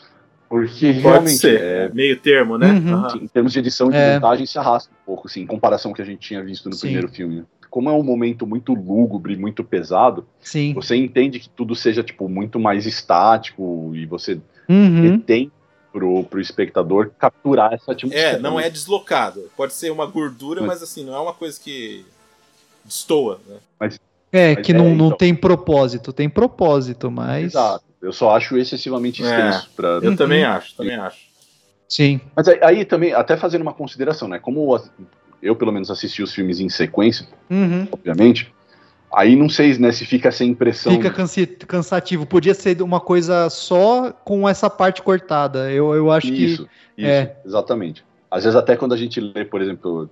porque 0.49 0.88
Pode 0.88 0.99
realmente 1.02 1.38
ser. 1.38 1.61
é 1.61 1.90
meio 1.94 2.19
termo, 2.19 2.57
né? 2.57 2.72
Uhum. 2.72 3.23
Em 3.23 3.27
termos 3.27 3.53
de 3.53 3.60
edição 3.60 3.91
e 3.91 3.95
é. 3.95 4.15
montagem 4.15 4.48
se 4.48 4.57
arrasta 4.57 4.91
um 4.91 5.06
pouco, 5.06 5.27
assim, 5.27 5.41
em 5.41 5.45
comparação 5.45 5.91
com 5.91 5.94
o 5.94 5.95
que 5.95 6.02
a 6.02 6.06
gente 6.06 6.19
tinha 6.19 6.44
visto 6.44 6.68
no 6.68 6.73
Sim. 6.73 6.81
primeiro 6.81 7.07
filme. 7.10 7.45
Né? 7.69 7.71
Como 7.71 7.89
é 7.89 7.93
um 7.93 8.03
momento 8.03 8.47
muito 8.47 8.73
lúgubre, 8.73 9.35
muito 9.35 9.63
pesado, 9.63 10.25
Sim. 10.41 10.73
você 10.73 10.95
entende 10.95 11.39
que 11.39 11.49
tudo 11.49 11.75
seja 11.75 12.03
tipo 12.03 12.27
muito 12.27 12.59
mais 12.59 12.85
estático 12.85 13.91
e 13.93 14.05
você 14.05 14.39
uhum. 14.67 15.19
tem 15.19 15.51
pro, 15.91 16.23
pro 16.23 16.39
espectador 16.39 17.11
capturar 17.17 17.73
essa 17.73 17.91
atmosfera. 17.91 18.37
É, 18.37 18.39
não 18.39 18.59
é 18.59 18.69
deslocado. 18.69 19.49
Pode 19.55 19.73
ser 19.73 19.91
uma 19.91 20.05
gordura, 20.05 20.61
mas, 20.61 20.69
mas 20.69 20.83
assim, 20.83 21.05
não 21.05 21.15
é 21.15 21.19
uma 21.19 21.33
coisa 21.33 21.59
que 21.59 22.05
destoa, 22.83 23.39
né? 23.47 23.57
Mas, 23.79 23.99
é, 24.31 24.55
mas 24.55 24.65
que 24.65 24.71
é, 24.71 24.75
não, 24.75 24.95
não 24.95 25.07
então. 25.07 25.17
tem 25.17 25.35
propósito. 25.35 26.13
Tem 26.13 26.29
propósito, 26.29 27.11
mas... 27.11 27.45
Exato. 27.45 27.83
Eu 28.01 28.13
só 28.13 28.33
acho 28.35 28.57
excessivamente 28.57 29.21
extenso. 29.21 29.69
É, 29.71 29.75
pra... 29.75 29.87
Eu 30.01 30.11
uhum. 30.11 30.15
também 30.15 30.45
acho, 30.45 30.73
também 30.75 30.95
acho. 30.95 31.29
Sim. 31.89 32.21
Mas 32.35 32.47
aí, 32.47 32.59
aí, 32.61 32.85
também, 32.85 33.13
até 33.13 33.35
fazendo 33.35 33.63
uma 33.63 33.73
consideração, 33.73 34.27
né? 34.27 34.39
Como 34.39 34.65
eu, 35.41 35.55
pelo 35.55 35.71
menos, 35.71 35.89
assisti 35.89 36.21
os 36.21 36.33
filmes 36.33 36.59
em 36.59 36.69
sequência, 36.69 37.27
uhum. 37.49 37.87
obviamente, 37.91 38.53
Aí 39.11 39.35
não 39.35 39.49
sei 39.49 39.75
né, 39.79 39.91
se 39.91 40.05
fica 40.05 40.31
sem 40.31 40.51
impressão. 40.51 40.93
Fica 40.93 41.11
cansativo. 41.67 42.25
Podia 42.25 42.53
ser 42.53 42.79
uma 42.81 42.99
coisa 42.99 43.49
só 43.49 44.11
com 44.11 44.47
essa 44.47 44.69
parte 44.69 45.01
cortada. 45.01 45.71
Eu, 45.71 45.95
eu 45.95 46.11
acho 46.11 46.27
isso, 46.27 46.67
que. 46.95 47.01
Isso, 47.01 47.09
é. 47.09 47.35
exatamente. 47.43 48.03
Às 48.29 48.43
vezes, 48.43 48.55
até 48.55 48.75
quando 48.75 48.93
a 48.93 48.97
gente 48.97 49.19
lê, 49.19 49.43
por 49.43 49.61
exemplo. 49.61 50.09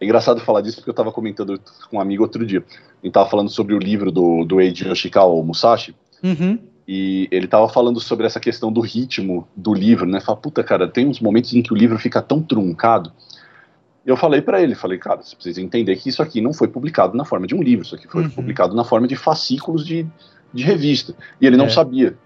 É 0.00 0.04
engraçado 0.04 0.40
falar 0.40 0.60
disso 0.60 0.76
porque 0.76 0.90
eu 0.90 0.92
estava 0.92 1.10
comentando 1.10 1.60
com 1.90 1.96
um 1.96 2.00
amigo 2.00 2.22
outro 2.22 2.46
dia. 2.46 2.60
A 2.60 2.72
gente 2.98 3.08
estava 3.08 3.28
falando 3.28 3.50
sobre 3.50 3.74
o 3.74 3.78
livro 3.80 4.12
do, 4.12 4.44
do 4.44 4.60
Eiji 4.60 4.86
Yoshikawa 4.86 5.42
Musashi. 5.42 5.92
Uhum. 6.22 6.56
E 6.86 7.26
ele 7.32 7.46
estava 7.46 7.68
falando 7.68 7.98
sobre 7.98 8.24
essa 8.24 8.38
questão 8.38 8.72
do 8.72 8.80
ritmo 8.80 9.48
do 9.56 9.74
livro, 9.74 10.06
né? 10.06 10.20
Fala, 10.20 10.38
puta, 10.38 10.62
cara, 10.62 10.86
tem 10.86 11.08
uns 11.08 11.18
momentos 11.18 11.52
em 11.52 11.60
que 11.60 11.72
o 11.72 11.76
livro 11.76 11.98
fica 11.98 12.22
tão 12.22 12.40
truncado 12.40 13.12
eu 14.08 14.16
falei 14.16 14.40
para 14.40 14.62
ele, 14.62 14.74
falei, 14.74 14.96
cara, 14.96 15.22
você 15.22 15.36
precisa 15.36 15.60
entender 15.60 15.94
que 15.96 16.08
isso 16.08 16.22
aqui 16.22 16.40
não 16.40 16.54
foi 16.54 16.66
publicado 16.66 17.14
na 17.14 17.26
forma 17.26 17.46
de 17.46 17.54
um 17.54 17.62
livro, 17.62 17.84
isso 17.84 17.94
aqui 17.94 18.08
foi 18.08 18.22
uhum. 18.22 18.30
publicado 18.30 18.74
na 18.74 18.82
forma 18.82 19.06
de 19.06 19.14
fascículos 19.14 19.86
de, 19.86 20.06
de 20.52 20.62
revista. 20.62 21.14
E 21.38 21.46
ele 21.46 21.58
não 21.58 21.66
é. 21.66 21.68
sabia. 21.68 22.16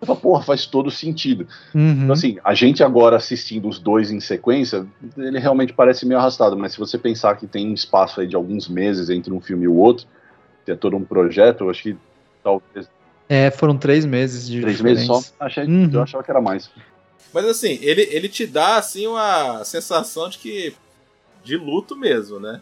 Eu 0.00 0.06
falei, 0.06 0.22
porra, 0.22 0.42
faz 0.42 0.64
todo 0.64 0.90
sentido. 0.90 1.46
Uhum. 1.74 2.04
Então, 2.04 2.12
assim, 2.14 2.38
a 2.42 2.54
gente 2.54 2.82
agora 2.82 3.16
assistindo 3.16 3.68
os 3.68 3.78
dois 3.78 4.10
em 4.10 4.18
sequência, 4.18 4.86
ele 5.14 5.38
realmente 5.38 5.74
parece 5.74 6.06
meio 6.06 6.18
arrastado, 6.18 6.56
mas 6.56 6.72
se 6.72 6.78
você 6.78 6.96
pensar 6.96 7.36
que 7.36 7.46
tem 7.46 7.68
um 7.68 7.74
espaço 7.74 8.22
aí 8.22 8.26
de 8.26 8.34
alguns 8.34 8.66
meses 8.66 9.10
entre 9.10 9.30
um 9.30 9.40
filme 9.40 9.64
e 9.64 9.68
o 9.68 9.74
outro, 9.74 10.06
que 10.64 10.70
é 10.70 10.74
todo 10.74 10.96
um 10.96 11.04
projeto, 11.04 11.64
eu 11.64 11.70
acho 11.70 11.82
que 11.82 11.96
talvez. 12.42 12.88
É, 13.28 13.50
foram 13.50 13.76
três 13.76 14.06
meses 14.06 14.48
de 14.48 14.62
Três 14.62 14.78
diferença. 14.78 15.12
meses 15.12 15.26
só? 15.26 15.44
Achei, 15.44 15.64
uhum. 15.64 15.90
Eu 15.92 16.02
achava 16.02 16.24
que 16.24 16.30
era 16.30 16.40
mais. 16.40 16.70
Mas 17.34 17.44
assim, 17.44 17.78
ele, 17.82 18.08
ele 18.10 18.28
te 18.30 18.46
dá 18.46 18.78
assim 18.78 19.06
uma 19.06 19.62
sensação 19.64 20.30
de 20.30 20.38
que 20.38 20.74
de 21.46 21.56
luto 21.56 21.96
mesmo, 21.96 22.40
né? 22.40 22.60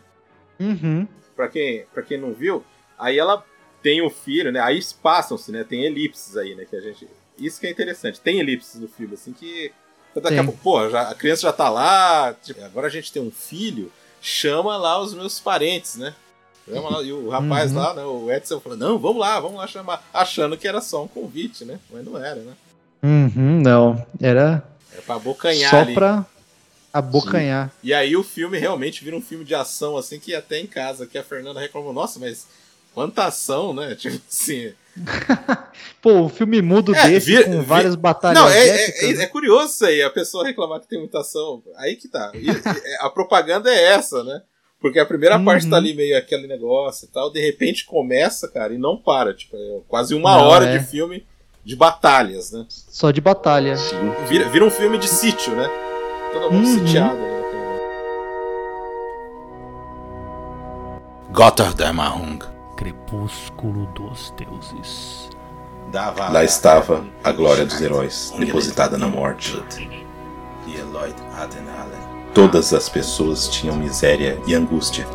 Uhum. 0.61 1.09
Pra, 1.35 1.49
quem, 1.49 1.87
pra 1.93 2.03
quem 2.03 2.21
não 2.21 2.33
viu, 2.33 2.63
aí 2.99 3.19
ela 3.19 3.45
tem 3.83 4.03
o 4.03 4.11
filho, 4.11 4.53
né? 4.53 4.61
Aí 4.61 4.81
passam-se, 5.03 5.51
né? 5.51 5.65
Tem 5.65 5.85
elipses 5.85 6.37
aí, 6.37 6.55
né? 6.55 6.67
Que 6.69 6.77
a 6.77 6.81
gente. 6.81 7.09
Isso 7.39 7.59
que 7.59 7.67
é 7.67 7.71
interessante. 7.71 8.21
Tem 8.21 8.39
elipses 8.39 8.81
no 8.81 8.87
filme, 8.87 9.15
assim, 9.15 9.33
que. 9.33 9.73
Daqui 10.15 10.39
a 10.39 10.45
pouco, 10.45 10.61
pô, 10.63 10.89
já, 10.89 11.09
a 11.09 11.15
criança 11.15 11.43
já 11.43 11.53
tá 11.53 11.69
lá, 11.69 12.33
tipo, 12.35 12.63
agora 12.63 12.87
a 12.87 12.91
gente 12.91 13.13
tem 13.13 13.21
um 13.21 13.33
filho, 13.33 13.91
chama 14.23 14.77
lá 14.77 15.01
os 15.01 15.13
meus 15.13 15.41
parentes, 15.41 15.97
né? 15.97 16.15
Lá, 16.69 17.03
e 17.03 17.13
o 17.13 17.29
rapaz 17.29 17.73
uhum. 17.73 17.79
lá, 17.79 17.95
né, 17.95 18.05
o 18.05 18.31
Edson 18.31 18.61
falou, 18.61 18.79
não, 18.79 18.97
vamos 18.97 19.19
lá, 19.19 19.41
vamos 19.41 19.59
lá 19.59 19.67
chamar. 19.67 20.09
Achando 20.15 20.57
que 20.57 20.69
era 20.69 20.81
só 20.81 21.03
um 21.03 21.09
convite, 21.09 21.65
né? 21.65 21.81
Mas 21.91 22.05
não 22.05 22.17
era, 22.17 22.37
né? 22.37 22.53
Uhum, 23.03 23.61
não, 23.61 24.07
era... 24.21 24.63
Era 24.93 25.03
pra 25.03 25.17
abocanhar 25.17 25.71
Só 25.71 25.81
ali. 25.81 25.95
pra 25.95 26.25
abocanhar. 26.95 27.71
Sim. 27.71 27.75
E 27.83 27.93
aí 27.93 28.17
o 28.17 28.23
filme 28.23 28.57
realmente 28.57 29.03
vira 29.03 29.17
um 29.17 29.21
filme 29.21 29.45
de 29.45 29.53
ação, 29.53 29.97
assim, 29.97 30.21
que 30.21 30.33
até 30.33 30.61
em 30.61 30.67
casa, 30.67 31.07
que 31.07 31.19
a 31.19 31.25
Fernanda 31.25 31.59
reclamou, 31.59 31.93
nossa, 31.93 32.21
mas 32.21 32.47
quanta 32.95 33.25
ação, 33.25 33.75
né? 33.75 33.97
Tipo 33.99 34.21
assim. 34.29 34.73
Pô, 36.01 36.21
o 36.21 36.29
filme 36.29 36.63
mudo 36.63 36.95
é, 36.95 37.09
desse 37.09 37.27
vira, 37.27 37.45
com 37.45 37.63
várias 37.63 37.97
batalhas. 37.97 38.39
Não, 38.39 38.49
é, 38.49 38.69
é, 38.69 39.23
é, 39.23 39.27
curioso 39.27 39.75
isso 39.75 39.85
aí, 39.85 40.01
a 40.03 40.11
pessoa 40.11 40.47
reclamar 40.47 40.79
que 40.81 40.87
tem 40.87 41.01
muita 41.01 41.19
ação. 41.19 41.61
Aí 41.79 41.97
que 41.97 42.07
tá. 42.07 42.31
E, 42.33 42.47
a 43.01 43.11
propaganda 43.11 43.69
é 43.69 43.87
essa, 43.87 44.23
né? 44.23 44.43
Porque 44.81 45.01
a 45.01 45.07
primeira 45.07 45.37
uhum. 45.37 45.45
parte 45.45 45.69
tá 45.69 45.77
ali 45.77 45.95
meio 45.95 46.17
aquele 46.17 46.47
negócio 46.47 47.07
e 47.07 47.09
tal, 47.09 47.33
de 47.33 47.41
repente 47.41 47.87
começa, 47.87 48.47
cara, 48.47 48.73
e 48.73 48.79
não 48.79 48.97
para. 48.97 49.35
Tipo, 49.35 49.57
é 49.57 49.81
quase 49.89 50.15
uma 50.15 50.37
não, 50.37 50.45
hora 50.45 50.67
é. 50.67 50.79
de 50.79 50.85
filme 50.85 51.27
de 51.65 51.75
batalhas, 51.75 52.53
né? 52.53 52.67
Só 52.69 53.11
de 53.11 53.21
batalha. 53.21 53.75
Vira, 54.29 54.49
vira 54.49 54.65
um 54.65 54.71
filme 54.71 54.99
de 54.99 55.09
sítio, 55.09 55.57
né? 55.57 55.69
Todo 56.35 56.53
mundo 56.53 56.67
uhum. 56.67 56.79
sitiado 56.87 57.17
ali 57.17 57.35
Gotterdammerung. 61.35 62.39
Crepúsculo 62.77 63.87
dos 63.87 64.33
deuses. 64.37 65.31
Lá 66.31 66.45
estava 66.45 67.05
a 67.23 67.33
glória 67.33 67.65
dos 67.65 67.81
heróis, 67.81 68.33
depositada 68.39 68.99
na 68.99 69.09
morte. 69.09 69.61
Todas 72.33 72.73
as 72.73 72.89
pessoas 72.89 73.49
tinham 73.49 73.77
miséria 73.77 74.41
e 74.47 74.55
angústia. 74.55 75.07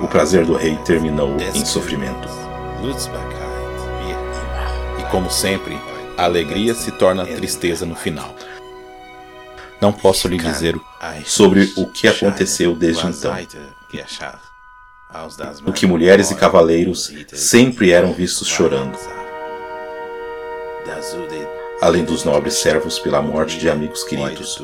O 0.00 0.08
prazer 0.08 0.46
do 0.46 0.56
rei 0.56 0.76
terminou 0.84 1.36
em 1.36 1.64
sofrimento. 1.64 2.28
E 4.98 5.10
como 5.10 5.30
sempre, 5.30 5.76
a 6.16 6.24
alegria 6.24 6.74
se 6.74 6.92
torna 6.92 7.26
tristeza 7.26 7.84
no 7.84 7.94
final. 7.94 8.34
Não 9.80 9.92
posso 9.92 10.28
lhe 10.28 10.38
dizer 10.38 10.78
sobre 11.24 11.72
o 11.76 11.86
que 11.86 12.08
aconteceu 12.08 12.74
desde 12.74 13.06
então. 13.06 13.34
O 15.66 15.72
que 15.72 15.86
mulheres 15.86 16.30
e 16.30 16.34
cavaleiros 16.34 17.12
sempre 17.32 17.92
eram 17.92 18.12
vistos 18.12 18.48
chorando. 18.48 18.98
Além 21.80 22.04
dos 22.04 22.24
nobres 22.24 22.54
servos 22.54 22.98
pela 22.98 23.20
morte 23.20 23.58
de 23.58 23.68
amigos 23.68 24.02
queridos. 24.02 24.58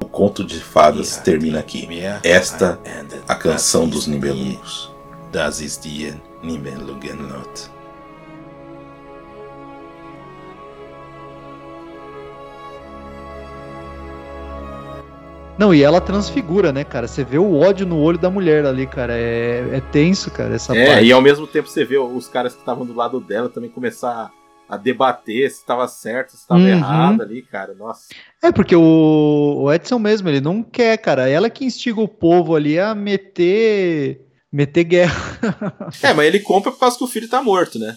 O 0.00 0.06
conto 0.06 0.44
de 0.44 0.60
fadas 0.60 1.16
termina 1.16 1.58
aqui. 1.58 1.88
Esta 2.22 2.78
a 3.26 3.34
canção 3.34 3.88
dos 3.88 4.06
Nibelungos. 4.06 4.90
Das 5.32 5.60
ist 5.60 5.82
die 5.82 6.14
Nibelungenlot. 6.42 7.77
Não, 15.58 15.74
e 15.74 15.82
ela 15.82 16.00
transfigura, 16.00 16.72
né, 16.72 16.84
cara? 16.84 17.08
Você 17.08 17.24
vê 17.24 17.36
o 17.36 17.58
ódio 17.58 17.84
no 17.84 17.98
olho 17.98 18.16
da 18.16 18.30
mulher 18.30 18.64
ali, 18.64 18.86
cara. 18.86 19.12
É, 19.18 19.68
é 19.72 19.80
tenso, 19.90 20.30
cara, 20.30 20.54
essa 20.54 20.76
é, 20.76 20.86
parte. 20.86 21.04
e 21.04 21.12
ao 21.12 21.20
mesmo 21.20 21.48
tempo 21.48 21.68
você 21.68 21.84
vê 21.84 21.98
os 21.98 22.28
caras 22.28 22.54
que 22.54 22.60
estavam 22.60 22.86
do 22.86 22.94
lado 22.94 23.18
dela 23.18 23.48
também 23.48 23.68
começar 23.68 24.32
a 24.68 24.76
debater 24.76 25.50
se 25.50 25.56
estava 25.56 25.88
certo, 25.88 26.30
se 26.30 26.36
estava 26.36 26.60
uhum. 26.60 26.68
errado 26.68 27.22
ali, 27.22 27.42
cara. 27.42 27.74
Nossa. 27.74 28.06
É, 28.40 28.52
porque 28.52 28.76
o, 28.76 29.62
o 29.62 29.72
Edson 29.72 29.98
mesmo, 29.98 30.28
ele 30.28 30.40
não 30.40 30.62
quer, 30.62 30.96
cara. 30.98 31.28
Ela 31.28 31.50
que 31.50 31.64
instiga 31.64 32.00
o 32.00 32.06
povo 32.06 32.54
ali 32.54 32.78
a 32.78 32.94
meter. 32.94 34.20
meter 34.52 34.84
guerra. 34.84 35.40
é, 36.00 36.14
mas 36.14 36.26
ele 36.26 36.38
compra 36.38 36.70
por 36.70 36.78
causa 36.78 36.96
que 36.96 37.02
o 37.02 37.08
filho 37.08 37.28
tá 37.28 37.42
morto, 37.42 37.80
né? 37.80 37.96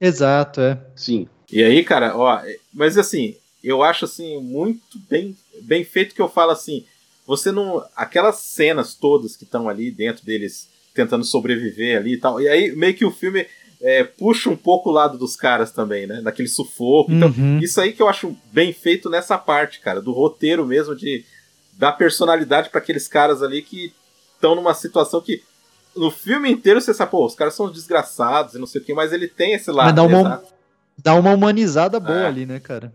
Exato, 0.00 0.62
é. 0.62 0.80
Sim. 0.96 1.28
E 1.52 1.62
aí, 1.62 1.84
cara, 1.84 2.16
ó, 2.16 2.40
mas 2.72 2.96
assim, 2.96 3.36
eu 3.62 3.82
acho 3.82 4.06
assim, 4.06 4.40
muito 4.40 4.98
bem, 5.10 5.36
bem 5.60 5.84
feito 5.84 6.14
que 6.14 6.22
eu 6.22 6.30
falo 6.30 6.50
assim 6.50 6.86
você 7.26 7.50
não. 7.50 7.84
Aquelas 7.96 8.36
cenas 8.36 8.94
todas 8.94 9.36
que 9.36 9.44
estão 9.44 9.68
ali 9.68 9.90
dentro 9.90 10.24
deles 10.24 10.68
tentando 10.94 11.24
sobreviver 11.24 11.98
ali 11.98 12.14
e 12.14 12.16
tal. 12.18 12.40
E 12.40 12.48
aí 12.48 12.74
meio 12.74 12.94
que 12.94 13.04
o 13.04 13.10
filme 13.10 13.46
é, 13.80 14.04
puxa 14.04 14.48
um 14.48 14.56
pouco 14.56 14.88
o 14.88 14.92
lado 14.92 15.18
dos 15.18 15.36
caras 15.36 15.72
também, 15.72 16.06
né? 16.06 16.22
Daquele 16.22 16.48
sufoco. 16.48 17.12
Então, 17.12 17.28
uhum. 17.28 17.58
isso 17.58 17.80
aí 17.80 17.92
que 17.92 18.00
eu 18.00 18.08
acho 18.08 18.34
bem 18.52 18.72
feito 18.72 19.10
nessa 19.10 19.36
parte, 19.36 19.80
cara, 19.80 20.00
do 20.00 20.12
roteiro 20.12 20.64
mesmo, 20.64 20.94
de 20.94 21.24
dar 21.74 21.92
personalidade 21.92 22.70
para 22.70 22.80
aqueles 22.80 23.08
caras 23.08 23.42
ali 23.42 23.62
que 23.62 23.92
estão 24.34 24.54
numa 24.54 24.74
situação 24.74 25.20
que. 25.20 25.42
No 25.94 26.10
filme 26.10 26.50
inteiro 26.50 26.80
você 26.80 26.92
sabe, 26.92 27.12
pô, 27.12 27.24
os 27.24 27.36
caras 27.36 27.54
são 27.54 27.70
desgraçados 27.70 28.54
e 28.54 28.58
não 28.58 28.66
sei 28.66 28.80
o 28.80 28.84
que, 28.84 28.92
mas 28.92 29.12
ele 29.12 29.28
tem 29.28 29.54
esse 29.54 29.70
lado. 29.70 29.86
Mas 29.86 29.94
dá 29.94 30.02
uma, 30.02 30.42
dá 30.98 31.14
uma 31.14 31.32
humanizada 31.32 32.00
boa 32.00 32.22
é. 32.22 32.26
ali, 32.26 32.44
né, 32.44 32.58
cara? 32.58 32.92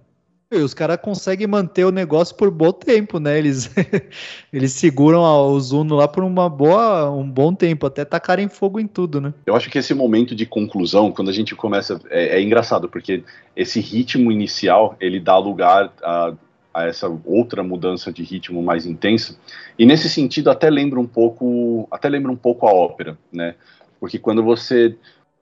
Os 0.52 0.74
caras 0.74 0.98
conseguem 1.00 1.46
manter 1.46 1.86
o 1.86 1.92
negócio 1.92 2.36
por 2.36 2.50
bom 2.50 2.72
tempo, 2.72 3.20
né? 3.20 3.38
Eles, 3.38 3.70
eles 4.52 4.74
seguram 4.74 5.22
o 5.22 5.60
Zuno 5.60 5.96
lá 5.96 6.08
por 6.08 6.24
uma 6.24 6.50
boa, 6.50 7.12
um 7.12 7.30
bom 7.30 7.54
tempo, 7.54 7.86
até 7.86 8.04
tacarem 8.04 8.50
fogo 8.50 8.80
em 8.80 8.88
tudo, 8.88 9.22
né? 9.22 9.32
Eu 9.46 9.56
acho 9.56 9.70
que 9.70 9.78
esse 9.78 9.94
momento 9.94 10.34
de 10.34 10.48
conclusão, 10.48 11.12
quando 11.12 11.30
a 11.30 11.34
gente 11.34 11.54
começa, 11.54 12.02
é, 12.10 12.38
é 12.38 12.42
engraçado, 12.42 12.90
porque 12.90 13.24
esse 13.56 13.80
ritmo 13.80 14.32
inicial, 14.32 14.98
ele 15.00 15.20
dá 15.20 15.38
lugar 15.38 15.94
a, 16.02 16.34
a, 16.74 16.88
essa 16.88 17.08
outra 17.26 17.62
mudança 17.62 18.12
de 18.12 18.24
ritmo 18.24 18.64
mais 18.64 18.88
intensa, 18.88 19.38
e 19.78 19.86
nesse 19.86 20.10
sentido 20.10 20.50
até 20.50 20.68
lembra 20.68 21.00
um 21.00 21.08
pouco, 21.08 21.88
até 21.92 22.10
lembra 22.10 22.32
um 22.32 22.36
pouco 22.36 22.68
a 22.68 22.74
ópera, 22.74 23.16
né? 23.32 23.54
Porque 24.00 24.18
quando 24.18 24.42
você, 24.42 24.98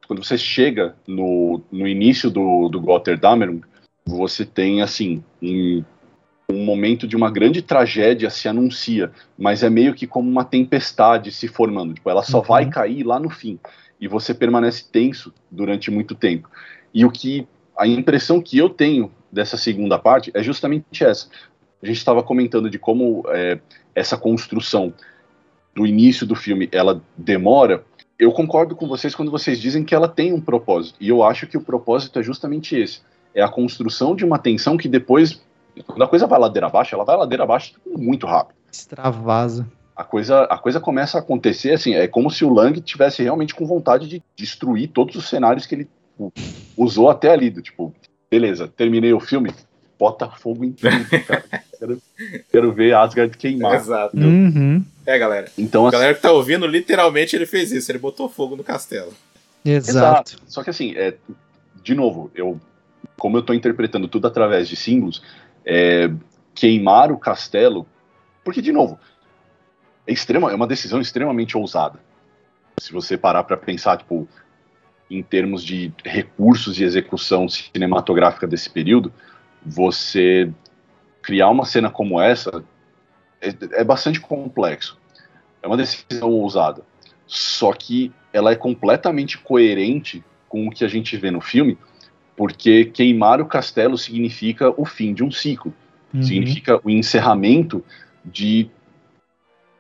quando 0.06 0.22
você 0.22 0.38
chega 0.38 0.96
no, 1.08 1.62
no 1.72 1.88
início 1.88 2.30
do, 2.30 2.68
do 2.68 2.82
Gotterdammerung, 2.82 3.62
você 4.08 4.46
tem 4.46 4.82
assim 4.82 5.22
um, 5.42 5.84
um 6.50 6.64
momento 6.64 7.06
de 7.06 7.16
uma 7.16 7.30
grande 7.30 7.62
tragédia 7.62 8.30
se 8.30 8.48
anuncia, 8.48 9.12
mas 9.38 9.64
é 9.64 9.70
meio 9.70 9.94
que 9.94 10.08
como 10.08 10.30
uma 10.30 10.46
tempestade 10.46 11.32
se 11.32 11.48
formando. 11.48 11.94
Tipo, 11.94 12.10
ela 12.10 12.24
só 12.24 12.38
uhum. 12.38 12.44
vai 12.44 12.70
cair 12.70 13.04
lá 13.04 13.20
no 13.20 13.30
fim 13.30 13.60
e 14.00 14.08
você 14.08 14.34
permanece 14.34 14.86
tenso 14.90 15.34
durante 15.52 15.92
muito 15.92 16.16
tempo. 16.16 16.50
E 16.94 17.04
o 17.04 17.12
que 17.12 17.46
a 17.78 17.86
impressão 17.86 18.42
que 18.42 18.58
eu 18.58 18.70
tenho 18.70 19.12
dessa 19.32 19.58
segunda 19.58 20.00
parte 20.00 20.32
é 20.34 20.42
justamente 20.42 21.04
essa. 21.04 21.28
A 21.84 21.86
gente 21.86 21.98
estava 21.98 22.24
comentando 22.24 22.70
de 22.70 22.80
como 22.80 23.24
é, 23.28 23.60
essa 23.94 24.18
construção 24.18 24.94
do 25.76 25.86
início 25.86 26.26
do 26.26 26.34
filme 26.34 26.70
ela 26.72 27.02
demora. 27.16 27.84
Eu 28.18 28.32
concordo 28.32 28.76
com 28.76 28.88
vocês 28.88 29.14
quando 29.14 29.30
vocês 29.30 29.60
dizem 29.60 29.84
que 29.84 29.94
ela 29.94 30.08
tem 30.08 30.34
um 30.34 30.42
propósito. 30.42 30.98
E 31.00 31.10
eu 31.10 31.22
acho 31.22 31.46
que 31.46 31.58
o 31.58 31.62
propósito 31.62 32.20
é 32.20 32.24
justamente 32.24 32.76
esse 32.76 33.02
é 33.38 33.43
a 33.43 33.47
construção 33.47 34.15
de 34.15 34.26
uma 34.26 34.39
tensão 34.39 34.76
que 34.76 34.89
depois, 34.89 35.39
quando 35.85 36.03
a 36.03 36.07
coisa 36.07 36.26
vai 36.26 36.39
ladeira 36.39 36.65
abaixo, 36.65 36.95
ela 36.95 37.05
vai 37.05 37.15
ladeira 37.15 37.43
abaixo 37.43 37.73
muito 37.85 38.26
rápido. 38.26 38.57
Extravasa. 38.72 39.68
A 39.95 40.03
coisa, 40.03 40.41
a 40.45 40.57
coisa 40.57 40.80
começa 40.80 41.19
a 41.19 41.22
acontecer 41.22 41.72
assim, 41.73 41.93
é 41.93 42.07
como 42.07 42.31
se 42.31 42.43
o 42.43 42.51
Lang 42.51 42.81
tivesse 42.81 43.22
realmente 43.22 43.53
com 43.53 43.68
vontade 43.68 44.07
de 44.07 44.23
destruir 44.35 44.89
todos 44.89 45.15
os 45.15 45.30
cenários 45.30 45.68
que 45.68 45.76
ele 45.76 45.88
usou 46.76 47.11
até 47.11 47.30
ali, 47.30 47.51
do 47.51 47.61
tipo, 47.61 47.93
beleza, 48.30 48.68
terminei 48.68 49.14
o 49.14 49.19
filme, 49.19 49.53
bota 49.99 50.27
fogo 50.30 50.65
em 50.65 50.72
tudo, 50.72 50.89
cara. 51.27 51.43
quero, 51.77 52.01
quero 52.51 52.73
ver 52.73 52.95
Asgard 52.95 53.38
queimar. 53.38 53.76
Exato. 53.76 54.18
Uhum. 54.18 54.84
É, 55.05 55.18
galera. 55.19 55.51
Então, 55.55 55.85
a 55.85 55.89
assim, 55.89 55.97
galera 55.97 56.15
que 56.15 56.22
tá 56.22 56.31
ouvindo, 56.31 56.65
literalmente 56.65 57.35
ele 57.35 57.45
fez 57.45 57.72
isso, 57.72 57.91
ele 57.91 57.99
botou 57.99 58.27
fogo 58.30 58.55
no 58.55 58.64
castelo. 58.64 59.14
Exato. 59.64 59.89
Exato. 59.89 60.38
Só 60.47 60.64
que 60.64 60.72
assim, 60.72 60.95
é, 60.95 61.14
de 61.84 61.93
novo, 61.93 62.31
eu 62.34 62.59
como 63.18 63.38
eu 63.38 63.42
estou 63.42 63.56
interpretando 63.56 64.08
tudo 64.08 64.28
através 64.28 64.68
de 64.68 64.76
símbolos, 64.76 65.22
é, 65.66 66.10
queimar 66.54 67.12
o 67.12 67.18
castelo, 67.18 67.88
porque, 68.44 68.62
de 68.62 68.72
novo, 68.72 69.00
é, 70.06 70.12
extrema, 70.12 70.52
é 70.52 70.56
uma 70.56 70.68
decisão 70.68 71.00
extremamente 71.00 71.58
ousada. 71.58 72.00
Se 72.80 72.92
você 72.92 73.18
parar 73.18 73.44
para 73.44 73.58
pensar, 73.58 73.98
tipo, 73.98 74.28
em 75.10 75.24
termos 75.24 75.64
de 75.64 75.92
recursos 76.04 76.76
de 76.76 76.84
execução 76.84 77.48
cinematográfica 77.48 78.46
desse 78.46 78.70
período, 78.70 79.12
você 79.66 80.52
criar 81.22 81.50
uma 81.50 81.66
cena 81.66 81.90
como 81.90 82.22
essa 82.22 82.64
é, 83.42 83.82
é 83.82 83.84
bastante 83.84 84.20
complexo. 84.20 84.98
É 85.62 85.68
uma 85.68 85.78
decisão 85.78 86.30
ousada. 86.32 86.84
Só 87.26 87.74
que 87.74 88.12
ela 88.32 88.52
é 88.52 88.56
completamente 88.56 89.38
coerente 89.38 90.24
com 90.48 90.68
o 90.68 90.72
que 90.72 90.86
a 90.86 90.88
gente 90.88 91.18
vê 91.18 91.30
no 91.30 91.42
filme, 91.42 91.78
porque 92.38 92.85
queimar 92.85 93.41
o 93.41 93.47
castelo 93.47 93.97
significa 93.97 94.72
o 94.80 94.85
fim 94.85 95.11
de 95.11 95.23
um 95.23 95.31
ciclo, 95.31 95.73
uhum. 96.14 96.22
significa 96.22 96.80
o 96.84 96.89
encerramento 96.89 97.84
de 98.23 98.69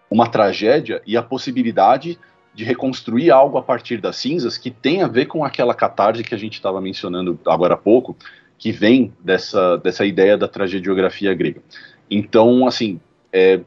uma 0.09 0.27
tragédia 0.27 1.01
e 1.05 1.15
a 1.15 1.21
possibilidade 1.21 2.17
de 2.55 2.63
reconstruir 2.63 3.29
algo 3.29 3.59
a 3.59 3.61
partir 3.61 4.01
das 4.01 4.15
cinzas 4.15 4.57
que 4.57 4.71
tem 4.71 5.03
a 5.03 5.07
ver 5.07 5.27
com 5.27 5.45
aquela 5.45 5.75
catarse 5.75 6.23
que 6.23 6.33
a 6.33 6.37
gente 6.37 6.55
estava 6.55 6.81
mencionando 6.81 7.39
agora 7.45 7.75
há 7.75 7.77
pouco, 7.77 8.17
que 8.57 8.71
vem 8.71 9.13
dessa, 9.19 9.77
dessa 9.77 10.03
ideia 10.03 10.35
da 10.35 10.47
tragediografia 10.47 11.35
grega. 11.35 11.61
Então, 12.09 12.65
assim, 12.65 12.99
é, 13.31 13.61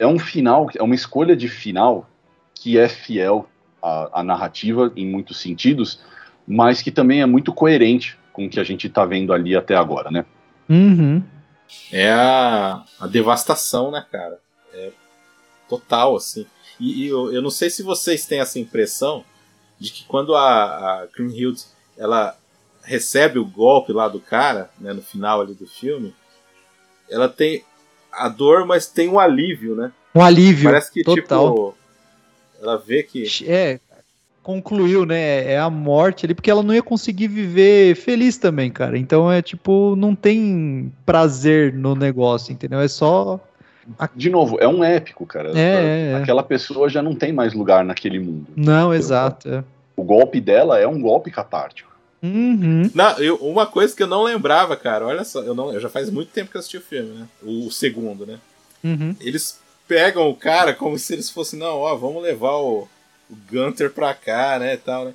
é 0.00 0.06
um 0.06 0.18
final, 0.18 0.68
é 0.76 0.82
uma 0.82 0.96
escolha 0.96 1.36
de 1.36 1.46
final 1.46 2.10
que 2.52 2.76
é 2.76 2.88
fiel 2.88 3.48
à, 3.80 4.20
à 4.20 4.22
narrativa 4.24 4.92
em 4.96 5.06
muitos 5.06 5.40
sentidos, 5.40 6.00
mas 6.46 6.82
que 6.82 6.90
também 6.90 7.22
é 7.22 7.26
muito 7.26 7.52
coerente 7.52 8.18
com 8.32 8.46
o 8.46 8.50
que 8.50 8.60
a 8.60 8.64
gente 8.64 8.86
está 8.86 9.04
vendo 9.04 9.32
ali 9.32 9.56
até 9.56 9.74
agora, 9.74 10.10
né? 10.10 10.24
Uhum. 10.68 11.22
É 11.92 12.10
a, 12.10 12.84
a 13.00 13.06
devastação, 13.06 13.90
né, 13.90 14.04
cara? 14.10 14.38
É 14.72 14.90
total, 15.68 16.16
assim. 16.16 16.46
E, 16.78 17.04
e 17.04 17.06
eu, 17.08 17.32
eu, 17.32 17.40
não 17.40 17.50
sei 17.50 17.70
se 17.70 17.82
vocês 17.82 18.26
têm 18.26 18.40
essa 18.40 18.58
impressão 18.58 19.24
de 19.78 19.90
que 19.90 20.04
quando 20.04 20.34
a, 20.34 21.02
a 21.02 21.06
Kriemhild, 21.08 21.62
ela 21.96 22.36
recebe 22.82 23.38
o 23.38 23.46
golpe 23.46 23.92
lá 23.92 24.08
do 24.08 24.20
cara, 24.20 24.70
né, 24.78 24.92
no 24.92 25.02
final 25.02 25.40
ali 25.40 25.54
do 25.54 25.66
filme, 25.66 26.14
ela 27.08 27.28
tem 27.28 27.64
a 28.12 28.28
dor, 28.28 28.66
mas 28.66 28.86
tem 28.86 29.08
um 29.08 29.18
alívio, 29.18 29.74
né? 29.74 29.92
Um 30.14 30.22
alívio. 30.22 30.64
Parece 30.64 30.92
que, 30.92 31.02
total. 31.02 31.48
tipo, 31.48 31.74
ela 32.60 32.76
vê 32.78 33.02
que. 33.02 33.24
É, 33.46 33.80
concluiu, 34.44 35.06
né? 35.06 35.50
É 35.50 35.58
a 35.58 35.70
morte 35.70 36.26
ali, 36.26 36.34
porque 36.34 36.50
ela 36.50 36.62
não 36.62 36.74
ia 36.74 36.82
conseguir 36.82 37.28
viver 37.28 37.96
feliz 37.96 38.36
também, 38.36 38.70
cara. 38.70 38.96
Então 38.96 39.32
é 39.32 39.40
tipo, 39.40 39.96
não 39.96 40.14
tem 40.14 40.92
prazer 41.04 41.72
no 41.72 41.96
negócio, 41.96 42.52
entendeu? 42.52 42.78
É 42.78 42.86
só. 42.86 43.40
De 44.14 44.30
novo, 44.30 44.58
é 44.60 44.68
um 44.68 44.84
épico, 44.84 45.26
cara. 45.26 45.50
É, 45.58 46.12
é, 46.12 46.14
Aquela 46.16 46.42
pessoa 46.42 46.88
já 46.88 47.02
não 47.02 47.14
tem 47.14 47.32
mais 47.32 47.54
lugar 47.54 47.84
naquele 47.84 48.20
mundo. 48.20 48.46
Não, 48.54 48.94
exato. 48.94 49.48
É. 49.48 49.64
O 49.96 50.04
golpe 50.04 50.40
dela 50.40 50.78
é 50.78 50.86
um 50.86 51.00
golpe 51.00 51.30
catártico. 51.30 51.92
Uhum. 52.22 52.90
Não, 52.94 53.18
eu, 53.18 53.36
uma 53.36 53.66
coisa 53.66 53.94
que 53.94 54.02
eu 54.02 54.06
não 54.06 54.22
lembrava, 54.22 54.76
cara, 54.76 55.06
olha 55.06 55.24
só, 55.24 55.42
eu, 55.42 55.54
não, 55.54 55.72
eu 55.72 55.80
já 55.80 55.90
faz 55.90 56.08
muito 56.10 56.30
tempo 56.32 56.50
que 56.50 56.56
eu 56.56 56.58
assisti 56.58 56.78
o 56.78 56.82
filme, 56.82 57.18
né? 57.18 57.26
O, 57.42 57.66
o 57.66 57.72
segundo, 57.72 58.24
né? 58.26 58.38
Uhum. 58.82 59.14
Eles 59.20 59.60
pegam 59.86 60.28
o 60.28 60.34
cara 60.34 60.72
como 60.72 60.98
se 60.98 61.12
eles 61.12 61.28
fossem, 61.28 61.58
não, 61.58 61.76
ó, 61.76 61.94
vamos 61.94 62.22
levar 62.22 62.56
o, 62.56 62.88
o 63.30 63.36
Gunter 63.50 63.90
pra 63.90 64.12
cá, 64.14 64.58
né, 64.58 64.74
e 64.74 64.78
tal, 64.78 65.06
né? 65.06 65.12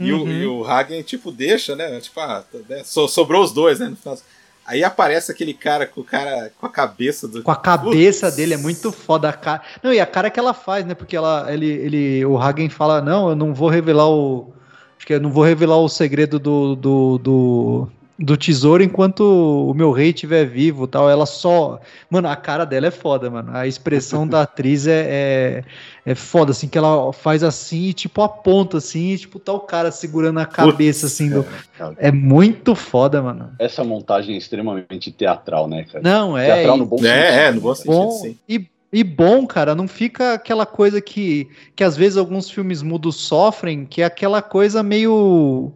E, 0.00 0.12
Uhum. 0.12 0.22
o, 0.24 0.30
e 0.30 0.46
o 0.46 0.64
Hagen, 0.64 1.02
tipo, 1.02 1.32
deixa, 1.32 1.74
né? 1.74 1.98
Tipo, 2.00 2.20
ah, 2.20 2.44
né, 2.68 2.82
so- 2.84 3.08
sobrou 3.08 3.42
os 3.42 3.52
dois, 3.52 3.80
né? 3.80 3.88
No 3.88 3.96
final. 3.96 4.16
Aí 4.64 4.84
aparece 4.84 5.32
aquele 5.32 5.54
cara 5.54 5.86
com 5.86 6.02
o 6.02 6.04
cara 6.04 6.52
com 6.60 6.66
a 6.66 6.68
cabeça 6.68 7.26
do. 7.26 7.42
Com 7.42 7.50
a 7.50 7.56
cabeça 7.56 8.26
Putz. 8.26 8.36
dele 8.36 8.52
é 8.54 8.58
muito 8.58 8.92
foda 8.92 9.28
a 9.30 9.32
cara. 9.32 9.62
Não, 9.82 9.92
e 9.94 9.98
a 9.98 10.04
cara 10.04 10.30
que 10.30 10.38
ela 10.38 10.52
faz, 10.52 10.84
né? 10.84 10.94
Porque 10.94 11.16
ela, 11.16 11.46
ele, 11.52 11.66
ele, 11.66 12.24
o 12.26 12.36
Hagen 12.36 12.68
fala: 12.68 13.00
Não, 13.00 13.30
eu 13.30 13.34
não 13.34 13.54
vou 13.54 13.68
revelar 13.70 14.08
o. 14.10 14.52
Acho 14.98 15.06
que 15.06 15.14
eu 15.14 15.20
não 15.20 15.30
vou 15.32 15.42
revelar 15.42 15.78
o 15.78 15.88
segredo 15.88 16.38
do, 16.38 16.76
do, 16.76 17.18
do, 17.18 17.88
do 18.18 18.36
tesouro 18.36 18.82
enquanto 18.82 19.20
o 19.20 19.72
meu 19.74 19.92
rei 19.92 20.08
estiver 20.08 20.44
vivo 20.44 20.86
tal. 20.88 21.08
Ela 21.08 21.24
só. 21.24 21.80
Mano, 22.10 22.28
a 22.28 22.34
cara 22.34 22.64
dela 22.64 22.88
é 22.88 22.90
foda, 22.90 23.30
mano. 23.30 23.50
A 23.56 23.66
expressão 23.66 24.26
da 24.26 24.42
atriz 24.42 24.86
é, 24.88 25.06
é, 25.08 25.64
é 26.04 26.14
foda, 26.16 26.50
assim, 26.50 26.66
que 26.66 26.76
ela 26.76 27.12
faz 27.12 27.44
assim 27.44 27.84
e 27.84 27.92
tipo 27.92 28.20
aponta 28.20 28.78
assim, 28.78 29.10
e, 29.12 29.18
tipo, 29.18 29.38
tá 29.38 29.52
o 29.52 29.60
cara 29.60 29.92
segurando 29.92 30.40
a 30.40 30.46
cabeça 30.46 31.06
assim. 31.06 31.30
Do... 31.30 31.46
cara. 31.76 31.94
É 31.98 32.10
muito 32.10 32.74
foda, 32.74 33.22
mano. 33.22 33.52
Essa 33.58 33.84
montagem 33.84 34.34
é 34.34 34.38
extremamente 34.38 35.12
teatral, 35.12 35.68
né, 35.68 35.84
cara? 35.84 36.02
Não, 36.02 36.36
é. 36.36 36.46
teatral 36.46 36.76
e- 36.76 36.80
no 36.80 36.86
bom 36.86 36.96
É, 36.96 37.00
sentido. 37.00 37.38
é, 37.38 37.52
no 37.52 37.60
bom 37.60 37.74
sentido. 37.74 37.92
bom 37.92 38.10
sim. 38.10 38.36
e, 38.48 38.66
e 38.92 39.04
bom, 39.04 39.46
cara, 39.46 39.74
não 39.76 39.86
fica 39.86 40.32
aquela 40.34 40.66
coisa 40.66 41.00
que, 41.00 41.46
que 41.76 41.84
às 41.84 41.96
vezes 41.96 42.16
alguns 42.16 42.50
filmes 42.50 42.82
mudos 42.82 43.14
sofrem, 43.16 43.84
que 43.84 44.02
é 44.02 44.04
aquela 44.06 44.42
coisa 44.42 44.82
meio, 44.82 45.70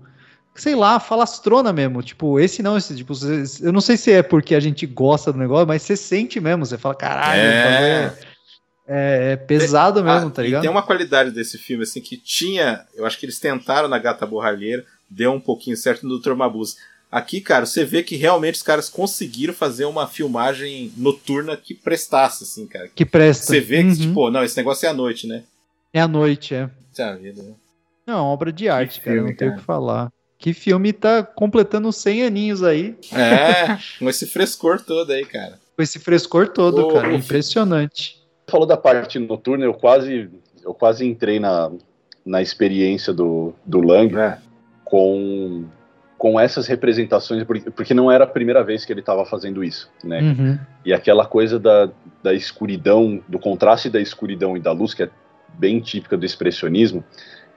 sei 0.55 0.75
lá, 0.75 0.99
falastrona 1.01 1.73
mesmo. 1.73 2.03
Tipo, 2.03 2.39
esse 2.41 2.63
não, 2.63 2.77
esse 2.77 2.95
tipo, 2.97 3.13
eu 3.63 3.73
não 3.73 3.81
sei 3.81 3.97
se 3.97 4.11
é 4.13 4.23
porque 4.23 4.55
a 4.55 4.61
gente 4.61 4.87
gosta 4.87 5.33
do 5.33 5.39
negócio, 5.39 5.67
mas 5.67 5.83
você 5.83 5.97
sente 5.97 6.41
mesmo, 6.41 6.65
você 6.67 6.77
fala, 6.79 6.95
caralho, 6.95 7.41
É. 7.41 8.15
é, 8.87 9.29
é, 9.29 9.33
é 9.33 9.37
pesado 9.37 10.03
mesmo, 10.05 10.29
Ah, 10.29 10.31
tá 10.31 10.43
e 10.43 10.47
ligado? 10.47 10.63
tem 10.63 10.71
uma 10.71 10.83
qualidade 10.83 11.31
desse 11.31 11.57
filme, 11.59 11.85
assim, 11.85 12.01
que 12.01 12.17
tinha. 12.17 12.85
Eu 12.95 13.07
acho 13.07 13.19
que 13.19 13.25
eles 13.27 13.39
tentaram 13.39 13.89
na 13.89 13.99
Gata 13.99 14.27
Borralheira, 14.27 14.85
deu 15.09 15.33
um 15.33 15.41
pouquinho 15.41 15.77
certo 15.77 16.07
no 16.07 16.19
Dr. 16.19 16.35
Mabuse. 16.35 16.77
Aqui, 17.11 17.43
cara, 17.43 17.67
você 17.67 17.85
vê 17.85 18.03
que 18.03 18.17
realmente 18.17 18.55
os 18.55 18.63
caras 18.63 18.89
conseguiram 18.89 19.53
fazer 19.53 19.85
uma 19.85 20.07
filmagem 20.07 20.91
noturna 20.97 21.57
que 21.59 21.75
prestasse, 21.75 22.43
assim, 22.45 22.67
cara. 22.67 22.89
Que 22.95 23.05
presta. 23.05 23.45
Você 23.47 23.61
vê 23.61 23.83
que, 23.83 23.89
Uhum. 23.91 23.95
tipo, 23.97 24.31
não, 24.31 24.43
esse 24.43 24.57
negócio 24.57 24.87
é 24.87 24.89
à 24.89 24.95
noite, 24.95 25.27
né? 25.27 25.43
É 25.93 26.01
a 26.01 26.09
noite, 26.09 26.55
é. 26.55 26.71
Puta 26.89 27.15
vida, 27.17 27.43
né? 27.43 27.53
Não, 28.07 28.15
é 28.15 28.17
uma 28.17 28.25
obra 28.25 28.51
de 28.51 28.67
arte, 28.69 28.99
cara, 29.01 29.13
filme, 29.17 29.29
não 29.31 29.37
tem 29.37 29.51
o 29.51 29.57
que 29.57 29.63
falar. 29.63 30.11
Que 30.43 30.53
filme 30.53 30.93
tá 30.93 31.23
completando 31.23 31.93
100 31.93 32.25
aninhos 32.25 32.63
aí, 32.65 32.97
É, 33.13 33.79
com 34.01 34.11
esse 34.11 34.27
frescor 34.27 34.81
todo 34.81 35.11
aí, 35.13 35.25
cara. 35.25 35.59
com 35.77 35.83
esse 35.83 36.01
frescor 36.01 36.49
todo, 36.49 36.87
Ô, 36.89 36.93
cara, 36.95 37.15
impressionante. 37.15 38.21
falou 38.49 38.67
da 38.67 38.77
parte 38.77 39.21
noturna, 39.21 39.65
eu 39.65 39.73
quase, 39.73 40.29
eu 40.65 40.75
quase 40.75 41.07
entrei 41.07 41.39
na, 41.39 41.71
na 42.27 42.43
experiência 42.43 43.13
do, 43.13 43.55
do 43.65 43.81
Lang 43.81 44.17
É. 44.19 44.39
com, 44.85 45.65
com 46.19 46.41
essas 46.41 46.67
representações, 46.67 47.45
porque, 47.45 47.71
porque 47.71 47.95
não 47.95 48.11
era 48.11 48.25
a 48.25 48.27
primeira 48.27 48.65
vez 48.65 48.85
que 48.85 48.93
ele 48.93 48.99
estava 49.01 49.25
fazendo 49.25 49.63
isso, 49.63 49.89
né? 50.03 50.21
Uhum. 50.23 50.59
E 50.85 50.93
aquela 50.93 51.25
coisa 51.25 51.57
da, 51.59 51.89
da 52.21 52.35
escuridão, 52.35 53.23
do 53.29 53.39
contraste 53.39 53.89
da 53.89 54.01
escuridão 54.01 54.57
e 54.57 54.61
da 54.61 54.73
luz, 54.73 54.93
que 54.93 55.05
é 55.05 55.11
bem 55.55 55.79
típica 55.81 56.17
do 56.17 56.27
expressionismo, 56.27 57.05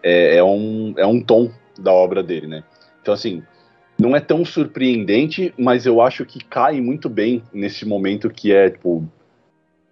é, 0.03 0.37
é, 0.37 0.43
um, 0.43 0.93
é 0.97 1.05
um 1.07 1.19
tom 1.19 1.49
da 1.79 1.91
obra 1.91 2.21
dele, 2.21 2.45
né? 2.47 2.63
Então, 3.05 3.13
assim, 3.13 3.43
não 3.99 4.15
é 4.15 4.19
tão 4.19 4.43
surpreendente, 4.43 5.53
mas 5.59 5.85
eu 5.85 6.01
acho 6.01 6.25
que 6.25 6.43
cai 6.43 6.81
muito 6.81 7.07
bem 7.07 7.43
nesse 7.53 7.85
momento 7.85 8.31
que 8.31 8.51
é, 8.51 8.71
tipo, 8.71 9.07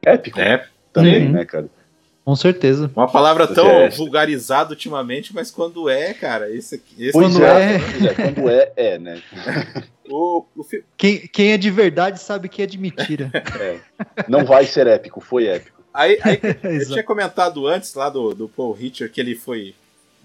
épico 0.04 0.40
É, 0.40 0.66
também, 0.92 1.28
Uhum. 1.28 1.32
né, 1.34 1.46
cara? 1.46 1.70
Com 2.26 2.36
certeza. 2.36 2.90
uma 2.96 3.08
palavra 3.08 3.46
tão 3.46 3.68
É. 3.70 3.90
vulgarizada 3.90 4.72
ultimamente, 4.72 5.32
mas 5.36 5.52
quando 5.52 5.88
é, 5.90 6.12
cara, 6.16 6.50
esse 6.50 6.74
aqui. 6.76 6.96
Esse 7.04 7.12
Quando 7.12 7.44
é, 7.46 7.76
é- 7.76 7.76
é, 7.76 8.14
quando 8.16 8.50
é, 8.50 8.72
é, 8.78 8.98
né? 8.98 9.22
o, 10.10 10.44
o 10.56 10.64
fi- 10.64 10.84
Quem, 10.98 11.20
quem 11.28 11.52
é 11.52 11.58
de 11.58 11.70
verdade 11.70 12.20
sabe 12.20 12.50
que 12.50 12.64
é 12.64 12.66
de 12.66 12.80
mentira. 12.80 13.30
Não 14.28 14.44
vai 14.44 14.66
ser 14.66 14.88
épico, 14.88 15.22
foi 15.22 15.46
épico. 15.46 15.84
Aí, 15.94 16.18
aí 16.24 16.40
eu 16.82 16.88
tinha 16.88 17.04
comentado 17.04 17.68
antes 17.68 17.94
lá 17.94 18.10
do, 18.10 18.34
do 18.34 18.50
Paul 18.50 18.76
Hitcher 18.80 19.12
que 19.12 19.22
ele 19.22 19.36
foi 19.36 19.76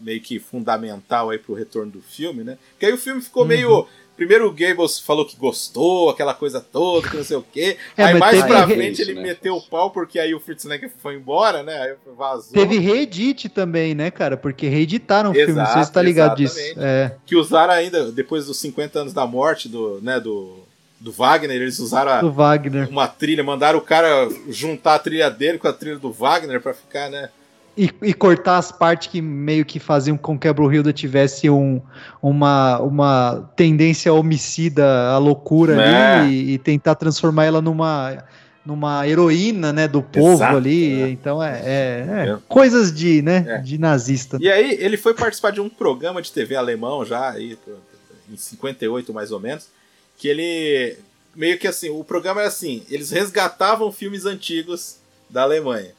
meio 0.00 0.20
que 0.20 0.38
fundamental 0.38 1.30
aí 1.30 1.38
pro 1.38 1.54
retorno 1.54 1.90
do 1.92 2.00
filme, 2.02 2.44
né? 2.44 2.58
Porque 2.72 2.86
aí 2.86 2.92
o 2.92 2.98
filme 2.98 3.20
ficou 3.20 3.42
Uhum. 3.42 3.48
meio. 3.48 3.86
Primeiro 4.16 4.48
o 4.48 4.52
Gables 4.52 4.98
falou 4.98 5.24
que 5.24 5.36
gostou, 5.36 6.10
aquela 6.10 6.34
coisa 6.34 6.60
toda, 6.60 7.08
que 7.08 7.16
não 7.16 7.22
sei 7.22 7.36
o 7.36 7.42
quê. 7.52 7.76
É, 7.96 8.02
aí 8.02 8.18
mais 8.18 8.42
pra 8.44 8.66
frente 8.66 9.00
ele 9.00 9.14
né? 9.14 9.22
meteu 9.22 9.54
o 9.54 9.62
pau 9.62 9.92
porque 9.92 10.18
aí 10.18 10.34
o 10.34 10.40
Fritz 10.40 10.64
Lang 10.64 10.88
foi 11.00 11.14
embora, 11.14 11.62
né? 11.62 11.80
Aí 11.80 11.94
vazou. 12.16 12.52
Teve 12.52 12.78
reedit 12.78 13.48
também, 13.48 13.94
né, 13.94 14.10
cara? 14.10 14.36
Porque 14.36 14.66
reeditaram 14.66 15.30
o 15.30 15.34
filme, 15.34 15.52
não 15.52 15.66
sei 15.66 15.84
se 15.84 15.92
tá 15.92 16.02
ligado 16.02 16.36
disso. 16.36 16.58
É. 16.76 17.12
Que 17.24 17.36
usaram 17.36 17.72
ainda, 17.72 18.10
depois 18.10 18.46
dos 18.46 18.58
50 18.58 18.98
anos 18.98 19.12
da 19.12 19.24
morte 19.24 19.68
do, 19.68 20.00
né, 20.02 20.18
do, 20.18 20.64
do 20.98 21.12
Wagner, 21.12 21.54
eles 21.54 21.78
usaram 21.78 22.10
a- 22.10 22.20
Wagner. 22.28 22.88
uma 22.88 23.06
trilha, 23.06 23.44
mandaram 23.44 23.78
o 23.78 23.82
cara 23.82 24.28
juntar 24.48 24.96
a 24.96 24.98
trilha 24.98 25.30
dele 25.30 25.58
com 25.58 25.68
a 25.68 25.72
trilha 25.72 25.96
do 25.96 26.10
Wagner 26.10 26.60
pra 26.60 26.74
ficar, 26.74 27.08
né? 27.08 27.28
E, 27.78 27.90
e 28.02 28.12
cortar 28.12 28.58
as 28.58 28.72
partes 28.72 29.06
que 29.06 29.22
meio 29.22 29.64
que 29.64 29.78
faziam 29.78 30.16
com 30.16 30.36
que 30.36 30.48
a 30.48 30.52
Brunhilda 30.52 30.92
tivesse 30.92 31.48
um, 31.48 31.80
uma, 32.20 32.80
uma 32.80 33.52
tendência 33.54 34.12
homicida 34.12 34.84
à 35.10 35.18
loucura 35.18 35.80
É. 35.80 36.16
ali 36.18 36.34
e, 36.34 36.52
e 36.54 36.58
tentar 36.58 36.96
transformar 36.96 37.44
ela 37.44 37.62
numa, 37.62 38.24
numa 38.66 39.06
heroína, 39.06 39.72
né, 39.72 39.86
do 39.86 40.02
povo 40.02 40.32
Exato, 40.34 40.56
ali. 40.56 41.02
é. 41.02 41.08
Então 41.10 41.40
é, 41.40 41.60
é- 41.64 42.06
é 42.26 42.30
É. 42.32 42.38
coisas 42.48 42.92
de, 42.92 43.22
né, 43.22 43.44
É. 43.46 43.58
de 43.58 43.78
nazista. 43.78 44.38
E 44.40 44.50
aí 44.50 44.76
ele 44.80 44.96
foi 44.96 45.14
participar 45.14 45.52
de 45.52 45.60
um 45.60 45.68
programa 45.68 46.20
de 46.20 46.32
TV 46.32 46.56
alemão 46.56 47.04
já, 47.04 47.30
aí, 47.30 47.56
em 48.28 48.36
58 48.36 49.14
mais 49.14 49.30
ou 49.30 49.38
menos, 49.38 49.68
que 50.18 50.26
ele 50.26 50.96
meio 51.36 51.56
que 51.58 51.68
assim, 51.68 51.90
o 51.90 52.02
programa 52.02 52.40
era 52.40 52.48
assim, 52.48 52.82
eles 52.90 53.12
resgatavam 53.12 53.92
filmes 53.92 54.26
antigos 54.26 54.96
da 55.30 55.42
Alemanha. 55.42 55.92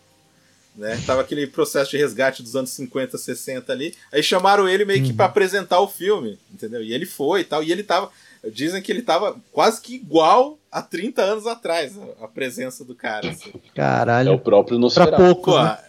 Né? 0.75 1.01
Tava 1.05 1.21
aquele 1.21 1.45
processo 1.47 1.91
de 1.91 1.97
resgate 1.97 2.41
dos 2.41 2.55
anos 2.55 2.69
50, 2.69 3.17
60 3.17 3.71
ali. 3.73 3.93
Aí 4.11 4.23
chamaram 4.23 4.67
ele 4.67 4.85
meio 4.85 5.03
que 5.03 5.09
Uhum. 5.09 5.15
pra 5.17 5.25
apresentar 5.25 5.79
o 5.81 5.87
filme, 5.89 6.39
entendeu? 6.53 6.81
E 6.81 6.93
ele 6.93 7.05
foi 7.05 7.41
e 7.41 7.43
tal. 7.43 7.61
E 7.63 7.71
ele 7.71 7.83
tava. 7.83 8.09
Dizem 8.53 8.81
que 8.81 8.89
ele 8.89 9.01
tava 9.01 9.35
quase 9.51 9.81
que 9.81 9.95
igual 9.95 10.57
a 10.71 10.81
30 10.81 11.21
anos 11.21 11.45
atrás, 11.45 11.97
a- 11.97 12.23
a 12.25 12.27
presença 12.29 12.85
do 12.85 12.95
cara. 12.95 13.29
assim. 13.29 13.49
É 13.53 13.57
o 13.57 13.61
Caralho. 13.75 14.39
próprio 14.39 14.77
Pra 14.77 14.81
Nosferatu. 14.81 15.17
poucos, 15.17 15.53
Pô, 15.53 15.61
né? 15.63 15.79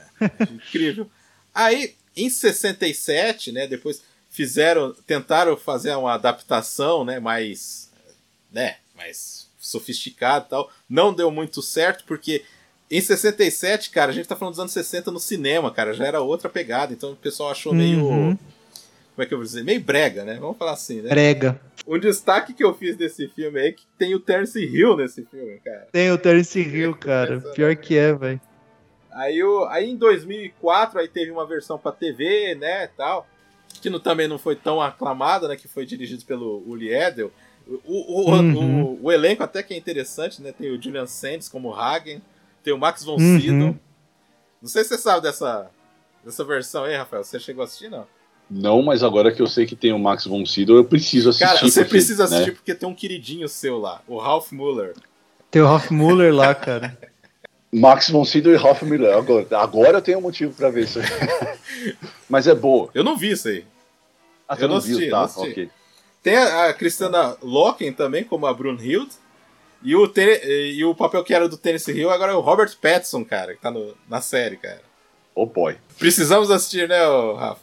incrível. 0.51 1.09
Aí, 1.55 1.95
em 2.17 2.29
67, 2.29 3.53
né, 3.53 3.67
depois 3.69 4.03
fizeram, 4.29 4.93
tentaram 5.07 5.57
fazer 5.57 5.95
uma 5.95 6.15
adaptação, 6.15 7.05
né, 7.05 7.21
mais, 7.21 7.91
né, 8.51 8.77
mais 8.97 9.49
sofisticada 9.59 10.47
e 10.47 10.49
tal. 10.51 10.71
Não 10.89 11.13
deu 11.15 11.31
muito 11.31 11.63
certo 11.63 12.05
porque 12.05 12.45
em 12.91 13.01
67, 13.01 13.91
cara, 13.91 14.11
a 14.11 14.15
gente 14.15 14.27
tá 14.29 14.35
falando 14.37 14.53
dos 14.55 14.61
anos 14.61 14.73
60 14.73 15.11
no 15.11 15.21
cinema, 15.21 15.71
cara, 15.71 15.93
já 15.95 16.05
era 16.07 16.21
outra 16.21 16.49
pegada, 16.49 16.93
então 16.93 17.13
o 17.13 17.17
pessoal 17.17 17.51
achou 17.51 17.73
meio 17.73 18.05
Uhum. 18.05 18.37
como 18.37 19.23
é 19.23 19.27
que 19.27 19.33
eu 19.35 19.39
vou 19.39 19.45
dizer? 19.45 19.63
Meio 19.63 19.81
brega, 19.81 20.25
né? 20.25 20.39
Vamos 20.41 20.57
falar 20.59 20.73
assim, 20.73 21.01
né? 21.03 21.09
Brega. 21.11 21.61
Um 21.87 21.99
destaque 21.99 22.53
que 22.53 22.63
eu 22.65 22.75
fiz 22.75 22.97
desse 22.97 23.29
filme 23.29 23.61
aí 23.61 23.69
é 23.69 23.73
que 23.73 23.85
tem 23.99 24.15
o 24.15 24.21
Terence 24.21 24.59
Hill 24.59 24.97
nesse 24.97 25.25
filme, 25.25 25.59
cara. 25.65 25.89
Tem 25.93 26.11
o 26.11 26.19
Terence 26.19 26.59
Hill, 26.61 26.95
cara. 26.97 27.41
Pior 27.55 27.75
que 27.77 27.97
é, 27.97 28.13
velho. 28.13 28.41
Aí, 29.13 29.43
o, 29.43 29.65
aí 29.67 29.91
em 29.91 29.97
2004 29.97 31.01
aí 31.01 31.09
teve 31.09 31.31
uma 31.31 31.47
versão 31.47 31.79
pra 31.79 31.91
TV, 31.93 32.55
né, 32.55 32.89
tal, 32.97 33.27
que 33.83 33.91
não, 33.91 33.99
também 34.01 34.29
não 34.29 34.39
foi 34.39 34.55
tão 34.57 34.81
aclamada, 34.81 35.49
né, 35.49 35.57
que 35.57 35.67
foi 35.69 35.85
dirigido 35.87 36.25
pelo 36.25 36.63
Uli 36.67 36.93
Edel. 36.93 37.33
O, 37.67 37.79
o, 37.85 38.31
o- 38.31 38.35
Uhum. 38.35 38.83
o- 38.85 38.99
o 39.05 39.13
elenco 39.13 39.43
até 39.43 39.63
que 39.63 39.75
é 39.75 39.77
interessante, 39.77 40.41
né, 40.43 40.53
tem 40.57 40.71
o 40.71 40.81
Julian 40.81 41.07
Sands 41.07 41.49
como 41.49 41.75
Hagen, 41.75 42.21
tem 42.63 42.73
o 42.73 42.79
Max 42.79 43.05
von 43.05 43.17
Uhum. 43.17 43.41
Sydow. 43.41 43.77
Não 44.61 44.69
sei 44.69 44.83
se 44.85 44.91
você 44.91 44.99
sabe 44.99 45.23
dessa, 45.23 45.71
dessa 46.25 46.45
versão 46.45 46.85
aí, 46.85 46.97
Rafael, 46.97 47.25
você 47.25 47.41
chegou 47.41 47.63
a 47.63 47.65
assistir, 47.65 47.91
não? 47.91 48.07
Não, 48.51 48.83
mas 48.83 49.03
agora 49.03 49.33
que 49.33 49.41
eu 49.41 49.47
sei 49.47 49.65
que 49.65 49.77
tem 49.77 49.93
o 49.93 49.99
Max 49.99 50.27
von 50.27 50.45
Sydow, 50.45 50.77
eu 50.77 50.85
preciso 50.85 51.31
assistir. 51.31 51.47
Cara, 51.47 51.59
você 51.61 51.81
porque, 51.81 51.91
precisa 51.91 52.25
assistir 52.25 52.49
né? 52.51 52.53
porque 52.57 52.75
tem 52.75 52.89
um 52.89 52.95
queridinho 52.95 53.49
seu 53.49 53.79
lá, 53.79 54.03
o 54.09 54.19
Ralph 54.19 54.51
Muller. 54.53 54.95
Tem 55.51 55.63
o 55.63 55.67
Ralph 55.67 55.91
Muller 55.91 56.35
lá, 56.35 56.55
cara. 56.55 56.99
Max 57.73 58.11
von 58.11 58.25
Sydow 58.25 58.53
e 58.53 58.57
Ralph 58.57 58.83
Miller. 58.83 59.17
Agora, 59.17 59.47
agora 59.59 59.99
eu 59.99 60.03
tenho 60.03 60.19
um 60.19 60.23
motivo 60.23 60.53
pra 60.53 60.71
ver 60.71 60.85
isso 60.85 60.99
aí. 60.99 61.07
Mas 62.29 62.49
é 62.49 62.55
boa. 62.55 62.91
Eu 62.93 63.05
não 63.05 63.17
vi 63.17 63.31
isso 63.31 63.47
aí. 63.47 63.65
Ah, 64.49 64.57
Eu 64.59 64.67
não, 64.67 64.75
não 64.75 64.81
viu, 64.81 64.97
assisti, 64.97 65.11
tá? 65.11 65.17
não 65.19 65.25
assisti. 65.25 65.51
Ok. 65.51 65.71
Tem 66.21 66.37
a, 66.37 66.67
a 66.69 66.75
Christiana 66.75 67.37
Loken 67.41 67.93
também, 67.93 68.25
como 68.25 68.47
a 68.47 68.53
Brunhilde. 68.53 69.13
E 69.83 69.97
o, 69.97 70.07
Ten- 70.09 70.41
e 70.45 70.85
o 70.85 70.95
papel 70.95 71.25
que 71.25 71.33
era 71.33 71.49
do 71.49 71.57
Tennessee 71.57 71.97
Hill 71.97 72.11
agora 72.11 72.33
é 72.33 72.35
o 72.35 72.41
Robert 72.41 72.71
Pattinson, 72.81 73.25
cara, 73.25 73.55
que 73.55 73.61
tá 73.63 73.71
no- 73.71 73.95
na 74.09 74.21
série, 74.21 74.57
cara. 74.57 74.81
Oh 75.35 75.47
boy. 75.47 75.77
Precisamos 75.99 76.51
assistir, 76.51 76.89
né, 76.89 77.07
ô, 77.07 77.35
Rafa? 77.35 77.61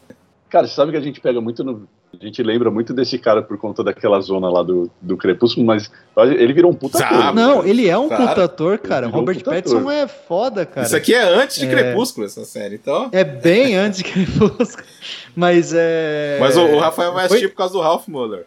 Cara, 0.50 0.68
você 0.68 0.74
sabe 0.76 0.92
que 0.92 0.98
a 0.98 1.02
gente 1.02 1.20
pega 1.22 1.40
muito 1.42 1.64
no. 1.64 1.88
A 2.20 2.26
gente 2.26 2.42
lembra 2.42 2.72
muito 2.72 2.94
desse 2.94 3.20
cara 3.20 3.44
por 3.44 3.58
conta 3.60 3.84
daquela 3.84 4.20
zona 4.22 4.50
lá 4.50 4.64
do, 4.64 4.90
do 5.00 5.16
Crepúsculo, 5.18 5.66
mas 5.66 5.92
ele 6.16 6.54
virou 6.54 6.72
um 6.72 6.74
puta 6.74 6.98
Sabe. 6.98 7.16
ator. 7.16 7.34
Não, 7.36 7.64
ele 7.66 7.88
é 7.88 7.96
um 7.98 8.08
Claro. 8.08 8.28
puta 8.30 8.44
ator, 8.46 8.78
cara. 8.80 9.08
Um 9.08 9.12
Robert 9.12 9.36
puta 9.38 9.52
Pattinson 9.52 9.92
é 9.92 10.08
foda, 10.08 10.66
cara. 10.66 10.88
Isso 10.88 10.96
aqui 10.96 11.14
é 11.14 11.22
antes 11.22 11.58
de 11.60 11.66
É. 11.66 11.70
Crepúsculo, 11.70 12.26
essa 12.26 12.44
série, 12.46 12.76
então. 12.76 13.10
É 13.12 13.24
bem 13.24 13.76
antes 13.76 14.00
de 14.00 14.06
Crepúsculo. 14.06 14.88
Mas 15.36 15.74
é. 15.76 16.38
Mas 16.40 16.58
o, 16.58 16.62
o 16.66 16.80
Rafael 16.80 17.14
vai 17.14 17.26
assistir 17.26 17.44
Foi- 17.44 17.50
por 17.52 17.58
causa 17.58 17.74
do 17.74 17.82
Ralph 17.82 18.08
Muller. 18.08 18.46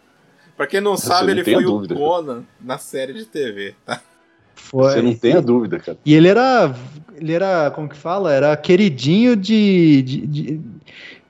Pra 0.61 0.67
quem 0.67 0.79
não 0.79 0.95
sabe, 0.95 1.33
não 1.33 1.41
ele 1.41 1.43
foi 1.43 1.63
dúvida. 1.63 1.95
o 1.95 1.97
Conan 1.97 2.43
na 2.63 2.77
série 2.77 3.13
de 3.13 3.25
TV. 3.25 3.73
tá? 3.83 3.99
Foi. 4.53 4.91
Você 4.91 5.01
não 5.01 5.15
tem 5.15 5.33
a 5.33 5.41
dúvida, 5.41 5.79
cara. 5.79 5.97
E 6.05 6.13
ele 6.13 6.27
era. 6.27 6.71
Ele 7.15 7.33
era. 7.33 7.71
Como 7.71 7.89
que 7.89 7.95
fala? 7.95 8.31
Era 8.31 8.55
queridinho 8.55 9.35
de. 9.35 10.03
de, 10.03 10.27
de, 10.27 10.61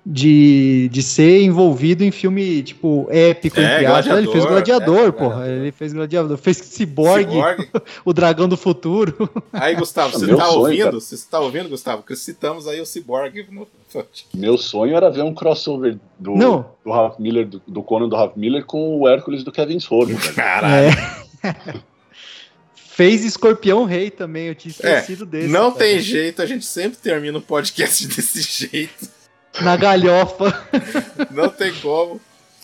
de, 0.05 0.89
de 0.91 1.03
ser 1.03 1.41
envolvido 1.43 2.03
em 2.03 2.09
filme, 2.11 2.63
tipo, 2.63 3.07
épico, 3.11 3.59
É, 3.59 3.75
entre 3.75 3.85
aspas. 3.85 4.17
Ele 4.17 4.31
fez 4.31 4.45
Gladiador, 4.45 4.49
Gladiador, 4.49 5.07
é, 5.07 5.11
porra. 5.11 5.35
Gladiador. 5.35 5.61
Ele 5.61 5.71
fez 5.71 5.93
Gladiador. 5.93 6.37
Fez 6.37 6.57
Cyborg, 6.57 7.25
Cyborg. 7.31 7.69
o 8.03 8.11
dragão 8.13 8.49
do 8.49 8.57
futuro. 8.57 9.29
Aí, 9.53 9.75
Gustavo, 9.75 10.17
você 10.17 10.25
Meu 10.25 10.37
tá 10.37 10.45
sonho, 10.45 10.59
ouvindo? 10.59 10.83
cara. 10.85 10.99
Você 10.99 11.17
tá 11.29 11.39
ouvindo, 11.39 11.69
Gustavo? 11.69 12.01
Que 12.03 12.15
citamos 12.15 12.67
aí 12.67 12.81
o 12.81 12.85
Cyborg 12.85 13.45
no. 13.51 13.67
Meu 14.33 14.57
sonho 14.57 14.95
era 14.95 15.09
ver 15.11 15.21
um 15.23 15.33
crossover 15.33 15.97
do, 16.17 16.31
Não. 16.35 16.65
do 16.83 16.91
Ralph 16.91 17.19
Miller, 17.19 17.45
do, 17.45 17.61
do 17.67 17.83
Conan 17.83 18.07
do 18.09 18.15
Ralph 18.15 18.35
Miller 18.37 18.63
com 18.65 18.97
o 18.99 19.07
Hércules 19.07 19.43
do 19.43 19.51
Kevin 19.51 19.79
Sorbo, 19.79 20.15
cara. 20.17 20.33
Caralho. 20.33 20.87
É. 21.43 21.73
Fez 22.73 23.23
Escorpião 23.23 23.85
Rei 23.85 24.09
também, 24.11 24.47
eu 24.47 24.55
tinha 24.55 24.73
É, 24.83 24.95
esquecido 24.99 25.25
desse. 25.25 25.47
não 25.47 25.71
cara. 25.71 25.85
tem 25.85 25.99
jeito, 25.99 26.41
a 26.41 26.45
gente 26.45 26.65
sempre 26.65 26.97
termina 26.99 27.37
o 27.37 27.41
podcast 27.41 28.05
desse 28.07 28.41
jeito. 28.41 29.09
Na 29.59 29.75
galhofa. 29.75 30.67
Não 31.31 31.49
tem 31.49 31.73
como. 31.79 32.21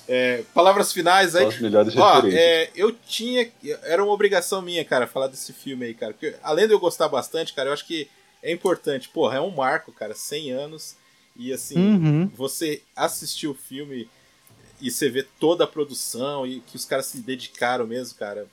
É, 0.07 0.43
palavras 0.53 0.93
finais 0.93 1.35
aí. 1.35 1.41
São 1.41 1.49
as 1.49 1.59
melhores 1.59 1.97
Ó, 1.97 2.21
é, 2.27 2.69
eu 2.75 2.93
tinha. 2.93 3.49
Era 3.83 4.01
uma 4.03 4.13
obrigação 4.13 4.61
minha, 4.61 4.85
cara, 4.85 5.05
falar 5.05 5.27
desse 5.27 5.51
filme 5.51 5.85
aí, 5.85 5.93
cara. 5.93 6.13
Porque 6.13 6.35
além 6.41 6.65
de 6.65 6.73
eu 6.73 6.79
gostar 6.79 7.09
bastante, 7.09 7.53
cara, 7.53 7.69
eu 7.69 7.73
acho 7.73 7.85
que 7.85 8.07
é 8.41 8.51
importante. 8.51 9.09
Porra, 9.09 9.37
é 9.37 9.41
um 9.41 9.49
marco, 9.51 9.91
cara, 9.91 10.13
100 10.15 10.51
anos. 10.51 10.95
E 11.35 11.51
assim, 11.51 11.77
Uhum. 11.77 12.31
você 12.33 12.81
assistir 12.95 13.47
o 13.47 13.53
filme 13.53 14.09
e 14.81 14.89
você 14.89 15.09
vê 15.09 15.23
toda 15.39 15.65
a 15.65 15.67
produção 15.67 16.47
e 16.47 16.61
que 16.61 16.75
os 16.75 16.85
caras 16.85 17.07
se 17.07 17.17
dedicaram 17.19 17.85
mesmo, 17.85 18.17
cara. 18.17 18.47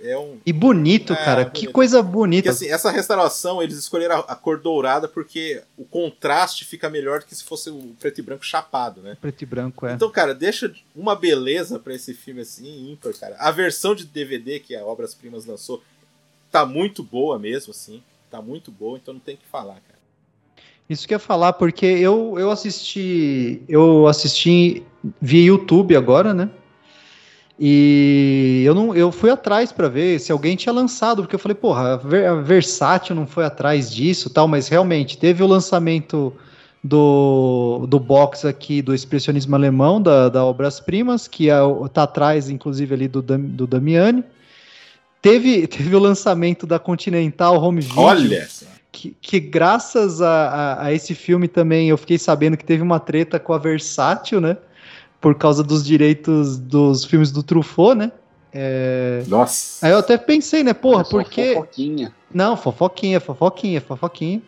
É 0.00 0.16
um. 0.16 0.38
E 0.46 0.52
bonito, 0.52 1.12
É, 1.12 1.16
cara. 1.16 1.42
bonito. 1.44 1.52
Que 1.52 1.66
coisa 1.66 2.02
bonita. 2.02 2.50
assim, 2.50 2.68
essa 2.68 2.90
restauração, 2.90 3.62
eles 3.62 3.76
escolheram 3.76 4.16
a, 4.16 4.18
a 4.20 4.36
cor 4.36 4.58
dourada 4.60 5.08
porque 5.08 5.60
o 5.76 5.84
contraste 5.84 6.64
fica 6.64 6.88
melhor 6.88 7.20
do 7.20 7.26
que 7.26 7.34
se 7.34 7.42
fosse 7.42 7.68
o 7.70 7.94
preto 7.98 8.18
e 8.18 8.22
branco 8.22 8.44
chapado, 8.44 9.00
né? 9.02 9.16
Preto 9.20 9.42
e 9.42 9.46
branco, 9.46 9.86
é. 9.86 9.94
Então, 9.94 10.10
cara, 10.10 10.34
deixa 10.34 10.72
uma 10.94 11.16
beleza 11.16 11.78
pra 11.78 11.94
esse 11.94 12.14
filme 12.14 12.42
assim, 12.42 12.92
ímpar, 12.92 13.12
cara. 13.14 13.36
A 13.38 13.50
versão 13.50 13.94
de 13.94 14.04
DVD 14.04 14.60
que 14.60 14.76
a 14.76 14.84
Obras 14.84 15.14
Primas 15.14 15.44
lançou 15.46 15.82
tá 16.50 16.64
muito 16.64 17.02
boa 17.02 17.38
mesmo, 17.38 17.72
assim. 17.72 18.02
Tá 18.30 18.40
muito 18.40 18.70
boa, 18.70 18.98
então 18.98 19.14
não 19.14 19.20
tem 19.20 19.34
o 19.34 19.38
que 19.38 19.46
falar, 19.46 19.74
cara. 19.80 19.98
Isso 20.88 21.06
que 21.06 21.12
eu 21.12 21.16
ia 21.16 21.20
falar, 21.20 21.52
porque 21.54 21.84
eu, 21.84 22.36
eu 22.38 22.50
assisti. 22.50 23.62
Eu 23.68 24.06
assisti 24.06 24.82
via 25.20 25.42
YouTube 25.44 25.94
agora, 25.96 26.32
né? 26.32 26.48
E 27.60 28.62
eu 28.64 28.72
não 28.74 28.94
eu 28.94 29.10
fui 29.10 29.30
atrás 29.30 29.72
pra 29.72 29.88
ver 29.88 30.20
se 30.20 30.30
alguém 30.30 30.54
tinha 30.54 30.72
lançado, 30.72 31.22
porque 31.22 31.34
eu 31.34 31.40
falei, 31.40 31.56
porra, 31.56 31.94
a, 31.94 31.96
Ver- 31.96 32.26
a 32.26 32.34
Versátil 32.36 33.16
não 33.16 33.26
foi 33.26 33.44
atrás 33.44 33.92
disso 33.92 34.30
tal, 34.30 34.46
mas 34.46 34.68
realmente 34.68 35.18
teve 35.18 35.42
o 35.42 35.46
lançamento 35.46 36.32
do, 36.84 37.84
do 37.88 37.98
box 37.98 38.44
aqui 38.46 38.80
do 38.80 38.94
expressionismo 38.94 39.56
alemão, 39.56 40.00
da, 40.00 40.28
da 40.28 40.44
Obras 40.44 40.78
Primas, 40.78 41.26
que 41.26 41.50
é, 41.50 41.60
o- 41.60 41.88
tá 41.88 42.04
atrás, 42.04 42.48
inclusive, 42.48 42.94
ali 42.94 43.08
do, 43.08 43.20
do 43.20 43.66
Damiani. 43.66 44.22
Teve, 45.20 45.66
teve 45.68 45.94
o 45.96 45.98
lançamento 45.98 46.64
da 46.64 46.78
Continental 46.78 47.60
Home 47.60 47.80
Video 47.80 48.02
Olha! 48.02 48.48
que, 48.92 49.16
que 49.20 49.40
graças 49.40 50.22
a, 50.22 50.28
a, 50.48 50.84
a 50.86 50.92
esse 50.92 51.14
filme 51.14 51.48
também 51.48 51.88
eu 51.88 51.98
fiquei 51.98 52.18
sabendo 52.18 52.56
que 52.56 52.64
teve 52.64 52.82
uma 52.82 53.00
treta 53.00 53.38
com 53.40 53.52
a 53.52 53.58
Versátil, 53.58 54.40
né? 54.40 54.56
Por 55.20 55.34
causa 55.34 55.62
dos 55.62 55.84
direitos 55.84 56.58
dos 56.58 57.04
filmes 57.04 57.30
do 57.32 57.42
Truffaut, 57.42 57.96
né? 57.96 58.12
É, 58.52 59.22
Nossa! 59.26 59.84
Aí 59.86 59.92
eu 59.92 59.98
até 59.98 60.16
pensei, 60.16 60.62
né? 60.62 60.72
Porra, 60.72 61.02
É 61.02 61.04
porque. 61.04 61.54
fofoquinha. 61.54 62.14
Não, 62.32 62.56
fofoquinha, 62.56 63.20
fofoquinha, 63.20 63.80
fofoquinha. 63.80 64.42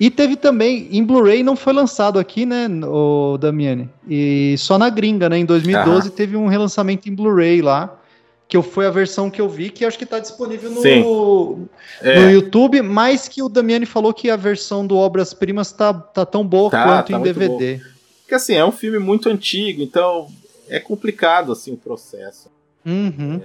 E 0.00 0.10
teve 0.10 0.36
também, 0.36 0.88
em 0.92 1.02
Blu-ray 1.04 1.42
não 1.42 1.56
foi 1.56 1.72
lançado 1.72 2.20
aqui, 2.20 2.46
né, 2.46 2.68
o 2.86 3.36
Damiani? 3.36 3.90
E 4.08 4.54
só 4.56 4.78
na 4.78 4.88
gringa, 4.88 5.28
né? 5.28 5.38
Em 5.38 5.44
2012 5.44 6.10
teve 6.10 6.36
um 6.36 6.46
relançamento 6.46 7.08
em 7.08 7.14
Blu-ray 7.14 7.60
lá, 7.60 7.98
que 8.46 8.56
eu, 8.56 8.62
foi 8.62 8.86
a 8.86 8.90
versão 8.90 9.28
que 9.28 9.40
eu 9.40 9.48
vi, 9.48 9.70
que 9.70 9.84
acho 9.84 9.98
que 9.98 10.06
tá 10.06 10.20
disponível 10.20 10.70
no, 10.70 10.80
Sim. 10.82 11.02
no 11.02 11.68
É, 12.00 12.30
YouTube, 12.30 12.80
mas 12.80 13.26
que 13.26 13.42
o 13.42 13.48
Damiani 13.48 13.86
falou 13.86 14.14
que 14.14 14.30
a 14.30 14.36
versão 14.36 14.86
do 14.86 14.96
Obras 14.96 15.34
Primas 15.34 15.72
tá, 15.72 15.92
tá 15.92 16.24
tão 16.24 16.46
boa 16.46 16.70
Tá, 16.70 16.84
quanto 16.84 17.12
tá 17.12 17.18
em 17.18 17.22
DVD. 17.22 17.80
Porque 18.28 18.34
assim, 18.34 18.52
é 18.52 18.62
um 18.62 18.70
filme 18.70 18.98
muito 18.98 19.26
antigo, 19.30 19.80
então 19.80 20.30
é 20.68 20.78
complicado 20.78 21.50
assim 21.50 21.72
o 21.72 21.78
processo. 21.78 22.50
Uhum. 22.84 23.40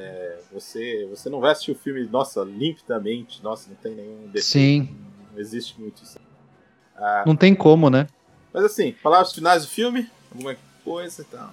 Você, 0.52 1.08
você 1.10 1.30
não 1.30 1.40
vai 1.40 1.54
assistir 1.54 1.72
o 1.72 1.76
filme, 1.76 2.06
nossa, 2.12 2.44
limpidamente, 2.44 3.42
nossa, 3.42 3.70
não 3.70 3.78
tem 3.78 3.96
nenhum 3.96 4.26
defeito. 4.26 4.44
Sim, 4.44 4.90
Não 5.32 5.40
existe 5.40 5.80
muito 5.80 6.04
isso. 6.04 6.20
Ah, 6.98 7.24
não 7.26 7.34
tem 7.34 7.56
como, 7.56 7.90
né? 7.90 8.08
mas 8.52 8.66
assim, 8.66 8.94
palavras 9.02 9.32
finais 9.32 9.64
do 9.64 9.70
filme? 9.70 10.12
Alguma 10.30 10.58
coisa 10.84 11.22
e 11.22 11.26
tal. 11.26 11.52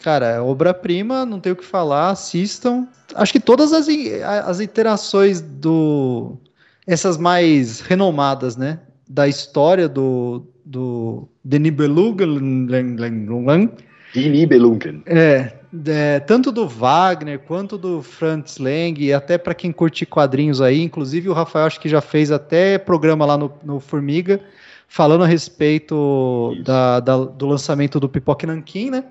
Cara, 0.00 0.26
é 0.26 0.40
obra-prima, 0.40 1.26
não 1.26 1.40
tem 1.40 1.50
o 1.50 1.56
que 1.56 1.64
falar, 1.64 2.10
assistam. 2.10 2.86
Acho 3.16 3.32
que 3.32 3.40
todas 3.40 3.72
as, 3.72 3.88
as 4.46 4.60
iterações 4.60 5.40
do. 5.40 6.38
Essas 6.86 7.18
mais 7.18 7.80
renomadas, 7.80 8.56
né? 8.56 8.78
Da 9.08 9.26
história 9.26 9.88
do. 9.88 10.46
Do 10.64 11.28
Denis 11.44 11.72
Beluga. 11.72 12.24
Die 14.12 14.28
Nibelungen. 14.28 15.02
É, 15.06 15.52
é, 15.86 16.20
tanto 16.20 16.50
do 16.50 16.66
Wagner 16.66 17.38
quanto 17.38 17.78
do 17.78 18.02
Franz 18.02 18.58
Lang, 18.58 19.00
e 19.00 19.12
até 19.12 19.38
para 19.38 19.54
quem 19.54 19.70
curte 19.70 20.04
quadrinhos 20.04 20.60
aí, 20.60 20.82
inclusive 20.82 21.28
o 21.28 21.32
Rafael 21.32 21.66
acho 21.66 21.80
que 21.80 21.88
já 21.88 22.00
fez 22.00 22.32
até 22.32 22.76
programa 22.76 23.24
lá 23.24 23.38
no, 23.38 23.52
no 23.62 23.78
Formiga, 23.78 24.40
falando 24.88 25.22
a 25.22 25.26
respeito 25.26 26.56
da, 26.64 26.98
da- 26.98 27.24
do 27.24 27.46
lançamento 27.46 28.00
do 28.00 28.08
Pipoque 28.08 28.46
Nankin, 28.46 28.90
né? 28.90 29.04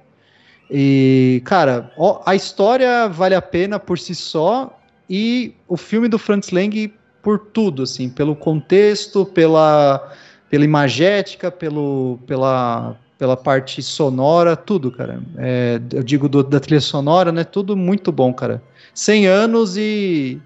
E, 0.70 1.42
cara, 1.46 1.92
ó, 1.98 2.22
a 2.26 2.36
história 2.36 3.08
vale 3.08 3.36
a 3.36 3.42
pena 3.42 3.80
por 3.80 3.98
si 3.98 4.14
só, 4.14 4.78
e 5.10 5.56
o 5.68 5.78
filme 5.78 6.08
do 6.08 6.20
Franz 6.20 6.52
Lang 6.52 6.94
por 7.24 7.40
tudo, 7.40 7.84
assim, 7.84 8.10
pelo 8.10 8.36
contexto, 8.36 9.26
pela, 9.26 10.12
pela 10.50 10.66
imagética, 10.66 11.52
pelo, 11.52 12.20
pela, 12.26 12.96
pela 13.18 13.38
parte 13.38 13.82
sonora, 13.84 14.56
tudo, 14.56 14.92
cara. 14.92 15.22
É, 15.38 15.80
eu 15.94 16.04
digo 16.04 16.28
do- 16.28 16.44
da 16.44 16.60
trilha 16.60 16.82
sonora, 16.82 17.32
né? 17.32 17.44
Tudo 17.44 17.76
muito 17.78 18.12
bom, 18.12 18.34
cara. 18.34 18.62
100 18.94 19.28
anos 19.28 19.78
e, 19.78 20.40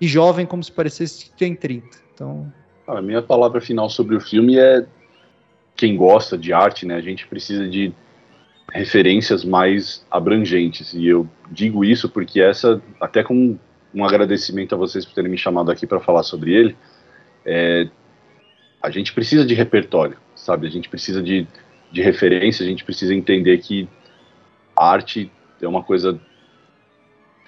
e 0.00 0.06
jovem 0.06 0.44
como 0.46 0.62
se 0.62 0.70
parecesse 0.70 1.24
que 1.26 1.30
tem 1.36 1.54
30. 1.54 1.86
Então, 2.14 2.52
A 2.86 3.00
minha 3.00 3.22
palavra 3.22 3.60
final 3.60 3.88
sobre 3.88 4.14
o 4.16 4.20
filme 4.20 4.58
é 4.58 4.84
quem 5.74 5.96
gosta 5.96 6.36
de 6.38 6.52
arte, 6.52 6.86
né? 6.86 6.94
A 6.96 7.00
gente 7.00 7.26
precisa 7.26 7.68
de 7.68 7.92
referências 8.72 9.44
mais 9.44 10.04
abrangentes. 10.10 10.92
E 10.92 11.06
eu 11.06 11.26
digo 11.50 11.84
isso 11.84 12.08
porque 12.08 12.40
essa, 12.40 12.80
até 13.00 13.22
com 13.22 13.56
um 13.94 14.04
agradecimento 14.04 14.74
a 14.74 14.78
vocês 14.78 15.04
por 15.04 15.14
terem 15.14 15.30
me 15.30 15.38
chamado 15.38 15.70
aqui 15.70 15.86
para 15.86 16.00
falar 16.00 16.22
sobre 16.22 16.52
ele, 16.52 16.76
é, 17.44 17.88
a 18.86 18.90
gente 18.90 19.12
precisa 19.12 19.44
de 19.44 19.52
repertório, 19.52 20.16
sabe? 20.36 20.68
A 20.68 20.70
gente 20.70 20.88
precisa 20.88 21.20
de, 21.20 21.44
de 21.90 22.00
referência, 22.00 22.64
a 22.64 22.68
gente 22.68 22.84
precisa 22.84 23.12
entender 23.12 23.58
que 23.58 23.88
a 24.76 24.88
arte 24.88 25.28
é 25.60 25.66
uma 25.66 25.82
coisa 25.82 26.20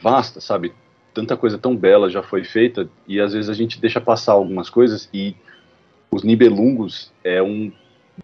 vasta, 0.03 0.41
sabe? 0.41 0.73
Tanta 1.15 1.37
coisa 1.37 1.57
tão 1.57 1.77
bela 1.77 2.11
já 2.11 2.25
foi 2.25 2.43
feita 2.43 2.91
e 3.07 3.21
às 3.21 3.35
vezes 3.35 3.49
a 3.49 3.55
gente 3.55 3.81
deixa 3.81 4.01
passar 4.01 4.33
algumas 4.33 4.69
coisas 4.69 5.09
e 5.15 5.37
os 6.11 6.25
Nibelungos 6.25 7.13
é 7.23 7.41
um 7.41 7.73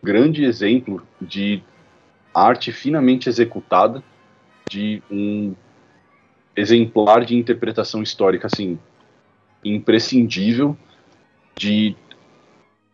grande 0.02 0.44
exemplo 0.44 1.06
de 1.20 1.62
arte 2.34 2.72
finamente 2.72 3.28
executada, 3.28 4.02
de 4.68 5.00
um 5.08 5.54
exemplar 6.56 7.24
de 7.24 7.36
interpretação 7.36 8.02
histórica 8.02 8.48
assim 8.48 8.76
imprescindível, 9.64 10.76
de 11.56 11.96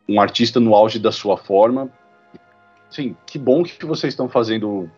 um 0.09 0.21
artista 0.21 0.59
no 0.59 0.75
auge 0.75 0.99
da 0.99 1.13
sua 1.13 1.37
forma. 1.37 1.91
Sim, 2.91 3.17
que 3.27 3.39
bom 3.39 3.63
que 3.63 3.87
vocês 3.87 4.13
estão 4.13 4.29
fazendo 4.29 4.91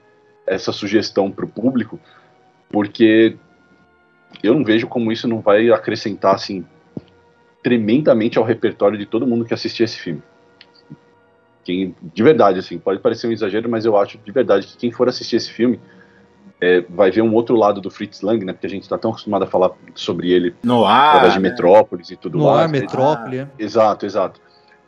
essa 0.47 0.73
sugestão 0.73 1.31
para 1.31 1.45
o 1.45 1.49
público, 1.49 2.01
porque 2.71 3.37
eu 4.43 4.55
não 4.55 4.65
vejo 4.65 4.87
como 4.87 5.13
isso 5.13 5.29
não 5.29 5.41
vai 5.41 5.71
acrescentar 5.71 6.35
assim 6.35 6.65
tremendamente 7.63 8.39
ao 8.39 8.45
repertório 8.45 8.99
de 8.99 9.07
todo 9.07 9.27
mundo 9.27 9.45
que 9.45 9.55
assistir 9.55 9.85
esse 9.85 9.99
filme. 9.99 10.23
Quem, 11.65 11.95
de 12.03 12.23
verdade, 12.23 12.59
assim, 12.59 12.77
pode 12.77 12.99
parecer 12.99 13.29
um 13.29 13.33
exagero, 13.33 13.69
mas 13.69 13.85
eu 13.85 13.97
acho 13.97 14.19
de 14.19 14.33
verdade 14.33 14.67
que 14.67 14.77
quem 14.77 14.91
for 14.91 15.09
assistir 15.09 15.37
esse 15.37 15.51
filme 15.51 15.79
é, 16.61 16.81
vai 16.89 17.11
ver 17.11 17.23
um 17.23 17.33
outro 17.35 17.55
lado 17.55 17.81
do 17.81 17.91
Fritz 17.91 18.21
Lang, 18.21 18.45
né? 18.45 18.53
Porque 18.53 18.67
a 18.67 18.71
gente 18.71 18.83
está 18.83 18.99
tão 18.99 19.11
acostumado 19.11 19.45
a 19.45 19.47
falar 19.47 19.71
sobre 19.95 20.33
ele 20.33 20.55
no 20.63 20.85
ar, 20.85 21.11
através 21.11 21.35
de 21.35 21.41
né? 21.41 21.51
Metrópolis 21.51 22.11
e 22.11 22.17
tudo 22.17 22.39
no 22.39 22.45
mais. 22.45 22.63
Ar, 22.63 22.69
Metrópole. 22.69 23.41
Ah, 23.41 23.49
exato, 23.59 24.07
exato. 24.07 24.41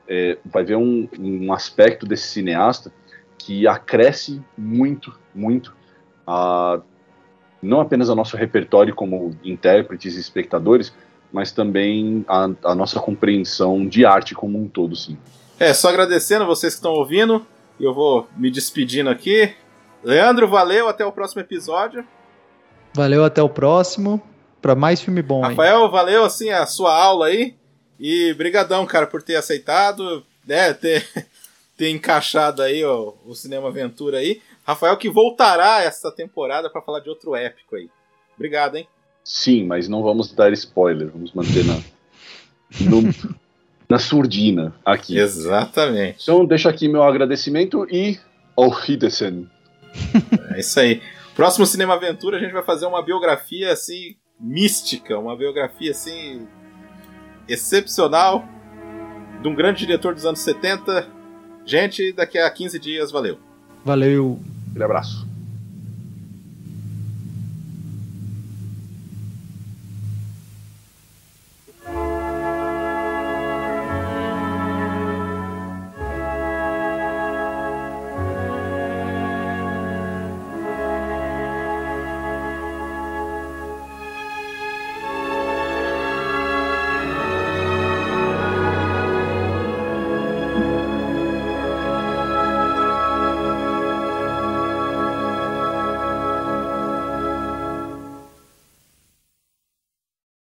É, 0.08 0.38
vai 0.44 0.64
ver 0.64 0.76
um, 0.76 1.08
um 1.18 1.52
aspecto 1.52 2.06
desse 2.06 2.28
cineasta 2.28 2.92
que 3.38 3.66
acresce 3.66 4.42
muito, 4.56 5.18
muito 5.34 5.74
a 6.26 6.80
não 7.64 7.80
apenas 7.80 8.10
a 8.10 8.14
nosso 8.14 8.36
repertório 8.36 8.94
como 8.94 9.34
intérpretes 9.42 10.16
e 10.16 10.20
espectadores, 10.20 10.92
mas 11.32 11.50
também 11.50 12.24
a, 12.28 12.50
a 12.62 12.74
nossa 12.74 13.00
compreensão 13.00 13.86
de 13.86 14.04
arte 14.04 14.34
como 14.34 14.58
um 14.58 14.68
todo, 14.68 14.94
sim. 14.94 15.16
É, 15.58 15.72
só 15.72 15.88
agradecendo 15.88 16.46
vocês 16.46 16.74
que 16.74 16.78
estão 16.78 16.92
ouvindo, 16.92 17.44
eu 17.80 17.94
vou 17.94 18.28
me 18.36 18.50
despedindo 18.50 19.08
aqui. 19.08 19.54
Leandro, 20.02 20.46
valeu, 20.46 20.88
até 20.88 21.04
o 21.04 21.10
próximo 21.10 21.40
episódio. 21.40 22.04
Valeu, 22.92 23.24
até 23.24 23.42
o 23.42 23.48
próximo, 23.48 24.22
para 24.60 24.74
mais 24.74 25.00
filme 25.00 25.22
bom 25.22 25.40
Rafael, 25.40 25.84
aí. 25.84 25.90
valeu, 25.90 26.24
assim, 26.24 26.50
a 26.50 26.66
sua 26.66 26.94
aula 26.94 27.26
aí, 27.26 27.56
e 27.98 28.32
brigadão, 28.34 28.84
cara, 28.86 29.06
por 29.06 29.22
ter 29.22 29.36
aceitado, 29.36 30.24
né, 30.46 30.72
ter, 30.74 31.06
ter 31.76 31.90
encaixado 31.90 32.62
aí 32.62 32.84
ó, 32.84 33.12
o 33.24 33.34
Cinema 33.34 33.68
Aventura 33.68 34.18
aí. 34.18 34.40
Rafael 34.66 34.96
que 34.96 35.10
voltará 35.10 35.82
essa 35.82 36.10
temporada 36.10 36.70
para 36.70 36.80
falar 36.80 37.00
de 37.00 37.08
outro 37.08 37.36
épico 37.36 37.76
aí. 37.76 37.90
Obrigado, 38.34 38.76
hein? 38.76 38.88
Sim, 39.22 39.64
mas 39.64 39.88
não 39.88 40.02
vamos 40.02 40.32
dar 40.32 40.52
spoiler, 40.52 41.08
vamos 41.10 41.32
manter 41.32 41.64
na, 41.64 41.74
no, 42.80 43.02
na 43.88 43.98
surdina 43.98 44.74
aqui. 44.84 45.18
Exatamente. 45.18 46.22
Então 46.22 46.44
deixa 46.44 46.68
aqui 46.68 46.88
meu 46.88 47.02
agradecimento 47.02 47.86
e 47.90 48.18
auf 48.56 48.90
Wiedersehen. 48.90 49.48
É 50.54 50.60
isso 50.60 50.80
aí. 50.80 51.00
Próximo 51.34 51.66
Cinema 51.66 51.94
Aventura 51.94 52.36
a 52.36 52.40
gente 52.40 52.52
vai 52.52 52.62
fazer 52.62 52.86
uma 52.86 53.02
biografia 53.02 53.72
assim 53.72 54.16
mística, 54.38 55.18
uma 55.18 55.36
biografia 55.36 55.90
assim 55.90 56.46
excepcional 57.48 58.44
de 59.42 59.48
um 59.48 59.54
grande 59.54 59.80
diretor 59.80 60.14
dos 60.14 60.24
anos 60.24 60.40
70. 60.40 61.06
Gente, 61.66 62.12
daqui 62.12 62.38
a 62.38 62.50
15 62.50 62.78
dias, 62.78 63.10
valeu. 63.10 63.38
Valeu. 63.84 64.40
Aquele 64.70 64.84
abraço. 64.84 65.26